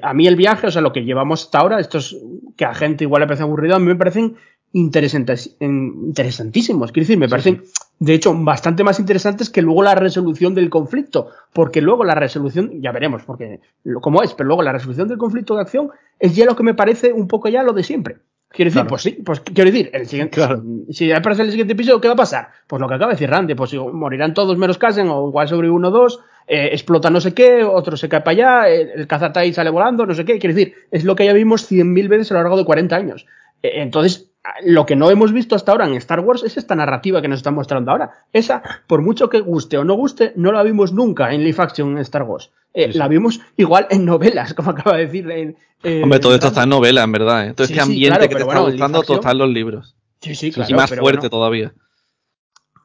a 0.00 0.14
mí 0.14 0.26
el 0.26 0.36
viaje, 0.36 0.68
o 0.68 0.70
sea, 0.70 0.80
lo 0.80 0.92
que 0.92 1.04
llevamos 1.04 1.42
hasta 1.42 1.58
ahora, 1.58 1.80
estos 1.80 2.16
que 2.56 2.64
a 2.64 2.72
gente 2.72 3.04
igual 3.04 3.20
le 3.20 3.26
parece 3.26 3.42
aburrido, 3.42 3.74
a 3.76 3.80
mí 3.80 3.86
me 3.86 3.96
parecen 3.96 4.36
interesantes, 4.72 5.56
interesantísimos. 5.60 6.92
Quiero 6.92 7.04
decir, 7.04 7.18
me 7.18 7.28
parecen, 7.28 7.62
de 7.98 8.14
hecho, 8.14 8.34
bastante 8.34 8.84
más 8.84 9.00
interesantes 9.00 9.48
que 9.48 9.62
luego 9.62 9.82
la 9.82 9.94
resolución 9.94 10.54
del 10.54 10.68
conflicto. 10.70 11.28
Porque 11.52 11.80
luego 11.80 12.04
la 12.04 12.14
resolución, 12.14 12.82
ya 12.82 12.92
veremos, 12.92 13.22
porque 13.24 13.60
cómo 14.02 14.22
es, 14.22 14.34
pero 14.34 14.48
luego 14.48 14.62
la 14.62 14.72
resolución 14.72 15.08
del 15.08 15.18
conflicto 15.18 15.54
de 15.54 15.62
acción 15.62 15.90
es 16.18 16.36
ya 16.36 16.44
lo 16.44 16.56
que 16.56 16.62
me 16.62 16.74
parece 16.74 17.12
un 17.12 17.26
poco 17.26 17.48
ya 17.48 17.62
lo 17.62 17.72
de 17.72 17.82
siempre. 17.82 18.16
Quiero 18.48 18.68
decir, 18.68 18.80
Claro. 18.82 18.88
pues 18.88 19.02
sí, 19.02 19.10
pues 19.24 19.40
quiero 19.40 19.70
decir, 19.70 19.90
el 19.92 20.06
siguiente, 20.06 20.34
Claro. 20.36 20.62
si 20.90 21.10
aparece 21.12 21.42
el 21.42 21.50
siguiente 21.50 21.72
episodio, 21.72 22.00
¿qué 22.00 22.08
va 22.08 22.14
a 22.14 22.18
pasar? 22.18 22.48
Pues 22.66 22.80
lo 22.80 22.88
que 22.88 22.94
acaba 22.94 23.10
de 23.10 23.16
decir 23.16 23.28
Randy, 23.28 23.54
pues 23.54 23.74
morirán 23.74 24.34
todos 24.34 24.56
menos 24.56 24.78
Casen, 24.78 25.08
o 25.08 25.28
igual 25.28 25.48
sobre 25.48 25.68
uno 25.68 25.88
o 25.88 25.90
dos, 25.90 26.20
eh, 26.46 26.68
explota 26.72 27.10
no 27.10 27.20
sé 27.20 27.34
qué, 27.34 27.64
otro 27.64 27.96
se 27.96 28.08
cae 28.08 28.20
para 28.20 28.30
allá, 28.62 28.68
el, 28.68 28.90
el 29.00 29.06
cazatai 29.06 29.52
sale 29.52 29.68
volando, 29.70 30.06
no 30.06 30.14
sé 30.14 30.24
qué. 30.24 30.38
Quiero 30.38 30.54
decir, 30.54 30.74
es 30.90 31.04
lo 31.04 31.16
que 31.16 31.24
ya 31.26 31.32
vimos 31.32 31.70
100.000 31.70 32.08
veces 32.08 32.30
a 32.30 32.34
lo 32.34 32.40
largo 32.42 32.56
de 32.56 32.64
40 32.64 32.94
años. 32.96 33.26
Eh, 33.62 33.72
entonces, 33.82 34.25
lo 34.64 34.86
que 34.86 34.96
no 34.96 35.10
hemos 35.10 35.32
visto 35.32 35.54
hasta 35.54 35.72
ahora 35.72 35.86
en 35.86 35.94
Star 35.94 36.20
Wars 36.20 36.42
es 36.44 36.56
esta 36.56 36.74
narrativa 36.74 37.22
que 37.22 37.28
nos 37.28 37.38
están 37.38 37.54
mostrando 37.54 37.90
ahora. 37.90 38.10
Esa, 38.32 38.62
por 38.86 39.02
mucho 39.02 39.28
que 39.28 39.40
guste 39.40 39.78
o 39.78 39.84
no 39.84 39.94
guste, 39.94 40.32
no 40.36 40.52
la 40.52 40.62
vimos 40.62 40.92
nunca 40.92 41.32
en 41.32 41.42
live 41.44 41.56
action 41.62 41.92
en 41.92 41.98
Star 41.98 42.22
Wars. 42.22 42.50
Eh, 42.74 42.92
La 42.94 43.08
vimos 43.08 43.40
igual 43.56 43.86
en 43.90 44.04
novelas, 44.04 44.52
como 44.54 44.70
acaba 44.70 44.96
de 44.96 45.06
decir. 45.06 45.30
En, 45.30 45.56
eh, 45.82 46.02
Hombre, 46.02 46.20
todo 46.20 46.34
esto 46.34 46.48
está 46.48 46.64
en 46.64 46.68
novela, 46.70 47.02
en 47.02 47.12
verdad. 47.12 47.48
¿eh? 47.48 47.54
Todo 47.54 47.66
Sí, 47.66 47.72
este 47.72 47.84
sí, 47.84 47.90
ambiente 47.90 48.08
claro, 48.08 48.28
que 48.28 48.34
te 48.34 48.42
está 48.42 48.60
gustando, 48.60 49.02
todo 49.02 49.16
está 49.16 49.30
en 49.32 49.38
los 49.38 49.50
libros. 49.50 49.96
Sí, 50.20 50.34
sí, 50.34 50.48
y 50.48 50.52
claro, 50.52 50.76
más 50.76 50.90
pero 50.90 51.02
fuerte 51.02 51.18
bueno. 51.20 51.30
todavía. 51.30 51.74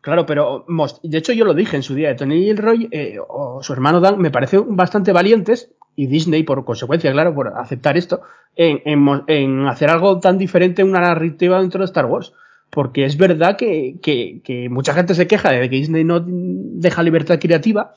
Claro, 0.02 0.26
pero 0.26 0.66
de 1.04 1.18
hecho 1.18 1.32
yo 1.32 1.46
lo 1.46 1.54
dije 1.54 1.76
en 1.76 1.84
su 1.84 1.94
día, 1.94 2.16
Tony 2.16 2.42
Gilroy 2.42 2.90
eh, 2.92 3.18
o 3.28 3.62
su 3.62 3.72
hermano 3.72 4.00
Dan 4.00 4.18
me 4.18 4.32
parecen 4.32 4.76
bastante 4.76 5.12
valientes 5.12 5.72
y 5.96 6.08
Disney 6.08 6.44
por 6.44 6.64
consecuencia, 6.66 7.12
claro, 7.12 7.34
por 7.34 7.50
aceptar 7.58 7.98
esto, 7.98 8.22
en, 8.56 8.82
en 8.86 9.08
en 9.28 9.68
hacer 9.68 9.90
algo 9.90 10.20
tan 10.20 10.38
diferente 10.38 10.82
en 10.82 10.90
una 10.90 11.02
narrativa 11.02 11.60
dentro 11.60 11.80
de 11.80 11.86
Star 11.86 12.06
Wars. 12.06 12.34
Porque 12.70 13.04
es 13.04 13.18
verdad 13.18 13.58
que, 13.58 13.98
que- 14.02 14.40
que 14.46 14.70
mucha 14.70 14.94
gente 14.94 15.14
se 15.14 15.28
queja 15.28 15.52
de 15.52 15.70
que 15.70 15.76
Disney 15.76 16.06
no 16.06 16.24
deja 16.26 17.04
libertad 17.04 17.38
creativa, 17.40 17.96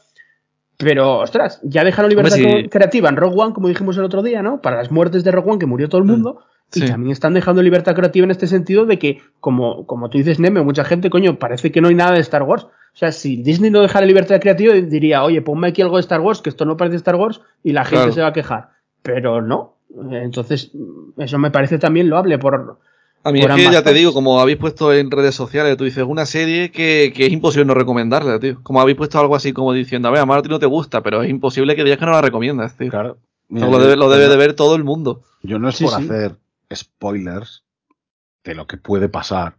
pero 0.77 1.19
ostras, 1.21 1.61
ya 1.63 1.85
dejaron 1.85 2.11
libertad 2.11 2.35
Hombre, 2.37 2.63
sí. 2.65 2.69
creativa 2.69 3.09
en 3.09 3.17
Rogue 3.17 3.37
One, 3.41 3.55
como 3.55 3.69
dijimos 3.69 3.97
el 3.97 4.03
otro 4.05 4.23
día, 4.23 4.43
¿no? 4.43 4.61
Para 4.61 4.77
las 4.77 4.91
muertes 4.91 5.23
de 5.23 5.31
Rogue 5.31 5.51
One 5.51 5.59
que 5.61 5.67
murió 5.67 5.89
todo 5.89 6.01
el 6.01 6.07
mundo. 6.07 6.41
Y 6.75 6.81
Sí. 6.81 6.87
también 6.89 7.13
están 7.13 7.35
dejando 7.35 7.63
libertad 7.63 7.95
creativa 7.95 8.25
en 8.25 8.33
este 8.33 8.49
sentido 8.49 8.85
de 8.85 8.99
que, 8.99 9.21
como, 9.39 9.87
como 9.87 10.11
tú 10.11 10.19
dices, 10.19 10.41
Neme, 10.41 10.61
mucha 10.63 10.83
gente, 10.85 11.09
coño, 11.11 11.39
parece 11.39 11.71
que 11.71 11.81
no 11.81 11.87
hay 11.89 11.95
nada 11.95 12.13
de 12.15 12.21
Star 12.21 12.43
Wars. 12.43 12.67
O 12.95 12.97
sea, 12.97 13.11
si 13.11 13.37
Disney 13.43 13.71
no 13.71 13.81
dejara 13.83 14.07
libertad 14.07 14.41
creativa, 14.41 14.73
diría, 14.75 15.25
oye, 15.25 15.43
ponme 15.43 15.69
aquí 15.69 15.83
algo 15.83 15.97
de 15.97 16.01
Star 16.03 16.21
Wars, 16.21 16.41
que 16.41 16.49
esto 16.51 16.65
no 16.65 16.77
parece 16.77 16.97
Star 16.97 17.17
Wars, 17.17 17.41
y 17.65 17.73
la 17.73 17.85
gente 17.85 17.97
Claro. 17.97 18.13
se 18.13 18.21
va 18.23 18.29
a 18.29 18.33
quejar. 18.33 18.71
Pero 19.03 19.43
no. 19.43 19.75
Entonces, 20.13 20.71
eso 21.19 21.39
me 21.39 21.51
parece 21.51 21.79
también 21.79 22.09
loable 22.09 22.39
por. 22.39 22.79
A 23.27 23.33
mí 23.33 23.41
por 23.41 23.51
es 23.53 23.57
que 23.57 23.73
ya 23.73 23.83
te 23.83 23.93
digo, 23.95 24.13
como 24.13 24.39
habéis 24.41 24.59
puesto 24.59 24.93
en 24.93 25.11
redes 25.11 25.35
sociales, 25.35 25.77
tú 25.77 25.85
dices 25.85 26.05
una 26.07 26.27
serie 26.27 26.71
que, 26.71 27.13
que 27.15 27.27
es 27.27 27.33
imposible 27.33 27.65
no 27.65 27.75
recomendarla, 27.75 28.39
tío. 28.39 28.63
Como 28.63 28.81
habéis 28.81 28.97
puesto 28.99 29.19
algo 29.19 29.35
así 29.35 29.53
como 29.53 29.73
diciendo, 29.73 30.09
a 30.09 30.11
ver, 30.11 30.21
a 30.21 30.27
Martín 30.27 30.51
no 30.53 30.59
te 30.59 30.67
gusta, 30.67 31.03
pero 31.03 31.23
es 31.23 31.31
imposible 31.31 31.75
que 31.75 31.85
digas 31.85 31.99
que 31.99 32.05
no 32.07 32.13
la 32.13 32.21
recomiendas, 32.23 32.77
tío. 32.77 32.91
Claro. 32.91 33.17
Mira, 33.49 33.67
lo 33.69 33.79
debe, 33.79 33.97
lo 33.97 34.09
debe 34.11 34.29
de 34.29 34.37
ver 34.37 34.55
todo 34.55 34.75
el 34.77 34.85
mundo. 34.85 35.23
Yo 35.43 35.59
no 35.59 35.69
es 35.69 35.77
Sí, 35.77 35.85
por 35.85 35.95
sí. 35.95 36.05
hacer 36.05 36.37
spoilers 36.75 37.65
de 38.45 38.55
lo 38.55 38.67
que 38.67 38.77
puede 38.77 39.09
pasar, 39.09 39.57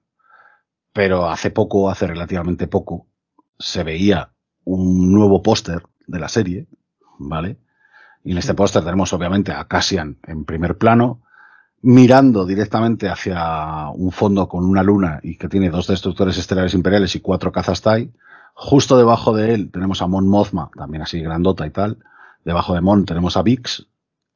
pero 0.93 1.27
hace 1.29 1.49
poco, 1.49 1.89
hace 1.89 2.07
relativamente 2.07 2.67
poco, 2.67 3.07
se 3.57 3.83
veía 3.83 4.31
un 4.63 5.11
nuevo 5.11 5.41
póster 5.41 5.83
de 6.07 6.19
la 6.19 6.29
serie, 6.29 6.67
¿vale? 7.17 7.57
Y 8.23 8.31
en 8.31 8.37
este 8.37 8.53
póster 8.53 8.83
tenemos 8.83 9.13
obviamente 9.13 9.51
a 9.51 9.65
Cassian 9.65 10.17
en 10.23 10.45
primer 10.45 10.77
plano, 10.77 11.21
mirando 11.81 12.45
directamente 12.45 13.09
hacia 13.09 13.89
un 13.89 14.11
fondo 14.11 14.47
con 14.47 14.65
una 14.65 14.81
luna 14.81 15.19
y 15.21 15.37
que 15.37 15.47
tiene 15.47 15.69
dos 15.69 15.87
destructores 15.87 16.37
estelares 16.37 16.73
imperiales 16.73 17.15
y 17.15 17.19
cuatro 17.19 17.51
cazas 17.51 17.81
TIE. 17.81 18.11
Justo 18.55 18.97
debajo 18.97 19.35
de 19.35 19.53
él 19.53 19.69
tenemos 19.71 20.01
a 20.01 20.07
Mon 20.07 20.27
Mothma, 20.27 20.71
también 20.75 21.03
así 21.03 21.21
grandota 21.21 21.67
y 21.67 21.69
tal. 21.69 21.99
Debajo 22.43 22.73
de 22.73 22.81
Mon 22.81 23.05
tenemos 23.05 23.37
a 23.37 23.43
Vix, 23.43 23.85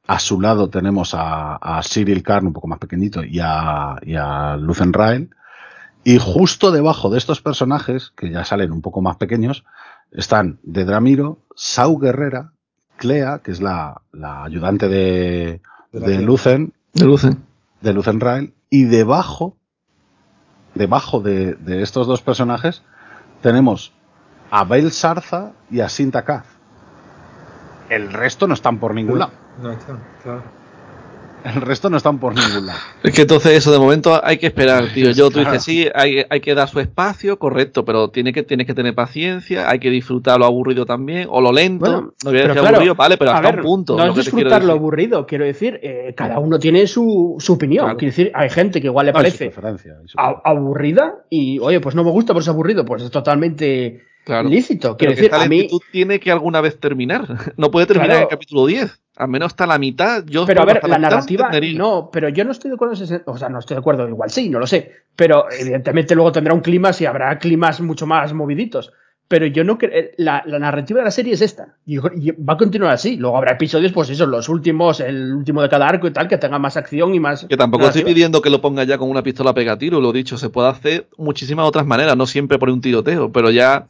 a 0.06 0.18
su 0.18 0.40
lado 0.40 0.70
tenemos 0.70 1.14
a, 1.14 1.56
a 1.56 1.82
Cyril 1.82 2.22
Karn, 2.22 2.46
un 2.48 2.52
poco 2.52 2.68
más 2.68 2.78
pequeñito, 2.78 3.24
y 3.24 3.40
a, 3.40 3.96
y 4.02 4.14
a 4.14 4.56
Lucen 4.56 4.92
Rael. 4.92 5.30
Y 6.04 6.18
justo 6.18 6.70
debajo 6.70 7.10
de 7.10 7.18
estos 7.18 7.42
personajes, 7.42 8.12
que 8.16 8.30
ya 8.30 8.44
salen 8.44 8.72
un 8.72 8.80
poco 8.80 9.02
más 9.02 9.16
pequeños, 9.16 9.64
están 10.12 10.58
de 10.62 10.84
Dramiro, 10.84 11.38
Sau 11.54 11.98
Guerrera, 11.98 12.52
Clea, 12.96 13.40
que 13.44 13.50
es 13.50 13.60
la, 13.60 14.02
la 14.12 14.44
ayudante 14.44 14.88
de, 14.88 15.60
De 15.92 16.00
de. 16.00 16.20
Lucen, 16.20 16.72
De 16.94 17.04
Lucen. 17.04 17.44
de 17.80 17.92
Lucen 17.92 18.20
Rael, 18.20 18.54
y 18.70 18.84
debajo, 18.84 19.56
debajo 20.74 21.20
de, 21.20 21.54
de 21.54 21.82
estos 21.82 22.06
dos 22.06 22.22
personajes, 22.22 22.82
tenemos 23.42 23.92
a 24.50 24.64
Bail 24.64 24.90
Sarza 24.90 25.52
y 25.70 25.80
a 25.80 25.88
Sinta 25.88 26.24
Kaz. 26.24 26.46
El 27.88 28.12
resto 28.12 28.46
no 28.46 28.54
están 28.54 28.78
por 28.78 28.94
ningún 28.94 29.18
lado. 29.18 29.32
No 29.62 29.70
está, 29.72 29.98
claro. 30.22 30.42
El 31.44 31.60
resto 31.62 31.88
no 31.90 31.96
están 31.96 32.18
por 32.18 32.34
ningún 32.34 32.66
lado. 32.66 32.78
Es 33.02 33.14
que 33.14 33.22
entonces 33.22 33.52
eso 33.52 33.72
de 33.72 33.78
momento 33.78 34.20
hay 34.22 34.36
que 34.38 34.46
esperar, 34.46 34.88
tío. 34.92 35.10
Yo, 35.12 35.28
tú 35.30 35.40
Claro. 35.40 35.52
dices, 35.52 35.64
sí, 35.64 35.88
hay, 35.94 36.24
hay 36.28 36.40
que 36.40 36.54
dar 36.54 36.68
su 36.68 36.80
espacio, 36.80 37.38
correcto, 37.38 37.84
pero 37.84 38.08
tiene 38.10 38.32
que, 38.32 38.42
tienes 38.42 38.66
que 38.66 38.74
tener 38.74 38.94
paciencia, 38.94 39.68
hay 39.70 39.78
que 39.78 39.90
disfrutar 39.90 40.38
lo 40.38 40.44
aburrido 40.44 40.84
también, 40.86 41.28
o 41.30 41.40
lo 41.40 41.52
lento. 41.52 41.86
Bueno, 41.90 42.00
no 42.24 42.30
voy 42.30 42.38
a 42.38 42.42
decir 42.42 42.60
claro, 42.60 42.76
aburrido, 42.76 42.94
vale, 42.94 43.16
pero 43.16 43.30
a 43.30 43.34
hasta 43.36 43.50
ver, 43.50 43.60
un 43.60 43.64
punto. 43.66 43.96
No 43.96 44.06
lo 44.06 44.12
es 44.12 44.18
que 44.18 44.24
te 44.24 44.30
quiero 44.30 44.36
disfrutar 44.50 44.64
lo 44.64 44.72
aburrido, 44.74 45.26
quiero 45.26 45.44
decir, 45.44 45.80
eh, 45.82 46.12
cada 46.16 46.38
uno 46.38 46.58
tiene 46.58 46.86
su, 46.86 47.36
su 47.38 47.54
opinión. 47.54 47.84
Claro. 47.86 47.98
Quiero 47.98 48.10
decir, 48.10 48.30
hay 48.34 48.50
gente 48.50 48.80
que 48.80 48.88
igual 48.88 49.06
le 49.06 49.12
su 49.12 49.16
parece 49.16 49.52
aburrida 50.44 51.24
y, 51.30 51.58
oye, 51.58 51.80
pues 51.80 51.94
no 51.94 52.04
me 52.04 52.10
gusta 52.10 52.32
por 52.32 52.42
es 52.42 52.48
aburrido, 52.48 52.84
pues 52.84 53.02
es 53.02 53.10
totalmente 53.10 54.02
Claro. 54.24 54.48
lícito. 54.50 54.96
Pero 54.96 54.96
Quiero 54.98 55.10
que 55.12 55.16
decir, 55.16 55.32
esta 55.32 55.42
a 55.44 55.48
mí. 55.48 55.56
lentitud 55.60 55.80
tiene 55.90 56.20
que 56.20 56.30
alguna 56.30 56.60
vez 56.60 56.78
terminar. 56.78 57.26
No 57.56 57.70
puede 57.70 57.86
terminar 57.86 58.08
Claro. 58.08 58.20
en 58.20 58.22
el 58.24 58.28
capítulo 58.28 58.66
10. 58.66 59.00
Al 59.20 59.28
menos 59.28 59.48
hasta 59.48 59.66
la 59.66 59.78
mitad. 59.78 60.24
Yo 60.26 60.46
Pero 60.46 60.62
a 60.62 60.64
ver, 60.64 60.80
la 60.88 60.98
narrativa, 60.98 61.44
entendería. 61.46 61.78
no, 61.78 62.08
pero 62.10 62.30
yo 62.30 62.42
no 62.44 62.52
estoy 62.52 62.70
de 62.70 62.76
acuerdo 62.76 62.94
en 62.94 63.02
ese 63.02 63.16
sen- 63.16 63.22
o 63.26 63.36
sea, 63.36 63.50
no 63.50 63.58
estoy 63.58 63.74
de 63.74 63.80
acuerdo, 63.80 64.08
igual 64.08 64.30
sí, 64.30 64.48
no 64.48 64.58
lo 64.58 64.66
sé, 64.66 64.92
pero 65.14 65.44
evidentemente 65.50 66.14
luego 66.14 66.32
tendrá 66.32 66.54
un 66.54 66.60
clima 66.60 66.90
y 66.98 67.04
habrá 67.04 67.38
climas 67.38 67.80
mucho 67.82 68.06
más 68.06 68.32
moviditos. 68.32 68.92
Pero 69.28 69.46
yo 69.46 69.62
no 69.62 69.78
creo, 69.78 70.10
la, 70.16 70.42
la 70.44 70.58
narrativa 70.58 70.98
de 70.98 71.04
la 71.04 71.10
serie 71.12 71.34
es 71.34 71.40
esta, 71.40 71.76
y, 71.86 71.98
va 71.98 72.54
a 72.54 72.56
continuar 72.56 72.92
así. 72.92 73.16
Luego 73.16 73.36
habrá 73.36 73.52
episodios, 73.52 73.92
pues 73.92 74.10
eso, 74.10 74.26
los 74.26 74.48
últimos, 74.48 74.98
el 74.98 75.32
último 75.32 75.62
de 75.62 75.68
cada 75.68 75.86
arco 75.86 76.08
y 76.08 76.12
tal, 76.12 76.26
que 76.26 76.36
tenga 76.36 76.58
más 76.58 76.76
acción 76.76 77.14
y 77.14 77.20
más. 77.20 77.44
Que 77.44 77.56
tampoco 77.56 77.86
estoy 77.86 78.02
pidiendo 78.02 78.42
que 78.42 78.50
lo 78.50 78.60
ponga 78.60 78.82
ya 78.82 78.98
con 78.98 79.08
una 79.08 79.22
pistola 79.22 79.54
pega 79.54 79.78
tiro, 79.78 80.00
lo 80.00 80.12
dicho, 80.12 80.36
se 80.36 80.48
puede 80.48 80.70
hacer 80.70 81.06
muchísimas 81.16 81.64
otras 81.68 81.86
maneras, 81.86 82.16
no 82.16 82.26
siempre 82.26 82.58
por 82.58 82.70
un 82.70 82.80
tiroteo, 82.80 83.30
pero 83.30 83.50
ya 83.52 83.86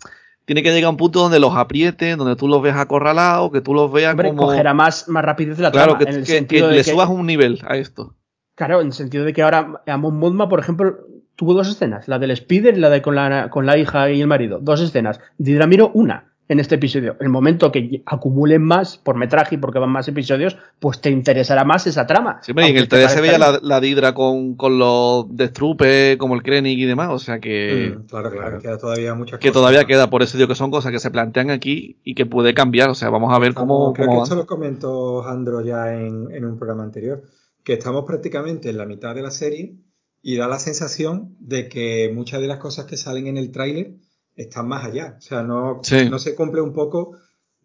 tiene 0.50 0.64
que 0.64 0.72
llegar 0.72 0.88
a 0.88 0.90
un 0.90 0.96
punto 0.96 1.20
donde 1.20 1.38
los 1.38 1.54
aprieten, 1.54 2.18
donde 2.18 2.34
tú 2.34 2.48
los 2.48 2.60
veas 2.60 2.76
acorralados, 2.76 3.52
que 3.52 3.60
tú 3.60 3.72
los 3.72 3.92
veas 3.92 4.10
Hombre, 4.14 4.30
como... 4.30 4.46
cogerá 4.46 4.74
más, 4.74 5.08
más 5.08 5.24
rapidez 5.24 5.60
la 5.60 5.70
Claro, 5.70 5.92
trama, 5.92 5.98
que, 6.04 6.10
en 6.10 6.16
el 6.16 6.24
que- 6.26 6.32
sentido 6.32 6.66
que 6.66 6.70
de 6.72 6.78
le 6.78 6.84
que- 6.84 6.90
subas 6.90 7.08
un 7.08 7.24
nivel 7.24 7.60
a 7.68 7.76
esto. 7.76 8.16
Claro, 8.56 8.80
en 8.80 8.88
el 8.88 8.92
sentido 8.92 9.24
de 9.24 9.32
que 9.32 9.42
ahora 9.42 9.80
Amon 9.86 10.18
Mothma, 10.18 10.48
por 10.48 10.58
ejemplo, 10.58 10.96
tuvo 11.36 11.54
dos 11.54 11.68
escenas, 11.68 12.08
la 12.08 12.18
del 12.18 12.32
Spider 12.32 12.76
y 12.76 12.80
la 12.80 12.90
de 12.90 13.00
con 13.00 13.14
la, 13.14 13.48
con 13.48 13.64
la 13.64 13.78
hija 13.78 14.10
y 14.10 14.20
el 14.20 14.26
marido, 14.26 14.58
dos 14.60 14.80
escenas. 14.80 15.20
Didramiro, 15.38 15.92
una 15.94 16.29
en 16.50 16.58
este 16.58 16.74
episodio. 16.74 17.16
El 17.20 17.28
momento 17.28 17.70
que 17.70 18.02
acumulen 18.04 18.60
más 18.60 18.98
por 18.98 19.14
metraje 19.14 19.54
y 19.54 19.58
porque 19.58 19.78
van 19.78 19.90
más 19.90 20.08
episodios, 20.08 20.56
pues 20.80 21.00
te 21.00 21.08
interesará 21.08 21.64
más 21.64 21.86
esa 21.86 22.08
trama. 22.08 22.40
Siempre 22.42 22.66
y 22.66 22.70
en 22.70 22.76
el 22.76 22.88
3 22.88 23.08
se 23.08 23.20
veía 23.20 23.38
la, 23.38 23.60
la 23.62 23.80
Didra 23.80 24.14
con, 24.14 24.56
con 24.56 24.76
los 24.76 25.26
Destrupe, 25.28 26.18
como 26.18 26.34
el 26.34 26.42
Krennic 26.42 26.76
y 26.76 26.86
demás, 26.86 27.10
o 27.10 27.20
sea 27.20 27.38
que... 27.38 27.94
Mm, 27.96 28.06
claro, 28.08 28.32
claro, 28.32 28.58
queda 28.58 28.78
todavía 28.78 29.14
muchas 29.14 29.38
que 29.38 29.50
cosas. 29.50 29.60
todavía 29.60 29.84
queda, 29.84 30.10
por 30.10 30.24
eso 30.24 30.36
digo 30.38 30.48
que 30.48 30.56
son 30.56 30.72
cosas 30.72 30.90
que 30.90 30.98
se 30.98 31.12
plantean 31.12 31.50
aquí 31.50 32.00
y 32.02 32.16
que 32.16 32.26
puede 32.26 32.52
cambiar, 32.52 32.90
o 32.90 32.96
sea, 32.96 33.10
vamos 33.10 33.32
a 33.32 33.38
ver 33.38 33.54
cómo, 33.54 33.92
creo 33.92 34.08
cómo 34.08 34.16
que 34.16 34.18
van. 34.18 34.24
esto 34.24 34.34
lo 34.34 34.46
comentó 34.46 35.24
Andro 35.28 35.60
ya 35.60 35.94
en, 35.94 36.32
en 36.32 36.44
un 36.44 36.58
programa 36.58 36.82
anterior, 36.82 37.22
que 37.62 37.74
estamos 37.74 38.04
prácticamente 38.04 38.70
en 38.70 38.76
la 38.76 38.86
mitad 38.86 39.14
de 39.14 39.22
la 39.22 39.30
serie 39.30 39.76
y 40.20 40.36
da 40.36 40.48
la 40.48 40.58
sensación 40.58 41.36
de 41.38 41.68
que 41.68 42.10
muchas 42.12 42.40
de 42.40 42.48
las 42.48 42.58
cosas 42.58 42.86
que 42.86 42.96
salen 42.96 43.28
en 43.28 43.36
el 43.36 43.52
tráiler 43.52 43.94
están 44.40 44.68
más 44.68 44.84
allá. 44.84 45.14
O 45.18 45.20
sea, 45.20 45.42
no, 45.42 45.80
Sí. 45.82 46.08
no 46.10 46.18
se 46.18 46.34
cumple 46.34 46.60
un 46.60 46.72
poco 46.72 47.16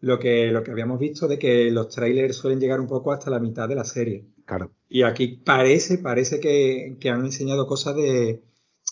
lo 0.01 0.19
que, 0.19 0.47
lo 0.51 0.63
que 0.63 0.71
habíamos 0.71 0.99
visto 0.99 1.27
de 1.27 1.39
que 1.39 1.71
los 1.71 1.89
trailers 1.89 2.35
suelen 2.35 2.59
llegar 2.59 2.79
un 2.79 2.87
poco 2.87 3.11
hasta 3.11 3.29
la 3.31 3.39
mitad 3.39 3.67
de 3.67 3.75
la 3.75 3.83
serie. 3.85 4.25
Claro. 4.45 4.71
Y 4.89 5.01
aquí 5.03 5.27
parece, 5.43 5.97
parece 5.97 6.39
que, 6.39 6.97
que 6.99 7.09
han 7.09 7.25
enseñado 7.25 7.65
cosas 7.65 7.95
de, 7.95 8.41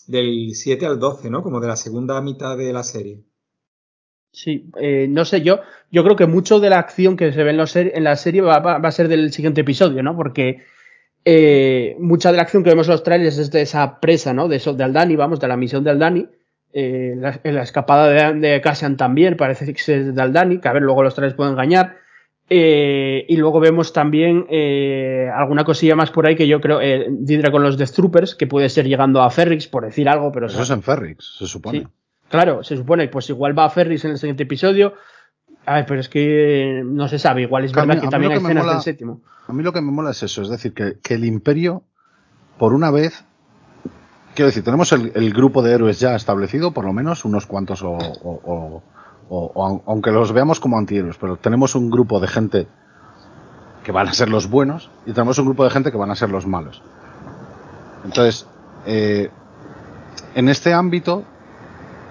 del 0.07 0.51
7 0.55 0.85
al 0.85 0.99
12, 0.99 1.29
¿no? 1.29 1.43
Como 1.43 1.59
de 1.59 1.67
la 1.67 1.75
segunda 1.75 2.19
mitad 2.21 2.57
de 2.57 2.73
la 2.73 2.83
serie. 2.83 3.19
Sí, 4.31 4.71
eh, 4.79 5.05
no 5.09 5.25
sé, 5.25 5.41
yo, 5.41 5.59
yo 5.91 6.03
creo 6.03 6.15
que 6.15 6.25
mucho 6.25 6.59
de 6.59 6.71
la 6.71 6.79
acción 6.79 7.15
que 7.17 7.31
se 7.31 7.43
ve 7.43 7.51
en, 7.51 7.57
los 7.57 7.69
ser- 7.71 7.91
en 7.95 8.03
la 8.03 8.15
serie 8.15 8.41
va, 8.41 8.59
va- 8.59 8.79
va 8.79 8.89
a 8.89 8.91
ser 8.91 9.07
del 9.07 9.31
siguiente 9.31 9.61
episodio, 9.61 10.01
¿no? 10.01 10.15
Porque 10.17 10.63
eh, 11.25 11.95
mucha 11.99 12.31
de 12.31 12.37
la 12.37 12.43
acción 12.43 12.63
que 12.63 12.71
vemos 12.71 12.87
en 12.87 12.93
los 12.93 13.03
trailers 13.03 13.37
es 13.37 13.51
de 13.51 13.61
esa 13.61 13.99
presa, 13.99 14.33
¿no? 14.33 14.47
De 14.47 14.55
eso, 14.55 14.73
de 14.73 14.83
Aldani, 14.83 15.15
vamos, 15.15 15.39
de 15.39 15.47
la 15.47 15.55
misión 15.57 15.83
de 15.83 15.91
Aldani. 15.91 16.27
Eh, 16.73 17.13
la, 17.17 17.39
la 17.43 17.61
escapada 17.61 18.07
de, 18.07 18.39
de 18.39 18.59
Cassian 18.61 18.97
también 18.97 19.37
parece 19.37 19.65
que 19.71 19.79
es 19.79 20.15
de 20.15 20.21
Aldani, 20.21 20.59
que 20.59 20.67
a 20.67 20.73
ver, 20.73 20.81
luego 20.81 21.03
los 21.03 21.13
trailers 21.13 21.35
pueden 21.35 21.53
engañar. 21.53 21.97
Eh, 22.49 23.25
y 23.29 23.37
luego 23.37 23.59
vemos 23.59 23.93
también 23.93 24.45
eh, 24.49 25.29
alguna 25.33 25.63
cosilla 25.63 25.95
más 25.95 26.11
por 26.11 26.27
ahí 26.27 26.35
que 26.35 26.47
yo 26.47 26.59
creo, 26.59 26.81
eh, 26.81 27.07
Didra 27.09 27.51
con 27.51 27.63
los 27.63 27.77
Death 27.77 27.91
Troopers, 27.91 28.35
que 28.35 28.47
puede 28.47 28.69
ser 28.69 28.85
llegando 28.87 29.21
a 29.21 29.29
Ferrix, 29.29 29.67
por 29.67 29.85
decir 29.85 30.09
algo, 30.09 30.31
pero 30.31 30.47
Eso 30.47 30.61
es 30.61 30.69
en 30.69 30.83
Ferrix, 30.83 31.35
se 31.37 31.47
supone. 31.47 31.79
Sí. 31.79 31.87
Claro, 32.29 32.63
se 32.63 32.75
supone, 32.75 33.07
pues 33.07 33.29
igual 33.29 33.57
va 33.57 33.65
a 33.65 33.69
Ferris 33.69 34.03
en 34.05 34.11
el 34.11 34.17
siguiente 34.17 34.43
episodio. 34.43 34.93
A 35.65 35.75
ver, 35.75 35.85
pero 35.85 35.99
es 36.01 36.09
que 36.09 36.81
no 36.83 37.07
se 37.07 37.17
sabe. 37.17 37.43
Igual 37.43 37.63
es 37.65 37.71
verdad 37.71 37.95
mí- 37.95 38.01
que 38.01 38.07
también 38.09 38.31
hay 38.33 38.37
que 38.39 38.43
escenas 38.43 38.63
mola- 38.65 38.73
del 38.73 38.81
séptimo. 38.83 39.21
A 39.47 39.53
mí 39.53 39.63
lo 39.63 39.71
que 39.71 39.81
me 39.81 39.91
mola 39.91 40.11
es 40.11 40.21
eso, 40.23 40.41
es 40.41 40.49
decir, 40.49 40.73
que, 40.73 40.95
que 41.01 41.13
el 41.13 41.23
imperio, 41.25 41.83
por 42.57 42.73
una 42.73 42.91
vez, 42.91 43.23
quiero 44.35 44.47
decir, 44.47 44.63
tenemos 44.63 44.91
el, 44.91 45.33
grupo 45.33 45.61
de 45.61 45.73
héroes 45.73 45.99
ya 45.99 46.15
establecido, 46.15 46.71
por 46.71 46.85
lo 46.85 46.93
menos, 46.93 47.25
unos 47.25 47.45
cuantos, 47.45 47.81
o, 47.83 47.91
o- 47.91 48.39
o- 48.43 48.81
o- 49.29 49.51
o 49.53 49.65
aun- 49.65 49.81
aunque 49.85 50.11
los 50.11 50.31
veamos 50.31 50.59
como 50.59 50.77
antihéroes, 50.77 51.17
pero 51.17 51.37
tenemos 51.37 51.75
un 51.75 51.89
grupo 51.89 52.19
de 52.19 52.27
gente 52.27 52.67
que 53.83 53.91
van 53.91 54.07
a 54.07 54.13
ser 54.13 54.29
los 54.29 54.49
buenos 54.49 54.89
y 55.05 55.11
tenemos 55.11 55.37
un 55.39 55.45
grupo 55.45 55.63
de 55.63 55.69
gente 55.69 55.91
que 55.91 55.97
van 55.97 56.11
a 56.11 56.15
ser 56.15 56.29
los 56.29 56.45
malos. 56.47 56.81
Entonces, 58.05 58.47
eh, 58.85 59.29
en 60.35 60.49
este 60.49 60.73
ámbito, 60.73 61.23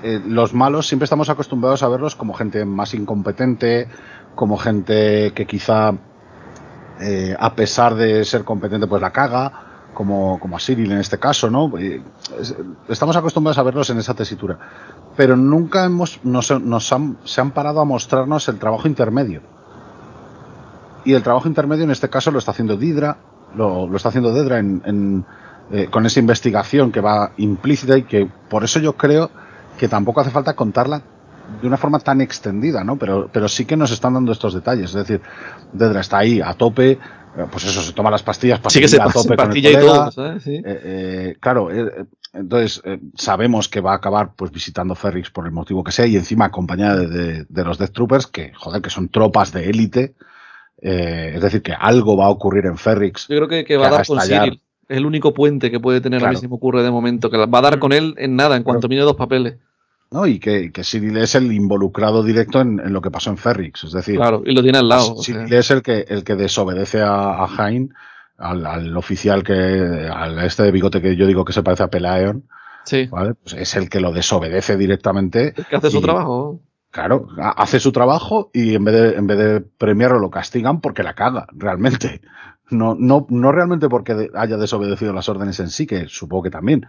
eh, 0.03 0.21
los 0.27 0.53
malos 0.55 0.87
siempre 0.87 1.05
estamos 1.05 1.29
acostumbrados 1.29 1.83
a 1.83 1.89
verlos 1.89 2.15
como 2.17 2.35
gente 2.35 2.65
más 2.65 2.95
incompetente, 2.95 3.89
como 4.35 4.57
gente 4.57 5.33
que 5.35 5.47
quizá 5.47 5.93
eh, 7.01 7.37
a 7.39 7.55
pesar 7.55 7.95
de 7.95 8.25
ser 8.25 8.45
competente, 8.45 8.87
pues 8.87 9.01
la 9.03 9.11
caga, 9.11 9.53
como, 9.95 10.39
como 10.41 10.57
a 10.57 10.61
Cyril 10.61 10.91
en 10.93 10.99
este 10.99 11.19
caso, 11.19 11.51
¿no? 11.51 11.77
Eh, 11.79 12.03
es- 12.41 12.55
estamos 12.89 13.17
acostumbrados 13.17 13.59
a 13.59 13.63
verlos 13.63 13.91
en 13.91 13.99
esa 13.99 14.15
tesitura. 14.15 14.59
Pero 15.17 15.37
nunca 15.37 15.85
hemos, 15.85 16.21
nos, 16.25 16.51
nos 16.61 16.93
han, 16.93 17.19
se 17.25 17.41
han 17.41 17.51
parado 17.51 17.81
a 17.81 17.85
mostrarnos 17.85 18.49
el 18.49 18.59
trabajo 18.59 18.89
intermedio. 18.89 19.43
Y 21.05 21.15
el 21.15 21.23
trabajo 21.23 21.49
intermedio 21.49 21.85
en 21.85 21.91
este 21.91 22.09
caso 22.09 22.31
lo 22.31 22.39
está 22.39 22.53
haciendo 22.53 22.77
Didra, 22.77 23.17
lo, 23.57 23.87
lo 23.89 23.97
está 23.97 24.09
haciendo 24.11 24.33
Dedra 24.33 24.59
en, 24.59 25.25
eh, 25.71 25.89
con 25.91 26.07
esa 26.07 26.21
investigación 26.21 26.93
que 26.93 27.01
va 27.01 27.33
implícita 27.39 27.97
y 27.99 28.05
que 28.05 28.29
por 28.49 28.63
eso 28.65 28.79
yo 28.79 28.95
creo 28.97 29.31
que 29.79 29.89
tampoco 29.89 30.21
hace 30.21 30.31
falta 30.31 30.55
contarla 30.55 31.03
de 31.61 31.67
una 31.67 31.77
forma 31.77 31.99
tan 31.99 32.21
extendida, 32.21 32.85
¿no? 32.85 32.97
Pero, 32.97 33.29
pero 33.33 33.49
sí 33.49 33.65
que 33.65 33.77
nos 33.77 33.91
están 33.91 34.15
dando 34.15 34.33
estos 34.33 34.55
detalles. 34.55 34.91
Es 34.91 34.95
decir, 34.95 35.21
Dedra 35.73 36.01
está 36.01 36.19
ahí 36.19 36.41
a 36.41 36.55
tope, 36.55 36.99
pues 37.51 37.65
eso, 37.65 37.81
se 37.83 37.93
toma 37.93 38.11
las 38.11 38.23
pastillas 38.23 38.59
para 38.61 38.71
Sí 38.71 38.81
que 38.81 38.89
se 38.89 39.01
a 39.01 39.07
con 39.07 39.31
el 39.31 39.37
pastilla 39.37 39.71
y 39.71 39.73
colega. 39.75 39.93
todo, 39.93 40.11
¿sabes? 40.11 40.43
Sí. 40.43 40.55
Eh, 40.57 40.63
eh, 40.65 41.37
claro, 41.41 41.71
eh, 41.71 41.91
eh, 41.99 42.05
entonces 42.35 42.83
sabemos 43.17 43.69
que 43.69 43.81
va 43.81 43.93
a 43.93 43.97
acabar 43.97 44.33
pues 44.37 44.51
visitando 44.51 44.95
Ferrix 44.95 45.31
por 45.31 45.47
el 45.47 45.53
motivo 45.53 45.83
que 45.85 45.93
sea 45.93 46.07
y 46.07 46.17
encima 46.17 46.47
acompañada 46.47 46.97
de, 46.97 47.07
de- 47.09 47.47
de 47.49 47.65
los 47.65 47.79
Death 47.79 47.93
Troopers, 47.93 48.27
que 48.27 48.53
joder, 48.55 48.83
que 48.83 48.91
son 48.91 49.09
tropas 49.09 49.53
de 49.53 49.69
élite. 49.71 50.15
Es 50.79 51.41
decir, 51.41 51.63
que 51.63 51.73
algo 51.73 52.17
va 52.17 52.27
a 52.27 52.31
ocurrir 52.31 52.67
en 52.67 52.77
Ferrix. 52.77 53.29
Yo 53.29 53.37
creo 53.37 53.49
que, 53.49 53.65
que 53.65 53.77
va 53.77 53.87
a 53.87 53.91
dar 53.91 54.07
con. 54.07 54.19
Cyril. 54.21 54.61
Es 54.89 54.97
el 54.99 55.07
único 55.07 55.33
puente 55.33 55.71
que 55.71 55.79
puede 55.79 56.01
tener, 56.01 56.19
a 56.19 56.23
mí 56.23 56.31
Claro. 56.33 56.41
se 56.41 56.49
me 56.49 56.55
ocurre 56.57 56.83
de 56.83 56.91
momento, 56.91 57.31
que 57.31 57.37
va 57.39 57.59
a 57.59 57.63
dar 57.63 57.79
con 57.79 57.93
él 57.93 58.15
en 58.19 58.35
nada, 58.37 58.57
en 58.57 58.63
cuanto 58.65 58.89
mire 58.89 59.03
dos 59.03 59.15
papeles. 59.17 59.55
¿No? 60.13 60.27
Y 60.27 60.39
que, 60.39 60.71
que 60.73 60.85
Cyril 60.85 61.17
es 61.19 61.35
el 61.35 61.51
involucrado 61.53 62.23
directo 62.23 62.61
en, 62.61 62.79
en 62.81 62.93
lo 62.93 63.01
que 63.01 63.11
pasó 63.11 63.31
en 63.31 63.39
Ferrix. 63.39 63.85
Es 63.85 63.93
decir, 63.93 64.17
Claro, 64.17 64.43
y 64.45 64.55
lo 64.55 64.63
tiene 64.63 64.79
al 64.79 64.89
lado. 64.89 65.15
o 65.15 65.23
Cyril 65.23 65.49
sea. 65.49 65.59
es 65.59 65.71
el 65.71 65.83
que, 65.83 66.05
el 66.09 66.25
que 66.25 66.37
desobedece 66.37 67.01
a, 67.03 67.13
a 67.45 67.49
Hain, 67.57 67.95
al, 68.39 68.67
al 68.67 68.97
oficial 68.97 69.43
que, 69.43 69.53
al 69.55 70.39
este 70.41 70.63
de 70.65 70.73
bigote 70.73 71.01
que 71.01 71.17
yo 71.17 71.27
digo 71.27 71.45
que 71.45 71.53
se 71.53 71.63
parece 71.63 71.83
a 71.85 71.89
Pelaeon, 71.91 72.45
Sí, 72.85 73.07
¿vale? 73.07 73.35
Pues 73.35 73.55
es 73.55 73.77
el 73.77 73.89
que 73.89 74.01
lo 74.01 74.13
desobedece 74.13 74.77
directamente. 74.77 75.53
que 75.53 75.77
hace 75.77 75.89
su 75.91 76.01
trabajo. 76.01 76.61
Claro, 76.91 77.29
ha- 77.39 77.51
hace 77.63 77.79
su 77.79 77.93
trabajo 77.93 78.51
y 78.53 78.75
en 78.75 78.85
vez 78.85 78.95
de, 78.95 79.09
en 79.17 79.27
vez 79.29 79.39
de 79.39 79.61
premiarlo 79.61 80.19
lo 80.19 80.31
castigan 80.31 80.81
porque 80.81 81.03
la 81.05 81.15
caga, 81.15 81.47
realmente. 81.53 82.21
No, 82.71 82.97
no, 82.99 83.27
no 83.31 83.53
realmente 83.53 83.89
porque 83.89 84.31
haya 84.35 84.57
desobedecido 84.57 85.13
las 85.13 85.29
órdenes 85.29 85.61
en 85.61 85.69
sí, 85.69 85.87
que 85.87 86.07
supongo 86.09 86.43
que 86.45 86.51
también, 86.51 86.87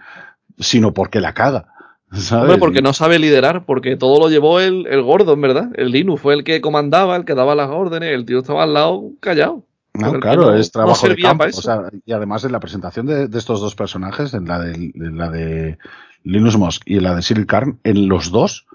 sino 0.57 0.93
porque 0.93 1.19
la 1.21 1.33
caga. 1.33 1.67
¿sabes? 2.21 2.43
Hombre, 2.43 2.57
porque 2.59 2.81
no 2.81 2.93
sabe 2.93 3.19
liderar, 3.19 3.65
porque 3.65 3.95
todo 3.97 4.19
lo 4.19 4.29
llevó 4.29 4.59
el, 4.59 4.85
el 4.87 5.01
gordo, 5.01 5.33
en 5.33 5.41
verdad. 5.41 5.69
El 5.75 5.91
Linus 5.91 6.21
fue 6.21 6.33
el 6.33 6.43
que 6.43 6.61
comandaba, 6.61 7.15
el 7.15 7.25
que 7.25 7.35
daba 7.35 7.55
las 7.55 7.69
órdenes, 7.69 8.11
el 8.13 8.25
tío 8.25 8.39
estaba 8.39 8.63
al 8.63 8.73
lado 8.73 9.11
callado. 9.19 9.63
No, 9.95 10.19
claro, 10.19 10.43
no- 10.51 10.55
es 10.55 10.71
trabajo 10.71 11.07
no 11.07 11.13
de 11.13 11.21
campo. 11.21 11.45
o 11.45 11.51
sea, 11.51 11.81
y 12.05 12.13
además 12.13 12.43
en 12.45 12.51
la 12.51 12.59
presentación 12.59 13.05
de, 13.05 13.27
de 13.27 13.37
estos 13.37 13.61
dos 13.61 13.75
personajes, 13.75 14.33
en 14.33 14.45
la 14.45 14.59
de, 14.59 14.73
en 14.95 15.17
la 15.17 15.29
de 15.29 15.77
Linus 16.23 16.57
Mosk 16.57 16.81
y 16.85 16.97
en 16.97 17.03
la 17.03 17.13
de 17.15 17.21
Cyril 17.21 17.45
Karn, 17.45 17.79
en 17.83 18.07
los 18.07 18.31
dos, 18.31 18.65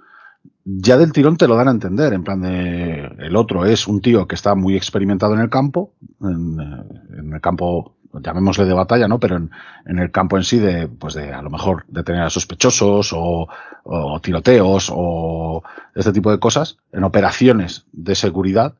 ya 0.64 0.96
del 0.96 1.12
tirón 1.12 1.36
te 1.36 1.48
lo 1.48 1.56
dan 1.56 1.66
a 1.68 1.72
entender. 1.72 2.12
En 2.12 2.22
plan 2.22 2.40
de. 2.42 3.10
El 3.18 3.34
otro 3.36 3.64
es 3.64 3.88
un 3.88 4.00
tío 4.00 4.28
que 4.28 4.34
está 4.36 4.54
muy 4.54 4.76
experimentado 4.76 5.34
en 5.34 5.40
el 5.40 5.50
campo, 5.50 5.92
en, 6.20 6.60
eh, 6.60 7.18
en 7.18 7.32
el 7.32 7.40
campo, 7.40 7.96
llamémosle 8.22 8.64
de 8.64 8.74
batalla, 8.74 9.08
¿no? 9.08 9.18
Pero 9.20 9.36
en, 9.36 9.50
en 9.86 9.98
el 9.98 10.10
campo 10.10 10.36
en 10.36 10.44
sí, 10.44 10.58
de, 10.58 10.88
pues 10.88 11.14
de 11.14 11.32
a 11.32 11.42
lo 11.42 11.50
mejor 11.50 11.84
detener 11.88 12.22
a 12.22 12.30
sospechosos 12.30 13.12
o, 13.14 13.48
o 13.84 14.20
tiroteos 14.20 14.90
o 14.94 15.62
este 15.94 16.12
tipo 16.12 16.30
de 16.30 16.38
cosas, 16.38 16.78
en 16.92 17.04
operaciones 17.04 17.86
de 17.92 18.14
seguridad. 18.14 18.74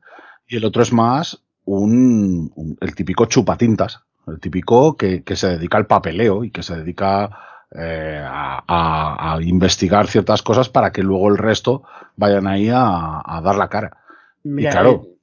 Y 0.47 0.57
el 0.57 0.65
otro 0.65 0.81
es 0.83 0.91
más 0.93 1.43
un, 1.65 2.51
un- 2.55 2.77
el 2.81 2.95
típico 2.95 3.25
chupatintas, 3.25 4.01
el 4.27 4.39
típico 4.39 4.95
que, 4.97 5.23
que 5.23 5.35
se 5.35 5.47
dedica 5.49 5.77
al 5.77 5.87
papeleo 5.87 6.43
y 6.43 6.51
que 6.51 6.63
se 6.63 6.75
dedica 6.77 7.29
eh, 7.75 8.21
a, 8.25 8.63
a- 8.67 9.35
a 9.35 9.41
investigar 9.43 10.07
ciertas 10.07 10.41
cosas 10.41 10.69
para 10.69 10.91
que 10.91 11.03
luego 11.03 11.29
el 11.29 11.37
resto 11.37 11.83
vayan 12.15 12.47
ahí 12.47 12.69
a, 12.69 13.21
a 13.23 13.41
dar 13.41 13.55
la 13.55 13.69
cara. 13.69 13.97
Mira, 14.43 14.63
y 14.63 14.67
claro, 14.67 15.03
eh, 15.03 15.18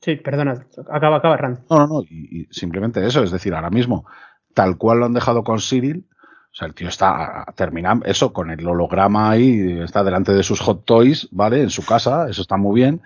sí, 0.00 0.16
perdona, 0.16 0.66
acaba, 0.90 1.16
acaba, 1.16 1.36
Ran. 1.36 1.60
no, 1.70 1.78
no, 1.78 1.86
no, 1.86 2.02
y, 2.02 2.42
y 2.42 2.48
simplemente 2.50 3.04
eso, 3.06 3.22
es 3.22 3.30
decir, 3.30 3.54
ahora 3.54 3.70
mismo, 3.70 4.06
tal 4.54 4.76
cual 4.78 5.00
lo 5.00 5.06
han 5.06 5.14
dejado 5.14 5.42
con 5.44 5.60
Cyril, 5.60 6.06
o 6.12 6.58
sea, 6.58 6.68
el 6.68 6.74
tío 6.74 6.88
está 6.88 7.44
terminando 7.54 8.06
eso 8.06 8.32
con 8.32 8.50
el 8.50 8.66
holograma 8.66 9.30
ahí, 9.30 9.78
está 9.82 10.02
delante 10.02 10.32
de 10.32 10.42
sus 10.42 10.60
hot 10.60 10.84
toys, 10.86 11.28
¿vale? 11.30 11.62
En 11.62 11.68
su 11.70 11.84
casa, 11.84 12.28
eso 12.30 12.40
está 12.40 12.56
muy 12.56 12.74
bien, 12.80 13.02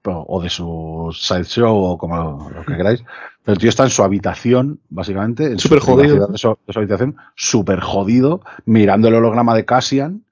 pero- 0.00 0.24
o 0.26 0.40
de 0.40 0.48
su 0.48 1.10
sideshow 1.14 1.76
o 1.76 1.98
como 1.98 2.48
lo, 2.48 2.64
que 2.64 2.76
queráis. 2.76 3.04
Pero 3.44 3.52
el 3.54 3.58
tío 3.58 3.68
está 3.68 3.84
en 3.84 3.90
su 3.90 4.02
habitación, 4.02 4.80
básicamente, 4.88 5.44
en 5.44 5.58
su 5.58 5.68
Súper 5.68 5.80
jodido. 5.80 6.26
De 6.28 6.38
su, 6.38 6.56
de 6.66 6.72
su 6.72 6.78
habitación, 6.78 7.16
súper 7.34 7.80
jodido, 7.80 8.40
mirando 8.64 9.08
el 9.08 9.14
holograma 9.14 9.54
de 9.54 9.64
Cassian, 9.66 10.24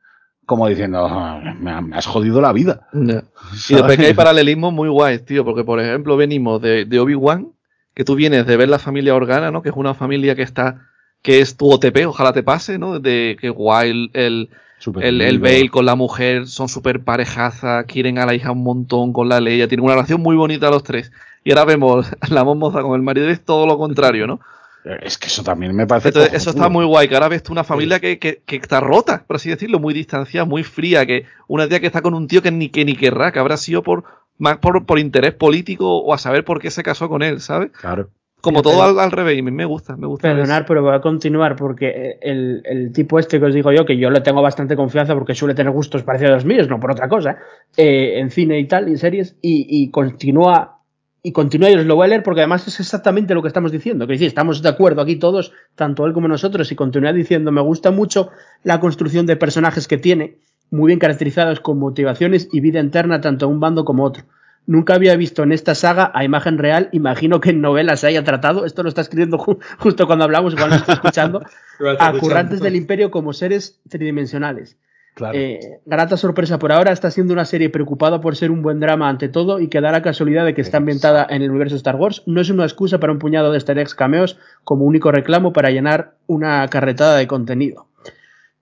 como 0.47 0.69
diciendo, 0.69 1.07
"Ah, 1.11 1.41
me, 1.61 1.71
ha- 1.71 1.81
me 1.81 1.97
has 1.97 2.07
jodido 2.07 2.41
la 2.41 2.53
vida. 2.53 2.89
Y 3.69 3.75
después 3.75 3.97
que 3.99 4.07
hay 4.07 4.15
paralelismos 4.15 4.73
muy 4.73 4.89
guays, 4.89 5.25
tío, 5.25 5.45
porque 5.45 5.65
por 5.65 5.81
ejemplo 5.81 6.17
venimos 6.17 6.61
de, 6.63 6.85
de 6.85 6.99
Obi-Wan, 7.01 7.49
que 7.95 8.05
tú 8.05 8.15
vienes 8.15 8.47
de 8.47 8.57
ver 8.57 8.69
la 8.69 8.79
familia 8.79 9.15
Organa, 9.15 9.51
¿no? 9.51 9.63
Que 9.63 9.69
es 9.71 9.75
una 9.77 9.95
familia 9.95 10.35
que 10.35 10.43
está, 10.43 10.81
que 11.23 11.41
es 11.41 11.57
tu 11.57 11.71
OTP, 11.71 12.07
ojalá 12.07 12.33
te 12.33 12.43
pase, 12.43 12.79
¿no? 12.79 12.99
De 13.01 13.37
que 13.41 13.51
guay 13.51 13.91
el, 13.91 14.11
el, 14.15 14.51
el. 15.07 15.21
Bale 15.39 15.69
con 15.71 15.87
la 15.87 15.95
mujer, 15.95 16.47
son 16.49 16.69
súper 16.69 17.05
parejaza, 17.05 17.85
quieren 17.85 18.19
a 18.19 18.27
la 18.27 18.35
hija 18.35 18.51
un 18.53 18.63
montón 18.65 19.13
con 19.13 19.29
la 19.29 19.41
Leia, 19.41 19.69
tienen 19.69 19.85
una 19.85 19.95
relación 19.95 20.21
muy 20.21 20.37
bonita 20.37 20.71
los 20.71 20.83
tres. 20.83 21.13
Y 21.45 21.51
ahora 21.53 21.65
vemos 21.67 22.07
la 22.31 22.43
moza 22.45 22.83
con 22.83 22.95
el 22.97 23.03
marido, 23.03 23.29
es 23.29 23.45
todo 23.45 23.67
lo 23.67 23.79
contrario, 23.79 24.27
¿no? 24.27 24.41
Es 25.01 25.17
que 25.17 25.29
eso 25.29 25.43
también 25.43 25.75
me 25.75 25.87
parece. 25.87 26.09
Entonces, 26.09 26.35
eso 26.35 26.51
está 26.51 26.69
muy 26.69 26.85
guay, 26.85 27.09
que 27.09 27.15
ahora 27.15 27.29
ves 27.29 27.43
tú 27.43 27.53
una 27.53 27.65
familia 27.65 28.01
que, 28.01 28.19
que, 28.19 28.43
que 28.45 28.57
está 28.57 28.81
rota, 28.81 29.25
por 29.27 29.37
así 29.37 29.49
decirlo, 29.49 29.79
muy 29.81 29.95
distanciada, 29.95 30.45
muy 30.45 30.63
fría, 30.63 31.07
que 31.07 31.25
una 31.49 31.67
tía 31.67 31.81
que 31.81 31.87
está 31.87 32.03
con 32.03 32.13
un 32.13 32.29
tío 32.29 32.43
que 32.43 32.51
ni 32.51 32.69
que 32.69 32.85
ni 32.85 32.95
querrá, 32.95 33.33
que 33.33 33.39
habrá 33.39 33.57
sido 33.57 33.83
por 33.83 34.05
más 34.37 34.59
por, 34.59 34.85
por 34.85 34.99
interés 34.99 35.33
político 35.33 35.99
o 35.99 36.13
a 36.13 36.19
saber 36.19 36.45
por 36.45 36.61
qué 36.61 36.71
se 36.71 36.83
casó 36.83 37.09
con 37.09 37.23
él, 37.23 37.41
¿sabes? 37.41 37.71
Claro. 37.71 38.11
Como 38.41 38.61
todo 38.61 38.83
al, 38.83 38.99
al 38.99 39.11
revés, 39.11 39.39
y 39.39 39.43
me 39.43 39.51
me 39.51 39.65
gusta, 39.65 39.97
me 39.97 40.07
gusta. 40.07 40.29
Perdonar, 40.29 40.67
pero 40.67 40.83
voy 40.83 40.95
a 40.95 41.01
continuar 41.01 41.57
porque 41.57 42.19
el, 42.21 42.61
el 42.67 42.93
tipo 42.93 43.19
este 43.19 43.41
que 43.41 43.47
os 43.47 43.55
digo 43.55 43.73
yo, 43.73 43.87
que 43.87 43.97
yo 43.97 44.11
le 44.11 44.21
tengo 44.21 44.43
bastante 44.43 44.77
confianza 44.77 45.15
porque 45.15 45.35
suele 45.35 45.55
tener 45.55 45.73
gustos 45.73 46.03
parecidos 46.03 46.33
a 46.33 46.35
los 46.35 46.45
míos, 46.45 46.69
no 46.69 46.79
por 46.79 46.91
otra 46.91 47.09
cosa, 47.09 47.39
eh, 47.75 48.19
en 48.19 48.31
cine 48.31 48.59
y 48.59 48.67
tal, 48.67 48.89
y 48.89 48.93
en 48.93 48.99
series, 48.99 49.37
y, 49.41 49.67
y 49.71 49.91
continúa, 49.91 50.74
y 51.27 51.33
continúa, 51.33 51.71
y 51.71 51.75
os 51.75 51.87
lo 51.87 51.97
voy 51.97 52.05
a 52.05 52.09
leer 52.09 52.23
porque 52.23 52.43
además 52.43 52.69
es 52.69 52.79
exactamente 52.79 53.35
lo 53.35 53.41
que 53.41 53.49
estamos 53.49 53.73
diciendo, 53.73 54.07
que 54.07 54.13
decir, 54.13 54.29
estamos 54.29 54.61
de 54.63 54.69
acuerdo 54.69 55.01
aquí 55.01 55.17
todos, 55.17 55.53
tanto 55.75 56.05
él 56.07 56.13
como 56.13 56.29
nosotros, 56.29 56.71
y 56.71 56.77
continúa 56.77 57.15
diciendo, 57.15 57.51
me 57.51 57.63
gusta 57.63 57.91
mucho 57.91 58.29
la 58.63 58.79
construcción 58.79 59.25
de 59.25 59.35
personajes 59.37 59.89
que 59.89 59.97
tiene, 59.97 60.37
muy 60.71 60.89
bien 60.89 60.99
caracterizados 60.99 61.61
con 61.61 61.79
motivaciones 61.79 62.49
y 62.53 62.61
vida 62.61 62.79
interna 62.79 63.23
tanto 63.23 63.47
a 63.47 63.49
un 63.49 63.59
bando 63.59 63.87
como 63.87 64.05
a 64.05 64.09
otro. 64.09 64.25
Nunca 64.67 64.95
había 64.95 65.17
visto 65.17 65.43
en 65.43 65.53
esta 65.53 65.75
saga 65.75 66.11
a 66.15 66.25
imagen 66.25 66.59
real, 66.59 66.89
imagino 66.93 67.41
que 67.41 67.51
en 67.51 67.61
novelas 67.63 68.01
se 68.01 68.07
haya 68.09 68.23
tratado, 68.23 68.67
esto 68.67 68.83
lo 68.83 68.91
está 68.91 69.01
escribiendo 69.01 69.39
ju- 69.39 69.59
justo 69.79 70.07
cuando 70.07 70.25
hablamos, 70.25 70.53
igual 70.53 70.71
no 70.71 70.77
está 70.77 70.93
escuchando, 70.93 71.43
Lo 71.79 71.91
a 71.91 72.13
currantes 72.21 72.61
del 72.61 72.77
imperio 72.77 73.11
como 73.11 73.33
seres 73.33 73.81
tridimensionales. 73.89 74.77
Claro. 75.15 75.39
Eh, 75.39 75.81
grata 75.87 76.17
sorpresa 76.17 76.59
por 76.59 76.73
ahora, 76.73 76.91
está 76.91 77.09
siendo 77.11 77.33
una 77.33 77.45
serie 77.45 77.71
preocupada 77.71 78.21
por 78.21 78.35
ser 78.35 78.51
un 78.51 78.63
buen 78.63 78.81
drama 78.81 79.09
ante 79.09 79.29
todo 79.29 79.61
y 79.61 79.69
que 79.69 79.81
da 79.81 79.93
la 79.93 80.03
casualidad 80.03 80.45
de 80.45 80.55
que 80.55 80.61
está 80.61 80.79
ambientada 80.79 81.25
en 81.31 81.43
el 81.43 81.51
universo 81.51 81.77
Star 81.77 81.95
Wars. 81.95 82.23
No 82.27 82.41
es 82.41 82.51
una 82.51 82.65
excusa 82.65 82.99
para 82.99 83.13
un 83.13 83.21
puñado 83.21 83.53
de 83.53 83.59
eggs 83.59 83.95
cameos 83.95 84.39
como 84.65 84.85
único 84.85 85.13
reclamo 85.13 85.53
para 85.53 85.71
llenar 85.71 86.15
una 86.27 86.67
carretada 86.69 87.17
de 87.17 87.29
contenido. 87.29 87.87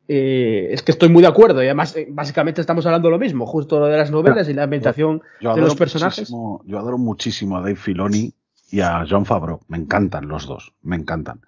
Eh, 0.08 0.68
es 0.72 0.82
que 0.82 0.92
estoy 0.92 1.08
muy 1.08 1.22
de 1.22 1.28
acuerdo 1.28 1.62
y 1.62 1.66
además 1.66 1.96
eh, 1.96 2.06
básicamente 2.10 2.60
estamos 2.60 2.84
hablando 2.84 3.08
lo 3.08 3.18
mismo, 3.18 3.46
justo 3.46 3.80
lo 3.80 3.86
de 3.86 3.96
las 3.96 4.10
novelas 4.10 4.46
y 4.48 4.52
la 4.52 4.64
ambientación 4.64 5.22
Yo 5.40 5.54
de 5.54 5.60
los 5.62 5.74
personajes. 5.74 6.28
yo 6.28 6.78
adoro 6.78 6.98
muchísimo 6.98 7.56
a 7.56 7.60
Dave 7.60 7.76
Filoni 7.76 8.34
y 8.70 8.80
a 8.80 9.06
John 9.08 9.24
Favreau. 9.24 9.60
Me 9.68 9.78
encantan 9.78 10.28
los 10.28 10.46
dos, 10.46 10.74
me 10.82 10.96
encantan. 10.96 11.40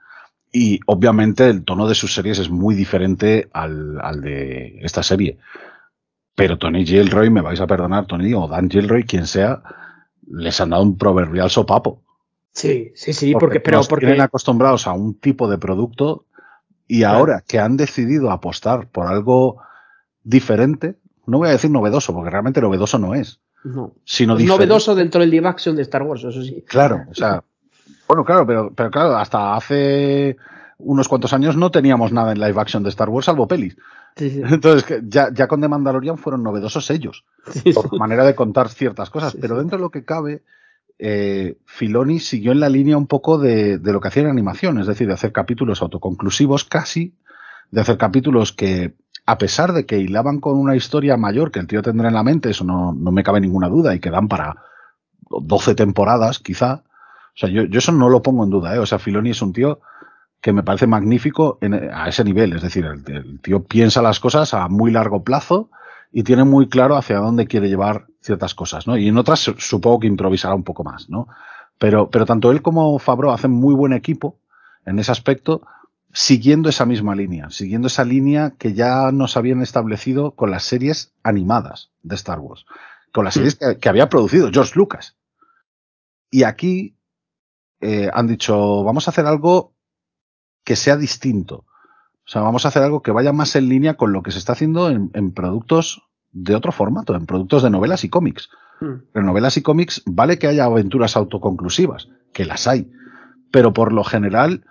Y 0.57 0.79
obviamente 0.87 1.49
el 1.49 1.65
tono 1.65 1.89
de 1.89 1.97
sus 1.97 2.15
series 2.15 2.39
es 2.39 2.49
muy 2.49 2.77
diferente 2.77 3.49
al, 3.53 4.01
al 4.01 4.21
de 4.21 4.79
esta 4.83 5.03
serie. 5.03 5.39
Pero 6.37 6.59
Tony 6.59 6.87
Gilroy, 6.87 7.29
me 7.29 7.41
vais 7.41 7.61
a 7.61 7.67
perdonar, 7.67 8.07
Tony, 8.07 8.33
o 8.35 8.47
Dan 8.47 8.71
Gilroy, 8.71 9.03
quien 9.03 9.27
sea, 9.27 9.65
les 10.31 10.61
han 10.61 10.71
dado 10.71 10.85
un 10.85 10.97
proverbial 10.97 11.51
sopapo. 11.51 12.05
Sí, 12.53 12.93
sí, 12.95 13.13
sí, 13.13 13.33
porque, 13.33 13.59
pero 13.59 13.79
nos 13.79 13.89
porque 13.89 14.07
tienen 14.07 14.23
acostumbrados 14.23 14.87
a 14.87 14.93
un 14.93 15.19
tipo 15.19 15.51
de 15.51 15.59
producto 15.59 16.27
y 16.87 17.03
ahora 17.03 17.43
que 17.45 17.59
han 17.59 17.77
decidido 17.77 18.31
apostar 18.31 18.89
por 18.89 19.09
algo 19.09 19.61
diferente, 20.23 20.95
no 21.27 21.39
voy 21.39 21.49
a 21.49 21.53
decir 21.53 21.73
novedoso, 21.73 22.15
porque 22.15 22.31
realmente 22.31 22.61
novedoso 22.61 22.97
no 23.01 23.15
es, 23.15 23.41
no, 23.65 23.97
sino 24.05 24.39
es 24.39 24.45
novedoso 24.45 24.95
dentro 24.95 25.21
del 25.21 25.31
live 25.31 25.49
action 25.49 25.75
de 25.75 25.83
Star 25.83 26.05
Wars, 26.05 26.23
eso 26.23 26.43
sí. 26.45 26.65
Claro, 26.69 27.03
o 27.11 27.15
sea, 27.15 27.43
bueno, 28.07 28.25
claro, 28.25 28.47
pero, 28.47 28.73
pero 28.75 28.91
claro, 28.91 29.17
hasta 29.17 29.57
hace 29.57 30.37
unos 30.79 31.09
cuantos 31.09 31.33
años 31.33 31.57
no 31.57 31.71
teníamos 31.71 32.13
nada 32.13 32.33
en 32.33 32.41
live 32.41 32.61
action 32.61 32.83
de 32.83 32.89
Star 32.91 33.09
Wars 33.09 33.27
salvo 33.27 33.49
pelis. 33.49 33.77
Sí, 34.17 34.31
sí. 34.31 34.43
Entonces, 34.45 35.03
ya, 35.09 35.33
ya 35.33 35.49
con 35.49 35.61
The 35.61 35.69
Mandalorian 35.69 36.19
fueron 36.19 36.43
novedosos 36.43 36.91
ellos, 36.91 37.25
Sí, 37.51 37.73
por 37.73 37.99
manera 37.99 38.25
de 38.25 38.35
contar 38.35 38.69
ciertas 38.69 39.11
cosas, 39.11 39.37
pero 39.41 39.59
dentro 39.59 39.79
de 39.79 39.83
lo 39.83 39.91
que 39.91 40.05
cabe, 40.05 40.43
eh, 40.99 41.59
Filoni 41.67 42.21
siguió 42.21 42.53
en 42.53 42.61
la 42.61 42.69
línea 42.69 42.97
un 42.97 43.07
poco 43.07 43.39
de, 43.39 43.79
de 43.79 43.93
lo 43.93 44.01
que 44.01 44.09
hacía 44.09 44.23
en 44.23 44.29
animación, 44.29 44.79
es 44.79 44.87
decir, 44.87 45.09
de 45.09 45.15
hacer 45.15 45.33
capítulos 45.33 45.83
autoconclusivos 45.83 46.65
casi, 46.65 47.15
de 47.71 47.81
hacer 47.81 47.99
capítulos 47.99 48.53
que, 48.53 48.95
a 49.27 49.39
pesar 49.39 49.73
de 49.73 49.87
que 49.87 49.99
hilaban 49.99 50.41
con 50.41 50.57
una 50.57 50.77
historia 50.77 51.17
mayor 51.17 51.51
que 51.51 51.61
el 51.61 51.67
tío 51.67 51.83
tendrá 51.83 52.09
en 52.09 52.15
la 52.15 52.23
mente, 52.23 52.51
eso 52.51 52.65
no, 52.65 52.93
no 52.93 53.11
me 53.11 53.23
cabe 53.23 53.41
ninguna 53.41 53.69
duda, 53.69 53.95
y 53.95 54.01
que 54.01 54.11
dan 54.11 54.29
para 54.29 54.57
12 55.29 55.75
temporadas, 55.75 56.39
quizá. 56.39 56.85
O 57.35 57.39
sea, 57.39 57.49
yo, 57.49 57.65
yo 57.65 57.79
eso 57.79 57.93
no 57.93 58.09
lo 58.09 58.23
pongo 58.23 58.45
en 58.45 58.51
duda, 58.51 58.75
¿eh? 58.75 58.79
O 58.79 58.87
sea, 58.87 58.99
Filoni 58.99 59.31
es 59.31 59.43
un 59.43 59.53
tío 59.53 59.81
que 60.41 60.53
me 60.53 60.63
parece 60.63 60.87
magnífico 60.87 61.59
en- 61.61 61.75
a 61.75 62.09
ese 62.09 62.25
nivel. 62.25 62.53
Es 62.53 62.63
decir, 62.63 62.85
el, 62.85 63.03
el 63.15 63.41
tío 63.41 63.65
piensa 63.65 64.03
las 64.03 64.21
cosas 64.21 64.55
a 64.55 64.69
muy 64.69 64.91
largo 64.93 65.25
plazo 65.25 65.71
y 66.13 66.23
tiene 66.23 66.45
muy 66.45 66.69
claro 66.69 66.97
hacia 66.97 67.19
dónde 67.19 67.47
quiere 67.47 67.69
llevar 67.69 68.07
ciertas 68.21 68.55
cosas, 68.55 68.87
¿no? 68.87 68.97
Y 68.97 69.09
en 69.09 69.19
otras 69.19 69.41
su- 69.41 69.55
supongo 69.59 70.01
que 70.01 70.07
improvisará 70.07 70.55
un 70.55 70.63
poco 70.65 70.85
más, 70.85 71.09
¿no? 71.11 71.27
Pero, 71.79 72.09
pero 72.11 72.25
tanto 72.27 72.53
él 72.53 72.63
como 72.63 72.99
Fabro 72.99 73.33
hacen 73.33 73.51
muy 73.51 73.75
buen 73.75 73.93
equipo 73.93 74.39
en 74.87 74.99
ese 74.99 75.11
aspecto, 75.11 75.63
siguiendo 76.13 76.69
esa 76.69 76.87
misma 76.87 77.17
línea, 77.17 77.51
siguiendo 77.51 77.89
esa 77.89 78.05
línea 78.05 78.53
que 78.57 78.75
ya 78.75 79.11
nos 79.11 79.37
habían 79.37 79.61
establecido 79.63 80.33
con 80.33 80.51
las 80.53 80.63
series 80.63 81.13
animadas 81.25 81.91
de 82.03 82.15
Star 82.15 82.39
Wars, 82.39 82.65
con 83.13 83.25
las 83.25 83.35
series 83.35 83.57
que, 83.57 83.79
que 83.79 83.89
había 83.89 84.09
producido 84.09 84.51
George 84.53 84.73
Lucas. 84.77 85.17
Y 86.31 86.43
aquí 86.45 86.94
eh, 87.81 88.11
han 88.13 88.27
dicho, 88.27 88.85
vamos 88.85 89.07
a 89.07 89.11
hacer 89.11 89.27
algo 89.27 89.75
que 90.65 90.77
sea 90.77 90.97
distinto. 90.97 91.65
O 92.27 92.29
sea, 92.29 92.43
vamos 92.43 92.65
a 92.65 92.69
hacer 92.69 92.83
algo 92.83 93.03
que 93.03 93.11
vaya 93.11 93.33
más 93.33 93.55
en 93.57 93.69
línea 93.69 93.95
con 93.95 94.13
lo 94.13 94.23
que 94.23 94.31
se 94.31 94.39
está 94.39 94.53
haciendo 94.53 94.89
en, 94.91 95.11
en 95.15 95.33
productos 95.33 96.03
de 96.33 96.55
otro 96.55 96.73
formato, 96.73 97.15
en 97.15 97.27
productos 97.27 97.63
de 97.63 97.71
novelas 97.71 98.05
y 98.05 98.09
cómics. 98.09 98.51
Mm. 98.81 99.19
En 99.19 99.27
novelas 99.27 99.57
y 99.57 99.63
cómics 99.63 100.03
vale 100.07 100.39
que 100.39 100.47
haya 100.47 100.65
aventuras 100.65 101.17
autoconclusivas, 101.17 102.09
que 102.33 102.45
las 102.45 102.67
hay, 102.67 102.91
pero 103.51 103.73
por 103.73 103.93
lo 103.93 104.05
general, 104.05 104.65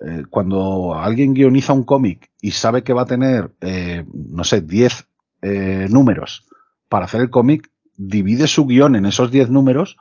eh, 0.00 0.24
cuando 0.30 0.94
alguien 0.94 1.34
guioniza 1.34 1.72
un 1.72 1.84
cómic 1.84 2.30
y 2.40 2.52
sabe 2.52 2.82
que 2.84 2.92
va 2.92 3.02
a 3.02 3.06
tener, 3.06 3.52
eh, 3.60 4.06
no 4.12 4.44
sé, 4.44 4.60
10 4.60 5.08
eh, 5.42 5.86
números 5.90 6.46
para 6.88 7.06
hacer 7.06 7.20
el 7.20 7.30
cómic, 7.30 7.70
divide 7.96 8.46
su 8.46 8.66
guion 8.66 8.94
en 8.94 9.06
esos 9.06 9.30
10 9.32 9.50
números 9.50 9.96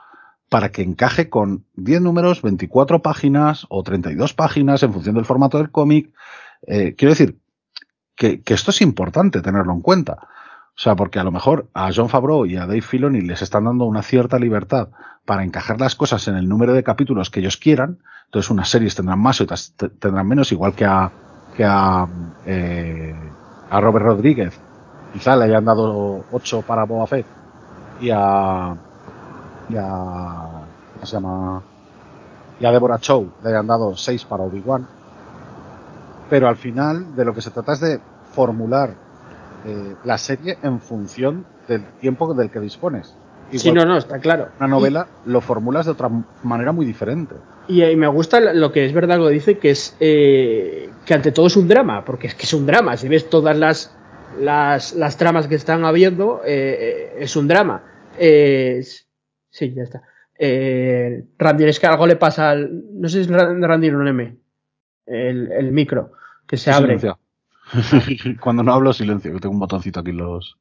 para 0.49 0.69
que 0.72 0.82
encaje 0.82 1.30
con 1.30 1.65
10 1.76 2.02
números, 2.02 2.41
24 2.41 3.02
páginas 3.02 3.65
o 3.69 3.84
32 3.84 4.34
páginas 4.34 4.82
en 4.84 4.94
función 4.94 5.15
del 5.15 5.26
formato 5.26 5.57
del 5.57 5.72
cómic. 5.72 6.11
Eh, 6.65 6.95
quiero 6.98 7.11
decir 7.11 7.38
que, 8.15 8.41
que 8.41 8.53
esto 8.53 8.72
es 8.72 8.82
importante 8.82 9.41
tenerlo 9.41 9.74
en 9.74 9.82
cuenta. 9.82 10.18
O 10.76 10.80
sea, 10.80 10.95
porque 10.95 11.19
a 11.19 11.24
lo 11.24 11.32
mejor 11.32 11.68
a 11.74 11.90
John 11.94 12.07
Favreau 12.10 12.45
y 12.45 12.56
a 12.56 12.61
Dave 12.68 12.82
Filoni 12.82 13.22
les 13.22 13.41
están 13.41 13.65
dando 13.65 13.86
una 13.86 14.03
cierta 14.03 14.38
libertad 14.40 14.90
para 15.26 15.44
encajar 15.44 15.80
las 15.80 15.95
cosas 15.95 16.28
en 16.28 16.36
el 16.36 16.48
número 16.48 16.74
de 16.74 16.84
capítulos 16.84 17.30
que 17.30 17.40
ellos 17.40 17.57
quieran. 17.57 17.99
Entonces 18.26 18.49
unas 18.52 18.69
series 18.69 18.95
tendrán 18.95 19.19
más 19.19 19.40
y 19.40 19.44
otras 19.44 19.74
te- 19.76 19.90
tendrán 19.90 20.28
menos, 20.28 20.52
igual 20.52 20.74
que 20.74 20.86
a, 20.86 21.11
que 21.56 21.65
a, 21.65 22.07
eh, 22.45 23.15
a 23.69 23.82
Robert 23.82 24.06
Rodríguez. 24.06 24.57
Quizá 25.14 25.36
le 25.36 25.45
hayan 25.45 25.65
dado 25.65 26.26
8 26.32 26.61
para 26.61 26.84
Boba 26.84 27.07
Fett 27.07 27.26
y 27.99 28.10
a, 28.14 28.76
y 29.69 29.76
a, 29.77 30.65
¿cómo 30.94 31.06
se 31.06 31.11
llama? 31.14 31.64
Y 32.60 32.65
a 32.65 32.72
Deborah 32.72 32.99
Chow 32.99 33.30
le 33.44 33.49
hayan 33.49 33.68
dado 33.68 33.95
6 33.95 34.26
para 34.26 34.44
Obi-Wan. 34.44 34.88
Pero 36.30 36.48
al 36.48 36.57
final 36.57 37.15
de 37.15 37.26
lo 37.26 37.34
que 37.34 37.41
se 37.41 37.52
trata 37.52 37.73
es 37.73 37.80
de 37.80 37.99
formular 38.34 38.94
eh, 39.65 39.95
la 40.03 40.18
serie 40.18 40.57
en 40.64 40.80
función 40.80 41.45
del 41.68 41.84
tiempo 41.99 42.34
del 42.34 42.49
que 42.49 42.60
dispones. 42.60 43.15
Sí, 43.52 43.69
Igual 43.69 43.88
no, 43.88 43.94
no, 43.94 43.98
está 43.98 44.19
claro. 44.19 44.49
una 44.60 44.68
novela 44.68 45.07
lo 45.26 45.39
formulas 45.39 45.85
de 45.85 45.94
otra 45.94 46.10
manera 46.44 46.73
muy 46.73 46.85
diferente. 46.85 47.35
Y, 47.69 47.81
y 47.81 47.95
me 47.95 48.07
gusta 48.07 48.39
lo 48.41 48.72
que 48.73 48.85
es 48.85 48.94
verdad 48.94 49.18
lo 49.19 49.30
dice, 49.30 49.57
que 49.57 49.69
es 49.69 49.95
eh, 50.02 50.89
que 51.06 51.14
ante 51.14 51.31
todo 51.31 51.48
es 51.48 51.56
un 51.56 51.68
drama, 51.68 52.03
porque 52.03 52.27
es 52.27 52.35
que 52.35 52.44
es 52.44 52.53
un 52.53 52.65
drama. 52.65 52.98
Si 52.98 53.07
ves 53.07 53.30
todas 53.30 53.57
las, 53.57 53.95
las, 54.39 54.94
las 54.95 55.15
tramas 55.15 55.48
que 55.48 55.56
están 55.56 55.85
habiendo, 55.85 56.41
eh, 56.45 56.77
eh, 56.80 57.15
es 57.19 57.35
un 57.38 57.48
drama. 57.48 57.84
Eh, 58.18 58.84
sí, 59.57 59.73
ya 59.73 59.84
está. 59.84 60.01
Eh, 60.39 61.23
Randy, 61.38 61.63
es 61.65 61.79
que 61.79 61.88
algo 61.88 62.05
le 62.05 62.15
pasa 62.15 62.51
al. 62.51 62.84
No 62.93 63.09
sé 63.09 63.23
si 63.23 63.29
es 63.31 63.35
Ran- 63.35 63.61
Randy 63.61 63.89
o 63.89 64.07
M. 64.07 64.35
El, 65.07 65.51
el 65.51 65.71
micro, 65.71 66.11
que 66.47 66.57
se 66.57 66.69
abre. 66.71 66.99
Silencia. 66.99 67.17
Cuando 68.39 68.63
no 68.63 68.73
hablo, 68.73 68.93
silencio, 68.93 69.34
que 69.34 69.39
tengo 69.39 69.53
un 69.53 69.59
botoncito 69.59 69.99
aquí 70.01 70.11
en 70.11 70.17
los. 70.17 70.57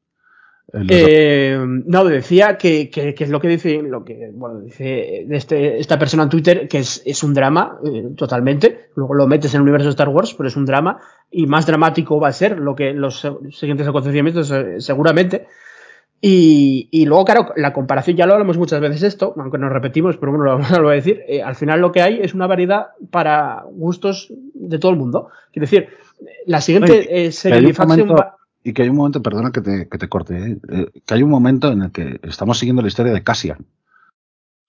los- 0.72 0.86
Eh, 0.90 1.58
no, 1.60 2.04
decía 2.04 2.56
que, 2.56 2.88
que- 2.90 3.14
que 3.14 3.24
es 3.24 3.30
lo 3.30 3.38
que 3.40 3.48
dice, 3.48 3.82
lo 3.82 4.04
que, 4.04 4.30
bueno, 4.32 4.60
dice 4.60 5.26
este, 5.30 5.78
esta 5.78 5.98
persona 5.98 6.24
en 6.24 6.28
Twitter, 6.30 6.68
que 6.68 6.78
es, 6.78 7.02
es 7.04 7.22
un 7.22 7.34
drama, 7.34 7.78
eh, 7.84 8.08
totalmente. 8.16 8.88
Luego 8.96 9.14
lo 9.14 9.26
metes 9.26 9.52
en 9.54 9.58
el 9.58 9.62
universo 9.62 9.86
de 9.86 9.90
Star 9.90 10.08
Wars, 10.08 10.34
pero 10.34 10.48
es 10.48 10.56
un 10.56 10.64
drama. 10.64 11.00
Y 11.30 11.46
más 11.46 11.66
dramático 11.66 12.18
va 12.18 12.28
a 12.28 12.32
ser 12.32 12.58
lo 12.58 12.74
que 12.74 12.92
los 12.94 13.26
siguientes 13.50 13.86
acontecimientos, 13.86 14.50
eh, 14.50 14.80
seguramente. 14.80 15.46
Y, 16.20 16.88
y 16.90 17.04
luego, 17.04 17.24
claro, 17.24 17.52
la 17.56 17.72
comparación, 17.72 18.16
ya 18.16 18.26
lo 18.26 18.32
hablamos 18.32 18.56
muchas 18.56 18.80
veces 18.80 19.02
esto, 19.02 19.34
aunque 19.36 19.58
nos 19.58 19.70
repetimos, 19.70 20.16
pero 20.16 20.32
bueno, 20.32 20.58
lo, 20.70 20.82
voy 20.82 20.92
a 20.92 20.96
decir. 20.96 21.22
eh, 21.28 21.42
al 21.42 21.54
final 21.54 21.80
lo 21.80 21.92
que 21.92 22.02
hay 22.02 22.20
es 22.20 22.34
una 22.34 22.46
variedad 22.46 22.88
para 23.10 23.64
gustos 23.70 24.32
de 24.54 24.78
todo 24.78 24.92
el 24.92 24.98
mundo. 24.98 25.28
Quiero 25.52 25.64
decir, 25.64 25.88
la 26.46 26.60
siguiente 26.60 26.92
Oye, 26.92 27.26
eh, 27.26 27.32
serie 27.32 27.74
Y 28.64 28.72
que 28.72 28.82
hay 28.82 28.88
un 28.88 28.96
momento, 28.96 29.22
perdona 29.22 29.52
que 29.52 29.60
te, 29.60 29.88
que 29.88 29.98
te 29.98 30.08
corte, 30.08 30.36
¿eh? 30.36 30.58
Eh, 30.68 30.90
que 31.04 31.14
hay 31.14 31.22
un 31.22 31.30
momento 31.30 31.70
en 31.70 31.82
el 31.82 31.92
que 31.92 32.18
estamos 32.22 32.58
siguiendo 32.58 32.82
la 32.82 32.88
historia 32.88 33.12
de 33.12 33.22
Cassian. 33.22 33.66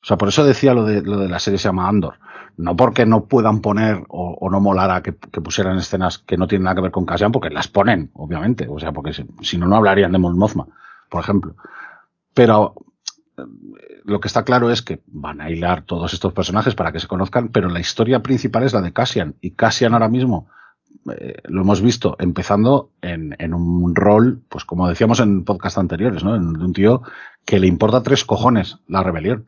O 0.04 0.06
sea, 0.06 0.18
por 0.18 0.28
eso 0.28 0.46
decía 0.46 0.74
lo 0.74 0.86
de, 0.86 1.02
lo 1.02 1.18
de 1.18 1.28
la 1.28 1.40
serie 1.40 1.58
se 1.58 1.68
llama 1.68 1.88
Andor. 1.88 2.16
No 2.58 2.76
porque 2.76 3.06
no 3.06 3.26
puedan 3.26 3.62
poner 3.62 4.04
o, 4.10 4.38
o 4.40 4.50
no 4.50 4.60
molara 4.60 5.02
que, 5.02 5.16
que 5.16 5.42
pusieran 5.42 5.78
escenas 5.78 6.18
que 6.20 6.38
no 6.38 6.48
tienen 6.48 6.66
nada 6.66 6.76
que 6.76 6.82
ver 6.82 6.92
con 6.92 7.06
Cassian, 7.06 7.32
porque 7.32 7.50
las 7.50 7.68
ponen, 7.68 8.12
obviamente. 8.14 8.68
O 8.70 8.80
sea, 8.80 8.92
porque 8.92 9.14
si, 9.14 9.26
si 9.42 9.58
no, 9.58 9.68
no 9.68 9.76
hablarían 9.76 10.12
de 10.12 10.18
Mon 10.18 10.38
Mothma, 10.38 10.68
por 11.10 11.22
ejemplo. 11.22 11.56
Pero 12.34 12.76
eh, 13.38 14.02
lo 14.06 14.20
que 14.20 14.28
está 14.28 14.44
claro 14.44 14.70
es 14.72 14.82
que 14.82 15.02
van 15.08 15.42
a 15.42 15.50
hilar 15.50 15.84
todos 15.84 16.14
estos 16.14 16.34
personajes 16.34 16.76
para 16.76 16.92
que 16.92 17.00
se 17.00 17.08
conozcan, 17.08 17.50
pero 17.50 17.70
la 17.70 17.80
historia 17.80 18.22
principal 18.22 18.64
es 18.64 18.74
la 18.74 18.82
de 18.82 18.94
Cassian. 18.94 19.36
Y 19.42 19.52
Cassian 19.52 19.94
ahora 19.94 20.10
mismo 20.10 20.50
eh, 21.18 21.42
lo 21.46 21.62
hemos 21.62 21.82
visto 21.82 22.16
empezando 22.20 22.92
en, 23.02 23.36
en 23.40 23.54
un 23.54 23.96
rol, 23.96 24.42
pues 24.50 24.66
como 24.66 24.88
decíamos 24.88 25.20
en 25.20 25.44
podcast 25.44 25.78
anteriores, 25.78 26.24
¿no? 26.24 26.36
En- 26.36 26.54
de 26.54 26.64
un 26.66 26.74
tío 26.74 27.02
que 27.46 27.60
le 27.60 27.68
importa 27.68 28.04
tres 28.04 28.24
cojones 28.26 28.80
la 28.88 29.04
rebelión. 29.04 29.46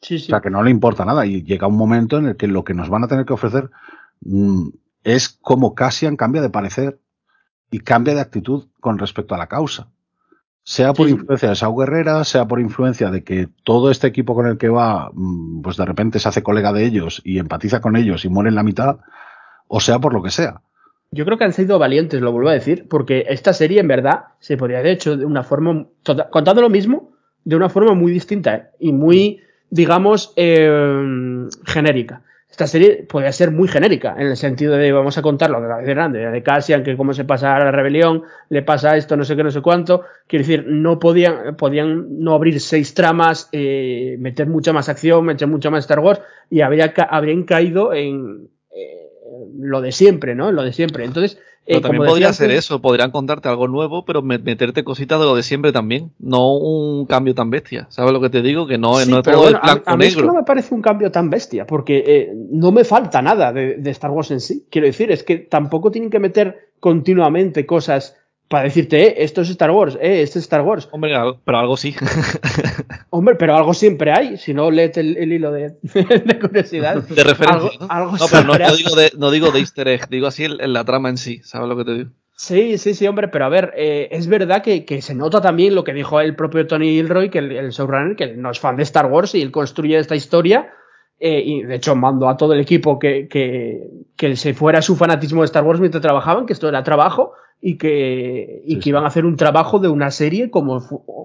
Sí, 0.00 0.16
O 0.16 0.18
sea, 0.18 0.40
que 0.40 0.50
no 0.50 0.62
le 0.62 0.70
importa 0.70 1.04
nada. 1.04 1.24
Y 1.26 1.42
llega 1.44 1.66
un 1.68 1.76
momento 1.76 2.18
en 2.18 2.26
el 2.26 2.36
que 2.36 2.48
lo 2.48 2.64
que 2.64 2.74
nos 2.74 2.88
van 2.88 3.04
a 3.04 3.08
tener 3.08 3.24
que 3.24 3.34
ofrecer 3.34 3.70
mm, 4.22 4.68
es 5.04 5.28
cómo 5.28 5.74
Cassian 5.74 6.16
cambia 6.16 6.42
de 6.42 6.50
parecer 6.50 6.98
y 7.70 7.80
cambia 7.80 8.14
de 8.14 8.20
actitud 8.20 8.66
con 8.80 8.98
respecto 8.98 9.34
a 9.34 9.38
la 9.38 9.46
causa. 9.46 9.88
Sea 10.64 10.92
por 10.92 11.06
Sí. 11.06 11.14
influencia 11.14 11.48
de 11.48 11.54
Sau 11.56 11.76
Guerrera, 11.76 12.22
sea 12.24 12.46
por 12.46 12.60
influencia 12.60 13.10
de 13.10 13.24
que 13.24 13.48
todo 13.64 13.90
este 13.90 14.06
equipo 14.06 14.34
con 14.34 14.46
el 14.46 14.58
que 14.58 14.68
va, 14.68 15.10
mm, 15.12 15.60
pues 15.62 15.76
de 15.76 15.84
repente 15.84 16.18
se 16.20 16.28
hace 16.28 16.42
colega 16.42 16.72
de 16.72 16.84
ellos 16.84 17.20
y 17.24 17.38
empatiza 17.38 17.80
con 17.80 17.96
ellos 17.96 18.24
y 18.24 18.28
muere 18.28 18.48
en 18.50 18.54
la 18.54 18.62
mitad, 18.62 18.98
o 19.66 19.80
sea 19.80 19.98
por 19.98 20.12
lo 20.14 20.22
que 20.22 20.30
sea. 20.30 20.60
Yo 21.10 21.24
creo 21.24 21.36
que 21.36 21.44
han 21.44 21.52
sido 21.52 21.78
valientes, 21.78 22.20
lo 22.20 22.30
vuelvo 22.32 22.48
a 22.48 22.54
decir, 22.54 22.86
porque 22.88 23.26
esta 23.28 23.52
serie 23.52 23.80
en 23.80 23.88
verdad 23.88 24.26
se 24.38 24.56
podría 24.56 24.78
haber 24.78 24.92
hecho 24.92 25.16
de 25.16 25.24
una 25.26 25.42
forma, 25.42 25.86
toda- 26.04 26.30
contando 26.30 26.62
lo 26.62 26.70
mismo, 26.70 27.10
de 27.44 27.56
una 27.56 27.68
forma 27.68 27.94
muy 27.94 28.12
distinta 28.12 28.54
¿eh? 28.54 28.66
y 28.78 28.92
muy, 28.92 29.40
digamos, 29.68 30.32
eh, 30.36 31.48
genérica. 31.64 32.22
Esta 32.52 32.66
serie 32.66 33.06
podría 33.08 33.32
ser 33.32 33.50
muy 33.50 33.66
genérica, 33.66 34.14
en 34.18 34.26
el 34.26 34.36
sentido 34.36 34.76
de 34.76 34.92
vamos 34.92 35.16
a 35.16 35.22
contar 35.22 35.48
lo 35.48 35.58
de 35.62 35.68
la 35.68 35.78
vez 35.78 35.86
grande, 35.86 36.18
de 36.18 36.42
Cassian, 36.42 36.84
que 36.84 36.98
cómo 36.98 37.14
se 37.14 37.24
pasa 37.24 37.56
a 37.56 37.58
la 37.58 37.70
rebelión, 37.70 38.24
le 38.50 38.60
pasa 38.60 38.94
esto, 38.94 39.16
no 39.16 39.24
sé 39.24 39.36
qué, 39.36 39.42
no 39.42 39.50
sé 39.50 39.62
cuánto. 39.62 40.02
Quiero 40.26 40.44
decir, 40.44 40.66
no 40.68 40.98
podían, 40.98 41.56
podían 41.56 42.22
no 42.22 42.34
abrir 42.34 42.60
seis 42.60 42.92
tramas, 42.92 43.48
eh, 43.52 44.16
meter 44.18 44.48
mucha 44.48 44.74
más 44.74 44.90
acción, 44.90 45.24
meter 45.24 45.48
mucha 45.48 45.70
más 45.70 45.84
Star 45.84 46.00
Wars, 46.00 46.20
y 46.50 46.60
habría, 46.60 46.92
habrían 47.08 47.44
caído 47.44 47.94
en 47.94 48.50
eh, 48.76 49.08
lo 49.58 49.80
de 49.80 49.92
siempre, 49.92 50.34
¿no? 50.34 50.50
En 50.50 50.54
lo 50.54 50.62
de 50.62 50.74
siempre. 50.74 51.06
Entonces, 51.06 51.40
Pero 51.64 51.78
eh, 51.78 51.80
también 51.80 52.02
podría 52.04 52.32
ser 52.32 52.50
eso, 52.50 52.80
podrían 52.82 53.10
contarte 53.12 53.48
algo 53.48 53.68
nuevo, 53.68 54.04
pero 54.04 54.20
me- 54.22 54.38
meterte 54.38 54.82
cositas 54.84 55.18
de 55.20 55.26
lo 55.26 55.36
de 55.36 55.42
siempre 55.42 55.72
también. 55.72 56.12
No 56.18 56.54
un 56.56 57.06
cambio 57.06 57.34
tan 57.34 57.50
bestia. 57.50 57.86
¿Sabes 57.90 58.12
lo 58.12 58.20
que 58.20 58.30
te 58.30 58.42
digo? 58.42 58.66
Que 58.66 58.78
no, 58.78 58.98
Sí, 58.98 59.10
no 59.10 59.18
es 59.20 59.24
todo 59.24 59.42
bueno, 59.42 59.58
el 59.58 59.62
blanco 59.62 59.90
a, 59.90 59.94
a 59.94 59.96
mí 59.96 60.06
es 60.06 60.16
que 60.16 60.22
negro. 60.22 60.32
no 60.32 60.34
me 60.34 60.44
parece 60.44 60.74
un 60.74 60.82
cambio 60.82 61.10
tan 61.12 61.30
bestia, 61.30 61.66
porque 61.66 62.02
eh, 62.06 62.32
no 62.50 62.72
me 62.72 62.84
falta 62.84 63.22
nada 63.22 63.52
de, 63.52 63.76
de 63.76 63.90
Star 63.90 64.10
Wars 64.10 64.30
en 64.32 64.40
sí. 64.40 64.66
Quiero 64.70 64.86
decir, 64.88 65.10
es 65.12 65.22
que 65.22 65.38
tampoco 65.38 65.90
tienen 65.90 66.10
que 66.10 66.18
meter 66.18 66.72
continuamente 66.80 67.64
cosas 67.64 68.16
para 68.52 68.64
decirte, 68.64 69.02
eh, 69.08 69.14
esto 69.24 69.40
es 69.40 69.48
Star 69.48 69.70
Wars, 69.70 69.96
eh, 69.98 70.20
esto 70.20 70.38
es 70.38 70.44
Star 70.44 70.60
Wars. 70.60 70.86
Hombre, 70.92 71.10
pero 71.42 71.58
algo 71.58 71.74
sí. 71.78 71.96
Hombre, 73.10 73.34
pero 73.36 73.56
algo 73.56 73.72
siempre 73.72 74.12
hay, 74.12 74.36
si 74.36 74.52
no, 74.52 74.70
léete 74.70 75.00
el, 75.00 75.16
el 75.16 75.32
hilo 75.32 75.50
de, 75.52 75.70
de 75.82 76.38
curiosidad. 76.38 77.02
de 77.02 77.24
referencia. 77.24 77.70
Algo- 77.70 77.70
¿no? 77.80 77.86
algo 77.88 78.16
No, 78.18 78.26
pero 78.30 78.44
no, 78.44 78.76
digo 78.76 78.94
de, 78.94 79.10
no 79.16 79.30
digo 79.30 79.50
de 79.50 79.60
easter 79.60 79.88
egg, 79.88 80.08
digo 80.10 80.26
así 80.26 80.44
en, 80.44 80.60
en 80.60 80.72
la 80.74 80.84
trama 80.84 81.08
en 81.08 81.16
sí. 81.16 81.40
¿Sabes 81.44 81.66
lo 81.68 81.76
que 81.76 81.84
te 81.84 81.94
digo? 81.94 82.10
Sí, 82.36 82.76
sí, 82.76 82.94
sí, 82.94 83.06
hombre, 83.06 83.28
pero 83.28 83.44
a 83.46 83.48
ver, 83.48 83.72
eh, 83.76 84.08
es 84.10 84.26
verdad 84.26 84.62
que, 84.62 84.84
que 84.84 85.00
se 85.00 85.14
nota 85.14 85.40
también 85.40 85.74
lo 85.74 85.84
que 85.84 85.94
dijo 85.94 86.20
el 86.20 86.34
propio 86.36 86.66
Tony 86.66 86.90
Gilroy, 86.90 87.30
que 87.30 87.38
el, 87.38 87.52
el 87.52 87.70
showrunner, 87.70 88.16
que 88.16 88.34
no 88.36 88.50
es 88.50 88.58
fan 88.60 88.76
de 88.76 88.82
Star 88.82 89.06
Wars 89.06 89.34
y 89.34 89.42
él 89.42 89.50
construye 89.50 89.98
esta 89.98 90.14
historia. 90.16 90.70
Eh, 91.24 91.40
y 91.40 91.62
de 91.62 91.76
hecho 91.76 91.94
mandó 91.94 92.28
a 92.28 92.36
todo 92.36 92.52
el 92.52 92.58
equipo 92.60 92.98
que, 92.98 93.28
que, 93.28 93.88
que 94.16 94.34
se 94.34 94.54
fuera 94.54 94.82
su 94.82 94.96
fanatismo 94.96 95.42
de 95.42 95.46
Star 95.46 95.62
Wars 95.62 95.78
mientras 95.78 96.02
trabajaban, 96.02 96.46
que 96.46 96.52
esto 96.52 96.68
era 96.68 96.82
trabajo 96.82 97.34
y 97.60 97.78
que, 97.78 98.60
y 98.66 98.70
Sí, 98.72 98.76
que 98.78 98.82
sí. 98.82 98.88
iban 98.88 99.04
a 99.04 99.06
hacer 99.06 99.24
un 99.24 99.36
trabajo 99.36 99.78
de 99.78 99.86
una 99.86 100.10
serie 100.10 100.50
como 100.50 100.80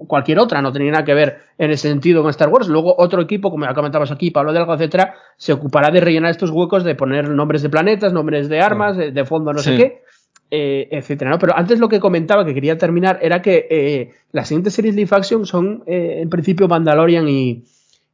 cualquier 0.06 0.38
otra, 0.38 0.62
no 0.62 0.70
tenía 0.72 0.92
nada 0.92 1.04
que 1.04 1.14
ver 1.14 1.38
en 1.58 1.72
ese 1.72 1.88
sentido 1.88 2.22
con 2.22 2.30
Star 2.30 2.48
Wars. 2.48 2.68
Luego 2.68 2.94
otro 2.96 3.20
equipo, 3.20 3.50
como 3.50 3.64
ya 3.66 3.74
comentabas 3.74 4.12
aquí, 4.12 4.30
Pablo 4.30 4.52
Delgado, 4.52 4.74
etcétera, 4.74 5.14
se 5.36 5.52
ocupará 5.52 5.90
de 5.90 6.00
rellenar 6.00 6.30
estos 6.30 6.50
huecos, 6.50 6.84
de 6.84 6.94
poner 6.94 7.28
nombres 7.28 7.62
de 7.62 7.68
planetas, 7.68 8.12
nombres 8.12 8.48
de 8.48 8.60
armas, 8.60 8.96
de, 8.96 9.10
de 9.10 9.24
fondo 9.24 9.52
no 9.52 9.58
sé 9.58 9.76
qué 9.76 10.02
eh, 10.50 10.88
etcétera, 10.92 11.30
¿no? 11.30 11.38
Pero 11.38 11.56
antes 11.56 11.78
lo 11.78 11.88
que 11.88 12.00
comentaba, 12.00 12.44
que 12.44 12.54
quería 12.54 12.78
terminar, 12.78 13.18
era 13.20 13.42
que 13.42 13.66
eh, 13.68 14.10
las 14.32 14.48
siguientes 14.48 14.74
series 14.74 14.94
live 14.94 15.10
action 15.10 15.44
son, 15.44 15.82
eh, 15.86 16.20
en 16.22 16.30
principio, 16.30 16.68
Mandalorian 16.68 17.28
y, 17.28 17.64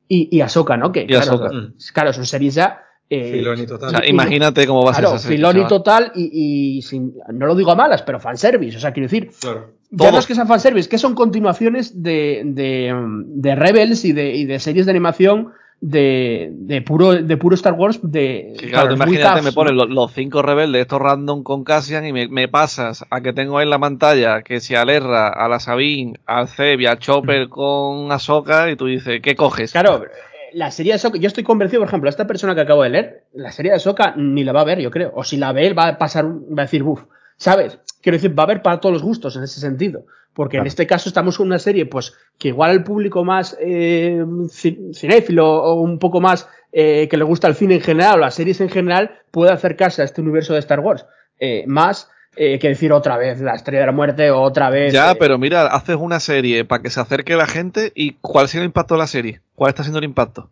y, 0.08 0.28
y 0.36 0.40
Ahsoka, 0.40 0.76
¿no? 0.76 0.92
Que, 0.92 1.02
Y 1.02 1.06
claro, 1.06 1.22
Ahsoka. 1.22 1.50
claro, 1.92 2.12
son 2.12 2.26
series 2.26 2.54
ya... 2.54 2.80
eh, 3.10 3.32
Filoni 3.32 3.66
total. 3.66 3.88
O 3.94 3.98
sea, 3.98 4.08
imagínate 4.08 4.66
cómo 4.66 4.84
va 4.84 4.90
a 4.90 4.94
ser 4.94 5.02
Claro, 5.04 5.16
esa 5.16 5.22
serie, 5.24 5.36
Filoni 5.38 5.54
chaval. 5.60 5.68
total 5.68 6.12
y, 6.14 6.76
y 6.78 6.82
sin, 6.82 7.14
no 7.32 7.46
lo 7.46 7.54
digo 7.54 7.70
a 7.70 7.74
malas, 7.76 8.02
pero 8.02 8.18
fanservice, 8.20 8.76
o 8.76 8.80
sea, 8.80 8.92
quiero 8.92 9.06
decir, 9.06 9.30
Claro. 9.40 9.72
ya 9.90 10.10
no 10.10 10.18
es 10.18 10.26
que 10.26 10.34
sean 10.34 10.48
fanservice, 10.48 10.88
que 10.88 10.98
son 10.98 11.14
continuaciones 11.14 12.02
de, 12.02 12.42
de, 12.44 12.94
de 13.26 13.54
Rebels 13.54 14.04
y 14.04 14.12
de, 14.12 14.34
y 14.34 14.44
de 14.46 14.58
series 14.58 14.86
de 14.86 14.90
animación 14.92 15.52
de, 15.86 16.48
de, 16.52 16.80
puro, 16.80 17.12
de 17.12 17.36
puro 17.36 17.54
Star 17.54 17.74
Wars 17.74 18.00
de... 18.02 18.54
Para 18.56 18.68
claro, 18.70 18.94
imagínate, 18.94 19.42
me 19.42 19.50
¿no? 19.50 19.54
ponen 19.54 19.76
los, 19.76 19.90
los 19.90 20.12
cinco 20.12 20.40
rebeldes, 20.40 20.80
estos 20.80 20.98
random 21.00 21.42
con 21.42 21.62
Cassian, 21.62 22.06
y 22.06 22.12
me, 22.12 22.26
me 22.28 22.48
pasas 22.48 23.04
a 23.10 23.20
que 23.20 23.34
tengo 23.34 23.58
ahí 23.58 23.64
en 23.64 23.70
la 23.70 23.78
pantalla 23.78 24.40
que 24.42 24.60
si 24.60 24.74
al 24.74 24.88
Erra, 24.88 25.28
a 25.28 25.46
la 25.48 25.60
Sabine, 25.60 26.14
al 26.24 26.48
Zeb 26.48 26.80
y 26.80 26.86
al 26.86 26.98
Chopper 26.98 27.50
con 27.50 28.10
Ahsoka, 28.10 28.70
y 28.70 28.76
tú 28.76 28.86
dices, 28.86 29.20
¿qué 29.22 29.36
coges? 29.36 29.72
Claro, 29.72 30.04
eh, 30.04 30.08
la 30.54 30.70
serie 30.70 30.92
de 30.92 30.96
Ahsoka, 30.96 31.18
yo 31.18 31.26
estoy 31.26 31.44
convencido, 31.44 31.80
por 31.82 31.88
ejemplo, 31.88 32.08
esta 32.08 32.26
persona 32.26 32.54
que 32.54 32.62
acabo 32.62 32.82
de 32.82 32.88
leer, 32.88 33.24
la 33.34 33.52
serie 33.52 33.72
de 33.72 33.76
Ahsoka 33.76 34.14
ni 34.16 34.42
la 34.42 34.52
va 34.52 34.62
a 34.62 34.64
ver, 34.64 34.80
yo 34.80 34.90
creo. 34.90 35.12
O 35.14 35.22
si 35.22 35.36
la 35.36 35.52
ve, 35.52 35.66
él 35.66 35.78
va 35.78 35.88
a 35.88 35.98
pasar, 35.98 36.24
un- 36.24 36.46
va 36.56 36.62
a 36.62 36.66
decir, 36.66 36.82
buf, 36.82 37.02
¿sabes? 37.36 37.78
Quiero 38.02 38.16
decir, 38.16 38.38
va 38.38 38.42
a 38.42 38.46
haber 38.46 38.62
para 38.62 38.80
todos 38.80 38.92
los 38.92 39.02
gustos 39.02 39.36
en 39.36 39.42
ese 39.44 39.60
sentido. 39.60 40.04
Porque 40.34 40.56
en 40.56 40.66
este 40.66 40.86
caso 40.86 41.08
estamos 41.08 41.38
con 41.38 41.46
una 41.46 41.60
serie, 41.60 41.86
pues, 41.86 42.12
que 42.38 42.48
igual 42.48 42.72
al 42.72 42.82
público 42.82 43.24
más 43.24 43.56
eh, 43.60 44.20
ci- 44.48 44.92
cinéfilo 44.92 45.46
o 45.62 45.74
un 45.80 46.00
poco 46.00 46.20
más 46.20 46.48
eh, 46.72 47.06
que 47.08 47.16
le 47.16 47.22
gusta 47.22 47.46
el 47.46 47.54
cine 47.54 47.76
en 47.76 47.80
general 47.80 48.16
o 48.16 48.18
las 48.18 48.34
series 48.34 48.60
en 48.60 48.68
general, 48.68 49.12
puede 49.30 49.52
acercarse 49.52 50.02
a 50.02 50.04
este 50.04 50.20
universo 50.20 50.52
de 50.54 50.58
Star 50.58 50.80
Wars. 50.80 51.06
Eh, 51.38 51.62
más 51.68 52.10
eh, 52.34 52.58
que 52.58 52.66
decir 52.68 52.92
otra 52.92 53.16
vez 53.16 53.40
la 53.40 53.54
estrella 53.54 53.80
de 53.82 53.86
la 53.86 53.92
muerte 53.92 54.28
o 54.32 54.40
otra 54.40 54.70
vez. 54.70 54.92
Ya, 54.92 55.12
eh, 55.12 55.16
pero 55.16 55.38
mira, 55.38 55.68
haces 55.68 55.94
una 56.00 56.18
serie 56.18 56.64
para 56.64 56.82
que 56.82 56.90
se 56.90 56.98
acerque 57.00 57.36
la 57.36 57.46
gente, 57.46 57.92
¿y 57.94 58.14
cuál 58.20 58.46
ha 58.46 58.48
sido 58.48 58.62
el 58.64 58.70
impacto 58.70 58.94
de 58.94 58.98
la 58.98 59.06
serie? 59.06 59.40
¿Cuál 59.54 59.68
está 59.68 59.84
siendo 59.84 60.00
el 60.00 60.04
impacto? 60.04 60.50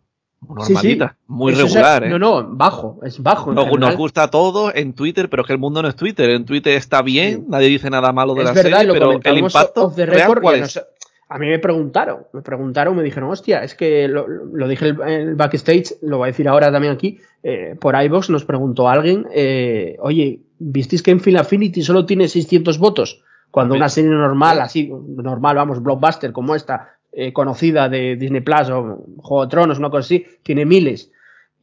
Sí, 0.59 0.65
sí. 0.67 0.73
Normalita, 0.73 1.15
muy 1.27 1.53
Eso 1.53 1.65
es- 1.65 1.73
regular, 1.73 2.03
¿eh? 2.03 2.09
No, 2.09 2.19
no, 2.19 2.47
bajo, 2.49 2.99
es 3.03 3.21
bajo. 3.21 3.51
Nos, 3.53 3.95
gusta 3.95 4.23
a 4.23 4.31
todos 4.31 4.71
en 4.75 4.93
Twitter, 4.93 5.29
pero 5.29 5.41
es 5.43 5.47
que 5.47 5.53
el 5.53 5.59
mundo 5.59 5.81
no 5.81 5.87
es 5.87 5.95
Twitter. 5.95 6.29
En 6.29 6.45
Twitter 6.45 6.73
está 6.75 7.01
bien, 7.01 7.41
Sí. 7.41 7.45
nadie 7.47 7.67
dice 7.69 7.89
nada 7.89 8.11
malo 8.11 8.33
de 8.35 8.41
es 8.41 8.45
la 8.45 8.53
verdad, 8.53 8.79
serie, 8.79 8.87
lo 8.87 8.93
pero 8.93 9.19
el 9.23 9.37
impacto 9.37 9.85
off 9.85 9.95
the 9.95 10.05
real, 10.05 10.21
record, 10.21 10.41
¿cuál 10.41 10.57
y 10.57 10.59
a 10.61 10.65
es? 10.65 10.75
nos- 10.75 10.85
a 11.29 11.39
mí 11.39 11.47
me 11.47 11.57
preguntaron, 11.57 12.27
me 12.31 12.41
preguntaron, 12.43 12.95
me 12.95 13.01
dijeron, 13.01 13.31
hostia, 13.31 13.63
es 13.63 13.73
que 13.73 14.07
lo, 14.07 14.27
lo 14.27 14.67
dije 14.67 14.89
en 14.89 14.95
el, 15.01 15.01
en 15.09 15.29
el 15.29 15.35
backstage, 15.35 15.95
lo 16.03 16.17
voy 16.17 16.27
a 16.27 16.31
decir 16.31 16.47
ahora 16.47 16.71
también 16.71 16.93
aquí, 16.93 17.17
eh, 17.41 17.75
por 17.79 17.95
iVox 17.99 18.29
nos 18.29 18.45
preguntó 18.45 18.87
alguien, 18.87 19.25
eh, 19.33 19.95
oye, 19.99 20.41
¿visteis 20.59 21.01
que 21.01 21.09
en 21.09 21.21
Film 21.21 21.37
Affinity 21.37 21.81
solo 21.81 22.05
tiene 22.05 22.27
600 22.27 22.77
votos? 22.77 23.23
Cuando 23.49 23.73
una 23.73 23.89
serie 23.89 24.11
normal, 24.11 24.59
así, 24.61 24.91
normal, 24.91 25.55
vamos, 25.55 25.81
blockbuster 25.81 26.31
como 26.33 26.53
esta, 26.55 26.97
eh, 27.15 27.31
conocida 27.33 27.89
de 27.89 28.15
Disney 28.15 28.41
Plus 28.41 28.69
o 28.69 29.05
Juego 29.17 29.45
de 29.45 29.49
Tronos, 29.49 29.79
una 29.79 29.89
cosa 29.89 30.05
así, 30.05 30.25
tiene 30.43 30.65
miles. 30.65 31.11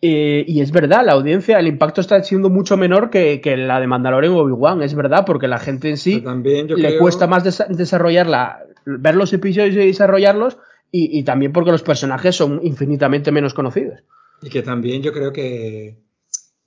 Eh, 0.03 0.45
y 0.49 0.61
es 0.63 0.73
verdad, 0.73 1.05
la 1.05 1.13
audiencia, 1.13 1.59
el 1.59 1.67
impacto 1.67 2.01
está 2.01 2.23
siendo 2.23 2.49
mucho 2.49 2.77
menor 2.79 3.11
que, 3.11 3.41
que 3.43 3.57
la 3.57 3.81
de 3.81 3.87
Mandalorian 3.87 4.33
o 4.33 4.39
Obi-Wan, 4.39 4.83
es 4.83 4.95
verdad, 4.95 5.25
porque 5.27 5.47
la 5.49 5.59
gente 5.59 5.91
en 5.91 5.99
sí 5.99 6.23
también 6.23 6.69
le 6.69 6.75
creo- 6.89 6.99
cuesta 7.01 7.27
más 7.27 7.45
desa- 7.45 7.69
desarrollarla, 7.69 8.61
ver 8.87 9.15
los 9.15 9.33
episodios 9.35 9.75
y 9.75 9.87
desarrollarlos, 9.89 10.57
y, 10.91 11.19
y 11.19 11.23
también 11.25 11.53
porque 11.53 11.71
los 11.71 11.83
personajes 11.83 12.35
son 12.35 12.61
infinitamente 12.63 13.31
menos 13.31 13.53
conocidos. 13.53 14.01
Y 14.41 14.49
que 14.49 14.63
también 14.63 15.03
yo 15.03 15.13
creo 15.13 15.33
que, 15.35 15.99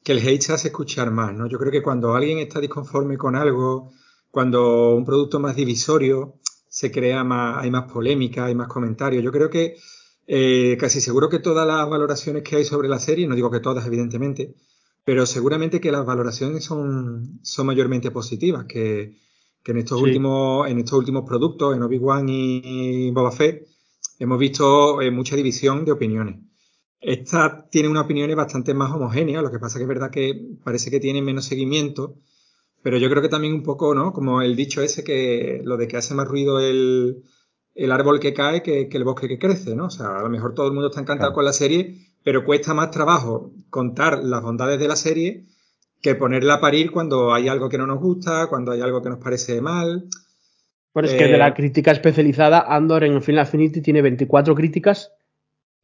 que 0.04 0.12
el 0.12 0.20
hate 0.20 0.42
se 0.42 0.54
hace 0.54 0.68
escuchar 0.68 1.10
más, 1.10 1.34
¿no? 1.34 1.48
Yo 1.48 1.58
creo 1.58 1.72
que 1.72 1.82
cuando 1.82 2.14
alguien 2.14 2.38
está 2.38 2.60
disconforme 2.60 3.18
con 3.18 3.36
algo, 3.36 3.92
cuando 4.30 4.94
un 4.96 5.06
producto 5.06 5.40
más 5.40 5.56
divisorio, 5.56 6.36
se 6.74 6.92
crea 6.92 7.24
más, 7.24 7.64
hay 7.64 7.70
más 7.72 7.92
polémica, 7.92 8.46
hay 8.46 8.56
más 8.56 8.68
comentarios. 8.68 9.24
Yo 9.24 9.32
creo 9.32 9.50
que 9.50 9.76
eh, 10.28 10.76
casi 10.80 11.02
seguro 11.02 11.30
que 11.30 11.40
todas 11.40 11.68
las 11.68 11.88
valoraciones 11.90 12.44
que 12.44 12.56
hay 12.58 12.66
sobre 12.66 12.88
la 12.90 13.00
serie, 13.00 13.28
no 13.28 13.36
digo 13.36 13.52
que 13.52 13.60
todas, 13.60 13.86
evidentemente, 13.86 14.56
pero 15.04 15.26
seguramente 15.26 15.80
que 15.82 15.92
las 15.92 16.06
valoraciones 16.06 16.64
son, 16.64 17.40
son 17.44 17.66
mayormente 17.68 18.10
positivas, 18.12 18.66
que, 18.66 19.18
que 19.64 19.72
en 19.72 19.78
estos 19.80 20.00
Sí. 20.00 20.04
últimos, 20.06 20.68
en 20.70 20.80
estos 20.80 20.98
últimos 21.00 21.24
productos, 21.28 21.76
en 21.76 21.84
Obi-Wan 21.84 22.28
y 22.30 23.12
Boba 23.12 23.32
Fett, 23.32 23.68
hemos 24.20 24.40
visto 24.40 25.02
eh, 25.02 25.12
mucha 25.12 25.36
división 25.36 25.86
de 25.86 25.92
opiniones. 25.92 26.38
Esta 27.02 27.68
tiene 27.70 27.90
unas 27.90 28.06
opiniones 28.06 28.36
bastante 28.36 28.74
más 28.74 28.92
homogéneas, 28.92 29.44
lo 29.44 29.52
que 29.52 29.60
pasa 29.60 29.78
que 29.78 29.84
es 29.84 29.90
verdad 29.90 30.10
que 30.10 30.42
parece 30.64 30.90
que 30.90 31.00
tiene 31.00 31.22
menos 31.22 31.46
seguimiento, 31.46 32.16
pero 32.84 32.98
yo 32.98 33.10
creo 33.10 33.22
que 33.22 33.30
también 33.30 33.54
un 33.54 33.64
poco, 33.64 33.96
¿no? 33.96 34.14
Como 34.14 34.42
el 34.42 34.56
dicho 34.56 34.82
ese 34.82 35.04
que 35.04 35.62
lo 35.64 35.78
de 35.78 35.88
que 35.88 35.98
hace 35.98 36.14
más 36.14 36.28
ruido 36.28 36.60
el, 36.60 37.24
el 37.74 37.92
árbol 37.92 38.20
que 38.20 38.34
cae 38.34 38.62
que, 38.62 38.88
que 38.90 38.98
el 38.98 39.04
bosque 39.04 39.28
que 39.28 39.40
crece, 39.40 39.76
¿no? 39.76 39.86
O 39.86 39.90
sea, 39.90 40.18
a 40.18 40.22
lo 40.22 40.30
mejor 40.30 40.54
todo 40.54 40.68
el 40.68 40.74
mundo 40.74 40.90
está 40.90 41.02
encantado 41.02 41.30
Claro. 41.30 41.36
con 41.36 41.46
la 41.46 41.54
serie, 41.54 41.96
pero 42.24 42.46
cuesta 42.46 42.74
más 42.74 42.92
trabajo 42.92 43.52
contar 43.70 44.24
las 44.24 44.42
bondades 44.42 44.80
de 44.80 44.88
la 44.88 44.96
serie 44.96 45.46
que 46.02 46.16
ponerla 46.16 46.56
a 46.56 46.62
parir 46.62 46.92
cuando 46.92 47.34
hay 47.34 47.48
algo 47.48 47.70
que 47.70 47.78
no 47.78 47.88
nos 47.88 48.00
gusta, 48.00 48.48
cuando 48.48 48.74
hay 48.74 48.82
algo 48.82 49.02
que 49.02 49.10
nos 49.10 49.20
parece 49.20 49.62
mal. 49.62 50.06
Bueno, 50.94 51.08
es 51.10 51.16
que 51.16 51.26
Eh, 51.26 51.32
de 51.32 51.38
la 51.38 51.54
crítica 51.54 51.92
especializada, 51.92 52.60
Andor 52.68 53.06
en 53.06 53.22
Final 53.22 53.44
Affinity 53.44 53.82
tiene 53.82 54.02
24 54.02 54.54
críticas, 54.54 55.12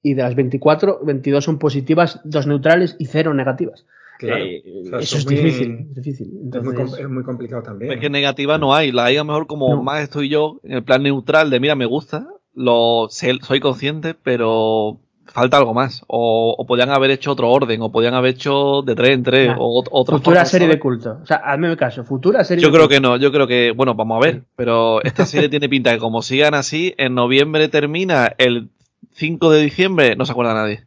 y 0.02 0.14
de 0.14 0.22
las 0.24 0.36
24, 0.36 1.00
22 1.04 1.44
son 1.44 1.58
positivas, 1.60 2.22
dos 2.24 2.48
neutrales 2.48 2.96
y 3.00 3.06
cero 3.08 3.34
negativas. 3.34 3.86
Claro. 4.20 4.44
Eh, 4.44 4.62
O 4.86 4.90
sea, 4.90 5.00
eso 5.00 5.18
es 5.18 5.26
muy- 5.26 5.36
difícil, 5.36 5.88
es 5.90 5.96
difícil. 5.96 6.28
Es 6.54 6.64
muy, 6.64 6.76
es 7.20 7.26
complicado 7.26 7.64
también. 7.64 7.94
Es 7.94 8.00
que 8.00 8.10
negativa 8.10 8.58
no 8.58 8.76
hay, 8.76 8.92
la 8.92 9.06
hay 9.06 9.16
a 9.16 9.20
lo 9.20 9.26
mejor 9.26 9.48
como 9.48 9.74
No. 9.76 9.82
más 9.82 10.02
estoy 10.04 10.28
yo, 10.30 10.60
en 10.64 10.74
el 10.74 10.84
plan 10.84 11.02
neutral 11.04 11.50
de 11.50 11.60
mira, 11.62 11.76
me 11.76 11.86
gusta, 11.86 12.28
lo 12.54 13.08
sé- 13.10 13.40
soy 13.42 13.62
consciente, 13.62 14.16
pero 14.22 15.00
falta 15.26 15.58
algo 15.58 15.74
más. 15.74 16.04
O, 16.08 16.54
o 16.58 16.66
podían 16.66 16.90
haber 16.90 17.12
hecho 17.12 17.32
otro 17.32 17.50
orden, 17.50 17.82
o 17.82 17.92
podían 17.92 18.14
haber 18.14 18.32
hecho 18.36 18.82
de 18.82 18.96
tres 18.96 19.12
en 19.12 19.24
tres, 19.24 19.48
Nah. 19.50 19.56
o 19.60 19.82
ot- 19.84 19.88
otra 19.92 20.18
Futura 20.18 20.44
serie 20.44 20.66
¿sabes? 20.68 20.76
de 20.76 20.80
culto. 20.82 21.20
O 21.22 21.26
sea, 21.26 21.38
hazme 21.38 21.78
caso, 21.78 22.04
futura 22.04 22.44
serie 22.44 22.62
Yo 22.62 22.70
de 22.70 22.74
creo 22.74 22.88
culto. 22.88 22.96
que 22.96 23.00
no, 23.02 23.16
yo 23.18 23.32
creo 23.32 23.48
que, 23.48 23.72
bueno, 23.72 23.94
vamos 23.96 24.18
a 24.18 24.26
ver, 24.26 24.44
pero 24.58 25.02
esta 25.04 25.26
serie 25.26 25.48
tiene 25.48 25.70
pinta 25.70 25.94
que 25.94 26.00
como 26.00 26.22
sigan 26.24 26.56
así, 26.56 26.94
en 26.98 27.14
noviembre 27.16 27.70
termina, 27.70 28.34
el 28.38 28.70
5 29.14 29.50
de 29.52 29.62
diciembre 29.62 30.16
no 30.18 30.26
se 30.26 30.32
acuerda 30.34 30.54
nadie. 30.56 30.82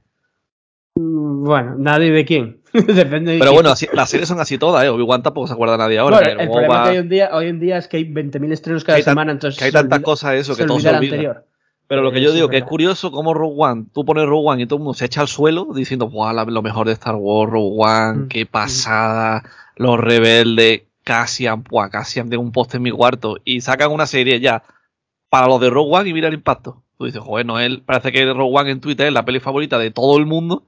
Mm, 1.42 1.46
Bueno, 1.46 1.74
nadie 1.78 2.10
de 2.10 2.24
quién. 2.24 2.60
Depende 2.72 3.32
de 3.32 3.38
Pero 3.38 3.50
quién. 3.50 3.54
bueno, 3.54 3.70
así- 3.70 3.88
las 3.92 4.08
series 4.10 4.28
son 4.28 4.40
así 4.40 4.58
todas, 4.58 4.84
¿eh? 4.84 4.88
Obi-Wan 4.88 5.22
tampoco 5.22 5.46
se 5.46 5.52
acuerda 5.54 5.76
nadie 5.76 5.98
ahora. 5.98 6.18
Bueno, 6.18 6.40
el 6.40 6.48
problema 6.50 6.84
que 6.84 6.88
hay 6.90 6.96
hoy 6.96 7.02
en, 7.02 7.08
día, 7.08 7.30
hoy 7.32 7.46
en 7.48 7.60
día 7.60 7.76
es 7.78 7.88
que 7.88 7.96
hay 7.98 8.04
20.000 8.04 8.52
estrenos 8.52 8.84
cada 8.84 8.96
Que 8.96 9.00
hay 9.00 9.04
tan- 9.04 9.12
semana, 9.12 9.32
entonces 9.32 9.58
que 9.58 9.64
hay 9.66 9.72
tantas 9.72 10.00
cosas 10.00 10.34
eso, 10.34 10.56
que 10.56 10.64
todo 10.64 10.80
se 10.80 10.88
el 10.88 10.96
olvida. 10.96 11.10
anterior. 11.14 11.46
Pero 11.88 12.02
lo 12.02 12.12
que 12.12 12.18
Eh, 12.18 12.22
yo 12.22 12.32
digo, 12.32 12.46
es 12.46 12.50
que 12.52 12.58
es 12.58 12.64
curioso 12.64 13.10
cómo 13.12 13.34
Rogue 13.34 13.56
One, 13.58 13.84
tú 13.92 14.04
pones 14.04 14.24
Rogue 14.24 14.48
One 14.48 14.62
y 14.62 14.66
todo 14.66 14.76
el 14.78 14.84
mundo 14.84 14.94
se 14.94 15.04
echa 15.04 15.20
al 15.20 15.28
suelo 15.28 15.68
diciendo, 15.74 16.08
¡buah, 16.08 16.32
lo 16.44 16.62
mejor 16.62 16.86
de 16.86 16.92
Star 16.94 17.16
Wars, 17.16 17.52
Rogue 17.52 17.74
One, 17.76 18.12
Mm, 18.24 18.28
qué 18.28 18.46
pasada, 18.46 19.42
los 19.76 20.00
rebeldes, 20.00 20.82
Cassian, 21.04 21.64
¡buah, 21.64 21.90
Cassian 21.90 22.30
tengo 22.30 22.42
un 22.42 22.52
post 22.52 22.74
en 22.76 22.82
mi 22.82 22.90
cuarto! 22.92 23.36
Y 23.44 23.60
sacan 23.60 23.90
una 23.92 24.06
serie 24.06 24.40
ya 24.40 24.62
para 25.28 25.48
los 25.48 25.60
de 25.60 25.68
Rogue 25.68 25.90
One 25.94 26.08
y 26.08 26.12
mira 26.14 26.28
el 26.28 26.34
impacto. 26.34 26.82
Tú 26.96 27.04
dices, 27.04 27.20
joder, 27.20 27.44
Noel, 27.44 27.82
parece 27.84 28.10
que 28.12 28.24
Rogue 28.32 28.58
One 28.58 28.70
en 28.70 28.80
Twitter 28.80 29.08
es 29.08 29.12
la 29.12 29.24
peli 29.26 29.40
favorita 29.40 29.78
de 29.78 29.90
todo 29.90 30.16
el 30.16 30.24
mundo. 30.24 30.62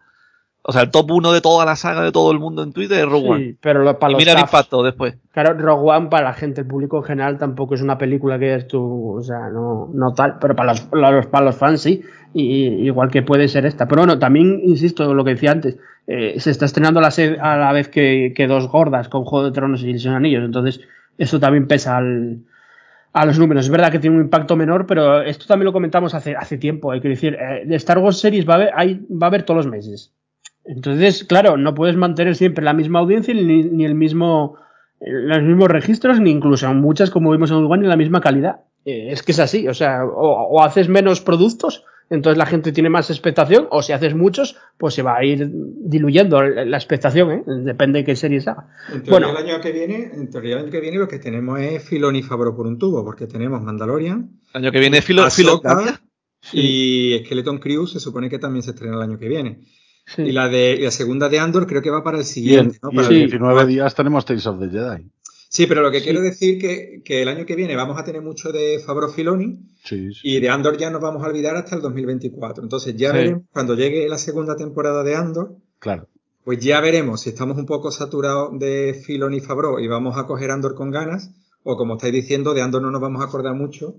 O 0.67 0.73
sea, 0.73 0.81
el 0.81 0.91
top 0.91 1.11
1 1.11 1.33
de 1.33 1.43
toda 1.43 1.67
la 1.67 1.77
saga 1.77 2.03
de 2.03 2.11
todo 2.11 2.33
el 2.33 2.39
mundo 2.39 2.63
en 2.63 2.73
Twitter 2.73 2.99
es 2.99 3.05
Rogue 3.05 3.29
One. 3.29 3.45
Sí, 3.45 3.59
pero 3.61 3.83
lo- 3.83 3.99
para 3.99 4.13
los 4.13 4.19
mira 4.19 4.33
el 4.33 4.39
impacto 4.39 4.83
después. 4.83 5.19
Claro, 5.33 5.53
Rogue 5.59 5.91
One 5.91 6.09
para 6.09 6.29
la 6.29 6.33
gente, 6.33 6.63
el 6.63 6.67
público 6.67 6.97
en 6.97 7.05
general, 7.05 7.37
tampoco 7.37 7.75
es 7.75 7.83
una 7.83 7.99
película 7.99 8.39
que 8.39 8.55
es 8.55 8.67
tú, 8.67 9.19
o 9.19 9.23
sea, 9.23 9.51
no, 9.51 9.91
no 9.93 10.15
tal, 10.15 10.39
pero 10.41 10.57
para 10.57 10.73
los, 10.73 10.81
para 11.27 11.45
los, 11.45 11.57
fans 11.57 11.83
sí, 11.83 12.03
y, 12.33 12.67
igual 12.87 13.11
que 13.11 13.23
puede 13.23 13.47
ser 13.49 13.67
esta. 13.67 13.87
Pero 13.87 14.01
bueno, 14.03 14.19
también, 14.19 14.59
insisto, 14.65 15.13
lo 15.13 15.23
que 15.23 15.33
decía 15.35 15.53
antes, 15.53 15.77
eh, 16.07 16.41
se 16.41 16.51
está 16.51 16.65
estrenando 16.65 16.99
a 16.99 17.03
la, 17.03 17.13
a 17.43 17.57
la 17.59 17.73
vez 17.73 17.89
que, 17.89 18.33
que 18.35 18.47
dos 18.47 18.69
gordas 18.69 19.11
con 19.11 19.25
Juego 19.27 19.45
de 19.45 19.53
Tronos 19.53 19.83
y 19.83 19.93
los 19.93 20.07
Anillos, 20.07 20.45
entonces 20.45 20.81
eso 21.19 21.39
también 21.39 21.69
pesa 21.69 21.99
al, 21.99 22.39
a 23.13 23.27
los 23.27 23.39
números. 23.39 23.67
Es 23.67 23.71
verdad 23.71 23.93
que 23.93 23.99
tiene 23.99 24.17
un 24.17 24.23
impacto 24.23 24.57
menor, 24.57 24.87
pero 24.87 25.21
esto 25.21 25.45
también 25.47 25.67
lo 25.67 25.75
comentamos 25.75 26.15
hace, 26.15 26.35
hace 26.35 26.57
tiempo, 26.57 26.91
hay 26.91 27.03
que 27.03 27.09
decir, 27.11 27.35
eh, 27.35 27.65
de 27.67 27.77
Star 27.77 27.99
Wars 27.99 28.19
series 28.19 28.49
va 28.49 28.55
a 28.55 28.57
haber, 28.57 28.71
hay, 28.75 29.07
va 29.11 29.27
a 29.27 29.29
haber 29.29 29.43
todos 29.43 29.59
los 29.65 29.71
meses. 29.71 30.11
Entonces, 30.65 31.25
claro, 31.25 31.57
no 31.57 31.75
puedes 31.75 31.97
mantener 31.97 32.35
siempre 32.37 32.65
la 32.65 32.73
misma 32.73 33.01
audiencia 33.01 33.35
ni, 33.35 33.65
ni 33.65 33.85
el 33.85 33.95
mismo 33.95 34.57
los 35.01 35.43
mismos 35.43 35.69
registros, 35.69 36.21
ni 36.21 36.31
incluso 36.31 36.73
muchas, 36.73 37.11
como 37.11 37.31
vimos 37.31 37.51
en 37.51 37.57
One, 37.57 37.83
en 37.83 37.89
la 37.89 37.97
misma 37.97 38.21
calidad. 38.21 38.61
Eh, 38.85 39.09
es 39.11 39.23
que 39.23 39.33
es 39.33 39.39
así, 39.39 39.69
o 39.69 39.75
sea, 39.75 40.05
o, 40.05 40.49
o 40.49 40.63
haces 40.63 40.89
menos 40.89 41.21
productos, 41.21 41.85
entonces 42.11 42.39
la 42.39 42.47
gente 42.47 42.73
tiene 42.73 42.91
más 42.91 43.11
expectación, 43.11 43.67
o 43.71 43.83
si 43.83 43.93
haces 43.93 44.15
muchos, 44.15 44.57
pues 44.77 44.95
se 44.95 45.03
va 45.03 45.17
a 45.17 45.25
ir 45.25 45.51
diluyendo 45.51 46.43
la 46.43 46.77
expectación, 46.77 47.31
¿eh? 47.33 47.43
depende 47.47 48.01
de 48.01 48.05
qué 48.05 48.17
series 48.17 48.47
haga. 48.47 48.69
En 48.93 49.03
Bueno. 49.05 49.31
el 49.31 49.37
año 49.37 49.61
que 49.61 49.73
viene, 49.73 50.11
en 50.13 50.31
teoría, 50.31 50.57
el 50.57 50.63
año 50.65 50.71
que 50.71 50.81
viene 50.81 50.99
lo 50.99 51.09
que 51.09 51.19
tenemos 51.19 51.61
es 51.61 51.83
Filoni 51.83 52.19
y 52.19 52.23
por 52.23 52.67
un 52.67 52.79
tubo, 52.79 53.05
porque 53.05 53.27
tenemos 53.27 53.63
Mandalorian, 53.63 54.31
El 54.53 54.65
año 54.65 54.73
que 54.73 54.81
viene 54.81 54.99
Ahsoka 54.99 56.01
y 56.53 57.23
Skeleton 57.25 57.59
Crew 57.59 57.87
se 57.87 58.01
supone 58.01 58.29
que 58.29 58.39
también 58.39 58.63
se 58.63 58.73
estrena 58.73 58.97
el 58.97 59.03
año 59.03 59.19
que 59.19 59.29
viene. 59.29 59.61
Sí. 60.07 60.23
Y 60.23 60.33
la 60.33 60.49
de 60.49 60.73
y 60.75 60.83
la 60.83 60.91
segunda 60.91 61.29
de 61.29 61.39
Andor 61.39 61.67
creo 61.67 61.81
que 61.83 61.91
va 61.91 62.03
para 62.05 62.19
el 62.19 62.23
Y 62.23 62.27
en, 62.27 62.33
siguiente, 62.33 62.79
¿no? 62.83 62.91
y 62.93 62.97
Para 62.97 63.09
en 63.09 63.15
el- 63.15 63.19
19 63.21 63.67
días 63.67 63.95
tenemos 63.95 64.25
Tales 64.25 64.47
of 64.47 64.61
the 64.61 64.69
Jedi. 64.69 65.11
Sí, 65.49 65.67
pero 65.67 65.83
lo 65.83 65.91
que 65.91 65.99
Sí. 66.01 66.05
quiero 66.05 66.21
decir 66.21 66.59
que, 66.59 67.01
que 67.05 67.23
el 67.23 67.29
año 67.29 67.47
que 67.47 67.55
viene 67.57 67.75
vamos 67.77 67.99
a 67.99 68.05
tener 68.05 68.21
mucho 68.23 68.51
de 68.53 68.81
Favreau 68.85 69.11
Filoni 69.11 69.61
Sí, 69.85 70.13
sí. 70.13 70.21
y 70.25 70.41
de 70.41 70.49
Andor 70.51 70.77
ya 70.77 70.91
nos 70.91 71.01
vamos 71.01 71.23
a 71.25 71.29
olvidar 71.29 71.57
hasta 71.57 71.77
el 71.77 71.83
2024. 71.83 72.63
Entonces 72.63 72.95
ya 72.97 73.11
Sí. 73.13 73.17
veremos, 73.17 73.43
cuando 73.53 73.75
llegue 73.75 74.09
la 74.09 74.19
segunda 74.19 74.57
temporada 74.57 75.03
de 75.05 75.15
Andor, 75.15 75.57
Claro. 75.79 76.09
pues 76.45 76.59
ya 76.59 76.81
veremos 76.81 77.21
si 77.23 77.31
estamos 77.31 77.57
un 77.57 77.67
poco 77.67 77.91
saturados 77.93 78.59
de 78.59 79.01
Filoni 79.07 79.37
y 79.39 79.41
Favreau 79.41 79.79
y 79.79 79.87
vamos 79.89 80.19
a 80.19 80.27
coger 80.27 80.51
Andor 80.51 80.75
con 80.75 80.91
ganas, 80.91 81.31
o 81.63 81.77
como 81.77 81.95
estáis 81.95 82.13
diciendo, 82.13 82.53
de 82.53 82.61
Andor 82.61 82.83
no 82.83 82.91
nos 82.91 83.01
vamos 83.01 83.23
a 83.23 83.27
acordar 83.27 83.55
mucho 83.55 83.95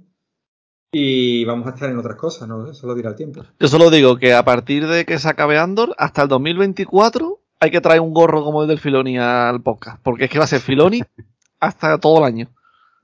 y 0.98 1.44
vamos 1.44 1.68
a 1.68 1.72
estar 1.72 1.90
en 1.90 1.98
otras 1.98 2.16
cosas, 2.16 2.48
¿no? 2.48 2.70
Eso 2.72 2.88
lo 2.88 2.96
dirá 2.96 3.10
el 3.10 3.16
tiempo. 3.18 3.44
Yo 3.60 3.68
solo 3.68 3.90
digo 3.90 4.16
que 4.18 4.34
a 4.34 4.46
partir 4.46 4.88
de 4.88 5.04
que 5.04 5.20
se 5.20 5.28
acabe 5.28 5.58
Andor, 5.58 5.94
hasta 5.98 6.22
el 6.22 6.30
2024, 6.30 7.40
hay 7.60 7.70
que 7.72 7.82
traer 7.82 8.00
un 8.00 8.14
gorro 8.14 8.44
como 8.46 8.62
el 8.62 8.70
del 8.70 8.80
Filoni 8.80 9.18
al 9.20 9.62
podcast. 9.62 10.00
Porque 10.02 10.26
es 10.26 10.30
que 10.30 10.38
va 10.38 10.46
a 10.46 10.48
ser 10.48 10.62
Filoni 10.62 11.02
hasta 11.60 11.98
todo 11.98 12.20
el 12.20 12.24
año. 12.24 12.48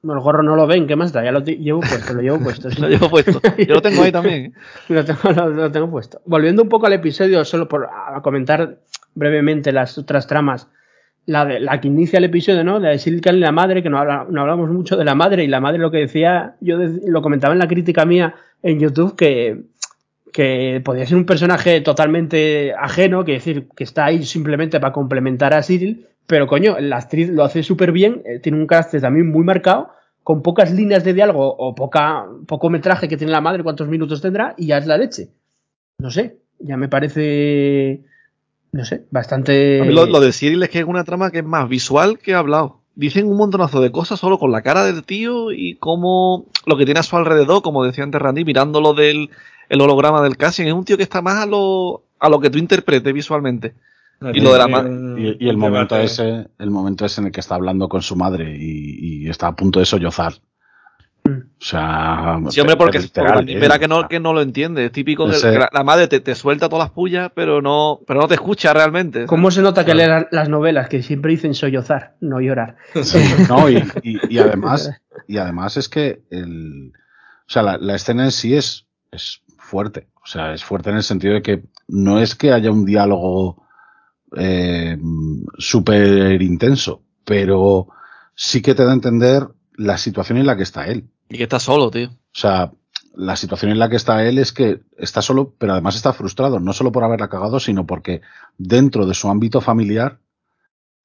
Bueno, 0.04 0.20
el 0.22 0.24
gorro 0.24 0.42
no 0.42 0.56
lo 0.56 0.66
ven, 0.68 0.88
¿qué 0.88 0.96
más 0.96 1.12
da? 1.12 1.22
Ya 1.24 1.32
lo 1.34 1.42
llevo 1.42 1.82
puesto, 1.82 2.14
lo 2.14 2.22
llevo 2.22 2.40
puesto. 2.40 2.72
sí. 2.72 2.80
Lo 2.82 2.88
llevo 2.88 3.10
puesto. 3.10 3.42
Yo 3.58 3.76
lo 3.76 3.82
tengo 3.82 4.02
ahí 4.04 4.12
también. 4.14 4.46
¿eh? 4.46 4.54
Lo 4.94 5.04
tengo, 5.06 5.20
lo- 5.36 5.50
lo 5.50 5.72
tengo 5.72 5.92
puesto. 5.92 6.22
Volviendo 6.26 6.64
un 6.64 6.70
poco 6.70 6.86
al 6.88 6.94
episodio, 6.94 7.44
solo 7.44 7.68
por 7.68 7.86
a 7.88 8.22
comentar 8.22 8.80
brevemente 9.16 9.72
las 9.74 9.98
otras 9.98 10.26
tramas. 10.28 10.70
La, 11.28 11.46
de, 11.46 11.60
la 11.60 11.80
que 11.80 11.88
inicia 11.88 12.18
el 12.18 12.24
episodio, 12.26 12.64
¿no? 12.64 12.80
La 12.80 12.90
de 12.90 12.98
Silkan 13.00 13.38
y 13.38 13.40
la 13.40 13.52
madre, 13.52 13.84
que 13.84 13.90
no, 13.90 13.98
habla- 14.00 14.26
no 14.30 14.42
hablamos 14.42 14.70
mucho 14.72 14.98
de 14.98 15.06
la 15.06 15.16
madre, 15.16 15.44
y 15.44 15.48
la 15.48 15.62
madre 15.62 15.78
lo 15.78 15.92
que 15.92 16.00
decía, 16.00 16.56
yo 16.62 16.78
lo 17.08 17.22
comentaba 17.22 17.54
en 17.54 17.60
la 17.60 17.68
crítica 17.68 18.06
mía 18.06 18.34
en 18.64 18.80
YouTube, 18.80 19.16
que, 19.16 19.64
que 20.34 20.82
podía 20.84 21.06
ser 21.06 21.18
un 21.18 21.26
personaje 21.26 21.82
totalmente 21.82 22.74
ajeno, 22.74 23.24
que 23.24 23.34
decir, 23.34 23.68
que 23.76 23.84
está 23.84 24.06
ahí 24.06 24.24
simplemente 24.24 24.80
para 24.80 24.94
complementar 24.94 25.54
a 25.54 25.62
Cyril, 25.62 26.08
pero 26.28 26.48
coño, 26.48 26.78
la 26.80 26.98
actriz 26.98 27.30
lo 27.30 27.44
hace 27.44 27.62
súper 27.62 27.92
bien, 27.92 28.24
eh, 28.26 28.40
tiene 28.40 28.58
un 28.58 28.66
carácter 28.68 29.02
también 29.02 29.30
muy 29.32 29.44
marcado, 29.44 29.92
con 30.24 30.42
pocas 30.42 30.72
líneas 30.72 31.04
de 31.04 31.14
diálogo 31.14 31.56
o 31.56 31.76
poca, 31.76 32.26
poco 32.48 32.70
metraje 32.70 33.08
que 33.08 33.18
tiene 33.18 33.32
la 33.32 33.42
madre, 33.42 33.64
cuántos 33.64 33.88
minutos 33.88 34.22
tendrá, 34.22 34.54
y 34.58 34.68
ya 34.68 34.78
es 34.78 34.88
la 34.88 34.98
leche. 34.98 35.30
No 36.00 36.10
sé, 36.10 36.38
ya 36.60 36.78
me 36.78 36.88
parece, 36.90 38.04
no 38.72 38.86
sé, 38.86 39.06
bastante... 39.12 39.82
A 39.82 39.86
mí 39.86 39.94
lo, 39.94 40.06
lo 40.06 40.20
de 40.20 40.32
Cyril 40.32 40.64
es 40.64 40.70
que 40.70 40.80
es 40.80 40.86
una 40.86 41.04
trama 41.04 41.32
que 41.32 41.40
es 41.40 41.46
más 41.46 41.68
visual 41.68 42.20
que 42.20 42.34
hablado. 42.34 42.80
Dicen 42.96 43.28
un 43.28 43.38
montonazo 43.38 43.82
de 43.82 43.92
cosas 43.92 44.20
solo 44.20 44.38
con 44.38 44.52
la 44.52 44.62
cara 44.62 44.86
del 44.86 45.04
tío 45.04 45.52
y 45.52 45.76
cómo 45.76 46.46
lo 46.66 46.78
que 46.78 46.86
tiene 46.86 47.00
a 47.00 47.04
su 47.04 47.16
alrededor, 47.16 47.62
como 47.62 47.84
decía 47.84 48.04
antes 48.04 48.22
Randy, 48.22 48.46
mirándolo 48.46 48.94
del 48.94 49.30
el 49.70 49.82
holograma 49.82 50.22
del 50.22 50.38
Cassian. 50.38 50.68
Es 50.68 50.74
un 50.74 50.84
tío 50.84 50.98
que 50.98 51.04
está 51.04 51.22
más 51.22 51.38
a 51.38 51.46
lo, 51.46 52.04
a 52.20 52.30
lo 52.30 52.40
que 52.40 52.50
tú 52.50 52.58
interpretes 52.58 53.14
visualmente. 53.14 53.74
Y 54.34 54.40
lo 54.40 54.54
de 54.54 54.60
la 54.60 55.20
Y, 55.20 55.46
y 55.46 55.50
el 55.50 55.58
momento 55.58 55.98
ese, 55.98 56.48
el 56.60 56.70
momento 56.70 57.06
ese 57.06 57.22
en 57.22 57.28
el 57.28 57.34
que 57.34 57.40
está 57.40 57.56
hablando 57.56 57.90
con 57.90 58.02
su 58.02 58.16
madre 58.16 58.56
y, 58.56 59.24
y 59.24 59.30
está 59.30 59.48
a 59.48 59.56
punto 59.56 59.80
de 59.80 59.86
sollozar. 59.86 60.34
O 61.24 61.64
sea, 61.64 62.40
Sí, 62.50 62.60
hombre, 62.60 62.76
porque, 62.76 63.00
literal, 63.00 63.48
¿eh? 63.48 63.60
verá 63.60 63.78
que 63.78 63.88
no, 63.88 64.08
que 64.08 64.20
no 64.20 64.34
lo 64.34 64.42
entiende. 64.42 64.86
Es 64.86 64.92
típico 64.92 65.28
que, 65.30 65.60
la, 65.72 65.84
madre 65.84 66.08
te, 66.08 66.20
te 66.20 66.34
suelta 66.34 66.68
todas 66.70 66.86
las 66.86 66.92
pullas, 66.92 67.32
pero 67.36 67.62
no, 67.62 68.00
pero 68.08 68.20
no 68.22 68.28
te 68.28 68.34
escucha 68.34 68.74
realmente. 68.74 69.28
¿Cómo 69.28 69.52
se 69.52 69.62
nota 69.62 69.86
que 69.86 69.94
leer 69.94 70.28
las 70.32 70.50
novelas 70.50 70.90
que 70.90 71.04
siempre 71.04 71.32
dicen 71.32 71.54
sollozar, 71.54 72.16
no 72.20 72.40
llorar? 72.42 72.78
No, 73.48 73.70
y, 73.70 73.78
y- 74.02 74.20
y 74.36 74.40
además, 74.40 74.92
y 75.28 75.38
además 75.38 75.78
es 75.78 75.88
que 75.88 76.24
el, 76.32 76.92
o 76.96 77.50
sea, 77.52 77.62
la, 77.62 77.78
la 77.78 77.96
escena 77.96 78.24
en 78.26 78.32
sí 78.32 78.56
es, 78.56 78.88
es 79.12 79.44
fuerte. 79.58 80.08
O 80.24 80.26
sea, 80.26 80.54
es 80.54 80.64
fuerte 80.64 80.90
en 80.90 80.96
el 80.98 81.04
sentido 81.04 81.36
de 81.36 81.42
que 81.44 81.64
no 81.88 82.20
es 82.20 82.34
que 82.36 82.52
haya 82.52 82.72
un 82.72 82.86
diálogo 82.86 83.64
eh, 84.36 84.98
súper 85.60 86.42
intenso, 86.42 87.04
pero 87.26 87.88
sí 88.34 88.62
que 88.62 88.74
te 88.74 88.84
da 88.84 88.92
a 88.92 88.96
entender 88.96 89.44
la 89.76 89.98
situación 89.98 90.38
en 90.38 90.46
la 90.46 90.58
que 90.58 90.64
está 90.64 90.88
él. 90.88 91.10
Y 91.30 91.38
que 91.38 91.44
está 91.44 91.60
solo, 91.60 91.92
tío. 91.92 92.10
O 92.10 92.40
sea, 92.40 92.72
la 93.16 93.36
situación 93.36 93.72
en 93.72 93.80
la 93.80 93.90
que 93.90 93.96
está 93.96 94.26
él 94.26 94.38
es 94.38 94.52
que 94.52 94.82
está 94.98 95.22
solo, 95.22 95.54
pero 95.58 95.74
además 95.74 95.96
está 95.96 96.14
frustrado, 96.14 96.60
no 96.60 96.74
solo 96.74 96.92
por 96.92 97.04
haberla 97.04 97.30
cagado, 97.30 97.60
sino 97.60 97.86
porque 97.86 98.22
dentro 98.58 99.06
de 99.06 99.14
su 99.14 99.30
ámbito 99.30 99.62
familiar 99.62 100.20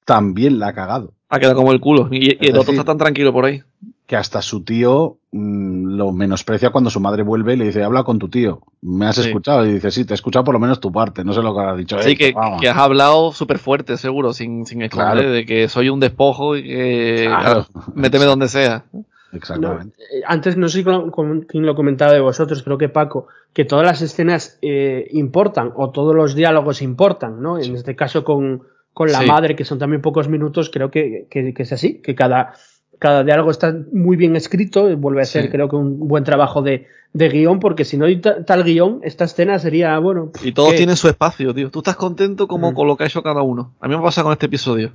también 0.05 0.59
la 0.59 0.69
ha 0.69 0.73
cagado. 0.73 1.13
Ha 1.29 1.39
quedado 1.39 1.57
como 1.57 1.73
el 1.73 1.81
culo. 1.81 2.07
Y, 2.11 2.37
el 2.45 2.57
otro 2.57 2.71
está 2.71 2.85
tan 2.85 2.97
tranquilo 2.97 3.33
por 3.33 3.45
ahí. 3.45 3.63
que 4.05 4.15
hasta 4.15 4.41
su 4.41 4.63
tío 4.63 5.17
lo 5.31 6.11
menosprecia 6.13 6.69
cuando 6.69 6.89
su 6.89 6.99
madre 6.99 7.21
vuelve 7.23 7.53
y 7.53 7.57
le 7.57 7.65
dice, 7.65 7.83
habla 7.83 8.03
con 8.03 8.17
tu 8.17 8.29
tío, 8.29 8.61
¿me 8.81 9.07
has 9.07 9.17
Sí. 9.17 9.27
escuchado? 9.27 9.65
Y 9.65 9.73
dice, 9.73 9.91
sí, 9.91 10.05
te 10.05 10.13
he 10.13 10.15
escuchado 10.15 10.45
por 10.45 10.53
lo 10.53 10.59
menos 10.59 10.79
tu 10.79 10.91
parte, 10.91 11.23
no 11.25 11.33
sé 11.33 11.41
lo 11.41 11.53
que 11.53 11.61
has 11.61 11.77
dicho. 11.77 11.97
Así 11.97 12.11
"Eh, 12.11 12.17
que, 12.17 12.31
vamos". 12.31 12.61
que 12.61 12.69
has 12.69 12.77
hablado 12.77 13.33
súper 13.33 13.59
fuerte, 13.59 13.97
seguro, 13.97 14.31
sin, 14.33 14.65
sin 14.65 14.81
esconder, 14.83 15.13
Claro. 15.15 15.31
de 15.31 15.45
que 15.45 15.67
soy 15.67 15.89
un 15.89 15.99
despojo 15.99 16.55
y 16.55 16.63
que 16.63 17.25
Claro. 17.27 17.65
méteme 17.93 18.25
donde 18.25 18.47
sea. 18.47 18.85
Exactamente. 19.33 19.93
eh, 19.99 20.21
antes 20.25 20.55
no 20.55 20.69
sé 20.69 20.85
con- 20.85 21.11
con- 21.11 21.41
quién 21.41 21.65
lo 21.65 21.75
comentaba 21.75 22.13
de 22.13 22.21
vosotros, 22.21 22.63
creo 22.63 22.77
que 22.77 22.87
Paco, 22.87 23.27
que 23.53 23.65
todas 23.65 23.85
las 23.85 24.01
escenas 24.01 24.57
eh, 24.61 25.05
importan 25.11 25.73
o 25.75 25.91
todos 25.91 26.15
los 26.15 26.33
diálogos 26.33 26.81
importan, 26.81 27.41
¿no? 27.41 27.59
En 27.59 27.75
este 27.75 27.95
caso 27.95 28.23
con, 28.23 28.63
con 28.93 29.11
la 29.11 29.19
Sí. 29.19 29.25
madre, 29.27 29.55
que 29.57 29.65
son 29.65 29.77
también 29.79 30.01
pocos 30.01 30.29
minutos, 30.29 30.69
creo 30.73 30.89
que, 30.89 31.27
que- 31.29 31.53
que 31.53 31.63
es 31.63 31.73
así, 31.73 32.01
que 32.01 32.15
cada, 32.15 32.53
cada 32.99 33.23
diálogo 33.23 33.51
está 33.51 33.75
muy 33.91 34.17
bien 34.17 34.35
escrito, 34.35 34.89
y 34.89 34.95
vuelve 34.95 35.21
a 35.21 35.25
ser 35.25 35.43
Sí. 35.45 35.49
creo 35.49 35.69
que 35.69 35.75
un 35.75 36.07
buen 36.07 36.23
trabajo 36.23 36.61
de, 36.61 36.87
de 37.13 37.29
guion, 37.29 37.59
porque 37.59 37.85
si 37.85 37.97
no 37.97 38.05
hay 38.05 38.17
ta- 38.17 38.43
tal 38.43 38.63
guion, 38.63 38.99
esta 39.03 39.25
escena 39.25 39.59
sería, 39.59 39.97
bueno... 39.99 40.31
Y 40.43 40.51
todos 40.51 40.71
¿qué? 40.71 40.77
tienen 40.77 40.95
su 40.95 41.07
espacio, 41.07 41.53
tío. 41.53 41.69
Tú 41.71 41.79
estás 41.79 41.95
contento 41.95 42.47
como 42.47 42.71
Mm. 42.71 42.75
con 42.75 42.87
lo 42.87 42.97
que 42.97 43.03
ha 43.03 43.07
hecho 43.07 43.21
cada 43.23 43.41
uno. 43.43 43.73
A 43.79 43.87
mí 43.87 43.95
me 43.95 44.01
pasa 44.01 44.23
con 44.23 44.31
este 44.33 44.47
episodio. 44.47 44.91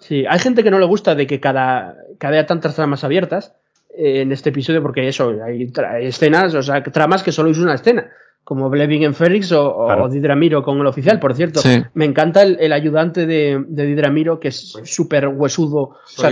Sí, 0.00 0.24
hay 0.28 0.38
gente 0.38 0.62
que 0.62 0.70
no 0.70 0.78
le 0.78 0.86
gusta 0.86 1.14
de 1.14 1.26
que 1.26 1.40
cada, 1.40 1.96
que 2.18 2.26
haya 2.26 2.46
tantas 2.46 2.74
tramas 2.74 3.04
abiertas 3.04 3.54
eh, 3.96 4.22
en 4.22 4.32
este 4.32 4.50
episodio, 4.50 4.82
porque 4.82 5.06
eso, 5.08 5.34
hay, 5.46 5.70
hay 5.88 6.06
escenas, 6.06 6.54
o 6.54 6.62
sea, 6.62 6.82
tramas 6.82 7.22
que 7.22 7.32
solo 7.32 7.50
es 7.50 7.58
una 7.58 7.74
escena. 7.74 8.10
Como 8.44 8.68
Blevin 8.68 9.02
en 9.04 9.14
Félix 9.14 9.50
o, 9.52 9.86
Claro. 9.86 10.04
o 10.04 10.08
Didramiro 10.10 10.62
con 10.62 10.78
el 10.78 10.86
oficial. 10.86 11.18
Por 11.18 11.34
cierto, 11.34 11.60
Sí. 11.60 11.82
me 11.94 12.04
encanta 12.04 12.42
el, 12.42 12.58
el 12.60 12.72
ayudante 12.74 13.24
de, 13.26 13.64
de 13.66 13.86
Didramiro, 13.86 14.38
que 14.38 14.48
es 14.48 14.74
súper 14.84 15.28
huesudo, 15.28 15.80
o 15.80 15.98
sea, 16.04 16.30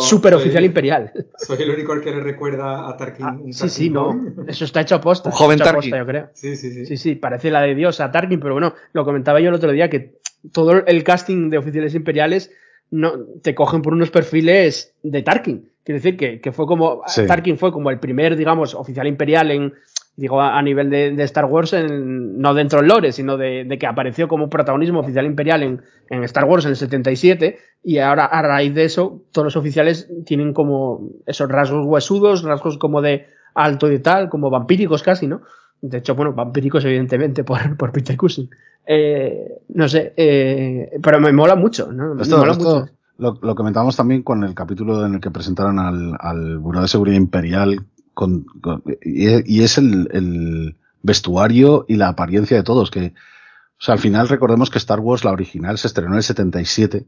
súper 0.00 0.34
oficial 0.34 0.64
imperial. 0.64 1.12
Soy 1.38 1.62
el 1.62 1.70
único 1.70 1.92
al 1.92 2.02
que 2.02 2.10
le 2.10 2.20
recuerda 2.20 2.88
a 2.88 2.96
Tarkin. 2.96 3.26
Ah, 3.26 3.36
un 3.40 3.52
sí, 3.54 3.68
sí, 3.70 3.88
no. 3.90 4.34
Eso 4.46 4.64
está 4.66 4.82
hecho 4.82 4.96
a 4.96 5.00
posta. 5.00 5.30
Un 5.30 5.34
joven 5.34 5.58
Tarkin. 5.58 5.76
posta, 5.90 5.98
yo 5.98 6.06
creo. 6.06 6.28
Sí, 6.34 6.56
sí, 6.56 6.70
sí. 6.72 6.86
Sí, 6.86 6.96
sí, 6.98 7.14
parece 7.14 7.50
la 7.50 7.62
de 7.62 7.74
Dios 7.74 8.00
a 8.00 8.10
Tarkin, 8.12 8.38
pero 8.38 8.52
bueno, 8.54 8.74
lo 8.92 9.04
comentaba 9.06 9.40
yo 9.40 9.48
el 9.48 9.54
otro 9.54 9.72
día 9.72 9.88
que 9.88 10.18
todo 10.52 10.84
el 10.86 11.02
casting 11.04 11.48
de 11.48 11.58
oficiales 11.58 11.94
imperiales 11.94 12.50
no 12.90 13.12
te 13.42 13.54
cogen 13.54 13.80
por 13.82 13.94
unos 13.94 14.10
perfiles 14.10 14.94
de 15.02 15.22
Tarkin. 15.22 15.70
Quiero 15.82 15.98
decir 15.98 16.16
que, 16.16 16.40
que 16.40 16.52
fue 16.52 16.66
como 16.66 17.02
Sí. 17.06 17.26
Tarkin 17.26 17.56
fue 17.58 17.72
como 17.72 17.90
el 17.90 17.98
primer, 17.98 18.36
digamos, 18.36 18.74
oficial 18.74 19.06
imperial 19.06 19.50
en 19.52 19.72
digo 20.16 20.40
a, 20.40 20.60
nivel 20.62 20.88
de, 20.90 21.10
de 21.12 21.22
Star 21.24 21.44
Wars, 21.44 21.72
en- 21.74 22.38
no 22.38 22.54
dentro 22.54 22.78
del 22.80 22.88
lore, 22.88 23.12
sino 23.12 23.36
de, 23.36 23.64
de 23.64 23.78
que 23.78 23.86
apareció 23.86 24.28
como 24.28 24.48
protagonismo 24.48 25.00
oficial 25.00 25.26
imperial 25.26 25.62
en, 25.62 25.82
en 26.10 26.24
Star 26.24 26.44
Wars 26.46 26.64
en 26.64 26.70
el 26.70 26.76
77 26.76 27.58
y 27.82 27.98
ahora 27.98 28.24
a 28.24 28.42
raíz 28.42 28.74
de 28.74 28.84
eso 28.84 29.22
todos 29.32 29.44
los 29.44 29.56
oficiales 29.56 30.10
tienen 30.24 30.52
como 30.54 31.10
esos 31.26 31.48
rasgos 31.48 31.84
huesudos, 31.86 32.42
rasgos 32.42 32.78
como 32.78 33.02
de 33.02 33.26
alto 33.54 33.90
y 33.92 33.98
tal, 34.00 34.28
como 34.28 34.50
vampíricos 34.50 35.02
casi, 35.02 35.26
¿no? 35.26 35.42
De 35.82 35.98
hecho, 35.98 36.14
bueno, 36.14 36.32
vampíricos 36.32 36.84
evidentemente 36.84 37.44
por, 37.44 37.76
por 37.76 37.92
Peter 37.92 38.16
Cushing. 38.16 38.48
Eh, 38.86 39.48
no 39.68 39.88
sé, 39.88 40.14
eh, 40.16 40.90
pero 41.02 41.20
me 41.20 41.32
mola 41.32 41.56
mucho, 41.56 41.92
¿no? 41.92 42.14
Me 42.14 42.22
Esto, 42.22 42.38
mola 42.38 42.52
esto 42.52 42.80
mucho. 42.80 42.92
lo, 43.18 43.38
lo 43.42 43.54
comentábamos 43.54 43.96
también 43.96 44.22
con 44.22 44.44
el 44.44 44.54
capítulo 44.54 45.04
en 45.04 45.14
el 45.14 45.20
que 45.20 45.30
presentaron 45.30 45.78
al, 45.78 46.14
al 46.18 46.58
Buró 46.58 46.80
de 46.80 46.88
Seguridad 46.88 47.16
Imperial 47.16 47.80
con, 48.16 48.44
con- 48.62 48.82
y, 49.04 49.28
y 49.58 49.62
es 49.62 49.76
el, 49.76 50.08
el 50.12 50.76
vestuario 51.02 51.84
y 51.86 51.96
la 51.96 52.08
apariencia 52.08 52.56
de 52.56 52.62
todos. 52.62 52.90
Que, 52.90 53.12
o 53.78 53.80
sea, 53.84 53.92
al 53.94 54.00
final 54.00 54.28
recordemos 54.28 54.70
que 54.70 54.78
Star 54.78 55.00
Wars, 55.00 55.22
la 55.24 55.32
original, 55.32 55.76
se 55.76 55.86
estrenó 55.86 56.12
en 56.12 56.16
el 56.16 56.22
77 56.22 57.06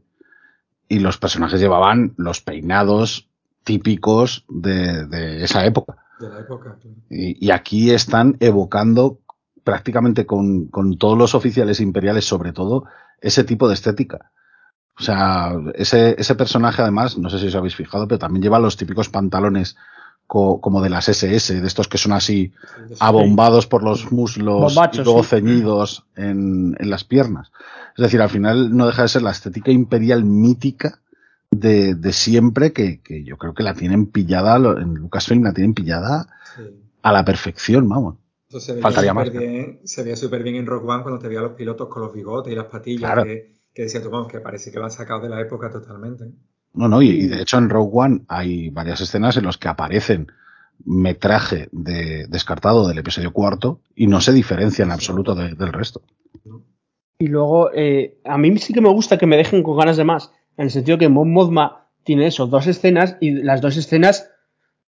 y 0.87 0.99
los 0.99 1.17
personajes 1.17 1.59
llevaban 1.59 2.13
los 2.17 2.41
peinados 2.41 3.27
típicos 3.63 4.45
de, 4.47 5.05
de 5.07 5.43
esa 5.43 5.65
época. 5.65 5.97
De 6.19 6.29
la 6.29 6.39
época. 6.41 6.77
claro. 6.79 6.95
Y, 7.09 7.43
y 7.47 7.51
aquí 7.51 7.89
están 7.91 8.37
evocando 8.39 9.19
prácticamente 9.63 10.25
con, 10.27 10.67
con 10.67 10.97
todos 10.97 11.17
los 11.17 11.33
oficiales 11.35 11.79
imperiales, 11.79 12.25
sobre 12.25 12.53
todo, 12.53 12.85
ese 13.19 13.43
tipo 13.43 13.67
de 13.67 13.73
estética. 13.73 14.31
O 14.99 15.03
sea, 15.03 15.53
ese, 15.75 16.15
ese 16.19 16.35
personaje 16.35 16.81
además, 16.81 17.17
no 17.17 17.29
sé 17.29 17.39
si 17.39 17.47
os 17.47 17.55
habéis 17.55 17.75
fijado, 17.75 18.07
pero 18.07 18.19
también 18.19 18.43
lleva 18.43 18.59
los 18.59 18.77
típicos 18.77 19.09
pantalones 19.09 19.75
co- 20.29 20.61
como 20.61 20.81
de 20.81 20.89
las 20.89 21.09
SS, 21.09 21.59
de 21.59 21.67
estos 21.67 21.87
que 21.89 21.97
son 21.97 22.13
así 22.13 22.53
abombados 22.99 23.65
por 23.67 23.83
los 23.83 24.11
muslos 24.11 24.75
Bombachos, 24.75 24.99
y 24.99 25.03
luego 25.03 25.23
sí. 25.23 25.29
ceñidos 25.29 26.05
en, 26.15 26.75
en 26.79 26.89
las 26.89 27.03
piernas. 27.03 27.51
Es 27.97 28.03
decir, 28.03 28.21
al 28.21 28.29
final 28.29 28.75
no 28.77 28.85
deja 28.87 29.01
de 29.01 29.07
ser 29.09 29.23
la 29.23 29.31
estética 29.31 29.71
imperial 29.71 30.23
mítica 30.23 31.01
de, 31.51 31.95
de 31.95 32.13
siempre 32.13 32.71
que, 32.73 33.01
que 33.01 33.23
yo 33.23 33.37
creo 33.37 33.53
que 33.53 33.63
la 33.63 33.73
tienen 33.73 34.05
pillada, 34.05 34.55
en 34.79 34.93
Lucasfilm 34.93 35.43
la 35.43 35.53
tienen 35.53 35.73
pillada 35.73 36.27
sí. 36.55 36.63
a 37.01 37.11
la 37.11 37.25
perfección, 37.25 37.89
vamos. 37.89 38.15
Eso 38.47 38.59
se 38.59 38.71
veía 38.73 38.83
Faltaría 38.83 39.11
súper 39.11 39.25
más. 39.33 39.33
bien, 39.33 39.79
se 39.83 40.03
veía 40.03 40.15
súper 40.15 40.43
bien 40.43 40.55
en 40.55 40.65
Rock 40.67 40.87
One 40.87 41.03
cuando 41.03 41.19
te 41.19 41.27
veía 41.27 41.39
a 41.39 41.43
los 41.43 41.53
pilotos 41.53 41.87
con 41.89 42.03
los 42.03 42.13
bigotes 42.13 42.53
y 42.53 42.55
las 42.55 42.65
patillas 42.65 42.99
Claro. 43.11 43.23
que, 43.23 43.57
que 43.73 43.81
decías 43.83 44.03
tú, 44.03 44.09
vamos, 44.09 44.27
que 44.31 44.39
parece 44.39 44.71
que 44.71 44.77
lo 44.79 44.85
han 44.85 44.91
sacado 44.91 45.21
de 45.21 45.29
la 45.29 45.41
época 45.41 45.69
totalmente. 45.69 46.25
No, 46.73 46.87
no, 46.87 47.01
y, 47.01 47.09
y 47.09 47.27
de 47.27 47.41
hecho 47.41 47.57
en 47.57 47.69
Rogue 47.69 47.89
One 47.93 48.21
hay 48.27 48.69
varias 48.69 49.01
escenas 49.01 49.35
en 49.37 49.45
las 49.45 49.57
que 49.57 49.67
aparecen 49.67 50.27
metraje 50.85 51.67
de, 51.71 52.25
descartado 52.27 52.87
del 52.87 52.97
episodio 52.99 53.33
cuarto 53.33 53.81
y 53.95 54.07
no 54.07 54.21
se 54.21 54.31
diferencia 54.31 54.83
en 54.85 54.91
absoluto 54.91 55.35
de- 55.35 55.55
del 55.55 55.73
resto. 55.73 56.01
Y 57.19 57.27
luego, 57.27 57.71
eh, 57.73 58.17
a 58.23 58.37
mí 58.37 58.57
sí 58.59 58.73
que 58.73 58.79
me 58.81 58.89
gusta 58.89 59.17
que 59.17 59.25
me 59.27 59.35
dejen 59.35 59.61
con 59.61 59.77
ganas 59.77 59.97
de 59.97 60.05
más, 60.05 60.31
en 60.57 60.65
el 60.65 60.71
sentido 60.71 60.97
que 60.97 61.09
Mon 61.09 61.33
Mothma 61.33 61.87
tiene 62.03 62.27
eso, 62.27 62.47
dos 62.47 62.65
escenas, 62.67 63.17
y 63.19 63.31
las 63.31 63.59
dos 63.61 63.75
escenas 63.75 64.29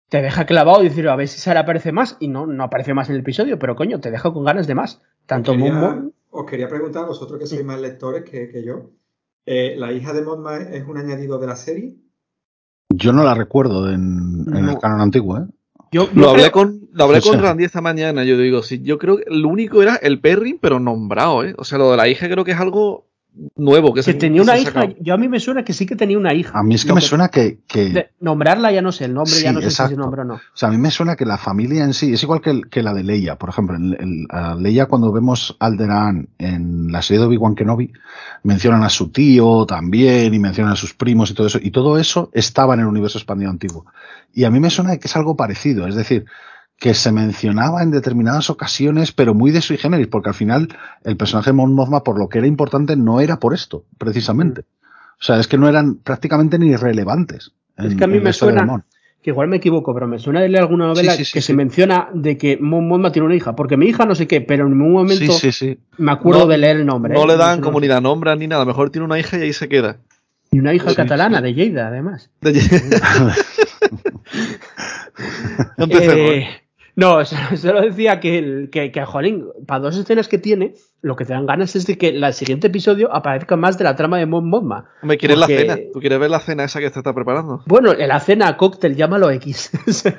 te 0.09 0.21
deja 0.21 0.45
clavado 0.45 0.81
y 0.83 0.89
decir, 0.89 1.07
a 1.09 1.15
ver 1.17 1.27
si 1.27 1.39
Sara 1.39 1.61
aparece 1.61 1.91
más, 1.91 2.15
y 2.21 2.29
no, 2.29 2.45
no 2.47 2.63
aparece 2.63 2.93
más 2.93 3.09
en 3.09 3.15
el 3.15 3.21
episodio, 3.21 3.59
pero 3.59 3.75
coño, 3.75 3.99
te 3.99 4.09
deja 4.11 4.31
con 4.31 4.45
ganas 4.45 4.67
de 4.67 4.75
más. 4.75 5.01
Tanto 5.25 5.53
Mon 5.53 5.69
Mothma- 5.81 6.11
os 6.29 6.45
quería 6.49 6.69
preguntar, 6.69 7.05
vosotros 7.05 7.39
que 7.39 7.45
sois 7.47 7.63
más 7.65 7.79
lectores 7.81 8.23
que, 8.23 8.47
que 8.49 8.63
yo, 8.63 8.91
eh, 9.45 9.75
¿la 9.77 9.91
hija 9.91 10.13
de 10.13 10.21
Monma 10.23 10.57
es 10.57 10.85
un 10.87 10.97
añadido 10.97 11.37
de 11.39 11.47
la 11.47 11.55
serie? 11.55 11.95
Yo 12.89 13.11
no 13.13 13.23
la 13.23 13.33
recuerdo 13.33 13.91
en, 13.91 14.45
el 14.55 14.77
canon 14.79 15.01
antiguo, 15.01 15.37
¿eh? 15.39 15.45
yo, 15.91 16.07
Lo 16.13 16.21
yo 16.23 16.29
hablé 16.29 16.41
creo- 16.43 16.51
con, 16.51 16.89
lo 16.91 17.03
hablé 17.03 17.17
O 17.19 17.21
sea- 17.21 17.31
con 17.33 17.41
Randy 17.41 17.63
esta 17.63 17.81
mañana. 17.81 18.23
Yo 18.23 18.37
digo, 18.37 18.61
sí, 18.63 18.81
yo 18.83 18.97
creo 18.97 19.17
que 19.17 19.25
lo 19.27 19.47
único 19.47 19.81
era 19.81 19.95
el 19.95 20.19
Perrin, 20.19 20.59
pero 20.61 20.79
nombrado, 20.79 21.43
¿eh? 21.43 21.55
O 21.57 21.63
sea, 21.63 21.77
lo 21.77 21.91
de 21.91 21.97
la 21.97 22.07
hija 22.07 22.29
creo 22.29 22.43
que 22.43 22.51
es 22.51 22.59
algo 22.59 23.07
nuevo. 23.55 23.93
Que, 23.93 23.99
que 23.99 24.03
se, 24.03 24.13
tenía 24.13 24.41
que 24.41 24.45
se 24.45 24.51
una 24.51 24.59
hija, 24.59 24.71
sacado. 24.73 24.95
yo 24.99 25.13
a 25.13 25.17
mí 25.17 25.27
me 25.27 25.39
suena 25.39 25.63
que 25.63 25.73
sí 25.73 25.85
que 25.85 25.95
tenía 25.95 26.17
una 26.17 26.33
hija. 26.33 26.57
A 26.57 26.63
mí 26.63 26.75
es 26.75 26.83
que 26.83 26.89
Lo 26.89 26.95
me 26.95 27.01
suena 27.01 27.29
que, 27.29 27.59
que- 27.67 28.09
nombrarla 28.19 28.71
ya 28.71 28.81
no 28.81 28.91
sé, 28.91 29.05
el 29.05 29.13
nombre 29.13 29.33
ya 29.41 29.51
no 29.53 29.61
sé 29.61 29.71
si 29.71 29.81
es 29.83 29.97
nombre 29.97 30.21
o 30.21 30.25
no. 30.25 30.33
o 30.35 30.39
sea, 30.53 30.69
a 30.69 30.71
mí 30.71 30.77
me 30.77 30.91
suena 30.91 31.15
que 31.15 31.25
la 31.25 31.37
familia 31.37 31.83
en 31.83 31.93
sí 31.93 32.13
es 32.13 32.21
igual 32.23 32.41
que, 32.41 32.49
el- 32.51 32.69
que 32.69 32.83
la 32.83 32.93
de 32.93 33.03
Leia, 33.03 33.35
por 33.37 33.49
ejemplo. 33.49 33.75
En, 33.75 33.93
en- 33.99 34.27
a 34.29 34.55
Leia 34.55 34.85
cuando 34.85 35.11
vemos 35.11 35.55
Alderaan 35.59 36.29
en 36.37 36.91
la 36.91 37.01
serie 37.01 37.21
de 37.21 37.27
Obi-Wan 37.27 37.55
Kenobi, 37.55 37.91
mencionan 38.43 38.83
a 38.83 38.89
su 38.89 39.09
tío 39.09 39.65
también 39.65 40.33
y 40.33 40.39
mencionan 40.39 40.73
a 40.73 40.75
sus 40.77 40.93
primos 40.93 41.31
y 41.31 41.33
todo 41.33 41.47
eso. 41.47 41.59
Y 41.61 41.71
todo 41.71 41.97
eso 41.97 42.29
estaba 42.33 42.73
en 42.75 42.81
el 42.81 42.87
universo 42.87 43.17
expandido 43.17 43.49
antiguo. 43.49 43.85
Y 44.33 44.43
a 44.45 44.49
mí 44.51 44.59
me 44.59 44.69
suena 44.69 44.97
que 44.97 45.07
es 45.07 45.15
algo 45.15 45.35
parecido, 45.35 45.87
es 45.87 45.95
decir, 45.95 46.25
que 46.79 46.93
se 46.93 47.11
mencionaba 47.11 47.81
en 47.83 47.91
determinadas 47.91 48.49
ocasiones, 48.49 49.11
pero 49.13 49.33
muy 49.33 49.51
de 49.51 49.61
sui 49.61 49.77
generis, 49.77 50.07
porque 50.07 50.29
al 50.29 50.35
final 50.35 50.67
el 51.03 51.15
personaje 51.17 51.51
de 51.51 51.53
Mon 51.53 51.73
Mothma, 51.73 52.03
por 52.03 52.19
lo 52.19 52.27
que 52.29 52.39
era 52.39 52.47
importante, 52.47 52.95
no 52.97 53.21
era 53.21 53.39
por 53.39 53.53
esto, 53.53 53.85
precisamente. 53.97 54.61
O 55.19 55.23
sea, 55.25 55.39
es 55.39 55.47
que 55.47 55.57
no 55.57 55.69
eran 55.69 55.95
prácticamente 55.95 56.59
ni 56.59 56.75
relevantes. 56.75 57.53
Es 57.77 57.95
que 57.95 58.03
a 58.03 58.07
mí 58.07 58.17
me 58.19 58.25
de 58.25 58.33
suena 58.33 58.83
que 59.21 59.29
igual 59.29 59.47
me 59.47 59.55
equivoco, 59.55 59.93
pero 59.93 60.05
me 60.05 60.19
suena 60.19 60.41
de 60.41 60.49
leer 60.49 60.63
alguna 60.63 60.87
novela 60.87 61.13
Sí, 61.13 61.19
sí, 61.19 61.25
sí, 61.25 61.33
que 61.33 61.39
sí. 61.41 61.47
se 61.47 61.53
menciona 61.53 62.09
de 62.13 62.37
que 62.37 62.57
Mon 62.59 62.85
Mothma 62.89 63.13
tiene 63.13 63.27
una 63.27 63.35
hija, 63.35 63.55
porque 63.55 63.77
mi 63.77 63.85
hija 63.85 64.05
no 64.05 64.15
sé 64.15 64.27
qué, 64.27 64.41
pero 64.41 64.65
en 64.67 64.77
ningún 64.77 64.91
momento 64.91 65.31
Sí, 65.31 65.51
sí, 65.51 65.51
sí. 65.53 65.79
me 65.97 66.11
acuerdo 66.11 66.41
No- 66.41 66.47
de 66.47 66.57
leer 66.57 66.75
el 66.77 66.85
nombre. 66.85 67.13
No 67.13 67.23
¿eh? 67.23 67.27
le 67.27 67.37
dan 67.37 67.59
Me 67.59 67.63
como 67.63 67.79
ni 67.79 67.87
la 67.87 68.01
nombran 68.01 68.39
ni 68.39 68.47
nada. 68.47 68.63
A 68.63 68.65
lo 68.65 68.71
mejor 68.71 68.89
tiene 68.89 69.05
una 69.05 69.17
hija 69.17 69.37
y 69.37 69.43
ahí 69.43 69.53
se 69.53 69.69
queda. 69.69 69.99
Y 70.51 70.59
una 70.59 70.73
hija 70.73 70.89
Sí, 70.89 70.95
catalana, 70.97 71.37
sí. 71.37 71.43
de 71.45 71.53
Lleida, 71.53 71.87
además. 71.87 72.29
Empecemos. 72.41 73.01
Eh, 75.89 76.47
no, 76.95 77.23
solo, 77.55 77.81
decía 77.81 78.19
que, 78.19 78.37
el, 78.37 78.69
que, 78.71 78.91
que, 78.91 79.03
jolín, 79.05 79.45
para 79.65 79.79
dos 79.81 79.97
escenas 79.97 80.27
que 80.27 80.37
tiene, 80.37 80.73
lo 81.01 81.15
que 81.15 81.25
te 81.25 81.33
dan 81.33 81.45
ganas 81.45 81.75
es 81.75 81.85
de 81.87 81.97
que 81.97 82.09
el 82.09 82.33
siguiente 82.33 82.67
episodio 82.67 83.13
aparezca 83.13 83.55
más 83.57 83.77
de 83.77 83.83
la 83.83 83.95
trama 83.95 84.17
de 84.19 84.25
Mon 84.25 84.47
Mothma. 84.47 84.85
Hombre, 85.01 85.17
¿quieres 85.17 85.37
porque- 85.39 85.65
la 85.65 85.75
cena? 85.75 85.89
¿Tú 85.91 85.99
quieres 85.99 86.19
ver 86.19 86.29
la 86.29 86.39
cena 86.39 86.63
esa 86.63 86.79
que 86.79 86.89
te 86.89 86.99
está 86.99 87.13
preparando? 87.13 87.61
Bueno, 87.65 87.91
en 87.91 88.07
la 88.07 88.19
cena 88.19 88.55
cóctel, 88.57 88.95
llámalo 88.95 89.29
X. 89.31 89.71
O 89.87 89.91
sea, 89.91 90.15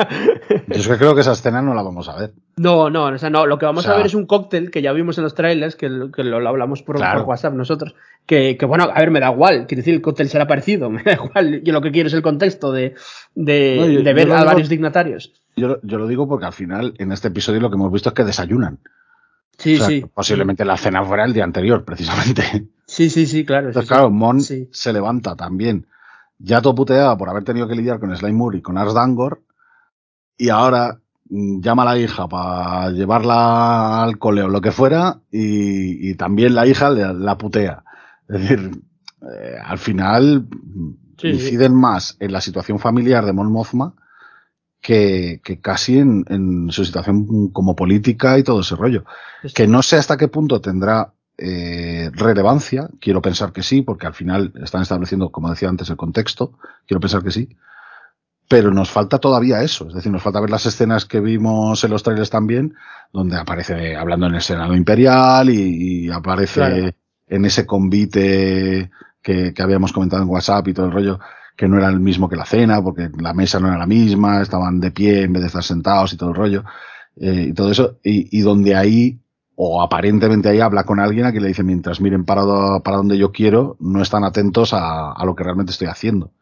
Yo 0.69 0.75
es 0.81 0.89
que 0.89 0.97
creo 0.99 1.15
que 1.15 1.21
esa 1.23 1.33
escena 1.33 1.63
no 1.63 1.75
la 1.75 1.83
vamos 1.83 2.09
a 2.09 2.17
ver. 2.19 2.33
no, 2.57 2.91
no, 2.91 3.07
o 3.07 3.19
sea, 3.19 3.31
no, 3.31 3.47
lo 3.47 3.57
que 3.59 3.67
vamos 3.67 3.85
O 3.85 3.87
sea- 3.87 3.95
a 3.95 3.97
ver 3.99 4.07
es 4.07 4.15
un 4.15 4.27
cóctel 4.27 4.71
que 4.71 4.83
ya 4.83 4.93
vimos 4.93 5.17
en 5.19 5.25
los 5.25 5.35
trailers, 5.35 5.77
que, 5.77 5.89
lo- 5.89 6.11
que 6.11 6.23
lo, 6.25 6.41
lo 6.41 6.49
hablamos 6.49 6.83
por, 6.83 6.97
Claro. 6.97 7.21
por 7.21 7.29
WhatsApp 7.31 7.55
nosotros, 7.55 7.95
que, 8.27 8.57
que, 8.59 8.67
bueno, 8.67 8.89
a 8.93 8.99
ver, 9.01 9.11
me 9.11 9.21
da 9.21 9.31
igual, 9.33 9.67
quiero 9.67 9.81
decir, 9.81 9.95
el 9.95 10.03
cóctel 10.03 10.29
será 10.29 10.47
parecido, 10.47 10.91
me 10.91 11.03
da 11.03 11.13
igual, 11.15 11.63
yo 11.63 11.73
lo 11.73 11.81
que 11.81 11.93
quiero 11.93 12.09
es 12.09 12.15
el 12.15 12.23
contexto 12.23 12.73
de, 12.73 12.95
de, 13.35 13.77
No, 13.81 13.87
yo- 13.87 13.99
de 14.01 14.05
yo 14.11 14.15
ver 14.15 14.33
a 14.33 14.37
digo- 14.41 14.45
varios 14.47 14.69
dignatarios. 14.69 15.33
Yo, 15.57 15.81
yo 15.83 15.99
lo 15.99 16.07
digo 16.09 16.29
porque 16.29 16.47
al 16.47 16.53
final, 16.53 16.95
en 16.99 17.13
este 17.13 17.29
episodio, 17.29 17.61
lo 17.61 17.71
que 17.71 17.77
hemos 17.77 17.93
visto 17.93 18.09
es 18.11 18.15
que 18.15 18.25
desayunan. 18.25 18.79
Sí, 19.57 19.75
O 19.77 19.79
sea, 19.79 19.87
sí. 19.87 20.05
Posiblemente 20.13 20.65
la 20.65 20.77
cena 20.77 21.05
fuera 21.05 21.25
el 21.25 21.33
día 21.33 21.45
anterior, 21.45 21.85
precisamente. 21.85 22.69
Sí, 22.87 23.09
sí, 23.09 23.27
sí, 23.27 23.45
claro. 23.45 23.69
Entonces, 23.69 23.89
sí. 23.89 23.95
claro, 23.95 24.11
Mon 24.11 24.41
Sí. 24.41 24.69
se 24.73 24.93
levanta 24.93 25.37
también, 25.37 25.87
ya 26.39 26.61
toputeada 26.61 27.17
por 27.17 27.29
haber 27.29 27.45
tenido 27.45 27.67
que 27.69 27.75
lidiar 27.77 27.99
con 28.01 28.15
Sly 28.15 28.33
Moore 28.33 28.59
y 28.59 28.63
con 28.63 28.77
Ars 28.79 28.95
Dangor, 28.95 29.43
y 30.37 30.49
ahora 30.51 30.99
mm, 31.31 31.61
llama 31.61 31.83
a 31.83 31.87
la 31.87 31.99
hija 31.99 32.29
para 32.29 32.91
llevarla 32.91 34.03
al 34.03 34.19
cole 34.19 34.43
o 34.43 34.49
lo 34.49 34.61
que 34.61 34.73
fuera, 34.73 35.21
y, 35.31 36.11
y 36.11 36.15
también 36.17 36.55
la 36.55 36.67
hija 36.67 36.91
le- 36.91 37.15
la 37.15 37.39
putea. 37.39 37.85
Es 38.29 38.41
decir, 38.41 38.71
eh, 39.23 39.57
al 39.65 39.79
final 39.79 40.47
Sí, 41.17 41.29
inciden 41.29 41.75
más 41.75 42.17
en 42.19 42.33
la 42.33 42.41
situación 42.41 42.79
familiar 42.81 43.25
de 43.25 43.33
Mon 43.33 43.51
Mothma 43.53 43.95
que, 44.87 45.41
que 45.43 45.61
casi 45.61 45.99
en, 45.99 46.27
en 46.29 46.71
su 46.71 46.85
situación 46.85 47.49
como 47.53 47.75
política 47.75 48.39
y 48.39 48.43
todo 48.43 48.61
ese 48.61 48.77
rollo. 48.77 49.05
Es- 49.43 49.55
Que 49.55 49.67
no 49.67 49.81
sé 49.83 49.97
hasta 49.97 50.19
qué 50.19 50.29
punto 50.29 50.61
tendrá 50.61 51.15
eh, 51.39 52.11
relevancia, 52.13 52.91
quiero 53.01 53.23
pensar 53.23 53.51
que 53.53 53.63
sí, 53.63 53.81
porque 53.81 54.07
al 54.07 54.13
final 54.15 54.53
están 54.63 54.83
estableciendo, 54.83 55.31
como 55.31 55.49
decía 55.49 55.71
antes, 55.71 55.89
el 55.89 55.97
contexto, 55.97 56.59
quiero 56.87 57.01
pensar 57.01 57.23
que 57.25 57.31
sí, 57.31 57.49
pero 58.47 58.71
nos 58.73 58.91
falta 58.91 59.19
todavía 59.19 59.63
eso, 59.63 59.89
es 59.89 59.95
decir, 59.95 60.13
nos 60.13 60.23
falta 60.23 60.41
ver 60.41 60.51
las 60.51 60.67
escenas 60.67 61.07
que 61.07 61.21
vimos 61.21 61.83
en 61.83 61.91
los 61.91 62.03
trailers 62.03 62.29
también, 62.29 62.75
donde 63.11 63.39
aparece 63.39 63.97
hablando 63.97 64.27
en 64.27 64.35
el 64.35 64.43
Senado 64.43 64.77
Imperial 64.77 65.49
y, 65.49 66.05
y 66.07 66.11
aparece 66.11 66.61
Claro. 66.61 66.91
en 67.29 67.45
ese 67.47 67.65
convite 67.65 68.91
que, 69.23 69.55
que 69.55 69.63
habíamos 69.63 69.93
comentado 69.95 70.23
en 70.23 70.29
WhatsApp 70.29 70.69
y 70.69 70.75
todo 70.75 70.87
el 70.87 70.93
rollo, 70.93 71.19
que 71.57 71.69
no 71.69 71.79
era 71.79 71.89
el 71.89 72.01
mismo 72.01 72.29
que 72.29 72.37
la 72.37 72.45
cena, 72.47 72.83
porque 72.83 73.11
la 73.19 73.33
mesa 73.35 73.61
no 73.61 73.69
era 73.69 73.79
la 73.79 73.87
misma, 73.87 74.43
estaban 74.43 74.81
de 74.81 74.91
pie 74.91 75.23
en 75.23 75.33
vez 75.33 75.43
de 75.43 75.47
estar 75.49 75.63
sentados 75.63 76.13
y 76.13 76.17
todo 76.17 76.31
el 76.31 76.35
rollo, 76.37 76.65
eh, 77.17 77.47
y 77.51 77.53
todo 77.53 77.71
eso, 77.71 77.99
y, 78.03 78.37
y 78.37 78.41
donde 78.43 78.75
ahí 78.75 79.19
o 79.57 79.81
aparentemente 79.81 80.49
ahí 80.49 80.59
habla 80.59 80.83
con 80.83 80.99
alguien 80.99 81.27
a 81.27 81.31
quien 81.31 81.43
le 81.45 81.49
dice 81.51 81.63
mientras 81.63 82.01
miren 82.01 82.25
para, 82.25 82.43
para 82.83 82.97
donde 82.97 83.17
yo 83.17 83.31
quiero, 83.31 83.77
no 83.79 84.03
están 84.03 84.25
atentos 84.25 84.73
a, 84.75 85.13
a 85.13 85.25
lo 85.25 85.37
que 85.37 85.45
realmente 85.45 85.71
estoy 85.71 85.87
haciendo. 85.87 86.33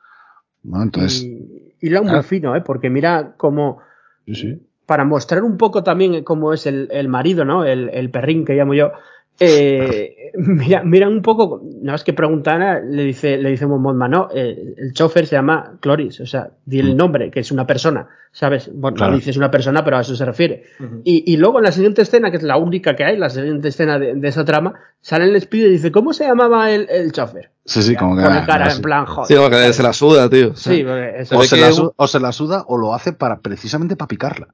¿no? 0.63 0.83
Entonces, 0.83 1.23
y, 1.23 1.75
y 1.81 1.91
lo 1.91 2.03
muy 2.05 2.15
Ah. 2.17 2.23
fino, 2.23 2.57
¿eh? 2.57 2.63
porque 2.63 2.89
mira 2.89 3.35
cómo 3.37 3.81
sí, 4.27 4.35
sí. 4.35 4.63
para 4.87 5.05
mostrar 5.05 5.43
un 5.43 5.59
poco 5.59 5.83
también 5.83 6.25
cómo 6.25 6.55
es 6.55 6.67
el, 6.67 6.89
el 6.91 7.09
marido, 7.09 7.45
¿no? 7.45 7.65
El, 7.65 7.91
el 7.91 8.11
perrín 8.11 8.45
que 8.47 8.55
llamo 8.55 8.73
yo. 8.75 8.93
Eh, 9.41 10.31
mira, 10.37 10.83
mira 10.85 11.09
un 11.09 11.21
poco, 11.23 11.63
no 11.83 11.95
es 11.95 12.05
que 12.05 12.13
preguntara, 12.13 12.81
le 12.81 13.03
dice, 13.05 13.37
le 13.39 13.51
dice 13.51 13.67
Mon 13.67 13.83
Mothma, 13.83 14.09
no, 14.09 14.29
eh, 14.35 14.75
el 14.77 14.93
chofer 14.93 15.27
se 15.27 15.37
llama 15.37 15.79
Cloris, 15.81 16.21
o 16.21 16.27
sea, 16.27 16.51
di 16.65 16.79
el 16.81 16.97
nombre, 16.97 17.31
que 17.31 17.41
es 17.41 17.51
una 17.51 17.67
persona, 17.67 18.07
¿sabes? 18.31 18.71
Bueno, 18.73 18.97
Claro. 18.97 19.13
no 19.13 19.19
dices 19.19 19.37
una 19.37 19.51
persona, 19.51 19.85
pero 19.85 19.97
a 19.97 20.03
eso 20.03 20.15
se 20.15 20.25
refiere. 20.25 20.65
Y, 21.05 21.33
y 21.33 21.37
luego 21.39 21.59
en 21.59 21.65
la 21.65 21.73
siguiente 21.73 22.03
escena, 22.03 22.31
que 22.31 22.37
es 22.37 22.43
la 22.43 22.57
única 22.57 22.95
que 22.95 23.05
hay, 23.05 23.17
la 23.17 23.31
siguiente 23.31 23.69
escena 23.69 23.99
de, 23.99 24.15
de 24.15 24.29
esa 24.29 24.45
trama, 24.45 24.75
sale 25.01 25.25
el 25.25 25.35
espíritu 25.37 25.69
y 25.71 25.73
dice, 25.73 25.91
¿cómo 25.93 26.13
se 26.13 26.25
llamaba 26.25 26.71
el, 26.71 26.87
el 26.89 27.11
chofer? 27.13 27.51
Sí, 27.65 27.83
sí, 27.83 27.97
como 27.97 28.17
que. 28.17 28.23
Pone 28.23 28.45
cara 28.47 28.73
en 28.73 28.83
plan, 28.83 29.07
joder. 29.07 29.29
Sí, 29.29 29.35
como 29.35 29.51
que 29.51 29.73
se 29.73 29.83
la 29.83 29.93
suda, 29.93 30.29
tío. 30.29 30.55
Sí, 30.57 30.83
porque 30.83 31.15
eso- 31.21 31.39
o, 31.39 31.43
se 31.45 31.57
que 31.57 31.61
la 31.63 31.69
es 31.69 31.79
un- 31.79 31.85
su- 31.87 31.95
o 31.97 32.07
se 32.09 32.21
la 32.21 32.33
suda 32.33 32.65
o 32.69 32.77
lo 32.77 32.95
hace 32.95 33.13
para 33.13 33.41
precisamente 33.41 33.97
para 33.97 34.09
picarla. 34.09 34.49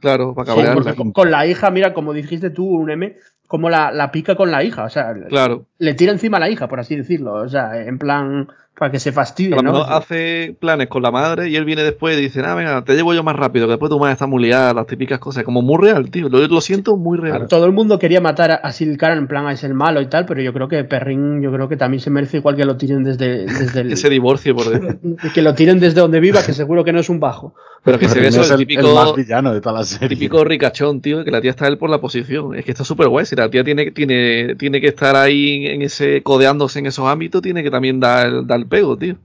Claro, 0.00 0.34
para 0.34 0.52
Sí, 0.52 0.60
porque 0.74 0.94
con, 0.96 1.12
con 1.12 1.30
la 1.30 1.46
hija, 1.46 1.70
mira, 1.70 1.94
como 1.94 2.12
dijiste 2.12 2.50
tú, 2.50 2.66
un 2.66 2.90
M, 2.90 3.16
como 3.52 3.68
la, 3.68 3.92
la 3.92 4.10
pica 4.10 4.34
con 4.34 4.50
la 4.50 4.64
hija, 4.64 4.82
o 4.84 4.88
sea, 4.88 5.12
Claro. 5.28 5.66
le 5.76 5.92
tira 5.92 6.10
encima 6.10 6.38
a 6.38 6.40
la 6.40 6.48
hija, 6.48 6.68
por 6.68 6.80
así 6.80 6.96
decirlo, 6.96 7.34
o 7.34 7.48
sea, 7.50 7.76
en 7.82 7.98
plan, 7.98 8.48
para 8.78 8.90
que 8.90 8.98
se 8.98 9.12
fastidie, 9.12 9.54
lo 9.54 9.62
¿no? 9.62 9.82
hace 9.82 10.56
planes 10.58 10.88
con 10.88 11.02
la 11.02 11.10
madre 11.10 11.48
y 11.48 11.56
él 11.56 11.64
viene 11.64 11.82
después 11.82 12.18
y 12.18 12.22
dice, 12.22 12.40
ah, 12.44 12.54
venga, 12.54 12.82
te 12.82 12.94
llevo 12.94 13.14
yo 13.14 13.22
más 13.22 13.36
rápido, 13.36 13.66
que 13.66 13.72
después 13.72 13.90
tu 13.90 13.98
madre 13.98 14.14
está 14.14 14.26
muy 14.26 14.42
liada, 14.42 14.72
las 14.74 14.86
típicas 14.86 15.18
cosas. 15.18 15.44
Como 15.44 15.62
muy 15.62 15.76
real, 15.80 16.10
tío. 16.10 16.28
Lo, 16.28 16.38
lo 16.46 16.60
siento 16.60 16.96
muy 16.96 17.18
real. 17.18 17.46
Todo 17.48 17.66
el 17.66 17.72
mundo 17.72 17.98
quería 17.98 18.20
matar 18.20 18.50
a- 18.50 18.54
a 18.56 18.72
Silcar 18.72 19.16
en 19.18 19.28
plan, 19.28 19.46
es 19.50 19.62
el 19.62 19.74
malo 19.74 20.00
y 20.00 20.06
tal, 20.06 20.24
pero 20.26 20.40
yo 20.42 20.52
creo 20.52 20.68
que 20.68 20.82
Perrin, 20.84 21.42
yo 21.42 21.52
creo 21.52 21.68
que 21.68 21.76
también 21.76 22.00
se 22.00 22.10
merece 22.10 22.38
igual 22.38 22.56
que 22.56 22.64
lo 22.64 22.76
tiren 22.76 23.04
desde, 23.04 23.44
desde 23.46 23.80
el, 23.82 23.88
Que 23.90 23.96
se 23.96 24.08
divorcie 24.10 24.54
por 24.54 24.68
dentro. 24.68 24.98
que 25.34 25.42
lo 25.42 25.54
tiren 25.54 25.78
desde 25.78 26.00
donde 26.00 26.18
viva, 26.20 26.42
que 26.44 26.52
seguro 26.52 26.82
que 26.82 26.92
no 26.92 27.00
es 27.00 27.08
un 27.10 27.20
bajo. 27.20 27.54
Pero 27.84 27.98
que 27.98 28.08
se 28.08 28.20
ve 28.20 28.28
Es 28.28 28.36
eso, 28.36 28.44
el 28.54 28.60
el, 28.60 28.66
típico, 28.66 28.86
el 28.88 28.94
más 28.94 29.12
villano 29.16 29.52
de 29.52 29.60
toda 29.60 29.80
la 29.80 29.84
serie. 29.84 30.08
típico 30.08 30.44
ricachón, 30.44 31.00
tío, 31.00 31.24
que 31.24 31.32
la 31.32 31.40
tía 31.40 31.50
está 31.50 31.66
él 31.66 31.78
por 31.78 31.90
la 31.90 32.00
posición. 32.00 32.54
Es 32.54 32.64
que 32.64 32.70
está 32.70 32.84
súper 32.84 33.08
guay. 33.08 33.26
Si 33.26 33.34
la 33.34 33.50
tía 33.50 33.64
tiene, 33.64 33.90
tiene, 33.90 34.54
tiene 34.54 34.80
que 34.80 34.86
estar 34.86 35.16
ahí 35.16 35.66
en 35.66 35.82
ese, 35.82 36.22
codeándose 36.22 36.78
en 36.78 36.86
esos 36.86 37.08
ámbitos, 37.08 37.42
tiene 37.42 37.64
que 37.64 37.72
también 37.72 37.98
dar, 37.98 38.46
dar 38.46 38.61
el 38.62 38.68
pego, 38.68 38.96
tío. 38.96 39.16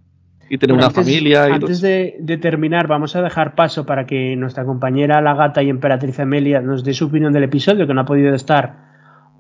Y 0.50 0.58
tener 0.58 0.76
Bueno, 0.76 0.88
una 0.88 0.98
antes- 0.98 1.04
familia 1.06 1.50
y 1.50 1.52
Antes 1.54 1.82
de, 1.82 2.16
de 2.20 2.38
terminar, 2.38 2.88
vamos 2.88 3.16
a 3.16 3.22
dejar 3.22 3.54
paso 3.56 3.86
para 3.86 4.06
que 4.06 4.36
nuestra 4.38 4.64
compañera 4.66 5.22
la 5.22 5.34
gata 5.36 5.62
y 5.62 5.70
emperatriz 5.70 6.20
Amelia 6.20 6.62
nos 6.62 6.84
dé 6.84 6.94
su 6.94 7.06
opinión 7.08 7.34
del 7.34 7.44
episodio, 7.44 7.86
que 7.86 7.94
no 7.94 8.02
ha 8.02 8.06
podido 8.06 8.34
estar 8.34 8.88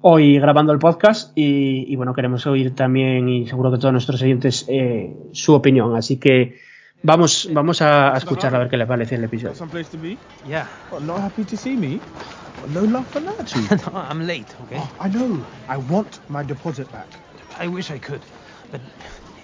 hoy 0.02 0.38
grabando 0.38 0.74
el 0.74 0.80
podcast. 0.80 1.32
Y, 1.38 1.86
y 1.91 1.95
bueno, 1.95 2.14
queremos 2.14 2.45
oír 2.45 2.76
también, 2.76 3.30
y 3.30 3.48
seguro 3.48 3.72
que 3.72 3.78
todos 3.78 3.94
nuestros 3.94 4.22
oyentes, 4.22 4.65
eh, 4.68 5.15
su 5.32 5.53
opinión. 5.53 5.95
Así 5.95 6.18
que 6.18 6.57
vamos, 7.03 7.49
vamos 7.53 7.82
a, 7.82 8.14
a 8.14 8.18
escuchar 8.18 8.53
a 8.53 8.60
ver 8.60 8.68
qué 8.69 8.76
les 8.76 8.88
parece 8.88 9.15
el 9.15 9.24
episodio. 9.24 9.56
Someplace 9.56 9.90
to 9.95 10.02
be? 10.02 10.18
Yeah. 10.45 10.68
Not 11.06 11.19
happy 11.19 11.45
to 11.45 11.56
see 11.56 11.78
me? 11.78 12.02
Well, 12.61 12.74
no 12.86 12.91
love 12.99 13.06
for 13.07 13.22
Nachi. 13.22 13.61
no, 13.94 13.98
I'm 14.10 14.28
late, 14.28 14.48
okay? 14.65 14.78
Oh, 14.78 14.91
I 14.99 15.10
know. 15.10 15.40
I 15.69 15.78
want 15.90 16.19
my 16.28 16.44
deposit 16.44 16.91
back. 16.91 17.07
I 17.60 17.68
wish 17.69 17.91
I 17.91 17.98
could, 17.99 18.22
but 18.72 18.82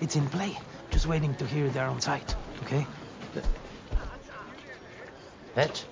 it's 0.03 0.17
in 0.17 0.27
play. 0.27 0.57
Just 0.91 1.07
waiting 1.07 1.33
to 1.35 1.45
hear 1.45 1.69
they're 1.69 1.87
on 1.87 2.01
site, 2.01 2.35
okay? 2.63 2.85
Vetch? 5.55 5.85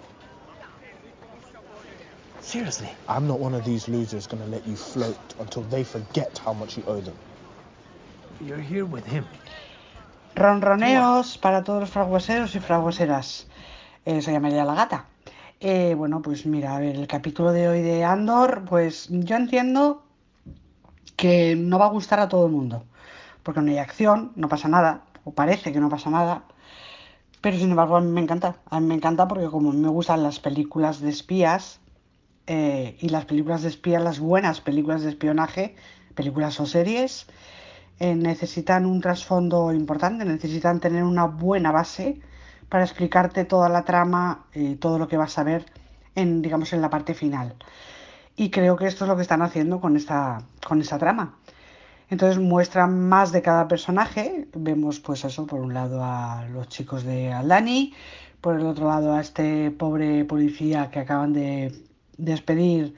Seriously? 2.42 2.90
I'm 3.08 3.26
not 3.28 3.40
one 3.40 3.56
of 3.56 3.64
these 3.64 3.88
losers 3.88 4.28
gonna 4.28 4.46
let 4.48 4.68
you 4.68 4.76
float 4.76 5.18
until 5.40 5.64
they 5.64 5.84
forget 5.84 6.38
how 6.38 6.54
much 6.54 6.78
you 6.78 6.84
owe 6.88 7.00
them. 7.00 7.16
You're 8.42 8.60
here 8.60 8.86
with 8.86 9.06
him. 9.06 9.26
Ronroneos 10.36 11.38
para 11.38 11.64
todos 11.64 11.82
los 11.82 11.90
fraguaseros 11.90 12.56
y 12.56 12.60
fraguaseras. 12.60 13.46
Eh, 14.06 14.22
soy 14.22 14.36
Amelia 14.36 14.66
la 14.66 14.76
Gata. 14.76 15.06
Eh, 15.60 15.94
bueno, 15.96 16.22
pues 16.22 16.46
mira, 16.46 16.76
a 16.76 16.80
ver, 16.80 16.96
el 16.96 17.08
capítulo 17.08 17.52
de 17.52 17.70
hoy 17.70 17.82
de 17.82 18.04
Andor, 18.04 18.66
pues 18.68 19.08
yo 19.10 19.36
entiendo 19.36 20.04
que 21.16 21.56
no 21.56 21.78
va 21.78 21.86
a 21.86 21.90
gustar 21.90 22.20
a 22.20 22.28
todo 22.28 22.48
el 22.48 22.52
mundo. 22.52 22.84
Porque 23.44 23.62
no 23.62 23.72
hay 23.72 23.78
acción, 23.78 24.32
no 24.36 24.48
pasa 24.50 24.68
nada, 24.68 25.04
o 25.24 25.32
parece 25.32 25.72
que 25.72 25.80
no 25.80 25.90
pasa 25.90 26.10
nada. 26.10 26.44
Pero 27.42 27.58
sin 27.58 27.72
embargo, 27.72 27.98
a 27.98 28.02
mí 28.02 28.12
me 28.12 28.22
encanta. 28.22 28.58
A 28.70 28.80
mí 28.80 28.88
me 28.88 28.96
encanta 28.96 29.28
porque 29.28 29.48
como 29.48 29.72
me 29.72 29.88
gustan 29.88 30.24
las 30.24 30.40
películas 30.40 31.02
de 31.02 31.10
espías, 31.10 31.82
eh, 32.48 32.98
y 33.00 33.10
las 33.10 33.26
películas 33.26 33.62
de 33.62 33.70
espías, 33.70 34.04
las 34.04 34.20
buenas 34.20 34.62
películas 34.62 35.04
de 35.04 35.10
espionaje, 35.10 35.76
películas 36.16 36.60
o 36.60 36.66
series, 36.66 37.28
eh, 38.00 38.16
necesitan 38.16 38.86
un 38.86 39.00
trasfondo 39.00 39.72
importante, 39.74 40.26
necesitan 40.26 40.80
tener 40.80 41.04
una 41.04 41.26
buena 41.26 41.72
base 41.72 42.20
para 42.68 42.84
explicarte 42.84 43.46
toda 43.46 43.70
la 43.70 43.84
trama, 43.84 44.46
eh, 44.54 44.76
todo 44.80 44.98
lo 44.98 45.08
que 45.08 45.18
vas 45.18 45.38
a 45.38 45.44
ver 45.44 45.66
en, 46.16 46.42
digamos, 46.42 46.74
en 46.74 46.82
la 46.82 46.90
parte 46.90 47.14
final. 47.14 47.56
Y 48.36 48.50
creo 48.50 48.76
que 48.76 48.88
esto 48.88 49.06
es 49.06 49.10
lo 49.10 49.16
que 49.16 49.22
están 49.22 49.42
haciendo 49.42 49.80
con 49.80 49.96
esta, 49.96 50.42
con 50.68 50.82
esta 50.82 50.98
trama. 50.98 51.36
Entonces 52.12 52.40
muestran 52.40 53.00
más 53.08 53.32
de 53.32 53.42
cada 53.42 53.70
personaje. 53.70 54.48
Vemos, 54.54 55.00
pues 55.00 55.24
eso, 55.24 55.48
por 55.48 55.62
un 55.62 55.74
lado 55.74 56.04
a 56.04 56.46
los 56.52 56.68
chicos 56.68 57.04
de 57.04 57.32
Aldani, 57.32 57.94
por 58.42 58.60
el 58.60 58.66
otro 58.66 58.90
lado 58.90 59.14
a 59.14 59.22
este 59.22 59.72
pobre 59.72 60.26
policía 60.26 60.92
que 60.92 61.00
acaban 61.00 61.32
de 61.32 61.74
despedir 62.18 62.96